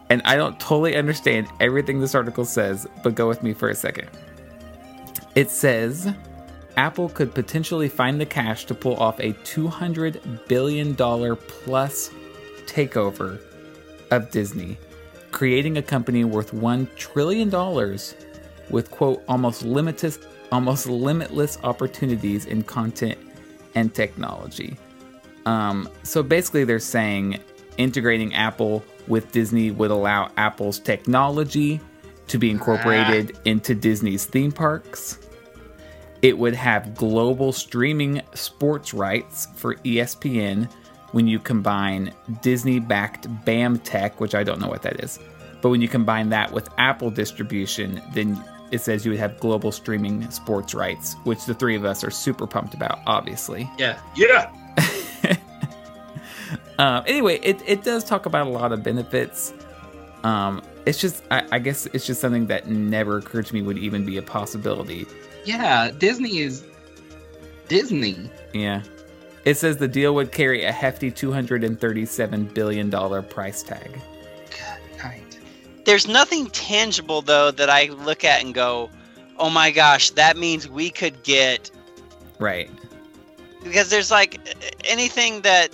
And 0.09 0.21
I 0.25 0.35
don't 0.35 0.59
totally 0.59 0.95
understand 0.95 1.47
everything 1.59 1.99
this 1.99 2.15
article 2.15 2.45
says, 2.45 2.87
but 3.03 3.15
go 3.15 3.27
with 3.27 3.43
me 3.43 3.53
for 3.53 3.69
a 3.69 3.75
second. 3.75 4.09
It 5.37 5.51
says 5.51 6.11
Apple 6.77 7.09
could 7.09 7.31
potentially 7.31 7.89
find 7.89 8.19
the 8.19 8.25
cash 8.25 8.65
to 8.65 8.73
pull 8.73 8.95
off 8.95 9.19
a 9.19 9.33
$200 9.33 10.47
billion 10.47 10.95
plus 10.95 12.09
takeover 12.65 13.39
of 14.09 14.31
Disney, 14.31 14.79
creating 15.29 15.77
a 15.77 15.83
company 15.83 16.23
worth 16.23 16.53
$1 16.53 16.87
trillion 16.95 17.51
with, 18.71 18.89
quote, 18.89 19.23
almost 19.27 19.61
limitless, 19.61 20.17
almost 20.51 20.87
limitless 20.87 21.59
opportunities 21.63 22.47
in 22.47 22.63
content 22.63 23.19
and 23.75 23.93
technology. 23.93 24.75
Um, 25.45 25.87
so 26.01 26.23
basically, 26.23 26.63
they're 26.63 26.79
saying 26.79 27.39
integrating 27.77 28.33
Apple 28.33 28.83
with 29.07 29.31
Disney 29.31 29.69
would 29.69 29.91
allow 29.91 30.31
Apple's 30.35 30.79
technology 30.79 31.79
to 32.25 32.39
be 32.39 32.49
incorporated 32.49 33.37
into 33.45 33.75
Disney's 33.75 34.25
theme 34.25 34.51
parks. 34.51 35.19
It 36.21 36.37
would 36.37 36.55
have 36.55 36.95
global 36.95 37.51
streaming 37.51 38.21
sports 38.33 38.93
rights 38.93 39.47
for 39.55 39.75
ESPN 39.75 40.71
when 41.11 41.27
you 41.27 41.39
combine 41.39 42.13
Disney 42.41 42.79
backed 42.79 43.27
BAMTech, 43.45 44.19
which 44.19 44.35
I 44.35 44.43
don't 44.43 44.59
know 44.59 44.67
what 44.67 44.81
that 44.81 45.03
is. 45.03 45.19
But 45.61 45.69
when 45.69 45.81
you 45.81 45.87
combine 45.87 46.29
that 46.29 46.51
with 46.51 46.69
Apple 46.77 47.11
distribution, 47.11 48.01
then 48.13 48.43
it 48.71 48.79
says 48.79 49.05
you 49.05 49.11
would 49.11 49.19
have 49.19 49.39
global 49.39 49.71
streaming 49.71 50.29
sports 50.29 50.73
rights, 50.73 51.15
which 51.23 51.45
the 51.45 51.53
three 51.53 51.75
of 51.75 51.85
us 51.85 52.03
are 52.03 52.11
super 52.11 52.45
pumped 52.45 52.73
about, 52.73 52.99
obviously. 53.05 53.69
yeah, 53.77 53.99
yeah. 54.15 54.51
Um, 56.79 57.03
anyway, 57.07 57.39
it, 57.41 57.61
it 57.65 57.83
does 57.83 58.03
talk 58.03 58.25
about 58.25 58.47
a 58.47 58.49
lot 58.49 58.71
of 58.71 58.83
benefits. 58.83 59.53
Um, 60.23 60.61
it's 60.85 60.99
just 60.99 61.23
I, 61.31 61.43
I 61.51 61.59
guess 61.59 61.85
it's 61.87 62.05
just 62.05 62.21
something 62.21 62.47
that 62.47 62.67
never 62.67 63.17
occurred 63.17 63.45
to 63.47 63.53
me 63.53 63.61
would 63.61 63.77
even 63.77 64.05
be 64.05 64.17
a 64.17 64.21
possibility. 64.21 65.05
Yeah, 65.47 65.91
Disney 65.91 66.39
is 66.39 66.63
Disney. 67.69 68.29
Yeah. 68.53 68.83
It 69.45 69.55
says 69.55 69.77
the 69.77 69.87
deal 69.87 70.13
would 70.15 70.31
carry 70.33 70.65
a 70.65 70.71
hefty 70.71 71.09
$237 71.11 72.53
billion 72.53 73.23
price 73.23 73.63
tag. 73.63 73.99
There's 75.85 76.05
nothing 76.05 76.47
tangible 76.47 77.21
though 77.21 77.49
that 77.51 77.69
I 77.69 77.85
look 77.85 78.25
at 78.25 78.43
and 78.43 78.53
go, 78.53 78.89
"Oh 79.37 79.49
my 79.49 79.71
gosh, 79.71 80.09
that 80.11 80.35
means 80.35 80.67
we 80.67 80.89
could 80.89 81.23
get." 81.23 81.71
Right. 82.39 82.69
Because 83.63 83.89
there's 83.89 84.11
like 84.11 84.37
anything 84.83 85.43
that 85.43 85.69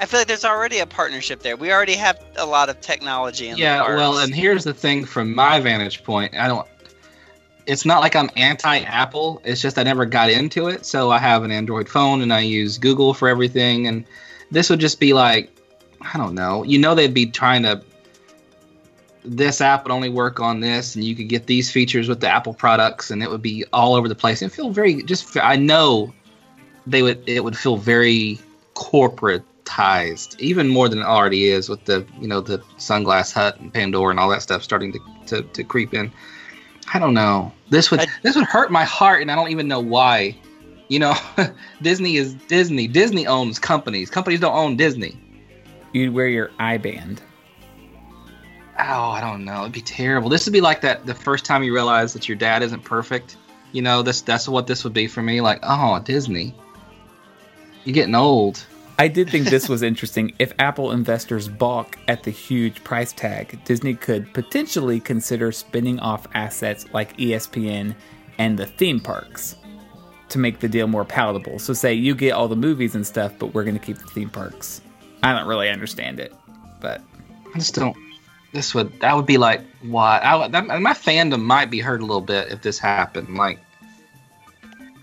I 0.00 0.06
feel 0.06 0.18
like 0.18 0.26
there's 0.26 0.44
already 0.44 0.80
a 0.80 0.86
partnership 0.86 1.38
there. 1.42 1.56
We 1.56 1.70
already 1.72 1.94
have 1.94 2.18
a 2.34 2.44
lot 2.46 2.68
of 2.68 2.80
technology 2.80 3.48
in 3.48 3.56
Yeah, 3.56 3.76
the 3.78 3.84
parks. 3.84 3.96
well, 3.96 4.18
and 4.18 4.34
here's 4.34 4.64
the 4.64 4.74
thing 4.74 5.04
from 5.04 5.32
my 5.32 5.60
vantage 5.60 6.02
point. 6.02 6.34
I 6.36 6.48
don't. 6.48 6.66
It's 7.66 7.84
not 7.84 8.00
like 8.00 8.14
I'm 8.14 8.30
anti-Apple. 8.36 9.40
It's 9.44 9.60
just 9.60 9.78
I 9.78 9.82
never 9.82 10.04
got 10.04 10.30
into 10.30 10.68
it. 10.68 10.84
So 10.84 11.10
I 11.10 11.18
have 11.18 11.44
an 11.44 11.50
Android 11.50 11.88
phone 11.88 12.20
and 12.20 12.32
I 12.32 12.40
use 12.40 12.78
Google 12.78 13.14
for 13.14 13.28
everything. 13.28 13.86
And 13.86 14.04
this 14.50 14.68
would 14.70 14.80
just 14.80 15.00
be 15.00 15.12
like, 15.12 15.50
I 16.00 16.18
don't 16.18 16.34
know. 16.34 16.62
You 16.64 16.78
know, 16.78 16.94
they'd 16.94 17.14
be 17.14 17.26
trying 17.26 17.62
to. 17.62 17.82
This 19.24 19.62
app 19.62 19.84
would 19.84 19.92
only 19.92 20.10
work 20.10 20.38
on 20.38 20.60
this, 20.60 20.94
and 20.94 21.02
you 21.02 21.16
could 21.16 21.30
get 21.30 21.46
these 21.46 21.70
features 21.70 22.08
with 22.10 22.20
the 22.20 22.28
Apple 22.28 22.52
products, 22.52 23.10
and 23.10 23.22
it 23.22 23.30
would 23.30 23.40
be 23.40 23.64
all 23.72 23.94
over 23.94 24.06
the 24.06 24.14
place. 24.14 24.42
And 24.42 24.52
feel 24.52 24.68
very 24.70 25.02
just. 25.02 25.36
I 25.38 25.56
know 25.56 26.12
they 26.86 27.02
would. 27.02 27.26
It 27.26 27.42
would 27.42 27.56
feel 27.56 27.78
very 27.78 28.38
corporatized, 28.74 30.38
even 30.40 30.68
more 30.68 30.90
than 30.90 30.98
it 30.98 31.06
already 31.06 31.46
is 31.46 31.70
with 31.70 31.86
the 31.86 32.06
you 32.20 32.28
know 32.28 32.42
the 32.42 32.58
Sunglass 32.76 33.32
Hut 33.32 33.58
and 33.60 33.72
Pandora 33.72 34.10
and 34.10 34.20
all 34.20 34.28
that 34.28 34.42
stuff 34.42 34.62
starting 34.62 34.92
to, 34.92 35.00
to, 35.28 35.42
to 35.42 35.64
creep 35.64 35.94
in. 35.94 36.12
I 36.92 36.98
don't 36.98 37.14
know. 37.14 37.52
This 37.70 37.90
would 37.90 38.06
this 38.22 38.36
would 38.36 38.44
hurt 38.44 38.70
my 38.70 38.84
heart, 38.84 39.22
and 39.22 39.30
I 39.30 39.34
don't 39.34 39.50
even 39.50 39.68
know 39.68 39.80
why. 39.80 40.36
You 40.88 40.98
know, 40.98 41.14
Disney 41.82 42.16
is 42.16 42.34
Disney. 42.34 42.86
Disney 42.86 43.26
owns 43.26 43.58
companies. 43.58 44.10
Companies 44.10 44.40
don't 44.40 44.54
own 44.54 44.76
Disney. 44.76 45.18
You'd 45.92 46.12
wear 46.12 46.28
your 46.28 46.48
iBand. 46.60 47.20
Oh, 48.78 49.10
I 49.10 49.20
don't 49.20 49.44
know. 49.44 49.60
It'd 49.60 49.72
be 49.72 49.80
terrible. 49.80 50.28
This 50.28 50.44
would 50.46 50.52
be 50.52 50.60
like 50.60 50.80
that 50.80 51.06
the 51.06 51.14
first 51.14 51.44
time 51.44 51.62
you 51.62 51.72
realize 51.72 52.12
that 52.12 52.28
your 52.28 52.36
dad 52.36 52.62
isn't 52.62 52.84
perfect. 52.84 53.36
You 53.72 53.82
know, 53.82 54.02
this 54.02 54.20
that's 54.20 54.48
what 54.48 54.66
this 54.66 54.84
would 54.84 54.92
be 54.92 55.06
for 55.06 55.22
me. 55.22 55.40
Like, 55.40 55.60
oh, 55.62 56.00
Disney. 56.00 56.54
You're 57.84 57.94
getting 57.94 58.14
old. 58.14 58.64
I 58.98 59.08
did 59.08 59.28
think 59.28 59.46
this 59.46 59.68
was 59.68 59.82
interesting. 59.82 60.34
If 60.38 60.52
Apple 60.58 60.92
investors 60.92 61.48
balk 61.48 61.98
at 62.06 62.22
the 62.22 62.30
huge 62.30 62.84
price 62.84 63.12
tag, 63.12 63.58
Disney 63.64 63.94
could 63.94 64.32
potentially 64.32 65.00
consider 65.00 65.50
spinning 65.50 65.98
off 65.98 66.28
assets 66.34 66.86
like 66.92 67.16
ESPN 67.16 67.94
and 68.38 68.56
the 68.56 68.66
theme 68.66 69.00
parks 69.00 69.56
to 70.28 70.38
make 70.38 70.60
the 70.60 70.68
deal 70.68 70.86
more 70.86 71.04
palatable. 71.04 71.58
So, 71.58 71.72
say 71.72 71.92
you 71.92 72.14
get 72.14 72.32
all 72.32 72.46
the 72.46 72.56
movies 72.56 72.94
and 72.94 73.06
stuff, 73.06 73.32
but 73.38 73.52
we're 73.52 73.64
going 73.64 73.78
to 73.78 73.84
keep 73.84 73.98
the 73.98 74.06
theme 74.06 74.30
parks. 74.30 74.80
I 75.22 75.32
don't 75.32 75.48
really 75.48 75.70
understand 75.70 76.20
it, 76.20 76.32
but 76.80 77.00
I 77.54 77.58
just 77.58 77.74
don't. 77.74 77.96
This 78.52 78.74
would 78.74 79.00
that 79.00 79.16
would 79.16 79.26
be 79.26 79.38
like 79.38 79.62
why 79.82 80.20
I, 80.22 80.46
that, 80.48 80.66
my 80.66 80.92
fandom 80.92 81.42
might 81.42 81.70
be 81.70 81.80
hurt 81.80 82.00
a 82.00 82.04
little 82.06 82.20
bit 82.20 82.52
if 82.52 82.62
this 82.62 82.78
happened. 82.78 83.36
Like, 83.36 83.58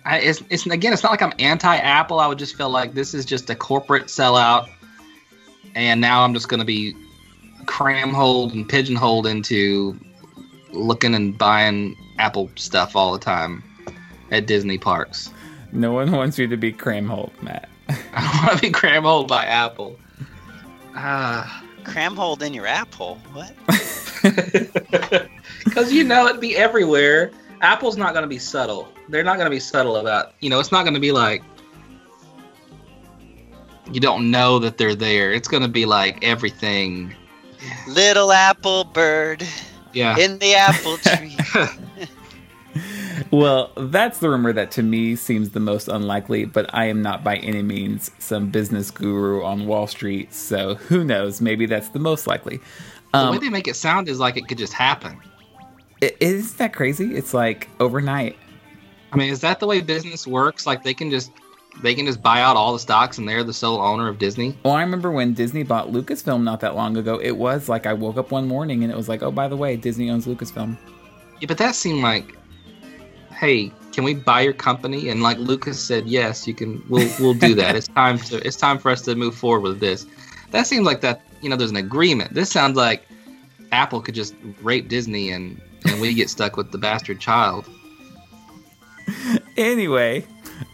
I, 0.06 0.20
it's 0.20 0.44
it's 0.50 0.66
again, 0.66 0.94
it's 0.94 1.04
not 1.04 1.12
like 1.12 1.22
I'm 1.22 1.34
anti-Apple. 1.40 2.20
I 2.20 2.28
would 2.28 2.40
just 2.40 2.56
feel 2.56 2.70
like 2.70 2.94
this 2.94 3.14
is 3.14 3.26
just 3.26 3.50
a 3.50 3.56
corporate 3.56 4.06
sellout, 4.06 4.68
and 5.76 6.02
now 6.02 6.24
I'm 6.24 6.34
just 6.34 6.50
going 6.50 6.60
to 6.60 6.66
be 6.66 6.96
cramholed 7.66 8.54
and 8.54 8.68
pigeonholed 8.68 9.28
into 9.28 10.00
looking 10.72 11.14
and 11.14 11.38
buying 11.38 11.96
Apple 12.18 12.50
stuff 12.56 12.96
all 12.96 13.14
the 13.14 13.20
time 13.20 13.64
at 14.32 14.48
Disney 14.48 14.78
parks. 14.78 15.30
no 15.72 15.92
one 15.92 16.12
wants 16.12 16.38
you 16.40 16.48
to 16.48 16.58
be 16.58 16.72
cramholed, 16.72 17.34
Matt. 17.42 17.70
I 17.90 18.22
don't 18.22 18.46
want 18.46 18.58
to 18.58 18.62
be 18.62 18.72
cramholed 18.72 19.28
by 19.28 19.46
Apple. 19.46 20.00
Ah. 20.96 21.64
Cram 21.84 22.16
hold 22.16 22.44
in 22.44 22.54
your 22.54 22.68
apple. 22.68 23.20
What? 23.34 23.56
Because 25.64 25.94
you 25.94 26.04
know 26.04 26.28
it'd 26.28 26.42
be 26.42 26.56
everywhere. 26.58 27.32
Apple's 27.62 27.96
not 27.98 28.14
going 28.14 28.24
to 28.24 28.28
be 28.30 28.40
subtle. 28.40 28.88
They're 29.10 29.24
not 29.24 29.38
going 29.38 29.46
to 29.46 29.52
be 29.52 29.60
subtle 29.60 29.98
about, 29.98 30.34
you 30.40 30.50
know, 30.50 30.60
it's 30.60 30.72
not 30.72 30.84
going 30.84 30.94
to 30.96 31.00
be 31.00 31.12
like 31.12 31.44
you 33.92 34.00
don't 34.00 34.32
know 34.32 34.58
that 34.60 34.78
they're 34.78 34.96
there. 34.96 35.34
It's 35.34 35.48
going 35.50 35.64
to 35.64 35.70
be 35.70 35.86
like 35.86 36.24
everything. 36.24 37.14
Little 37.88 38.32
apple 38.32 38.86
bird 38.86 39.46
Yeah. 39.94 40.18
in 40.18 40.40
the 40.40 40.56
apple 40.56 40.98
tree. 40.98 41.38
Well, 43.32 43.72
that's 43.78 44.20
the 44.20 44.30
rumor 44.30 44.54
that 44.54 44.72
to 44.72 44.84
me 44.84 45.16
seems 45.16 45.50
the 45.50 45.60
most 45.60 45.88
unlikely, 45.90 46.46
but 46.46 46.70
I 46.74 46.86
am 46.86 47.02
not 47.02 47.24
by 47.24 47.36
any 47.38 47.62
means 47.62 48.12
some 48.20 48.50
business 48.50 48.92
guru 48.92 49.44
on 49.44 49.68
Wall 49.68 49.88
Street, 49.88 50.34
so 50.34 50.76
who 50.76 51.04
knows? 51.04 51.42
Maybe 51.42 51.66
that's 51.66 51.90
the 51.90 52.00
most 52.00 52.28
likely. 52.28 52.58
the 53.14 53.18
Um, 53.20 53.32
way 53.34 53.38
they 53.40 53.50
make 53.50 53.68
it 53.68 53.76
sound 53.76 54.08
is 54.10 54.20
like 54.20 54.38
it 54.38 54.48
could 54.48 54.58
just 54.58 54.74
happen. 54.74 55.18
Isn't 56.02 56.58
that 56.58 56.74
crazy? 56.74 57.16
It's 57.16 57.34
like 57.34 57.70
overnight. 57.80 58.38
I 59.12 59.18
mean, 59.18 59.30
is 59.30 59.42
that 59.42 59.60
the 59.60 59.68
way 59.68 59.82
business 59.82 60.26
works? 60.26 60.66
Like 60.66 60.84
they 60.84 60.94
can 60.94 61.12
just 61.12 61.32
they 61.82 61.96
can 61.96 62.06
just 62.06 62.22
buy 62.22 62.42
out 62.42 62.56
all 62.58 62.74
the 62.74 62.80
stocks 62.80 63.18
and 63.18 63.28
they're 63.28 63.44
the 63.44 63.54
sole 63.54 63.82
owner 63.82 64.08
of 64.08 64.20
Disney? 64.20 64.58
Well, 64.64 64.74
I 64.74 64.82
remember 64.82 65.12
when 65.12 65.34
Disney 65.34 65.64
bought 65.64 65.92
Lucasfilm 65.92 66.44
not 66.44 66.60
that 66.62 66.76
long 66.76 66.98
ago. 66.98 67.20
It 67.22 67.38
was 67.38 67.70
like 67.70 67.86
I 67.86 67.94
woke 67.94 68.18
up 68.18 68.32
one 68.32 68.48
morning 68.48 68.84
and 68.84 68.92
it 68.92 68.96
was 68.96 69.08
like, 69.08 69.24
oh, 69.24 69.32
by 69.32 69.48
the 69.48 69.58
way, 69.58 69.78
Disney 69.78 70.10
owns 70.10 70.26
Lucasfilm. 70.26 70.78
Yeah, 71.40 71.48
but 71.48 71.58
that 71.58 71.76
seemed 71.76 72.04
like, 72.04 72.36
hey, 73.32 73.72
can 73.94 74.04
we 74.04 74.14
buy 74.14 74.42
your 74.42 74.54
company? 74.54 75.10
And 75.10 75.24
like 75.24 75.38
Lucas 75.38 75.82
said, 75.82 76.08
yes, 76.08 76.48
you 76.48 76.54
can. 76.54 76.84
We'll 76.90 77.10
we'll 77.20 77.34
do 77.34 77.56
that. 77.56 77.76
it's 77.76 77.88
time 77.88 78.18
to. 78.20 78.46
It's 78.46 78.58
time 78.58 78.78
for 78.78 78.92
us 78.92 79.02
to 79.04 79.16
move 79.16 79.36
forward 79.36 79.62
with 79.62 79.80
this. 79.80 80.06
That 80.52 80.68
seems 80.68 80.86
like 80.86 81.02
that. 81.02 81.22
You 81.42 81.50
know, 81.50 81.56
there's 81.56 81.72
an 81.72 81.78
agreement. 81.78 82.34
This 82.34 82.52
sounds 82.52 82.76
like 82.78 83.08
Apple 83.72 84.02
could 84.02 84.16
just 84.16 84.36
rape 84.62 84.88
Disney 84.88 85.32
and 85.32 85.60
and 85.86 86.00
we 86.02 86.14
get 86.14 86.30
stuck 86.30 86.58
with 86.58 86.72
the 86.72 86.78
bastard 86.78 87.20
child. 87.20 87.70
anyway, 89.58 90.26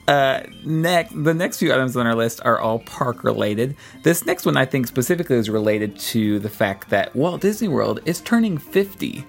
uh, 0.07 0.41
next 0.65 1.23
the 1.23 1.33
next 1.33 1.59
few 1.59 1.73
items 1.73 1.95
on 1.95 2.07
our 2.07 2.15
list 2.15 2.41
are 2.45 2.59
all 2.59 2.79
park 2.79 3.23
related. 3.23 3.75
This 4.03 4.25
next 4.25 4.45
one 4.45 4.57
I 4.57 4.65
think 4.65 4.87
specifically 4.87 5.37
is 5.37 5.49
related 5.49 5.97
to 5.99 6.39
the 6.39 6.49
fact 6.49 6.89
that 6.89 7.15
Walt 7.15 7.41
Disney 7.41 7.67
World 7.67 7.99
is 8.05 8.21
turning 8.21 8.57
50 8.57 9.25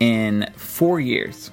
in 0.00 0.50
four 0.56 1.00
years. 1.00 1.50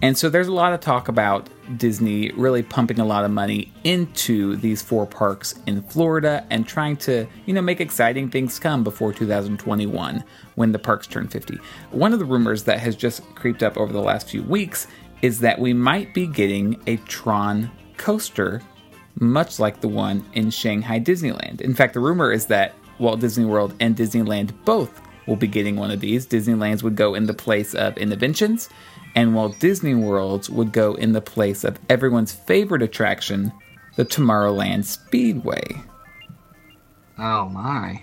And 0.00 0.16
so 0.16 0.28
there's 0.28 0.46
a 0.46 0.52
lot 0.52 0.72
of 0.72 0.80
talk 0.80 1.08
about 1.08 1.48
Disney 1.76 2.30
really 2.32 2.62
pumping 2.62 3.00
a 3.00 3.04
lot 3.04 3.24
of 3.24 3.32
money 3.32 3.72
into 3.82 4.54
these 4.56 4.80
four 4.80 5.06
parks 5.06 5.56
in 5.66 5.82
Florida 5.82 6.46
and 6.50 6.66
trying 6.66 6.96
to, 6.98 7.26
you 7.46 7.52
know, 7.52 7.60
make 7.60 7.80
exciting 7.80 8.30
things 8.30 8.60
come 8.60 8.84
before 8.84 9.12
2021 9.12 10.22
when 10.54 10.72
the 10.72 10.78
parks 10.78 11.08
turn 11.08 11.26
50. 11.26 11.58
One 11.90 12.12
of 12.12 12.20
the 12.20 12.24
rumors 12.24 12.62
that 12.64 12.78
has 12.78 12.94
just 12.94 13.22
creeped 13.34 13.64
up 13.64 13.76
over 13.76 13.92
the 13.92 14.00
last 14.00 14.28
few 14.28 14.44
weeks 14.44 14.86
is 15.20 15.40
that 15.40 15.58
we 15.58 15.72
might 15.72 16.14
be 16.14 16.28
getting 16.28 16.80
a 16.86 16.96
Tron 16.98 17.70
coaster 17.96 18.62
much 19.20 19.58
like 19.58 19.80
the 19.80 19.88
one 19.88 20.24
in 20.34 20.48
Shanghai 20.48 21.00
Disneyland. 21.00 21.60
In 21.60 21.74
fact, 21.74 21.94
the 21.94 22.00
rumor 22.00 22.30
is 22.30 22.46
that 22.46 22.74
Walt 23.00 23.18
Disney 23.18 23.44
World 23.44 23.74
and 23.80 23.96
Disneyland 23.96 24.52
both 24.64 25.00
will 25.26 25.36
be 25.36 25.46
getting 25.46 25.76
one 25.76 25.90
of 25.90 26.00
these. 26.00 26.26
Disneyland's 26.26 26.82
would 26.82 26.96
go 26.96 27.14
in 27.14 27.26
the 27.26 27.34
place 27.34 27.74
of 27.74 27.94
Innoventions, 27.96 28.68
and 29.14 29.34
Walt 29.34 29.58
Disney 29.58 29.94
World's 29.94 30.48
would 30.50 30.72
go 30.72 30.94
in 30.94 31.12
the 31.12 31.20
place 31.20 31.64
of 31.64 31.78
everyone's 31.88 32.32
favorite 32.32 32.82
attraction, 32.82 33.52
the 33.96 34.04
Tomorrowland 34.04 34.84
Speedway. 34.84 35.62
Oh 37.18 37.48
my! 37.48 38.02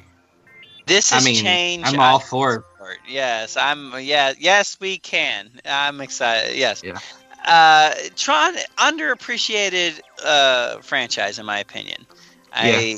This 0.85 1.11
I 1.13 1.17
is 1.17 1.25
mean, 1.25 1.35
change. 1.35 1.83
I'm 1.85 1.99
all 1.99 2.19
I 2.19 2.23
for 2.23 2.63
it. 2.91 2.99
Yes, 3.07 3.57
I'm. 3.57 3.93
Yeah, 3.99 4.33
yes, 4.37 4.77
we 4.79 4.97
can. 4.97 5.49
I'm 5.65 6.01
excited. 6.01 6.55
Yes. 6.55 6.81
Yeah. 6.83 6.99
Uh, 7.45 7.93
Tron 8.15 8.55
underappreciated 8.77 10.01
uh, 10.23 10.79
franchise 10.79 11.39
in 11.39 11.45
my 11.45 11.59
opinion. 11.59 12.05
I 12.53 12.69
Yeah. 12.69 12.97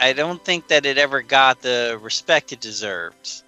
I 0.00 0.12
don't 0.12 0.44
think 0.44 0.68
that 0.68 0.84
it 0.86 0.98
ever 0.98 1.22
got 1.22 1.62
the 1.62 1.98
respect 2.02 2.52
it 2.52 2.60
deserves. 2.60 3.44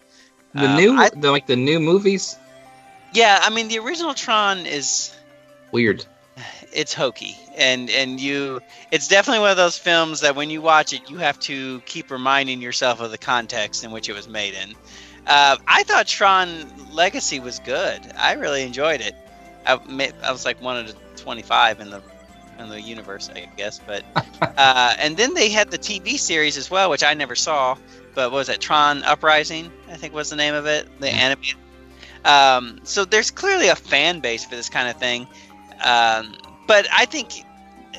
The 0.55 0.67
Um, 0.67 0.77
new, 0.77 0.97
I- 0.97 1.11
the, 1.11 1.31
like 1.33 1.47
the 1.49 1.57
new 1.57 1.81
movies, 1.81 2.37
Yeah, 3.17 3.39
I 3.43 3.51
mean 3.51 3.69
the 3.69 3.79
original 3.79 4.13
Tron 4.15 4.67
is 4.67 5.15
weird. 5.73 6.05
it's 6.73 6.93
hokey 6.93 7.35
and 7.57 7.89
and 7.89 8.21
you 8.21 8.61
it's 8.91 9.09
definitely 9.09 9.41
one 9.41 9.51
of 9.51 9.57
those 9.57 9.79
films 9.79 10.21
that 10.21 10.37
when 10.37 10.51
you 10.51 10.61
watch 10.61 10.93
it 10.93 11.09
you 11.09 11.17
have 11.17 11.39
to 11.41 11.81
keep 11.87 12.11
reminding 12.11 12.61
yourself 12.61 13.01
of 13.01 13.11
the 13.11 13.17
context 13.17 13.85
in 13.85 13.91
which 13.91 14.11
it 14.11 14.13
was 14.13 14.29
made 14.29 14.53
in 14.53 14.75
uh, 15.27 15.57
i 15.67 15.83
thought 15.85 16.07
tron 16.07 16.67
legacy 16.93 17.41
was 17.41 17.59
good 17.61 18.01
i 18.19 18.35
really 18.35 18.63
enjoyed 18.63 19.01
it 19.01 19.15
I, 19.67 19.81
I 20.23 20.31
was 20.31 20.45
like 20.45 20.61
one 20.61 20.77
of 20.77 20.87
the 20.89 20.95
25 21.17 21.81
in 21.81 21.91
the 21.91 22.03
in 22.59 22.69
the 22.69 22.81
universe, 22.81 23.29
I 23.35 23.49
guess. 23.57 23.81
But 23.85 24.05
uh, 24.41 24.95
and 24.99 25.17
then 25.17 25.35
they 25.35 25.51
had 25.51 25.71
the 25.71 25.79
TV 25.79 26.19
series 26.19 26.57
as 26.57 26.71
well, 26.71 26.91
which 26.91 27.05
I 27.05 27.15
never 27.15 27.35
saw. 27.35 27.77
But 28.15 28.31
what 28.31 28.39
was 28.39 28.49
it 28.49 28.61
Tron 28.61 29.03
Uprising? 29.03 29.71
I 29.91 29.97
think 29.97 30.15
was 30.15 30.31
the 30.31 30.37
name 30.37 30.55
of 30.55 30.67
it. 30.67 30.89
The 31.01 31.09
animated. 31.11 31.57
Um, 32.27 32.81
so 32.83 33.05
there's 33.05 33.31
clearly 33.31 33.69
a 33.69 33.77
fan 33.77 34.21
base 34.21 34.45
for 34.45 34.55
this 34.55 34.69
kind 34.69 34.89
of 34.89 34.97
thing. 34.97 35.27
Um, 35.85 36.35
but 36.67 36.87
I 36.93 37.05
think 37.05 37.45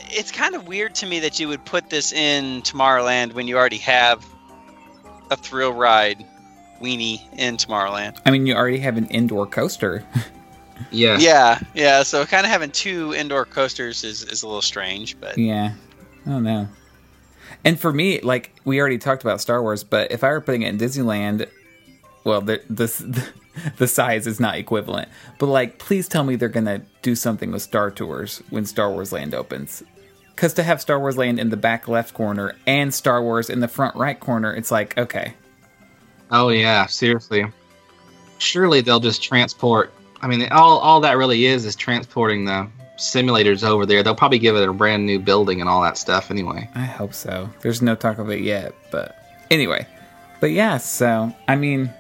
it's 0.09 0.31
kind 0.31 0.55
of 0.55 0.67
weird 0.67 0.95
to 0.95 1.05
me 1.05 1.19
that 1.19 1.39
you 1.39 1.47
would 1.47 1.63
put 1.65 1.89
this 1.89 2.11
in 2.11 2.61
Tomorrowland 2.61 3.33
when 3.33 3.47
you 3.47 3.57
already 3.57 3.77
have 3.77 4.25
a 5.31 5.35
thrill 5.35 5.73
ride 5.73 6.25
weenie 6.81 7.21
in 7.37 7.57
Tomorrowland. 7.57 8.19
I 8.25 8.31
mean, 8.31 8.45
you 8.45 8.55
already 8.55 8.79
have 8.79 8.97
an 8.97 9.07
indoor 9.07 9.47
coaster. 9.47 10.03
Yeah. 10.91 11.17
Yeah, 11.17 11.59
yeah. 11.73 12.03
So 12.03 12.23
kind 12.25 12.45
of 12.45 12.51
having 12.51 12.69
two 12.69 13.13
indoor 13.13 13.45
coasters 13.45 14.03
is, 14.03 14.23
is 14.23 14.43
a 14.43 14.47
little 14.47 14.61
strange, 14.61 15.19
but 15.19 15.37
yeah. 15.37 15.73
I 16.25 16.29
don't 16.29 16.43
know. 16.43 16.67
And 17.65 17.79
for 17.79 17.91
me, 17.91 18.21
like 18.21 18.53
we 18.63 18.79
already 18.79 18.97
talked 18.97 19.23
about 19.23 19.41
Star 19.41 19.61
Wars, 19.61 19.83
but 19.83 20.11
if 20.11 20.23
I 20.23 20.29
were 20.29 20.41
putting 20.41 20.61
it 20.61 20.69
in 20.69 20.77
Disneyland, 20.77 21.49
well, 22.23 22.41
the 22.41 22.61
this 22.69 22.99
the 22.99 23.27
size 23.87 24.27
is 24.27 24.39
not 24.39 24.55
equivalent. 24.55 25.09
But 25.37 25.47
like, 25.47 25.79
please 25.79 26.07
tell 26.07 26.23
me 26.23 26.35
they're 26.35 26.49
gonna 26.49 26.81
do 27.01 27.15
something 27.15 27.51
with 27.51 27.61
Star 27.61 27.91
Tours 27.91 28.41
when 28.49 28.65
Star 28.65 28.91
Wars 28.91 29.11
Land 29.11 29.33
opens. 29.33 29.83
Because 30.35 30.53
to 30.53 30.63
have 30.63 30.81
Star 30.81 30.99
Wars 30.99 31.17
Land 31.17 31.39
in 31.39 31.49
the 31.49 31.57
back 31.57 31.87
left 31.87 32.13
corner 32.13 32.55
and 32.67 32.93
Star 32.93 33.23
Wars 33.23 33.49
in 33.49 33.59
the 33.59 33.67
front 33.67 33.95
right 33.95 34.19
corner, 34.19 34.53
it's 34.53 34.71
like 34.71 34.97
okay, 34.97 35.33
Oh 36.31 36.49
yeah, 36.49 36.85
seriously. 36.85 37.45
Surely 38.37 38.81
they'll 38.81 38.99
just 38.99 39.23
transport. 39.23 39.93
I 40.21 40.27
mean, 40.27 40.47
all 40.51 40.79
all 40.79 40.99
that 41.01 41.17
really 41.17 41.45
is 41.45 41.65
is 41.65 41.75
transporting 41.75 42.45
the 42.45 42.67
simulators 42.97 43.63
over 43.63 43.85
there. 43.85 44.03
They'll 44.03 44.15
probably 44.15 44.39
give 44.39 44.55
it 44.55 44.67
a 44.67 44.73
brand 44.73 45.05
new 45.05 45.19
building 45.19 45.61
and 45.61 45.69
all 45.69 45.81
that 45.83 45.97
stuff 45.97 46.31
anyway. 46.31 46.69
I 46.75 46.85
hope 46.85 47.13
so. 47.13 47.49
There's 47.61 47.81
no 47.81 47.95
talk 47.95 48.17
of 48.17 48.29
it 48.29 48.41
yet, 48.41 48.73
but 48.91 49.15
anyway. 49.51 49.87
But 50.39 50.51
yeah, 50.51 50.77
so 50.77 51.33
I 51.47 51.55
mean, 51.55 51.91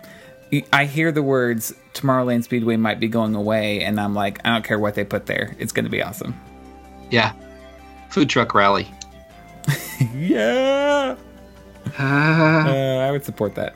I 0.71 0.85
hear 0.85 1.11
the 1.11 1.23
words 1.23 1.73
Tomorrowland 1.93 2.43
Speedway 2.43 2.77
might 2.77 2.99
be 2.99 3.07
going 3.07 3.35
away, 3.35 3.81
and 3.83 3.99
I'm 3.99 4.13
like, 4.13 4.39
I 4.45 4.49
don't 4.49 4.63
care 4.63 4.79
what 4.79 4.95
they 4.95 5.03
put 5.03 5.25
there. 5.25 5.55
It's 5.59 5.71
going 5.71 5.85
to 5.85 5.91
be 5.91 6.01
awesome. 6.01 6.39
Yeah. 7.11 7.33
Food 8.09 8.29
truck 8.29 8.53
rally. 8.53 8.87
yeah. 10.15 11.15
Uh, 11.99 12.01
I 12.01 13.11
would 13.11 13.25
support 13.25 13.55
that. 13.55 13.75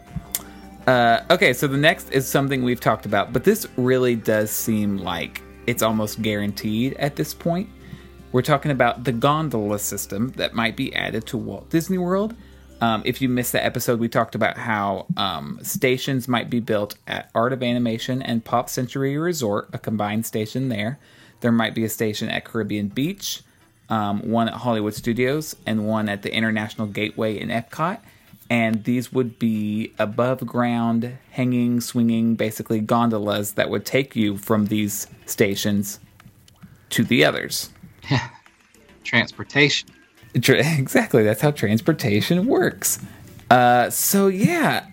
Uh, 0.87 1.23
okay, 1.29 1.53
so 1.53 1.67
the 1.67 1.77
next 1.77 2.09
is 2.11 2.27
something 2.27 2.63
we've 2.63 2.79
talked 2.79 3.05
about, 3.05 3.33
but 3.33 3.43
this 3.43 3.67
really 3.77 4.15
does 4.15 4.49
seem 4.49 4.97
like 4.97 5.41
it's 5.67 5.83
almost 5.83 6.21
guaranteed 6.21 6.93
at 6.93 7.15
this 7.15 7.33
point. 7.33 7.69
We're 8.31 8.41
talking 8.41 8.71
about 8.71 9.03
the 9.03 9.11
gondola 9.11 9.79
system 9.79 10.29
that 10.37 10.53
might 10.53 10.75
be 10.75 10.95
added 10.95 11.27
to 11.27 11.37
Walt 11.37 11.69
Disney 11.69 11.97
World. 11.97 12.35
Um, 12.81 13.03
if 13.05 13.21
you 13.21 13.29
missed 13.29 13.51
the 13.51 13.63
episode, 13.63 13.99
we 13.99 14.09
talked 14.09 14.33
about 14.33 14.57
how 14.57 15.05
um, 15.15 15.59
stations 15.61 16.27
might 16.27 16.49
be 16.49 16.59
built 16.59 16.95
at 17.07 17.29
Art 17.35 17.53
of 17.53 17.61
Animation 17.61 18.23
and 18.23 18.43
Pop 18.43 18.69
Century 18.69 19.17
Resort, 19.17 19.69
a 19.71 19.77
combined 19.77 20.25
station 20.25 20.69
there. 20.69 20.99
There 21.41 21.51
might 21.51 21.75
be 21.75 21.83
a 21.83 21.89
station 21.89 22.27
at 22.29 22.43
Caribbean 22.43 22.87
Beach, 22.87 23.43
um, 23.89 24.27
one 24.29 24.47
at 24.47 24.55
Hollywood 24.55 24.95
Studios, 24.95 25.55
and 25.67 25.87
one 25.87 26.09
at 26.09 26.23
the 26.23 26.33
International 26.33 26.87
Gateway 26.87 27.39
in 27.39 27.49
Epcot. 27.49 27.99
And 28.49 28.83
these 28.83 29.13
would 29.13 29.37
be 29.39 29.93
above 29.99 30.45
ground, 30.45 31.17
hanging, 31.29 31.81
swinging, 31.81 32.35
basically 32.35 32.81
gondolas 32.81 33.53
that 33.53 33.69
would 33.69 33.85
take 33.85 34.15
you 34.15 34.37
from 34.37 34.65
these 34.65 35.07
stations 35.25 35.99
to 36.89 37.03
the 37.03 37.23
others. 37.25 37.69
Transportation. 39.03 39.89
Exactly. 40.79 41.23
That's 41.23 41.41
how 41.41 41.51
transportation 41.51 42.45
works. 42.45 42.99
Uh, 43.49 43.89
so 43.89 44.27
yeah, 44.27 44.85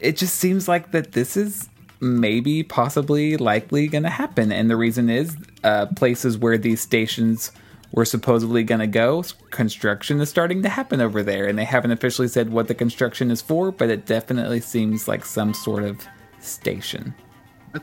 it 0.00 0.16
just 0.16 0.34
seems 0.34 0.68
like 0.68 0.92
that 0.92 1.12
this 1.12 1.36
is 1.36 1.68
maybe, 2.00 2.62
possibly, 2.62 3.36
likely 3.36 3.88
going 3.88 4.04
to 4.04 4.10
happen, 4.10 4.52
and 4.52 4.70
the 4.70 4.76
reason 4.76 5.08
is 5.10 5.36
uh, 5.64 5.86
places 5.96 6.38
where 6.38 6.58
these 6.58 6.80
stations 6.80 7.50
were 7.92 8.04
supposedly 8.04 8.62
going 8.62 8.80
to 8.80 8.86
go, 8.86 9.24
construction 9.50 10.20
is 10.20 10.28
starting 10.28 10.62
to 10.62 10.68
happen 10.68 11.00
over 11.00 11.22
there, 11.22 11.46
and 11.46 11.58
they 11.58 11.64
haven't 11.64 11.90
officially 11.90 12.28
said 12.28 12.50
what 12.50 12.68
the 12.68 12.74
construction 12.74 13.30
is 13.30 13.40
for, 13.40 13.72
but 13.72 13.88
it 13.88 14.04
definitely 14.04 14.60
seems 14.60 15.08
like 15.08 15.24
some 15.24 15.54
sort 15.54 15.82
of 15.82 16.06
station. 16.40 17.14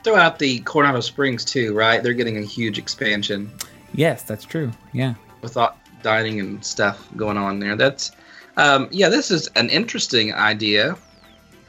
Throw 0.04 0.16
out 0.16 0.40
the 0.40 0.60
Coronado 0.60 1.00
Springs 1.00 1.44
too, 1.44 1.74
right? 1.74 2.02
They're 2.04 2.14
getting 2.14 2.38
a 2.38 2.44
huge 2.44 2.78
expansion 2.78 3.52
Yes, 3.96 4.24
that's 4.24 4.46
true. 4.46 4.72
Yeah. 4.94 5.16
with 5.42 5.58
all 5.58 5.78
dining 6.02 6.40
and 6.40 6.64
stuff 6.64 7.08
going 7.16 7.38
on 7.38 7.60
there. 7.60 7.76
That's 7.76 8.12
um, 8.58 8.88
yeah, 8.92 9.10
this 9.10 9.32
is 9.32 9.50
an 9.56 9.70
interesting 9.70 10.34
idea. 10.34 10.98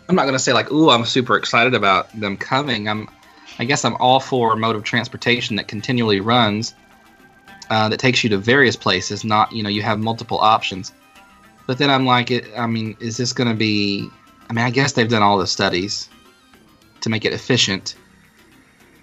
I'm 0.09 0.15
not 0.15 0.25
gonna 0.25 0.39
say 0.39 0.53
like, 0.53 0.71
ooh, 0.71 0.91
I'm 0.91 1.05
super 1.05 1.37
excited 1.37 1.75
about 1.75 2.13
them 2.19 2.37
coming. 2.37 2.89
I'm, 2.89 3.09
I 3.59 3.65
guess 3.65 3.85
I'm 3.85 3.97
all 3.97 4.21
for 4.21 4.53
a 4.53 4.57
mode 4.57 4.77
of 4.77 4.85
transportation 4.85 5.57
that 5.57 5.67
continually 5.67 6.21
runs, 6.21 6.75
uh, 7.71 7.89
that 7.89 7.99
takes 7.99 8.23
you 8.23 8.31
to 8.31 8.39
various 8.39 8.77
places. 8.77 9.25
Not 9.25 9.53
you 9.53 9.63
know 9.63 9.69
you 9.69 9.83
have 9.83 9.99
multiple 9.99 10.39
options. 10.39 10.93
But 11.67 11.79
then 11.79 11.91
I'm 11.91 12.07
like, 12.07 12.31
it, 12.31 12.47
I 12.57 12.67
mean, 12.67 12.97
is 13.01 13.17
this 13.17 13.33
gonna 13.33 13.55
be? 13.55 14.09
I 14.49 14.53
mean, 14.53 14.65
I 14.65 14.71
guess 14.71 14.93
they've 14.93 15.09
done 15.09 15.23
all 15.23 15.39
the 15.39 15.47
studies 15.47 16.09
to 17.01 17.09
make 17.09 17.25
it 17.25 17.33
efficient. 17.33 17.97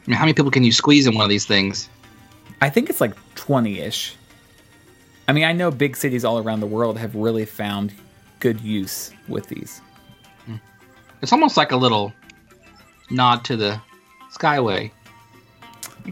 I 0.05 0.09
mean, 0.09 0.17
how 0.17 0.23
many 0.23 0.33
people 0.33 0.51
can 0.51 0.63
you 0.63 0.71
squeeze 0.71 1.05
in 1.05 1.15
one 1.15 1.23
of 1.23 1.29
these 1.29 1.45
things? 1.45 1.89
I 2.61 2.69
think 2.69 2.89
it's 2.89 3.01
like 3.01 3.13
20 3.35 3.79
ish. 3.79 4.15
I 5.27 5.31
mean, 5.33 5.43
I 5.45 5.53
know 5.53 5.71
big 5.71 5.95
cities 5.95 6.25
all 6.25 6.37
around 6.37 6.59
the 6.59 6.67
world 6.67 6.97
have 6.97 7.15
really 7.15 7.45
found 7.45 7.93
good 8.39 8.59
use 8.59 9.11
with 9.27 9.47
these. 9.47 9.81
It's 11.21 11.31
almost 11.31 11.55
like 11.55 11.71
a 11.71 11.77
little 11.77 12.11
nod 13.09 13.45
to 13.45 13.55
the 13.55 13.79
Skyway. 14.33 14.91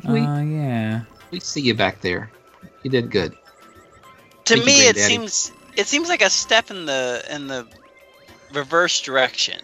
Oh, 0.06 0.14
We, 0.14 0.22
uh, 0.22 0.40
yeah. 0.42 1.02
we 1.32 1.42
see 1.42 1.60
you 1.60 1.74
back 1.74 2.00
there. 2.00 2.32
You 2.84 2.90
did 2.92 3.12
good. 3.12 3.34
to 4.46 4.54
Thank 4.56 4.60
you, 4.60 4.66
me 4.66 4.74
it 4.88 4.94
Granddaddy. 4.96 5.02
seems 5.02 5.52
it 5.76 5.88
seems 5.88 6.08
like 6.08 6.22
a 6.22 6.30
step 6.30 6.72
in 6.72 6.86
the 6.86 7.24
in 7.30 7.48
the 7.48 7.68
reverse 8.54 9.02
direction 9.02 9.60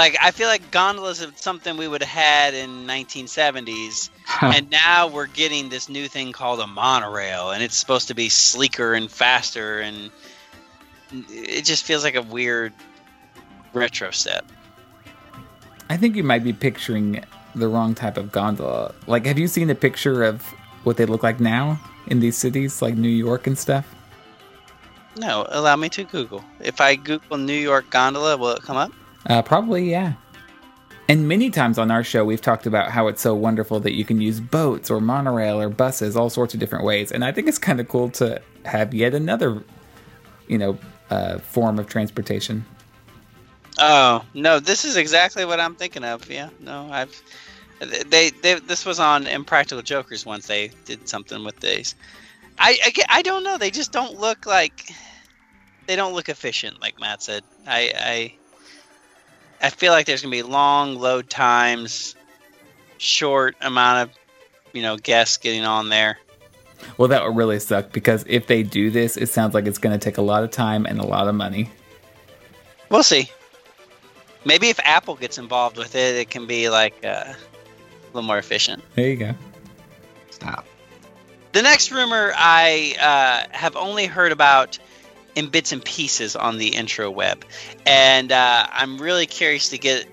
like 0.00 0.16
i 0.22 0.30
feel 0.30 0.48
like 0.48 0.70
gondolas 0.70 1.22
are 1.22 1.30
something 1.36 1.76
we 1.76 1.86
would 1.86 2.02
have 2.02 2.10
had 2.10 2.54
in 2.54 2.86
1970s 2.86 4.10
and 4.42 4.70
now 4.70 5.06
we're 5.06 5.26
getting 5.26 5.68
this 5.68 5.88
new 5.88 6.08
thing 6.08 6.32
called 6.32 6.60
a 6.60 6.66
monorail 6.66 7.50
and 7.50 7.62
it's 7.62 7.76
supposed 7.76 8.08
to 8.08 8.14
be 8.14 8.28
sleeker 8.28 8.94
and 8.94 9.10
faster 9.10 9.80
and 9.80 10.10
it 11.28 11.64
just 11.64 11.84
feels 11.84 12.02
like 12.02 12.14
a 12.14 12.22
weird 12.22 12.72
retro 13.72 14.10
step 14.10 14.44
I 15.90 15.96
think 15.96 16.14
you 16.14 16.22
might 16.22 16.44
be 16.44 16.52
picturing 16.52 17.24
the 17.56 17.66
wrong 17.66 17.96
type 17.96 18.16
of 18.16 18.30
gondola. 18.30 18.94
Like, 19.08 19.26
have 19.26 19.40
you 19.40 19.48
seen 19.48 19.68
a 19.70 19.74
picture 19.74 20.22
of 20.22 20.40
what 20.84 20.96
they 20.96 21.04
look 21.04 21.24
like 21.24 21.40
now 21.40 21.80
in 22.06 22.20
these 22.20 22.36
cities, 22.36 22.80
like 22.80 22.94
New 22.94 23.08
York 23.08 23.48
and 23.48 23.58
stuff? 23.58 23.92
no 25.16 25.46
allow 25.50 25.76
me 25.76 25.88
to 25.88 26.04
google 26.04 26.44
if 26.60 26.80
i 26.80 26.94
google 26.94 27.36
new 27.36 27.52
york 27.52 27.88
gondola 27.90 28.36
will 28.36 28.50
it 28.50 28.62
come 28.62 28.76
up 28.76 28.92
Uh, 29.26 29.42
probably, 29.42 29.90
yeah. 29.90 30.14
And 31.08 31.26
many 31.26 31.50
times 31.50 31.76
on 31.76 31.90
our 31.90 32.04
show, 32.04 32.24
we've 32.24 32.40
talked 32.40 32.66
about 32.66 32.90
how 32.92 33.08
it's 33.08 33.20
so 33.20 33.34
wonderful 33.34 33.80
that 33.80 33.94
you 33.94 34.04
can 34.04 34.20
use 34.20 34.38
boats 34.38 34.90
or 34.90 35.00
monorail 35.00 35.60
or 35.60 35.68
buses, 35.68 36.16
all 36.16 36.30
sorts 36.30 36.54
of 36.54 36.60
different 36.60 36.84
ways. 36.84 37.10
And 37.10 37.24
I 37.24 37.32
think 37.32 37.48
it's 37.48 37.58
kind 37.58 37.80
of 37.80 37.88
cool 37.88 38.10
to 38.10 38.40
have 38.64 38.94
yet 38.94 39.12
another, 39.12 39.62
you 40.46 40.56
know, 40.56 40.78
uh, 41.10 41.38
form 41.38 41.80
of 41.80 41.88
transportation. 41.88 42.64
Oh 43.80 44.24
no, 44.34 44.60
this 44.60 44.84
is 44.84 44.96
exactly 44.96 45.44
what 45.44 45.58
I'm 45.58 45.74
thinking 45.74 46.04
of. 46.04 46.30
Yeah, 46.30 46.50
no, 46.60 46.88
I've 46.92 47.20
they, 47.80 48.30
they 48.30 48.60
this 48.60 48.84
was 48.84 49.00
on 49.00 49.26
Impractical 49.26 49.82
Jokers 49.82 50.26
once 50.26 50.46
they 50.46 50.70
did 50.84 51.08
something 51.08 51.44
with 51.44 51.58
these. 51.60 51.94
I, 52.58 52.78
I 52.84 52.92
I 53.08 53.22
don't 53.22 53.42
know. 53.42 53.58
They 53.58 53.70
just 53.70 53.90
don't 53.90 54.20
look 54.20 54.46
like 54.46 54.92
they 55.86 55.96
don't 55.96 56.12
look 56.12 56.28
efficient, 56.28 56.80
like 56.80 57.00
Matt 57.00 57.22
said. 57.22 57.42
I 57.66 57.92
I 57.96 58.34
I 59.62 59.70
feel 59.70 59.92
like 59.92 60.06
there's 60.06 60.22
gonna 60.22 60.30
be 60.30 60.42
long 60.42 60.96
load 60.96 61.28
times, 61.28 62.14
short 62.98 63.56
amount 63.60 64.10
of 64.10 64.16
you 64.72 64.82
know 64.82 64.96
guests 64.96 65.36
getting 65.36 65.64
on 65.64 65.88
there. 65.88 66.18
Well, 66.96 67.08
that 67.08 67.24
would 67.24 67.36
really 67.36 67.60
suck 67.60 67.92
because 67.92 68.24
if 68.26 68.46
they 68.46 68.62
do 68.62 68.90
this, 68.90 69.16
it 69.16 69.28
sounds 69.28 69.54
like 69.54 69.66
it's 69.66 69.78
going 69.78 69.98
to 69.98 70.02
take 70.02 70.16
a 70.16 70.22
lot 70.22 70.44
of 70.44 70.50
time 70.50 70.86
and 70.86 70.98
a 70.98 71.06
lot 71.06 71.28
of 71.28 71.34
money. 71.34 71.70
We'll 72.88 73.02
see. 73.02 73.30
Maybe 74.44 74.68
if 74.70 74.80
Apple 74.82 75.16
gets 75.16 75.38
involved 75.38 75.76
with 75.76 75.94
it, 75.94 76.16
it 76.16 76.30
can 76.30 76.46
be 76.46 76.70
like 76.70 77.04
uh, 77.04 77.24
a 77.26 77.36
little 78.14 78.22
more 78.26 78.38
efficient. 78.38 78.82
There 78.94 79.08
you 79.08 79.16
go. 79.16 79.34
Stop. 80.30 80.66
The 81.52 81.62
next 81.62 81.90
rumor 81.90 82.32
I 82.34 82.96
uh, 83.00 83.56
have 83.56 83.76
only 83.76 84.06
heard 84.06 84.32
about 84.32 84.78
in 85.34 85.48
bits 85.48 85.72
and 85.72 85.84
pieces 85.84 86.36
on 86.36 86.58
the 86.58 86.68
intro 86.68 87.10
web, 87.10 87.44
and 87.86 88.32
uh, 88.32 88.66
I'm 88.70 88.98
really 88.98 89.26
curious 89.26 89.68
to 89.70 89.78
get 89.78 90.06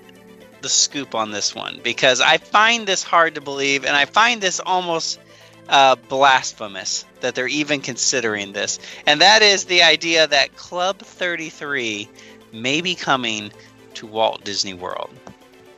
the 0.62 0.70
scoop 0.70 1.16
on 1.16 1.32
this 1.32 1.54
one 1.54 1.80
because 1.84 2.22
I 2.22 2.38
find 2.38 2.88
this 2.88 3.04
hard 3.04 3.36
to 3.36 3.42
believe, 3.42 3.86
and 3.86 3.96
I 3.96 4.06
find 4.06 4.42
this 4.42 4.60
almost 4.60 5.20
uh, 5.70 5.96
blasphemous 5.96 7.06
that 7.22 7.36
they're 7.36 7.48
even 7.48 7.82
considering 7.82 8.54
this, 8.54 8.80
and 9.06 9.22
that 9.22 9.42
is 9.42 9.66
the 9.66 9.84
idea 9.84 10.28
that 10.28 10.56
Club 10.56 11.00
33 11.00 12.10
may 12.54 12.82
be 12.82 12.96
coming 12.96 13.52
to 13.96 14.08
Walt 14.08 14.44
Disney 14.44 14.74
World. 14.74 15.10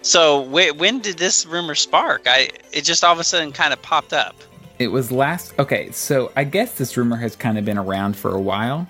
So 0.02 0.46
wh- 0.46 0.78
when 0.78 1.00
did 1.00 1.18
this 1.18 1.46
rumor 1.46 1.76
spark? 1.76 2.24
I 2.26 2.50
it 2.72 2.82
just 2.82 3.04
all 3.04 3.14
of 3.14 3.20
a 3.20 3.24
sudden 3.24 3.52
kind 3.52 3.74
of 3.74 3.82
popped 3.82 4.14
up. 4.14 4.36
It 4.78 4.88
was 4.88 5.12
last. 5.12 5.54
Okay, 5.60 5.92
so 5.92 6.32
I 6.36 6.46
guess 6.46 6.78
this 6.78 6.96
rumor 6.96 7.18
has 7.18 7.36
kind 7.36 7.58
of 7.58 7.66
been 7.66 7.78
around 7.78 8.16
for 8.16 8.34
a 8.34 8.40
while, 8.40 8.88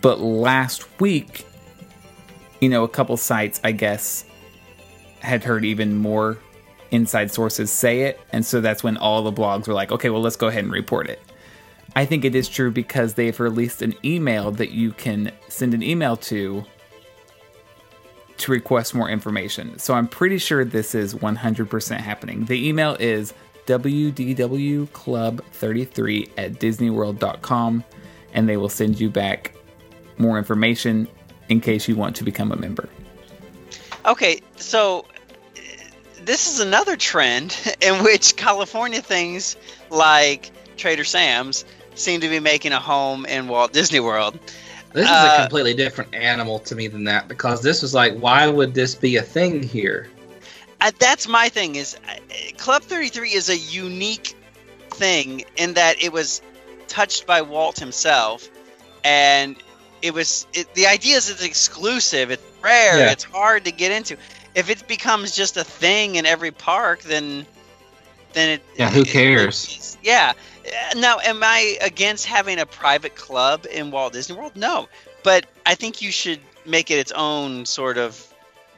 but 0.00 0.20
last 0.20 1.00
week, 1.00 1.46
you 2.60 2.68
know, 2.68 2.84
a 2.84 2.88
couple 2.88 3.16
sites, 3.16 3.60
I 3.64 3.72
guess, 3.72 4.24
had 5.20 5.44
heard 5.44 5.64
even 5.64 5.96
more 5.96 6.38
inside 6.90 7.30
sources 7.30 7.70
say 7.70 8.02
it, 8.02 8.20
and 8.32 8.44
so 8.44 8.60
that's 8.60 8.84
when 8.84 8.96
all 8.96 9.22
the 9.22 9.32
blogs 9.32 9.66
were 9.66 9.74
like, 9.74 9.92
okay, 9.92 10.10
well, 10.10 10.22
let's 10.22 10.36
go 10.36 10.48
ahead 10.48 10.64
and 10.64 10.72
report 10.72 11.08
it. 11.08 11.20
I 11.96 12.04
think 12.04 12.24
it 12.24 12.34
is 12.34 12.48
true 12.48 12.70
because 12.70 13.14
they've 13.14 13.38
released 13.38 13.82
an 13.82 13.94
email 14.04 14.50
that 14.52 14.70
you 14.70 14.92
can 14.92 15.32
send 15.48 15.74
an 15.74 15.82
email 15.82 16.16
to 16.18 16.64
to 18.36 18.50
request 18.50 18.96
more 18.96 19.08
information. 19.08 19.78
So 19.78 19.94
I'm 19.94 20.08
pretty 20.08 20.38
sure 20.38 20.64
this 20.64 20.96
is 20.96 21.14
100% 21.14 21.96
happening. 21.98 22.46
The 22.46 22.68
email 22.68 22.96
is 22.98 23.32
wdwclub33 23.66 26.30
at 26.36 26.54
disneyworld.com 26.54 27.84
and 28.32 28.48
they 28.48 28.56
will 28.56 28.68
send 28.68 29.00
you 29.00 29.08
back 29.08 29.54
more 30.18 30.38
information 30.38 31.08
in 31.48 31.60
case 31.60 31.88
you 31.88 31.96
want 31.96 32.16
to 32.16 32.24
become 32.24 32.52
a 32.52 32.56
member. 32.56 32.88
Okay, 34.06 34.40
so 34.56 35.00
uh, 35.56 35.60
this 36.24 36.46
is 36.52 36.60
another 36.60 36.96
trend 36.96 37.56
in 37.80 38.02
which 38.04 38.36
California 38.36 39.00
things 39.00 39.56
like 39.90 40.50
Trader 40.76 41.04
Sam's 41.04 41.64
seem 41.94 42.20
to 42.20 42.28
be 42.28 42.40
making 42.40 42.72
a 42.72 42.80
home 42.80 43.24
in 43.26 43.48
Walt 43.48 43.72
Disney 43.72 44.00
World. 44.00 44.38
This 44.92 45.06
is 45.06 45.10
Uh, 45.10 45.30
a 45.38 45.42
completely 45.42 45.74
different 45.74 46.14
animal 46.14 46.58
to 46.60 46.74
me 46.74 46.86
than 46.88 47.04
that 47.04 47.28
because 47.28 47.62
this 47.62 47.82
was 47.82 47.94
like, 47.94 48.16
why 48.18 48.46
would 48.46 48.74
this 48.74 48.94
be 48.94 49.16
a 49.16 49.22
thing 49.22 49.62
here? 49.62 50.08
Uh, 50.80 50.90
that's 50.98 51.26
my 51.28 51.48
thing 51.48 51.76
is 51.76 51.96
uh, 52.08 52.16
Club 52.58 52.82
33 52.82 53.30
is 53.30 53.48
a 53.48 53.56
unique 53.56 54.34
thing 54.90 55.44
in 55.56 55.74
that 55.74 56.02
it 56.02 56.12
was 56.12 56.42
touched 56.88 57.26
by 57.26 57.42
Walt 57.42 57.78
himself 57.78 58.48
and 59.02 59.56
it 60.04 60.12
was 60.14 60.46
it, 60.52 60.72
the 60.74 60.86
idea 60.86 61.16
is 61.16 61.30
it's 61.30 61.42
exclusive 61.44 62.30
it's 62.30 62.42
rare 62.62 62.98
Yeah. 62.98 63.12
it's 63.12 63.24
hard 63.24 63.64
to 63.64 63.72
get 63.72 63.90
into 63.90 64.16
if 64.54 64.68
it 64.70 64.86
becomes 64.86 65.34
just 65.34 65.56
a 65.56 65.64
thing 65.64 66.16
in 66.16 66.26
every 66.26 66.50
park 66.52 67.02
then 67.02 67.46
then 68.34 68.46
it 68.54 68.62
Yeah, 68.76 68.90
who 68.90 69.02
it- 69.02 69.08
cares? 69.08 69.64
it's- 69.64 69.96
yeah 70.02 70.32
Uh, 70.66 70.98
now 70.98 71.18
am 71.30 71.42
I 71.42 71.76
against 71.82 72.24
having 72.26 72.58
a 72.58 72.66
private 72.66 73.14
club 73.14 73.66
in 73.70 73.90
Walt 73.90 74.12
Disney 74.12 74.36
World 74.36 74.56
no 74.56 74.88
but 75.22 75.46
I 75.64 75.74
think 75.74 76.02
you 76.02 76.10
should 76.20 76.40
make 76.66 76.90
it 76.90 76.98
its 77.04 77.12
own 77.12 77.66
sort 77.66 77.96
of 77.98 78.12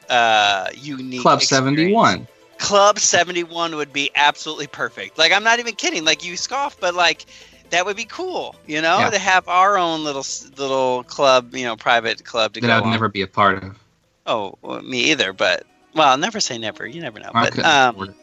uh 0.09 0.69
unique 0.74 1.23
Club 1.23 1.40
experience. 1.43 1.66
71. 1.78 2.28
Club 2.59 2.98
71 2.98 3.77
would 3.77 3.93
be 3.93 4.11
absolutely 4.15 4.66
perfect. 4.69 5.19
Like 5.19 5.32
I'm 5.32 5.43
not 5.44 5.59
even 5.59 5.74
kidding. 5.74 6.05
Like 6.05 6.24
you 6.24 6.36
scoff, 6.36 6.78
but 6.81 6.94
like 6.94 7.27
that 7.70 7.84
would 7.86 7.97
be 7.97 8.05
cool, 8.05 8.55
you 8.66 8.80
know, 8.82 8.98
Yeah. 9.01 9.10
to 9.10 9.18
have 9.18 9.48
our 9.48 9.76
own 9.78 10.05
little 10.05 10.24
little 10.56 11.02
club, 11.05 11.55
you 11.55 11.64
know, 11.64 11.76
private 11.76 12.24
club 12.24 12.52
to 12.55 12.60
That 12.60 12.66
go 12.66 12.72
I 12.72 12.76
would 12.78 12.86
on. 12.86 12.90
never 12.93 13.09
be 13.09 13.22
a 13.22 13.26
part 13.26 13.62
of. 13.62 13.78
Oh, 14.26 14.56
well, 14.62 14.82
me 14.82 15.10
either, 15.12 15.32
but 15.32 15.64
well, 15.94 16.16
never 16.18 16.40
say 16.40 16.59
never. 16.59 16.86
You 16.86 17.01
never 17.01 17.18
know. 17.20 17.30
I 17.34 17.51
But 17.51 17.59
um 17.64 18.14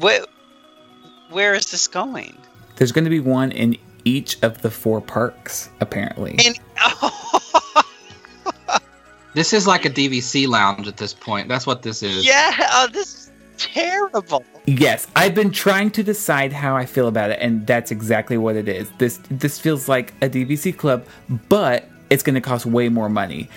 it. 0.00 0.26
wh- 0.28 1.32
where 1.32 1.54
is 1.54 1.70
this 1.70 1.86
going? 1.88 2.36
There's 2.76 2.92
going 2.92 3.04
to 3.04 3.10
be 3.10 3.20
one 3.20 3.52
in 3.52 3.76
each 4.04 4.38
of 4.42 4.62
the 4.62 4.70
four 4.70 5.00
parks, 5.00 5.70
apparently. 5.80 6.38
And 6.44 6.58
This 9.34 9.52
is 9.52 9.66
like 9.66 9.84
a 9.84 9.90
DVC 9.90 10.48
lounge 10.48 10.88
at 10.88 10.96
this 10.96 11.12
point. 11.12 11.46
That's 11.48 11.66
what 11.66 11.82
this 11.82 12.02
is. 12.02 12.24
yeah, 12.24 12.52
oh, 12.72 12.88
this 12.90 13.14
is 13.14 13.25
terrible. 13.56 14.44
Yes, 14.66 15.06
I've 15.14 15.34
been 15.34 15.50
trying 15.50 15.90
to 15.92 16.02
decide 16.02 16.52
how 16.52 16.76
I 16.76 16.86
feel 16.86 17.08
about 17.08 17.30
it, 17.30 17.38
and 17.40 17.66
that's 17.66 17.90
exactly 17.90 18.36
what 18.36 18.56
it 18.56 18.68
is. 18.68 18.90
This 18.98 19.20
this 19.30 19.58
feels 19.60 19.88
like 19.88 20.12
a 20.22 20.28
DVC 20.28 20.76
club, 20.76 21.06
but 21.48 21.88
it's 22.10 22.22
going 22.22 22.34
to 22.34 22.40
cost 22.40 22.66
way 22.66 22.88
more 22.88 23.08
money. 23.08 23.48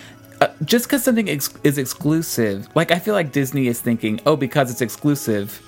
Uh, 0.42 0.48
just 0.64 0.86
because 0.86 1.04
something 1.04 1.30
ex- 1.30 1.54
is 1.64 1.78
exclusive, 1.78 2.68
like 2.76 2.92
I 2.92 3.00
feel 3.00 3.14
like 3.14 3.32
Disney 3.32 3.68
is 3.68 3.82
thinking, 3.82 4.22
oh, 4.26 4.36
because 4.36 4.72
it's 4.72 4.82
exclusive, 4.82 5.62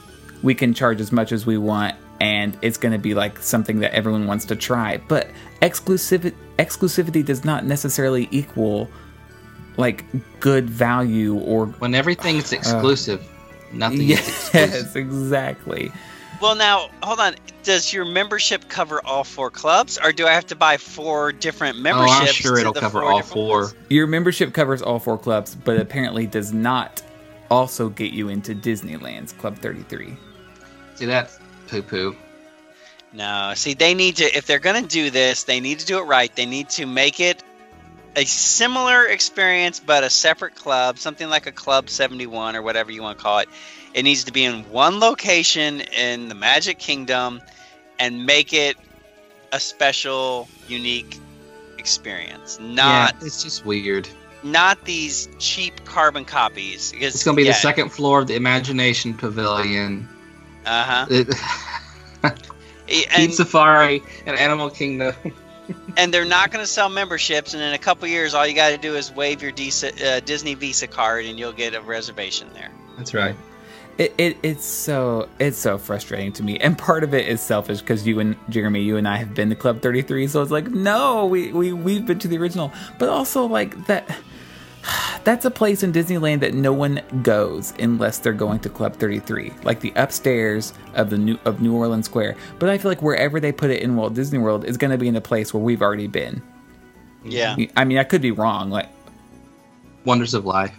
we 0.44 0.56
can 0.56 0.74
charge 0.74 1.02
as 1.02 1.12
much 1.12 1.32
as 1.32 1.46
we 1.46 1.58
want, 1.58 1.96
and 2.22 2.58
it's 2.62 2.78
going 2.78 2.94
to 2.94 3.00
be 3.00 3.14
like 3.14 3.40
something 3.40 3.80
that 3.80 3.94
everyone 3.94 4.28
wants 4.28 4.46
to 4.46 4.56
try. 4.56 4.98
But 4.98 5.28
exclusivity 5.62 6.34
exclusivity 6.58 7.26
does 7.26 7.44
not 7.44 7.66
necessarily 7.66 8.28
equal 8.32 8.90
like 9.78 10.06
good 10.40 10.70
value 10.70 11.38
or 11.40 11.66
When 11.66 11.96
everything's 11.96 12.54
exclusive, 12.54 13.28
nothing 13.74 14.10
is 14.10 14.20
exclusive. 14.20 14.72
yes, 14.72 14.96
exactly. 14.96 15.92
Well, 16.42 16.56
now 16.56 16.90
hold 17.04 17.20
on. 17.20 17.36
Does 17.64 17.94
your 17.94 18.04
membership 18.04 18.68
cover 18.68 19.00
all 19.06 19.24
four 19.24 19.52
clubs, 19.52 20.00
or 20.04 20.12
do 20.12 20.26
I 20.26 20.34
have 20.34 20.48
to 20.48 20.56
buy 20.56 20.78
four 20.78 21.32
different 21.32 21.78
oh, 21.78 21.82
memberships? 21.82 22.12
Oh, 22.12 22.20
memberships? 22.20 22.40
I'm 22.40 22.42
sure 22.42 22.60
it'll 22.60 22.74
cover 22.74 23.02
four 23.02 23.12
all 23.12 23.18
different 23.20 23.34
four. 23.34 23.60
ones? 23.62 23.76
Your 23.90 24.08
membership 24.08 24.54
covers 24.54 24.82
all 24.82 24.98
four 24.98 25.20
clubs, 25.20 25.54
but 25.54 25.78
apparently 25.78 26.26
does 26.26 26.52
not 26.52 27.04
also 27.52 27.90
get 27.90 28.14
you 28.14 28.30
into 28.30 28.56
Disneyland's 28.56 29.34
Club 29.34 29.58
33. 29.58 30.18
See, 30.96 31.06
that's 31.06 31.38
poo 31.68 31.84
poo. 31.84 32.16
No, 33.14 33.54
see, 33.56 33.74
they 33.74 33.94
need 33.94 34.16
to, 34.18 34.36
if 34.36 34.48
they're 34.48 34.60
going 34.60 34.82
to 34.82 34.88
do 34.88 35.10
this, 35.10 35.44
they 35.44 35.60
need 35.60 35.80
to 35.80 35.86
do 35.86 36.00
it 36.00 36.04
right. 36.04 36.34
They 36.36 36.46
need 36.46 36.70
to 36.72 36.86
make 36.86 37.20
it 37.20 37.44
a 38.16 38.26
similar 38.26 39.06
experience, 39.06 39.80
but 39.80 40.04
a 40.04 40.10
separate 40.10 40.56
club, 40.56 40.98
something 40.98 41.30
like 41.30 41.48
a 41.48 41.52
Club 41.52 41.90
71 41.90 42.56
or 42.56 42.62
whatever 42.62 42.92
you 42.92 43.02
want 43.02 43.18
to 43.18 43.24
call 43.24 43.40
it. 43.40 43.50
It 43.94 44.04
needs 44.04 44.26
to 44.26 44.32
be 44.32 44.44
in 44.46 44.70
one 44.70 45.00
location 45.00 45.82
in 45.82 46.30
the 46.30 46.36
Magic 46.36 46.78
Kingdom 46.80 47.42
and 48.00 48.26
make 48.26 48.54
it 48.54 48.78
a 49.52 49.60
special, 49.60 50.48
unique 50.68 51.20
experience. 51.78 52.60
Not 52.60 53.16
yeah, 53.20 53.26
it's 53.26 53.44
just 53.44 53.66
weird. 53.66 54.08
not 54.44 54.84
these 54.86 55.28
cheap 55.40 55.84
carbon 55.86 56.26
copies. 56.26 56.92
Because, 56.92 57.16
It's 57.16 57.24
gonna 57.24 57.36
be 57.36 57.44
yeah, 57.44 57.50
the 57.52 57.56
second 57.56 57.90
floor 57.90 58.20
of 58.22 58.28
the 58.28 58.36
Imagination 58.36 59.14
Pavilion. 59.14 60.08
Uh-huh. 60.66 61.06
It, 61.10 61.34
And- 63.16 63.34
Safari 63.34 64.04
and 64.26 64.38
Animal 64.38 64.70
Kingdom. 64.70 65.16
and 65.98 66.14
they're 66.14 66.26
not 66.26 66.52
going 66.52 66.64
to 66.64 66.72
sell 66.72 66.90
memberships. 66.90 67.54
And 67.54 67.62
in 67.62 67.74
a 67.74 67.78
couple 67.78 68.08
years, 68.08 68.34
all 68.34 68.46
you 68.46 68.56
got 68.56 68.70
to 68.70 68.78
do 68.78 68.96
is 68.96 69.12
wave 69.12 69.42
your 69.42 69.52
Dis- 69.52 69.84
uh, 69.84 70.22
Disney 70.26 70.54
Visa 70.56 70.88
card, 70.88 71.26
and 71.26 71.38
you'll 71.38 71.54
get 71.54 71.74
a 71.74 71.82
reservation 71.82 72.48
there. 72.54 72.72
That's 72.98 73.14
right. 73.14 73.36
It, 73.98 74.14
it 74.18 74.38
it's 74.42 74.66
so 74.66 75.30
it's 75.38 75.58
so 75.58 75.78
frustrating 75.78 76.32
to 76.34 76.44
me, 76.44 76.58
and 76.58 76.78
part 76.78 77.04
of 77.04 77.14
it 77.14 77.28
is 77.28 77.42
selfish 77.42 77.82
because 77.82 78.08
you 78.08 78.20
and 78.20 78.36
Jeremy, 78.50 78.82
you 78.82 78.98
and 78.98 79.08
I 79.08 79.18
have 79.18 79.36
been 79.36 79.50
to 79.50 79.56
Club 79.56 79.82
33, 79.82 80.28
so 80.28 80.42
it's 80.42 80.52
like 80.52 80.68
no, 80.68 81.26
we 81.26 81.52
we 81.52 81.74
we've 81.74 82.06
been 82.06 82.20
to 82.20 82.28
the 82.28 82.38
original, 82.38 82.72
but 83.00 83.10
also 83.10 83.46
like 83.46 83.88
that. 83.88 84.10
That's 85.24 85.46
a 85.46 85.52
place 85.52 85.84
in 85.84 85.92
Disneyland 85.92 86.40
that 86.42 86.54
no 86.54 86.74
one 86.74 87.02
goes 87.22 87.74
unless 87.80 88.18
they're 88.18 88.34
going 88.34 88.60
to 88.60 88.70
Club 88.70 88.96
33, 88.96 89.52
like 89.64 89.80
the 89.80 89.94
upstairs 89.96 90.74
of 90.96 91.10
the 91.10 91.18
new 91.18 91.38
of 91.46 91.62
New 91.62 91.76
Orleans 91.76 92.06
Square. 92.06 92.36
But 92.60 92.70
I 92.70 92.78
feel 92.78 92.90
like 92.92 93.02
wherever 93.02 93.40
they 93.40 93.52
put 93.52 93.70
it 93.70 93.82
in 93.82 93.96
Walt 93.96 94.14
Disney 94.14 94.40
World 94.40 94.66
is 94.66 94.78
going 94.78 94.92
to 94.92 94.98
be 94.98 95.08
in 95.08 95.16
a 95.16 95.22
place 95.22 95.54
where 95.54 95.62
we've 95.62 95.82
already 95.82 96.08
been. 96.08 96.42
Yeah. 97.24 97.56
I 97.76 97.86
mean, 97.86 97.98
I 97.98 98.04
could 98.04 98.22
be 98.22 98.32
wrong. 98.32 98.70
Like, 98.70 98.90
Wonders 100.06 100.34
of 100.34 100.46
Life. 100.46 100.76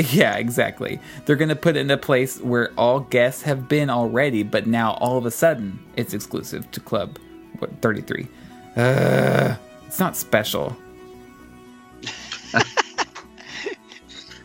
Yeah, 0.12 0.36
exactly. 0.36 0.98
They're 1.26 1.36
going 1.36 1.50
to 1.50 1.56
put 1.56 1.76
it 1.76 1.80
in 1.80 1.90
a 1.90 1.98
place 1.98 2.40
where 2.40 2.72
all 2.78 3.00
guests 3.00 3.42
have 3.42 3.68
been 3.68 3.90
already, 3.90 4.42
but 4.42 4.66
now 4.66 4.92
all 4.92 5.18
of 5.18 5.26
a 5.26 5.30
sudden 5.30 5.78
it's 5.94 6.14
exclusive 6.14 6.70
to 6.70 6.80
Club 6.80 7.18
what 7.58 7.70
33. 7.82 8.26
Uh, 8.76 9.56
it's 9.86 10.00
not 10.00 10.16
special. 10.16 10.74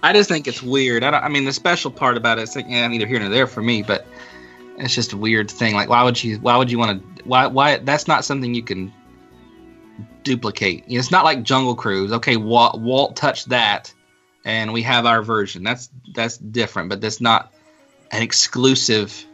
I 0.06 0.14
just 0.14 0.30
think 0.30 0.48
it's 0.48 0.62
weird. 0.62 1.04
I, 1.04 1.10
don't, 1.10 1.24
I 1.24 1.30
mean, 1.30 1.46
the 1.46 1.54
special 1.54 1.90
part 1.90 2.16
about 2.16 2.38
it 2.38 2.44
is 2.44 2.56
like, 2.56 2.68
yeah, 2.70 2.88
neither 2.88 3.08
here 3.08 3.20
nor 3.20 3.30
there 3.30 3.48
for 3.48 3.64
me, 3.64 3.82
but 3.82 4.06
it's 4.78 4.94
just 4.94 5.14
a 5.14 5.18
weird 5.18 5.50
thing. 5.50 5.74
Like, 5.74 5.90
why 5.90 6.04
would 6.04 6.24
you? 6.24 6.38
Why 6.38 6.58
would 6.58 6.72
you 6.72 6.78
want 6.78 7.18
to? 7.18 7.24
Why? 7.24 7.48
Why? 7.48 7.78
That's 7.78 8.08
not 8.08 8.24
something 8.24 8.54
you 8.54 8.62
can 8.62 8.94
duplicate. 10.22 10.88
You 10.88 10.98
know, 10.98 11.00
it's 11.00 11.10
not 11.10 11.24
like 11.24 11.42
Jungle 11.42 11.74
Cruise. 11.74 12.12
Okay, 12.12 12.38
Walt, 12.38 12.80
Walt 12.80 13.16
touched 13.16 13.50
that, 13.50 13.92
and 14.44 14.74
we 14.74 14.84
have 14.84 15.08
our 15.08 15.24
version. 15.24 15.64
That's 15.64 15.90
that's 16.14 16.38
different, 16.38 16.90
but 16.90 17.02
that's 17.02 17.20
not 17.20 17.52
an 18.12 18.22
exclusive. 18.22 19.26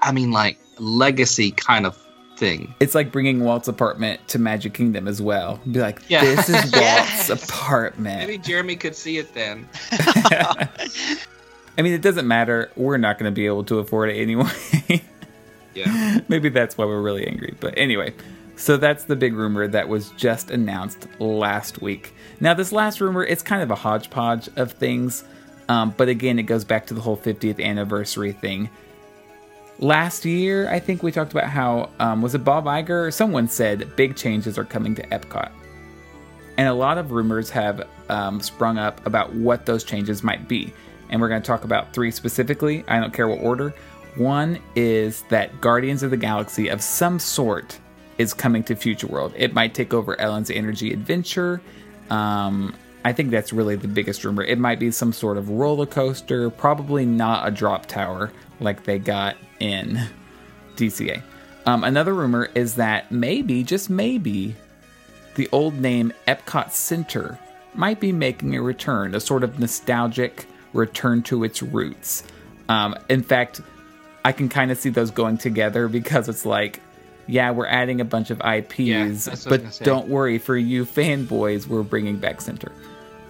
I 0.00 0.10
mean, 0.10 0.32
like 0.32 0.58
legacy 0.78 1.52
kind 1.52 1.86
of 1.86 1.96
thing. 2.40 2.74
It's 2.80 2.94
like 2.96 3.12
bringing 3.12 3.40
Walt's 3.44 3.68
apartment 3.68 4.26
to 4.28 4.38
Magic 4.40 4.74
Kingdom 4.74 5.06
as 5.06 5.22
well. 5.22 5.60
Be 5.70 5.78
like, 5.80 6.00
Yeah. 6.08 6.24
this 6.24 6.48
is 6.48 6.72
Walt's 6.76 7.30
apartment. 7.30 8.26
Maybe 8.26 8.38
Jeremy 8.38 8.74
could 8.74 8.96
see 8.96 9.18
it 9.18 9.32
then. 9.34 9.68
I 9.92 11.82
mean, 11.82 11.92
it 11.92 12.02
doesn't 12.02 12.26
matter. 12.26 12.70
We're 12.76 12.96
not 12.96 13.18
going 13.18 13.30
to 13.30 13.34
be 13.34 13.46
able 13.46 13.64
to 13.64 13.78
afford 13.78 14.10
it 14.10 14.14
anyway. 14.20 14.50
Yeah. 15.72 16.18
Maybe 16.28 16.48
that's 16.48 16.76
why 16.76 16.84
we're 16.84 17.00
really 17.00 17.24
angry. 17.28 17.54
But 17.60 17.74
anyway, 17.78 18.12
so 18.56 18.76
that's 18.76 19.04
the 19.04 19.14
big 19.14 19.34
rumor 19.34 19.68
that 19.68 19.88
was 19.88 20.10
just 20.10 20.50
announced 20.50 21.06
last 21.20 21.80
week. 21.80 22.12
Now, 22.40 22.54
this 22.54 22.72
last 22.72 23.00
rumor, 23.00 23.24
it's 23.24 23.42
kind 23.44 23.62
of 23.62 23.70
a 23.70 23.76
hodgepodge 23.76 24.48
of 24.56 24.72
things. 24.72 25.22
Um, 25.68 25.94
but 25.96 26.08
again, 26.08 26.40
it 26.40 26.42
goes 26.42 26.64
back 26.64 26.86
to 26.86 26.94
the 26.94 27.00
whole 27.00 27.16
50th 27.16 27.64
anniversary 27.64 28.32
thing. 28.32 28.68
Last 29.80 30.26
year, 30.26 30.68
I 30.68 30.78
think 30.78 31.02
we 31.02 31.10
talked 31.10 31.32
about 31.32 31.48
how, 31.48 31.88
um, 32.00 32.20
was 32.20 32.34
it 32.34 32.44
Bob 32.44 32.66
Iger? 32.66 33.10
Someone 33.10 33.48
said 33.48 33.96
big 33.96 34.14
changes 34.14 34.58
are 34.58 34.64
coming 34.64 34.94
to 34.94 35.06
Epcot. 35.06 35.50
And 36.58 36.68
a 36.68 36.74
lot 36.74 36.98
of 36.98 37.12
rumors 37.12 37.48
have 37.48 37.88
um, 38.10 38.40
sprung 38.42 38.76
up 38.76 39.04
about 39.06 39.32
what 39.34 39.64
those 39.64 39.82
changes 39.82 40.22
might 40.22 40.46
be. 40.46 40.70
And 41.08 41.18
we're 41.18 41.30
going 41.30 41.40
to 41.40 41.46
talk 41.46 41.64
about 41.64 41.94
three 41.94 42.10
specifically. 42.10 42.84
I 42.88 43.00
don't 43.00 43.14
care 43.14 43.26
what 43.26 43.40
order. 43.40 43.72
One 44.16 44.58
is 44.76 45.22
that 45.30 45.62
Guardians 45.62 46.02
of 46.02 46.10
the 46.10 46.18
Galaxy 46.18 46.68
of 46.68 46.82
some 46.82 47.18
sort 47.18 47.78
is 48.18 48.34
coming 48.34 48.62
to 48.64 48.76
Future 48.76 49.06
World. 49.06 49.32
It 49.34 49.54
might 49.54 49.72
take 49.72 49.94
over 49.94 50.20
Ellen's 50.20 50.50
Energy 50.50 50.92
Adventure. 50.92 51.62
Um, 52.10 52.74
I 53.02 53.14
think 53.14 53.30
that's 53.30 53.50
really 53.50 53.76
the 53.76 53.88
biggest 53.88 54.24
rumor. 54.24 54.44
It 54.44 54.58
might 54.58 54.78
be 54.78 54.90
some 54.90 55.14
sort 55.14 55.38
of 55.38 55.48
roller 55.48 55.86
coaster, 55.86 56.50
probably 56.50 57.06
not 57.06 57.48
a 57.48 57.50
drop 57.50 57.86
tower 57.86 58.30
like 58.60 58.84
they 58.84 58.98
got 58.98 59.36
in 59.58 60.00
DCA. 60.76 61.22
Um, 61.66 61.84
another 61.84 62.14
rumor 62.14 62.50
is 62.54 62.76
that 62.76 63.12
maybe, 63.12 63.62
just 63.62 63.90
maybe, 63.90 64.56
the 65.34 65.48
old 65.52 65.74
name 65.74 66.12
Epcot 66.26 66.70
Center 66.70 67.38
might 67.74 68.00
be 68.00 68.12
making 68.12 68.56
a 68.56 68.62
return, 68.62 69.14
a 69.14 69.20
sort 69.20 69.44
of 69.44 69.58
nostalgic 69.58 70.46
return 70.72 71.22
to 71.24 71.44
its 71.44 71.62
roots. 71.62 72.22
Um, 72.68 72.96
in 73.08 73.22
fact, 73.22 73.60
I 74.24 74.32
can 74.32 74.48
kind 74.48 74.70
of 74.70 74.78
see 74.78 74.90
those 74.90 75.10
going 75.10 75.38
together 75.38 75.88
because 75.88 76.28
it's 76.28 76.44
like, 76.44 76.80
yeah, 77.26 77.50
we're 77.52 77.66
adding 77.66 78.00
a 78.00 78.04
bunch 78.04 78.30
of 78.30 78.40
IPs, 78.40 78.78
Yeah, 78.78 79.08
that's 79.08 79.46
what 79.46 79.60
I 79.60 79.64
was 79.64 79.78
but 79.78 79.84
don't 79.84 80.08
worry, 80.08 80.38
for 80.38 80.56
you 80.56 80.84
fanboys, 80.84 81.66
we're 81.66 81.82
bringing 81.82 82.18
back 82.18 82.40
Center. 82.40 82.72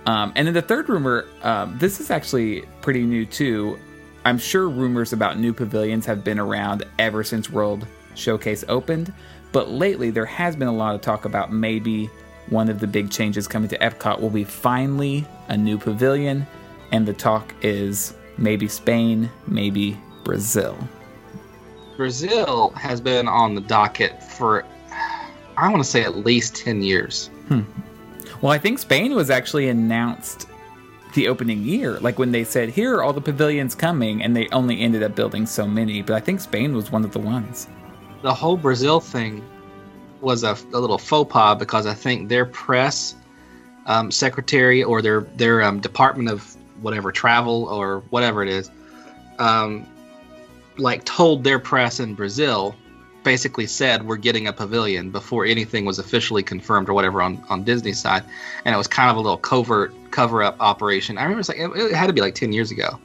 Um, 0.06 0.32
and 0.34 0.46
then 0.46 0.54
the 0.54 0.62
third 0.62 0.88
rumor, 0.88 1.26
um, 1.42 1.76
this 1.78 2.00
is 2.00 2.10
actually 2.10 2.62
pretty 2.80 3.02
new 3.02 3.26
too. 3.26 3.78
I'm 4.24 4.38
sure 4.38 4.68
rumors 4.68 5.12
about 5.12 5.38
new 5.38 5.52
pavilions 5.52 6.04
have 6.06 6.22
been 6.22 6.38
around 6.38 6.84
ever 6.98 7.24
since 7.24 7.50
World 7.50 7.86
Showcase 8.14 8.64
opened, 8.68 9.12
but 9.52 9.70
lately 9.70 10.10
there 10.10 10.26
has 10.26 10.54
been 10.54 10.68
a 10.68 10.74
lot 10.74 10.94
of 10.94 11.00
talk 11.00 11.24
about 11.24 11.52
maybe 11.52 12.10
one 12.50 12.68
of 12.68 12.80
the 12.80 12.86
big 12.86 13.10
changes 13.10 13.48
coming 13.48 13.68
to 13.68 13.78
Epcot 13.78 14.20
will 14.20 14.30
be 14.30 14.44
finally 14.44 15.26
a 15.48 15.56
new 15.56 15.78
pavilion, 15.78 16.46
and 16.92 17.06
the 17.06 17.14
talk 17.14 17.54
is 17.62 18.14
maybe 18.36 18.68
Spain, 18.68 19.30
maybe 19.46 19.96
Brazil. 20.24 20.76
Brazil 21.96 22.70
has 22.70 23.00
been 23.00 23.28
on 23.28 23.54
the 23.54 23.60
docket 23.60 24.22
for, 24.22 24.64
I 25.56 25.70
want 25.70 25.82
to 25.82 25.88
say, 25.88 26.02
at 26.02 26.16
least 26.16 26.56
10 26.56 26.82
years. 26.82 27.28
Hmm. 27.48 27.60
Well, 28.42 28.52
I 28.52 28.58
think 28.58 28.78
Spain 28.78 29.14
was 29.14 29.30
actually 29.30 29.68
announced 29.68 30.48
the 31.14 31.28
opening 31.28 31.62
year, 31.62 31.98
like 32.00 32.18
when 32.18 32.32
they 32.32 32.44
said, 32.44 32.70
"Here 32.70 32.94
are 32.94 33.02
all 33.02 33.12
the 33.12 33.20
pavilions 33.20 33.74
coming," 33.74 34.22
and 34.22 34.36
they 34.36 34.48
only 34.48 34.80
ended 34.80 35.02
up 35.02 35.14
building 35.14 35.46
so 35.46 35.66
many. 35.66 36.02
But 36.02 36.14
I 36.16 36.20
think 36.20 36.40
Spain 36.40 36.74
was 36.74 36.90
one 36.90 37.04
of 37.04 37.12
the 37.12 37.18
ones. 37.18 37.68
The 38.22 38.34
whole 38.34 38.56
Brazil 38.56 39.00
thing 39.00 39.42
was 40.20 40.44
a, 40.44 40.56
a 40.72 40.78
little 40.78 40.98
faux 40.98 41.32
pas 41.32 41.58
because 41.58 41.86
I 41.86 41.94
think 41.94 42.28
their 42.28 42.46
press 42.46 43.14
um, 43.86 44.10
secretary 44.10 44.82
or 44.82 45.02
their 45.02 45.22
their 45.36 45.62
um, 45.62 45.80
department 45.80 46.28
of 46.28 46.56
whatever 46.82 47.12
travel 47.12 47.64
or 47.64 48.00
whatever 48.10 48.42
it 48.42 48.48
is, 48.48 48.70
um, 49.38 49.86
like 50.78 51.04
told 51.04 51.44
their 51.44 51.58
press 51.58 52.00
in 52.00 52.14
Brazil, 52.14 52.74
basically 53.22 53.66
said 53.66 54.06
we're 54.06 54.16
getting 54.16 54.46
a 54.46 54.52
pavilion 54.52 55.10
before 55.10 55.44
anything 55.44 55.84
was 55.84 55.98
officially 55.98 56.42
confirmed 56.42 56.88
or 56.88 56.94
whatever 56.94 57.22
on 57.22 57.42
on 57.48 57.64
Disney's 57.64 58.00
side, 58.00 58.24
and 58.64 58.74
it 58.74 58.78
was 58.78 58.86
kind 58.86 59.10
of 59.10 59.16
a 59.16 59.20
little 59.20 59.38
covert 59.38 59.92
cover 60.10 60.42
up 60.42 60.56
operation. 60.60 61.18
I 61.18 61.22
remember 61.22 61.40
it, 61.40 61.48
like, 61.48 61.58
it, 61.58 61.92
it 61.92 61.94
had 61.94 62.06
to 62.06 62.12
be 62.12 62.20
like 62.20 62.34
ten 62.34 62.52
years 62.52 62.70
ago, 62.70 62.98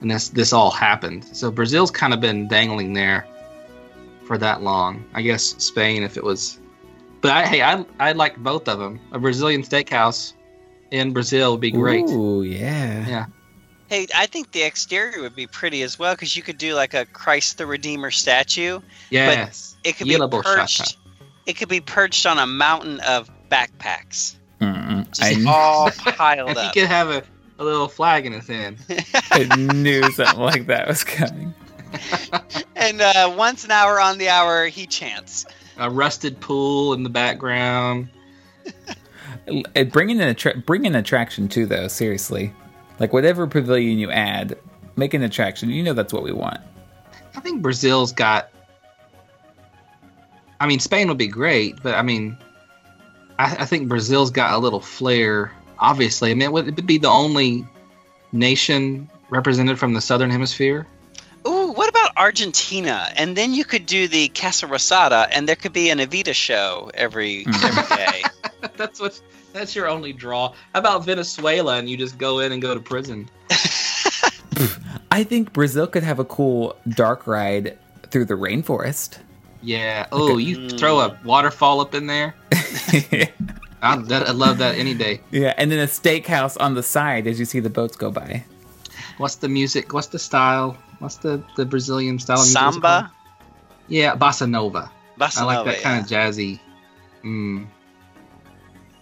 and 0.00 0.10
this 0.10 0.28
this 0.28 0.52
all 0.52 0.70
happened. 0.70 1.24
So 1.32 1.50
Brazil's 1.50 1.90
kind 1.90 2.12
of 2.12 2.20
been 2.20 2.48
dangling 2.48 2.92
there 2.92 3.26
for 4.26 4.38
that 4.38 4.62
long. 4.62 5.04
I 5.14 5.22
guess 5.22 5.54
Spain 5.58 6.02
if 6.02 6.16
it 6.16 6.24
was, 6.24 6.58
but 7.20 7.30
I 7.30 7.46
hey 7.46 7.62
I 7.62 7.84
I 8.00 8.12
like 8.12 8.36
both 8.38 8.68
of 8.68 8.78
them. 8.78 9.00
A 9.12 9.18
Brazilian 9.18 9.62
steakhouse 9.62 10.32
in 10.90 11.12
Brazil 11.12 11.52
would 11.52 11.60
be 11.60 11.70
great. 11.70 12.04
Ooh, 12.08 12.42
yeah. 12.42 13.06
Yeah. 13.08 13.26
Hey, 13.88 14.06
I 14.14 14.26
think 14.26 14.52
the 14.52 14.62
exterior 14.62 15.20
would 15.20 15.36
be 15.36 15.46
pretty 15.46 15.82
as 15.82 15.98
well 15.98 16.14
because 16.14 16.36
you 16.36 16.42
could 16.42 16.58
do 16.58 16.74
like 16.74 16.94
a 16.94 17.04
Christ 17.06 17.58
the 17.58 17.66
Redeemer 17.66 18.10
statue. 18.10 18.80
Yes. 19.10 19.76
It 19.84 19.96
could 19.96 20.06
Yellow 20.06 20.26
be 20.26 20.38
Boschata. 20.38 20.56
perched. 20.56 20.96
It 21.46 21.52
could 21.58 21.68
be 21.68 21.80
perched 21.80 22.24
on 22.26 22.38
a 22.38 22.46
mountain 22.46 23.00
of 23.00 23.30
backpacks, 23.50 24.36
Mm-mm. 24.60 25.06
just 25.12 25.22
I, 25.22 25.44
all 25.50 25.90
piled 25.90 26.48
And 26.50 26.58
he 26.58 26.64
up. 26.66 26.72
could 26.74 26.86
have 26.86 27.10
a, 27.10 27.22
a 27.58 27.64
little 27.64 27.88
flag 27.88 28.24
in 28.24 28.32
his 28.32 28.46
hand. 28.48 28.78
I 29.30 29.44
knew 29.74 30.02
something 30.12 30.40
like 30.40 30.66
that 30.68 30.88
was 30.88 31.04
coming. 31.04 31.54
and 32.74 33.00
uh, 33.02 33.32
once 33.36 33.64
an 33.64 33.70
hour 33.70 34.00
on 34.00 34.16
the 34.18 34.28
hour, 34.30 34.66
he 34.66 34.86
chants. 34.86 35.44
A 35.76 35.90
rusted 35.90 36.40
pool 36.40 36.94
in 36.94 37.02
the 37.02 37.10
background. 37.10 38.08
Bringing 39.46 39.88
bring 39.90 40.10
in 40.10 40.20
an 40.20 40.28
attra- 40.28 40.56
bring 40.56 40.86
an 40.86 40.94
attraction 40.94 41.48
too, 41.48 41.66
though. 41.66 41.86
Seriously, 41.88 42.52
like 42.98 43.12
whatever 43.12 43.46
pavilion 43.46 43.98
you 43.98 44.10
add, 44.10 44.58
make 44.96 45.14
an 45.14 45.22
attraction. 45.22 45.70
You 45.70 45.82
know 45.82 45.92
that's 45.92 46.12
what 46.12 46.22
we 46.22 46.32
want. 46.32 46.60
I 47.34 47.40
think 47.40 47.62
Brazil's 47.62 48.12
got. 48.12 48.50
I 50.60 50.66
mean, 50.66 50.78
Spain 50.78 51.08
would 51.08 51.18
be 51.18 51.26
great, 51.26 51.82
but 51.82 51.94
I 51.94 52.02
mean, 52.02 52.38
I, 53.38 53.56
I 53.60 53.64
think 53.66 53.88
Brazil's 53.88 54.30
got 54.30 54.54
a 54.54 54.58
little 54.58 54.80
flair. 54.80 55.52
Obviously, 55.78 56.30
I 56.30 56.34
mean, 56.34 56.42
it 56.42 56.52
would, 56.52 56.68
it 56.68 56.76
would 56.76 56.86
be 56.86 56.98
the 56.98 57.08
only 57.08 57.66
nation 58.32 59.10
represented 59.30 59.78
from 59.78 59.94
the 59.94 60.00
southern 60.00 60.30
hemisphere. 60.30 60.86
Ooh, 61.46 61.72
what 61.72 61.90
about 61.90 62.12
Argentina? 62.16 63.08
And 63.16 63.36
then 63.36 63.52
you 63.52 63.64
could 63.64 63.84
do 63.84 64.08
the 64.08 64.28
Casa 64.28 64.66
Rosada, 64.66 65.28
and 65.30 65.46
there 65.48 65.56
could 65.56 65.72
be 65.72 65.90
an 65.90 65.98
Evita 65.98 66.34
show 66.34 66.90
every 66.94 67.44
every 67.62 67.96
day. 67.96 68.22
that's 68.76 69.00
what. 69.00 69.20
That's 69.54 69.76
your 69.76 69.88
only 69.88 70.12
draw. 70.12 70.48
How 70.74 70.80
about 70.80 71.04
Venezuela, 71.04 71.78
and 71.78 71.88
you 71.88 71.96
just 71.96 72.18
go 72.18 72.40
in 72.40 72.50
and 72.50 72.60
go 72.60 72.74
to 72.74 72.80
prison? 72.80 73.30
I 75.12 75.22
think 75.22 75.52
Brazil 75.52 75.86
could 75.86 76.02
have 76.02 76.18
a 76.18 76.24
cool 76.24 76.76
dark 76.88 77.28
ride 77.28 77.78
through 78.10 78.24
the 78.24 78.34
rainforest. 78.34 79.18
Yeah. 79.62 80.08
Oh, 80.10 80.38
you 80.38 80.68
throw 80.70 80.98
a 80.98 81.16
waterfall 81.24 81.80
up 81.80 81.94
in 81.94 82.08
there. 82.08 82.34
I'd, 83.80 84.10
I'd 84.10 84.34
love 84.34 84.58
that 84.58 84.74
any 84.76 84.92
day. 84.92 85.20
Yeah, 85.30 85.54
and 85.56 85.70
then 85.70 85.78
a 85.78 85.86
steakhouse 85.86 86.60
on 86.60 86.74
the 86.74 86.82
side 86.82 87.28
as 87.28 87.38
you 87.38 87.44
see 87.44 87.60
the 87.60 87.70
boats 87.70 87.96
go 87.96 88.10
by. 88.10 88.42
What's 89.18 89.36
the 89.36 89.48
music? 89.48 89.92
What's 89.92 90.08
the 90.08 90.18
style? 90.18 90.76
What's 90.98 91.18
the, 91.18 91.40
the 91.54 91.64
Brazilian 91.64 92.18
style 92.18 92.38
of 92.40 92.46
music? 92.46 92.58
Samba. 92.60 93.12
Yeah, 93.86 94.16
bossa 94.16 94.50
nova. 94.50 94.90
bossa 95.16 95.42
I 95.42 95.44
like 95.44 95.58
nova, 95.58 95.70
that 95.70 95.80
kind 95.80 96.02
of 96.04 96.10
jazzy. 96.10 96.58
Mm. 97.22 97.68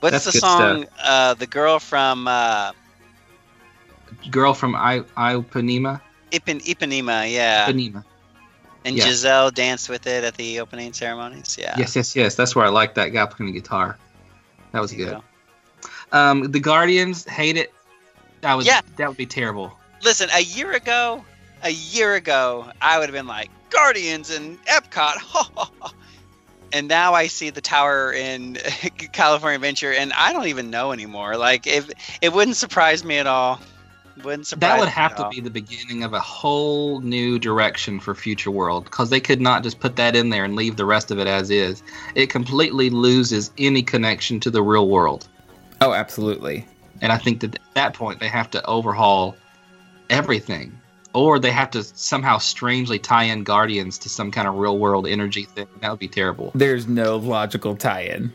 What's 0.02 0.24
That's 0.24 0.24
the 0.24 0.40
song? 0.40 0.86
Uh, 1.00 1.34
the 1.34 1.46
girl 1.46 1.78
from 1.78 2.26
uh, 2.26 2.72
Girl 4.32 4.52
from 4.52 4.74
I 4.74 4.98
Ipanema. 5.16 6.00
Ipan- 6.32 6.64
Ipanema, 6.64 7.30
yeah. 7.32 7.68
Ipanema. 7.68 8.04
And 8.84 8.96
yeah. 8.96 9.04
Gisele 9.04 9.52
danced 9.52 9.88
with 9.88 10.08
it 10.08 10.24
at 10.24 10.34
the 10.34 10.58
opening 10.58 10.92
ceremonies. 10.92 11.56
Yeah. 11.56 11.76
Yes, 11.78 11.94
yes, 11.94 12.16
yes. 12.16 12.34
That's 12.34 12.56
where 12.56 12.64
I 12.64 12.68
like 12.68 12.94
that 12.94 13.10
guy 13.10 13.24
playing 13.26 13.52
the 13.52 13.60
guitar. 13.60 13.96
That 14.72 14.80
was 14.80 14.90
good. 14.90 15.10
go. 15.10 15.22
Um, 16.10 16.50
the 16.50 16.58
Guardians 16.58 17.24
hate 17.24 17.56
it. 17.56 17.72
That 18.40 18.54
was 18.54 18.66
Yeah. 18.66 18.80
that 18.96 19.06
would 19.06 19.16
be 19.16 19.26
terrible. 19.26 19.78
Listen, 20.02 20.28
a 20.34 20.42
year 20.42 20.72
ago, 20.72 21.24
a 21.62 21.70
year 21.70 22.14
ago, 22.14 22.66
I 22.80 22.98
would 22.98 23.08
have 23.08 23.14
been 23.14 23.28
like 23.28 23.50
Guardians 23.70 24.30
and 24.30 24.58
Epcot. 24.64 25.14
and 26.72 26.88
now 26.88 27.14
I 27.14 27.26
see 27.26 27.50
the 27.50 27.60
tower 27.60 28.12
in 28.12 28.54
California 29.12 29.56
Adventure, 29.56 29.92
and 29.92 30.12
I 30.12 30.32
don't 30.32 30.46
even 30.48 30.70
know 30.70 30.92
anymore. 30.92 31.36
Like, 31.36 31.66
if 31.66 31.90
it 32.20 32.32
wouldn't 32.32 32.56
surprise 32.56 33.04
me 33.04 33.18
at 33.18 33.26
all. 33.26 33.60
Wouldn't 34.22 34.46
surprise 34.46 34.72
That 34.72 34.78
would 34.78 34.86
me 34.86 34.92
have 34.92 35.12
at 35.12 35.16
to 35.16 35.24
all. 35.24 35.30
be 35.30 35.40
the 35.40 35.50
beginning 35.50 36.04
of 36.04 36.12
a 36.12 36.20
whole 36.20 37.00
new 37.00 37.38
direction 37.38 37.98
for 37.98 38.14
Future 38.14 38.50
World 38.50 38.84
because 38.84 39.08
they 39.08 39.20
could 39.20 39.40
not 39.40 39.62
just 39.62 39.80
put 39.80 39.96
that 39.96 40.14
in 40.14 40.28
there 40.28 40.44
and 40.44 40.54
leave 40.54 40.76
the 40.76 40.84
rest 40.84 41.10
of 41.10 41.18
it 41.18 41.26
as 41.26 41.50
is. 41.50 41.82
It 42.14 42.28
completely 42.28 42.90
loses 42.90 43.50
any 43.56 43.82
connection 43.82 44.38
to 44.40 44.50
the 44.50 44.62
real 44.62 44.88
world. 44.88 45.28
Oh, 45.80 45.94
absolutely. 45.94 46.66
And 47.00 47.10
I 47.10 47.16
think 47.16 47.40
that 47.40 47.54
at 47.54 47.60
that 47.74 47.94
point 47.94 48.20
they 48.20 48.28
have 48.28 48.50
to 48.50 48.64
overhaul 48.66 49.34
everything. 50.10 50.78
Or 51.14 51.38
they 51.38 51.50
have 51.50 51.70
to 51.72 51.82
somehow 51.84 52.38
strangely 52.38 52.98
tie 52.98 53.24
in 53.24 53.44
Guardians 53.44 53.98
to 53.98 54.08
some 54.08 54.30
kind 54.30 54.48
of 54.48 54.54
real 54.54 54.78
world 54.78 55.06
energy 55.06 55.44
thing. 55.44 55.66
That 55.80 55.90
would 55.90 55.98
be 55.98 56.08
terrible. 56.08 56.52
There's 56.54 56.86
no 56.88 57.16
logical 57.16 57.76
tie-in. 57.76 58.32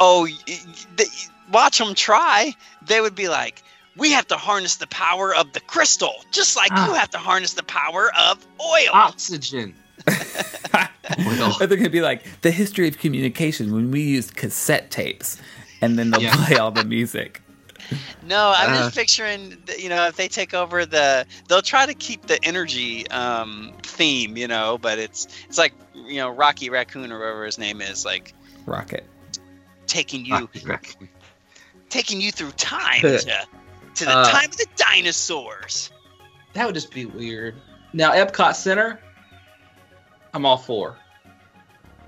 oh, 0.00 0.24
y- 0.48 0.58
y- 0.98 1.04
watch 1.52 1.78
them 1.78 1.94
try. 1.94 2.52
They 2.88 3.00
would 3.00 3.14
be 3.14 3.28
like, 3.28 3.62
we 3.96 4.10
have 4.10 4.26
to 4.28 4.36
harness 4.36 4.76
the 4.76 4.88
power 4.88 5.32
of 5.34 5.52
the 5.52 5.60
crystal, 5.60 6.14
just 6.32 6.56
like 6.56 6.70
Ah. 6.72 6.88
you 6.88 6.94
have 6.94 7.10
to 7.10 7.18
harness 7.18 7.52
the 7.52 7.62
power 7.62 8.10
of 8.18 8.44
oil. 8.60 8.90
Oxygen. 8.92 9.74
Or 11.60 11.66
they're 11.66 11.76
going 11.76 11.82
to 11.84 11.90
be 11.90 12.00
like 12.00 12.22
the 12.40 12.50
history 12.50 12.88
of 12.88 12.98
communication 12.98 13.74
when 13.74 13.90
we 13.90 14.00
used 14.02 14.34
cassette 14.34 14.90
tapes, 14.90 15.36
and 15.82 15.98
then 15.98 16.10
they'll 16.10 16.22
Yeah. 16.22 16.46
play 16.46 16.56
all 16.56 16.70
the 16.70 16.84
music. 16.84 17.42
No, 18.24 18.52
I'm 18.56 18.70
Uh. 18.72 18.76
just 18.78 18.94
picturing, 18.96 19.58
you 19.78 19.88
know, 19.88 20.06
if 20.06 20.16
they 20.16 20.28
take 20.28 20.54
over 20.54 20.86
the, 20.86 21.26
they'll 21.48 21.62
try 21.62 21.86
to 21.86 21.94
keep 21.94 22.26
the 22.26 22.42
energy 22.44 23.08
um, 23.08 23.72
theme, 23.82 24.36
you 24.36 24.46
know, 24.48 24.78
but 24.78 24.98
it's 24.98 25.26
it's 25.48 25.58
like 25.58 25.72
you 25.94 26.16
know 26.16 26.28
Rocky 26.30 26.70
Raccoon 26.70 27.10
or 27.12 27.18
whatever 27.18 27.44
his 27.44 27.58
name 27.58 27.80
is, 27.80 28.04
like 28.04 28.32
Rocket. 28.66 29.04
taking 29.86 30.24
you 30.24 30.48
taking 31.90 32.20
you 32.20 32.30
through 32.32 32.52
time 32.52 33.00
to, 33.02 33.18
to 33.96 34.04
the 34.04 34.10
Uh. 34.16 34.30
time 34.30 34.48
of 34.50 34.56
the 34.56 34.66
dinosaurs. 34.76 35.90
That 36.54 36.66
would 36.66 36.74
just 36.74 36.92
be 36.92 37.06
weird. 37.06 37.54
Now, 37.92 38.12
Epcot 38.12 38.54
Center, 38.54 39.00
I'm 40.34 40.46
all 40.46 40.56
for. 40.58 40.96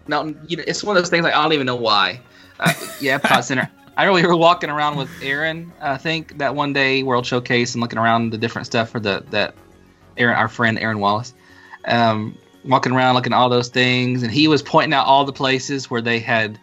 Now, 0.07 0.25
you 0.47 0.57
know, 0.59 0.65
it's 0.67 0.85
one 0.85 0.97
of 0.97 1.03
those 1.03 1.11
things 1.11 1.25
like 1.25 1.35
I 1.35 1.43
don't 1.43 1.53
even 1.55 1.67
know 1.67 1.77
why. 1.77 2.21
Uh, 2.61 2.73
yeah, 3.01 3.19
Epcot 3.19 3.43
Center. 3.45 3.71
I 3.97 4.05
remember 4.05 4.29
were 4.29 4.37
walking 4.37 4.71
around 4.71 4.97
with 4.97 5.11
Aaron. 5.23 5.73
I 5.81 5.97
think 5.97 6.39
that 6.39 6.55
one 6.55 6.73
day 6.73 7.03
World 7.03 7.27
Showcase 7.27 7.75
and 7.75 7.81
looking 7.81 7.99
around 7.99 8.31
the 8.31 8.39
different 8.39 8.67
stuff 8.67 8.91
for 8.91 8.99
the 8.99 9.25
that 9.31 9.55
Aaron, 10.17 10.37
our 10.37 10.49
friend 10.49 10.79
Aaron 10.79 10.99
Wallace, 10.99 11.33
um, 11.87 12.37
walking 12.65 12.93
around 12.93 13.15
looking 13.15 13.33
at 13.33 13.37
all 13.37 13.49
those 13.49 13.69
things, 13.69 14.23
and 14.23 14.33
he 14.33 14.49
was 14.49 14.63
pointing 14.63 14.93
out 14.93 15.07
all 15.07 15.25
the 15.25 15.33
places 15.33 15.91
where 15.91 16.03
they 16.03 16.19
had. 16.19 16.59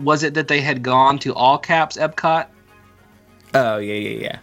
Was 0.00 0.22
it 0.22 0.34
that 0.34 0.48
they 0.48 0.60
had 0.60 0.82
gone 0.82 1.18
to 1.20 1.34
all 1.34 1.58
caps 1.58 1.96
Epcot? 1.96 2.46
Oh 3.54 3.78
yeah, 3.78 3.94
yeah, 3.94 4.20
yeah. 4.20 4.38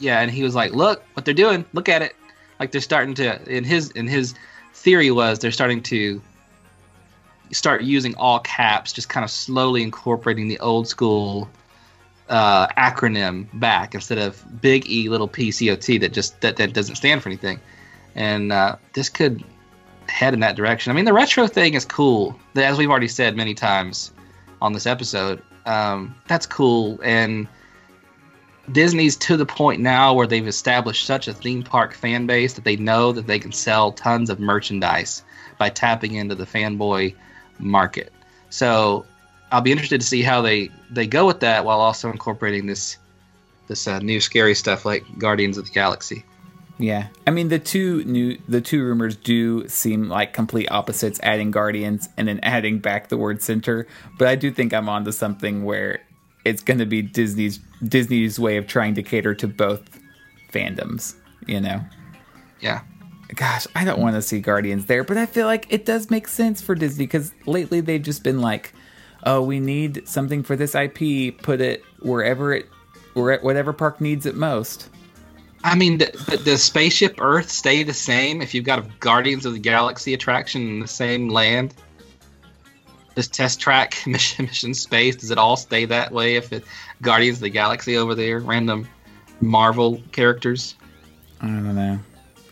Yeah, 0.00 0.20
and 0.20 0.30
he 0.30 0.42
was 0.42 0.54
like, 0.54 0.72
"Look 0.72 1.02
what 1.14 1.24
they're 1.24 1.34
doing. 1.34 1.64
Look 1.72 1.88
at 1.88 2.02
it. 2.02 2.14
Like 2.60 2.72
they're 2.72 2.80
starting 2.80 3.14
to." 3.14 3.42
In 3.50 3.64
his 3.64 3.90
in 3.92 4.06
his 4.06 4.34
theory 4.74 5.10
was 5.10 5.38
they're 5.38 5.50
starting 5.50 5.82
to 5.84 6.20
start 7.52 7.82
using 7.82 8.14
all 8.16 8.40
caps, 8.40 8.92
just 8.92 9.08
kind 9.08 9.24
of 9.24 9.30
slowly 9.30 9.82
incorporating 9.82 10.48
the 10.48 10.58
old 10.60 10.88
school 10.88 11.48
uh, 12.28 12.66
acronym 12.68 13.46
back 13.60 13.94
instead 13.94 14.18
of 14.18 14.44
big 14.60 14.88
E 14.88 15.08
little 15.08 15.28
P 15.28 15.50
C 15.50 15.70
O 15.70 15.76
T 15.76 15.98
that 15.98 16.12
just 16.12 16.40
that 16.40 16.56
that 16.56 16.72
doesn't 16.72 16.96
stand 16.96 17.22
for 17.22 17.28
anything. 17.28 17.60
And 18.14 18.52
uh, 18.52 18.76
this 18.94 19.08
could 19.08 19.44
head 20.08 20.34
in 20.34 20.40
that 20.40 20.56
direction. 20.56 20.90
I 20.90 20.94
mean, 20.94 21.04
the 21.04 21.12
retro 21.12 21.46
thing 21.46 21.74
is 21.74 21.84
cool. 21.84 22.36
As 22.56 22.78
we've 22.78 22.90
already 22.90 23.08
said 23.08 23.36
many 23.36 23.54
times 23.54 24.12
on 24.60 24.72
this 24.72 24.86
episode, 24.86 25.42
um, 25.66 26.14
that's 26.26 26.46
cool 26.46 26.98
and. 27.04 27.48
Disney's 28.70 29.16
to 29.16 29.36
the 29.36 29.44
point 29.44 29.80
now 29.80 30.14
where 30.14 30.28
they've 30.28 30.46
established 30.46 31.04
such 31.04 31.26
a 31.26 31.34
theme 31.34 31.64
park 31.64 31.94
fan 31.94 32.26
base 32.26 32.52
that 32.52 32.62
they 32.62 32.76
know 32.76 33.10
that 33.10 33.26
they 33.26 33.40
can 33.40 33.50
sell 33.50 33.90
tons 33.90 34.30
of 34.30 34.38
merchandise 34.38 35.24
by 35.58 35.68
tapping 35.68 36.14
into 36.14 36.36
the 36.36 36.46
fanboy 36.46 37.12
market. 37.62 38.12
So 38.50 39.06
I'll 39.50 39.60
be 39.60 39.72
interested 39.72 40.00
to 40.00 40.06
see 40.06 40.22
how 40.22 40.42
they 40.42 40.70
they 40.90 41.06
go 41.06 41.26
with 41.26 41.40
that 41.40 41.64
while 41.64 41.80
also 41.80 42.10
incorporating 42.10 42.66
this 42.66 42.98
this 43.68 43.86
uh, 43.86 43.98
new 44.00 44.20
scary 44.20 44.54
stuff 44.54 44.84
like 44.84 45.04
Guardians 45.18 45.56
of 45.56 45.66
the 45.66 45.72
Galaxy. 45.72 46.24
Yeah, 46.78 47.08
I 47.26 47.30
mean 47.30 47.48
the 47.48 47.58
two 47.58 48.02
new 48.04 48.38
the 48.48 48.60
two 48.60 48.82
rumors 48.82 49.14
do 49.16 49.68
seem 49.68 50.08
like 50.08 50.32
complete 50.32 50.68
opposites, 50.70 51.20
adding 51.22 51.50
Guardians 51.50 52.08
and 52.16 52.26
then 52.26 52.40
adding 52.42 52.78
back 52.78 53.08
the 53.08 53.16
word 53.16 53.42
center. 53.42 53.86
But 54.18 54.28
I 54.28 54.34
do 54.34 54.50
think 54.50 54.74
I'm 54.74 54.88
onto 54.88 55.12
something 55.12 55.64
where 55.64 56.00
it's 56.44 56.62
going 56.62 56.78
to 56.78 56.86
be 56.86 57.02
Disney's 57.02 57.60
Disney's 57.86 58.38
way 58.38 58.56
of 58.56 58.66
trying 58.66 58.94
to 58.94 59.02
cater 59.02 59.34
to 59.34 59.46
both 59.46 59.82
fandoms. 60.52 61.14
You 61.46 61.60
know, 61.60 61.80
Yeah. 62.60 62.82
Gosh, 63.34 63.66
I 63.74 63.84
don't 63.84 64.00
want 64.00 64.16
to 64.16 64.22
see 64.22 64.40
Guardians 64.40 64.86
there, 64.86 65.04
but 65.04 65.16
I 65.16 65.26
feel 65.26 65.46
like 65.46 65.66
it 65.70 65.84
does 65.84 66.10
make 66.10 66.28
sense 66.28 66.60
for 66.60 66.74
Disney 66.74 67.06
because 67.06 67.32
lately 67.46 67.80
they've 67.80 68.02
just 68.02 68.22
been 68.22 68.40
like, 68.40 68.72
oh, 69.24 69.42
we 69.42 69.60
need 69.60 70.06
something 70.08 70.42
for 70.42 70.56
this 70.56 70.74
IP, 70.74 71.38
put 71.42 71.60
it 71.60 71.84
wherever 72.00 72.52
it, 72.52 72.66
where 73.14 73.38
whatever 73.40 73.72
park 73.72 74.00
needs 74.00 74.26
it 74.26 74.34
most. 74.34 74.88
I 75.64 75.76
mean, 75.76 75.98
does 75.98 76.62
Spaceship 76.62 77.20
Earth 77.20 77.48
stay 77.48 77.84
the 77.84 77.94
same 77.94 78.42
if 78.42 78.52
you've 78.52 78.64
got 78.64 78.80
a 78.80 78.86
Guardians 78.98 79.46
of 79.46 79.52
the 79.52 79.60
Galaxy 79.60 80.12
attraction 80.12 80.62
in 80.62 80.80
the 80.80 80.88
same 80.88 81.28
land? 81.28 81.74
Does 83.14 83.28
Test 83.28 83.60
Track 83.60 84.02
Mission 84.06 84.46
Mission 84.46 84.74
Space 84.74 85.16
does 85.16 85.30
it 85.30 85.38
all 85.38 85.56
stay 85.56 85.84
that 85.84 86.10
way 86.10 86.34
if 86.34 86.52
it 86.52 86.64
Guardians 87.00 87.38
of 87.38 87.42
the 87.42 87.50
Galaxy 87.50 87.96
over 87.96 88.14
there, 88.14 88.40
random 88.40 88.88
Marvel 89.40 90.00
characters 90.12 90.74
I 91.42 91.46
don't 91.46 91.74
know. 91.74 91.98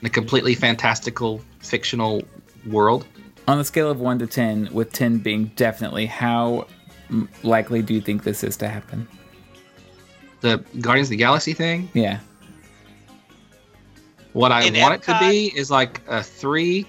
In 0.01 0.07
a 0.07 0.11
completely 0.11 0.55
fantastical 0.55 1.41
fictional 1.61 2.23
world? 2.67 3.07
On 3.49 3.59
a 3.59 3.65
scale 3.65 3.91
of 3.91 4.01
1 4.01 4.19
to 4.21 4.27
10, 4.27 4.71
with 4.73 4.93
10 4.93 5.19
being 5.19 5.47
definitely, 5.57 6.07
how 6.07 6.67
likely 7.43 7.83
do 7.83 7.95
you 7.95 8.01
think 8.01 8.23
this 8.23 8.45
is 8.45 8.57
to 8.59 8.69
happen? 8.69 9.09
The 10.41 10.65
Guardians 10.81 11.09
of 11.09 11.11
the 11.11 11.17
Galaxy 11.17 11.53
thing. 11.53 11.91
Yeah. 11.93 12.21
What 14.33 14.53
I 14.53 14.63
In 14.63 14.81
want 14.81 14.95
it 14.95 15.03
to 15.05 15.19
be 15.19 15.53
is 15.57 15.71
like 15.71 16.01
a 16.07 16.23
three. 16.23 16.87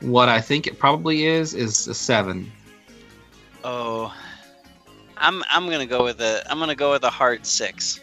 What 0.00 0.28
I 0.28 0.40
think 0.40 0.66
it 0.66 0.78
probably 0.78 1.26
is 1.26 1.54
is 1.54 1.86
a 1.86 1.94
seven. 1.94 2.50
Oh, 3.62 4.12
I'm 5.16 5.44
I'm 5.48 5.70
gonna 5.70 5.86
go 5.86 6.02
with 6.02 6.20
a 6.20 6.42
I'm 6.50 6.58
gonna 6.58 6.74
go 6.74 6.90
with 6.90 7.04
a 7.04 7.10
hard 7.10 7.46
six. 7.46 8.00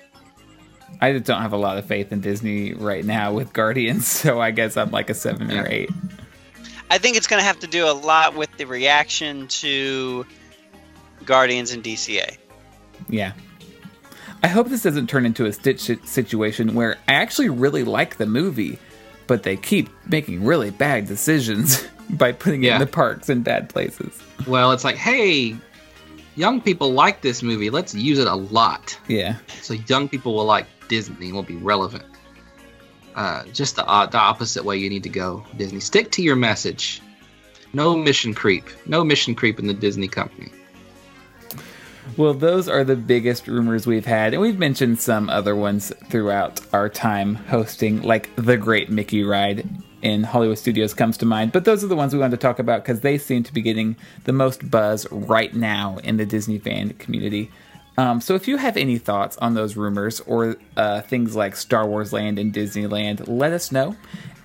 I 1.01 1.13
just 1.13 1.25
don't 1.25 1.41
have 1.41 1.53
a 1.53 1.57
lot 1.57 1.77
of 1.77 1.85
faith 1.85 2.11
in 2.11 2.21
Disney 2.21 2.73
right 2.73 3.05
now 3.05 3.31
with 3.31 3.53
Guardians, 3.53 4.07
so 4.21 4.41
I 4.41 4.51
guess 4.51 4.77
I'm 4.77 4.91
like 4.91 5.09
a 5.09 5.13
7 5.13 5.51
or 5.51 5.67
8. 5.67 5.89
I 6.91 6.97
think 6.97 7.17
it's 7.17 7.27
gonna 7.27 7.43
have 7.43 7.59
to 7.59 7.67
do 7.67 7.85
a 7.85 7.93
lot 7.93 8.35
with 8.35 8.49
the 8.57 8.65
reaction 8.65 9.47
to 9.47 10.25
Guardians 11.25 11.71
and 11.71 11.83
DCA. 11.83 12.37
Yeah. 13.07 13.33
I 14.41 14.47
hope 14.47 14.69
this 14.69 14.83
doesn't 14.83 15.07
turn 15.07 15.25
into 15.25 15.45
a 15.45 15.53
stitch 15.53 15.91
situation 16.05 16.73
where 16.73 16.97
I 17.07 17.13
actually 17.13 17.49
really 17.49 17.83
like 17.83 18.17
the 18.17 18.25
movie, 18.25 18.79
but 19.27 19.43
they 19.43 19.57
keep 19.57 19.89
making 20.07 20.45
really 20.45 20.71
bad 20.71 21.07
decisions 21.07 21.85
by 22.11 22.31
putting 22.31 22.63
it 22.63 22.73
in 22.73 22.79
the 22.79 22.87
parks 22.87 23.29
in 23.29 23.43
bad 23.43 23.69
places. 23.69 24.17
Well, 24.47 24.71
it's 24.71 24.83
like, 24.83 24.95
hey, 24.95 25.55
young 26.35 26.61
people 26.61 26.91
like 26.93 27.21
this 27.21 27.43
movie. 27.43 27.69
Let's 27.69 27.93
use 27.93 28.17
it 28.17 28.27
a 28.27 28.35
lot. 28.35 28.97
Yeah. 29.07 29.35
So 29.61 29.73
young 29.73 30.07
people 30.07 30.33
will 30.33 30.45
like 30.45 30.65
Disney 30.89 31.31
will 31.31 31.43
be 31.43 31.55
relevant. 31.55 32.03
Uh, 33.15 33.45
just 33.53 33.77
the, 33.77 33.85
uh, 33.87 34.05
the 34.05 34.17
opposite 34.17 34.65
way 34.65 34.77
you 34.77 34.89
need 34.89 35.03
to 35.03 35.09
go, 35.09 35.45
Disney. 35.57 35.79
Stick 35.79 36.11
to 36.11 36.21
your 36.21 36.35
message. 36.35 37.01
No 37.73 37.95
mission 37.95 38.33
creep. 38.33 38.65
No 38.85 39.03
mission 39.03 39.35
creep 39.35 39.59
in 39.59 39.67
the 39.67 39.73
Disney 39.73 40.07
company. 40.07 40.51
Well, 42.17 42.33
those 42.33 42.67
are 42.67 42.83
the 42.83 42.95
biggest 42.95 43.47
rumors 43.47 43.85
we've 43.85 44.05
had, 44.05 44.33
and 44.33 44.41
we've 44.41 44.57
mentioned 44.57 44.99
some 44.99 45.29
other 45.29 45.55
ones 45.55 45.93
throughout 46.09 46.59
our 46.73 46.89
time 46.89 47.35
hosting, 47.35 48.01
like 48.01 48.35
the 48.35 48.57
Great 48.57 48.89
Mickey 48.89 49.23
Ride 49.23 49.67
in 50.01 50.23
Hollywood 50.23 50.57
Studios 50.57 50.93
comes 50.93 51.17
to 51.17 51.25
mind. 51.25 51.51
But 51.51 51.65
those 51.65 51.83
are 51.83 51.87
the 51.87 51.95
ones 51.95 52.13
we 52.13 52.19
wanted 52.19 52.39
to 52.39 52.41
talk 52.41 52.59
about 52.59 52.83
because 52.83 53.01
they 53.01 53.17
seem 53.17 53.43
to 53.43 53.53
be 53.53 53.61
getting 53.61 53.95
the 54.23 54.33
most 54.33 54.69
buzz 54.69 55.05
right 55.11 55.53
now 55.53 55.97
in 56.03 56.17
the 56.17 56.25
Disney 56.25 56.57
fan 56.57 56.93
community. 56.93 57.51
Um, 57.99 58.21
so 58.21 58.33
if 58.33 58.47
you 58.47 58.55
have 58.55 58.77
any 58.77 58.97
thoughts 58.97 59.35
on 59.39 59.55
those 59.55 59.75
rumors 59.75 60.21
or 60.21 60.55
uh, 60.77 61.01
things 61.01 61.35
like 61.35 61.57
Star 61.57 61.85
Wars 61.85 62.13
Land 62.13 62.39
and 62.39 62.53
Disneyland, 62.53 63.27
let 63.27 63.51
us 63.51 63.73
know. 63.73 63.93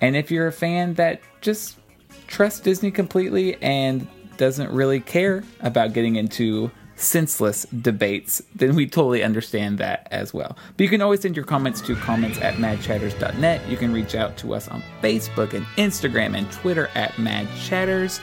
And 0.01 0.17
if 0.17 0.33
you're 0.33 0.49
a 0.49 0.53
fan 0.53 0.95
that 0.95 1.21
just 1.41 1.79
trusts 2.27 2.59
Disney 2.59 2.91
completely 2.91 3.55
and 3.63 4.09
doesn't 4.39 4.73
really 4.73 4.99
care 4.99 5.45
about 5.61 5.93
getting 5.93 6.17
into 6.17 6.69
senseless 6.97 7.65
debates, 7.67 8.43
then 8.57 8.75
we 8.75 8.89
totally 8.89 9.23
understand 9.23 9.79
that 9.79 10.09
as 10.11 10.35
well. 10.35 10.57
But 10.77 10.83
you 10.83 10.89
can 10.89 11.01
always 11.01 11.21
send 11.21 11.37
your 11.37 11.45
comments 11.45 11.81
to 11.83 11.95
comments 11.95 12.39
at 12.39 12.55
madchatters.net. 12.55 13.69
You 13.69 13.77
can 13.77 13.93
reach 13.93 14.17
out 14.17 14.37
to 14.39 14.53
us 14.55 14.67
on 14.67 14.83
Facebook 15.01 15.55
and 15.55 15.65
Instagram 15.77 16.37
and 16.37 16.51
Twitter 16.51 16.91
at 16.97 17.13
madchatters. 17.13 18.19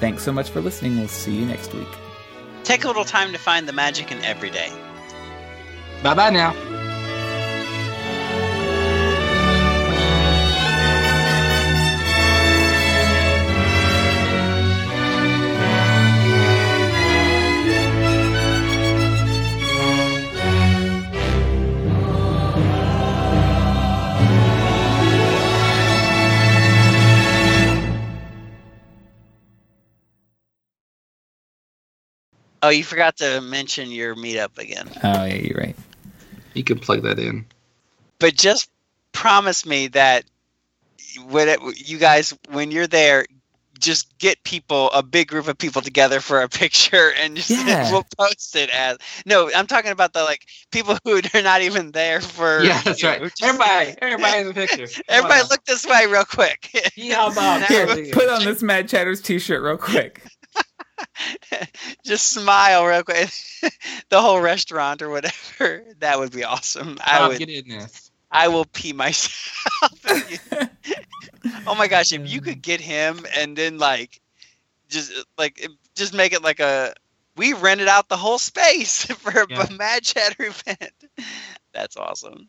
Thanks 0.00 0.24
so 0.24 0.32
much 0.32 0.50
for 0.50 0.60
listening. 0.60 0.98
We'll 0.98 1.06
see 1.06 1.36
you 1.36 1.46
next 1.46 1.72
week. 1.72 2.01
Take 2.64 2.84
a 2.84 2.86
little 2.86 3.04
time 3.04 3.32
to 3.32 3.38
find 3.38 3.68
the 3.68 3.72
magic 3.72 4.12
in 4.12 4.22
every 4.24 4.50
day. 4.50 4.70
Bye 6.02 6.14
bye 6.14 6.30
now. 6.30 6.52
Oh, 32.62 32.68
you 32.68 32.84
forgot 32.84 33.16
to 33.18 33.40
mention 33.40 33.90
your 33.90 34.14
meetup 34.14 34.56
again. 34.58 34.88
Oh, 35.02 35.24
yeah, 35.24 35.34
you're 35.34 35.58
right. 35.58 35.76
You 36.54 36.62
can 36.64 36.78
plug 36.78 37.02
that 37.02 37.18
in. 37.18 37.44
But 38.18 38.34
just 38.36 38.70
promise 39.12 39.66
me 39.66 39.88
that 39.88 40.24
when 41.28 41.48
it, 41.48 41.58
you 41.88 41.98
guys 41.98 42.32
when 42.50 42.70
you're 42.70 42.86
there, 42.86 43.26
just 43.80 44.16
get 44.18 44.40
people 44.44 44.90
a 44.92 45.02
big 45.02 45.26
group 45.26 45.48
of 45.48 45.58
people 45.58 45.82
together 45.82 46.20
for 46.20 46.40
a 46.40 46.48
picture 46.62 47.10
and 47.20 47.36
just 47.36 47.50
Yeah. 47.50 47.90
we'll 47.92 48.06
post 48.16 48.54
it 48.54 48.70
as 48.70 48.98
no. 49.26 49.50
I'm 49.54 49.66
talking 49.66 49.90
about 49.90 50.12
the 50.12 50.22
like 50.22 50.46
people 50.70 50.96
who 51.04 51.20
are 51.34 51.42
not 51.42 51.62
even 51.62 51.90
there 51.90 52.20
for. 52.20 52.62
Yeah, 52.62 52.80
that's 52.82 53.02
you 53.02 53.08
right. 53.08 53.20
know, 53.22 53.28
just- 53.28 53.42
Everybody, 53.42 53.94
everybody 54.00 54.38
in 54.38 54.46
the 54.46 54.54
picture. 54.54 54.86
Come 54.86 55.02
Everybody, 55.08 55.40
on. 55.40 55.46
look 55.50 55.64
this 55.64 55.84
way 55.84 56.06
real 56.06 56.24
quick. 56.24 56.70
Yeehaw, 56.96 57.34
Bob. 57.34 57.62
Here, 57.62 57.86
put 58.12 58.28
on 58.28 58.44
this 58.44 58.62
Mad 58.62 58.88
Chatters 58.88 59.20
T-shirt 59.20 59.60
real 59.62 59.76
quick. 59.76 60.22
just 62.04 62.28
smile 62.32 62.84
real 62.86 63.02
quick. 63.02 63.30
the 64.08 64.20
whole 64.20 64.40
restaurant 64.40 65.02
or 65.02 65.10
whatever. 65.10 65.84
That 66.00 66.18
would 66.18 66.32
be 66.32 66.44
awesome. 66.44 66.98
I 67.04 67.26
would. 67.28 67.38
get 67.38 67.48
in 67.48 67.68
this. 67.68 68.10
I 68.30 68.48
will 68.48 68.64
pee 68.64 68.92
myself. 68.92 70.00
oh 71.66 71.74
my 71.74 71.86
gosh, 71.86 72.12
if 72.12 72.28
you 72.30 72.40
could 72.40 72.54
um, 72.54 72.60
get 72.60 72.80
him 72.80 73.26
and 73.36 73.56
then 73.56 73.78
like 73.78 74.20
just 74.88 75.12
like 75.36 75.66
just 75.94 76.14
make 76.14 76.32
it 76.32 76.42
like 76.42 76.60
a 76.60 76.94
we 77.36 77.52
rented 77.52 77.88
out 77.88 78.08
the 78.08 78.16
whole 78.16 78.38
space 78.38 79.04
for 79.06 79.46
Yeah. 79.48 79.66
a 79.68 79.72
Mad 79.72 80.02
Chatter 80.02 80.44
event. 80.46 80.92
That's 81.72 81.96
awesome. 81.96 82.48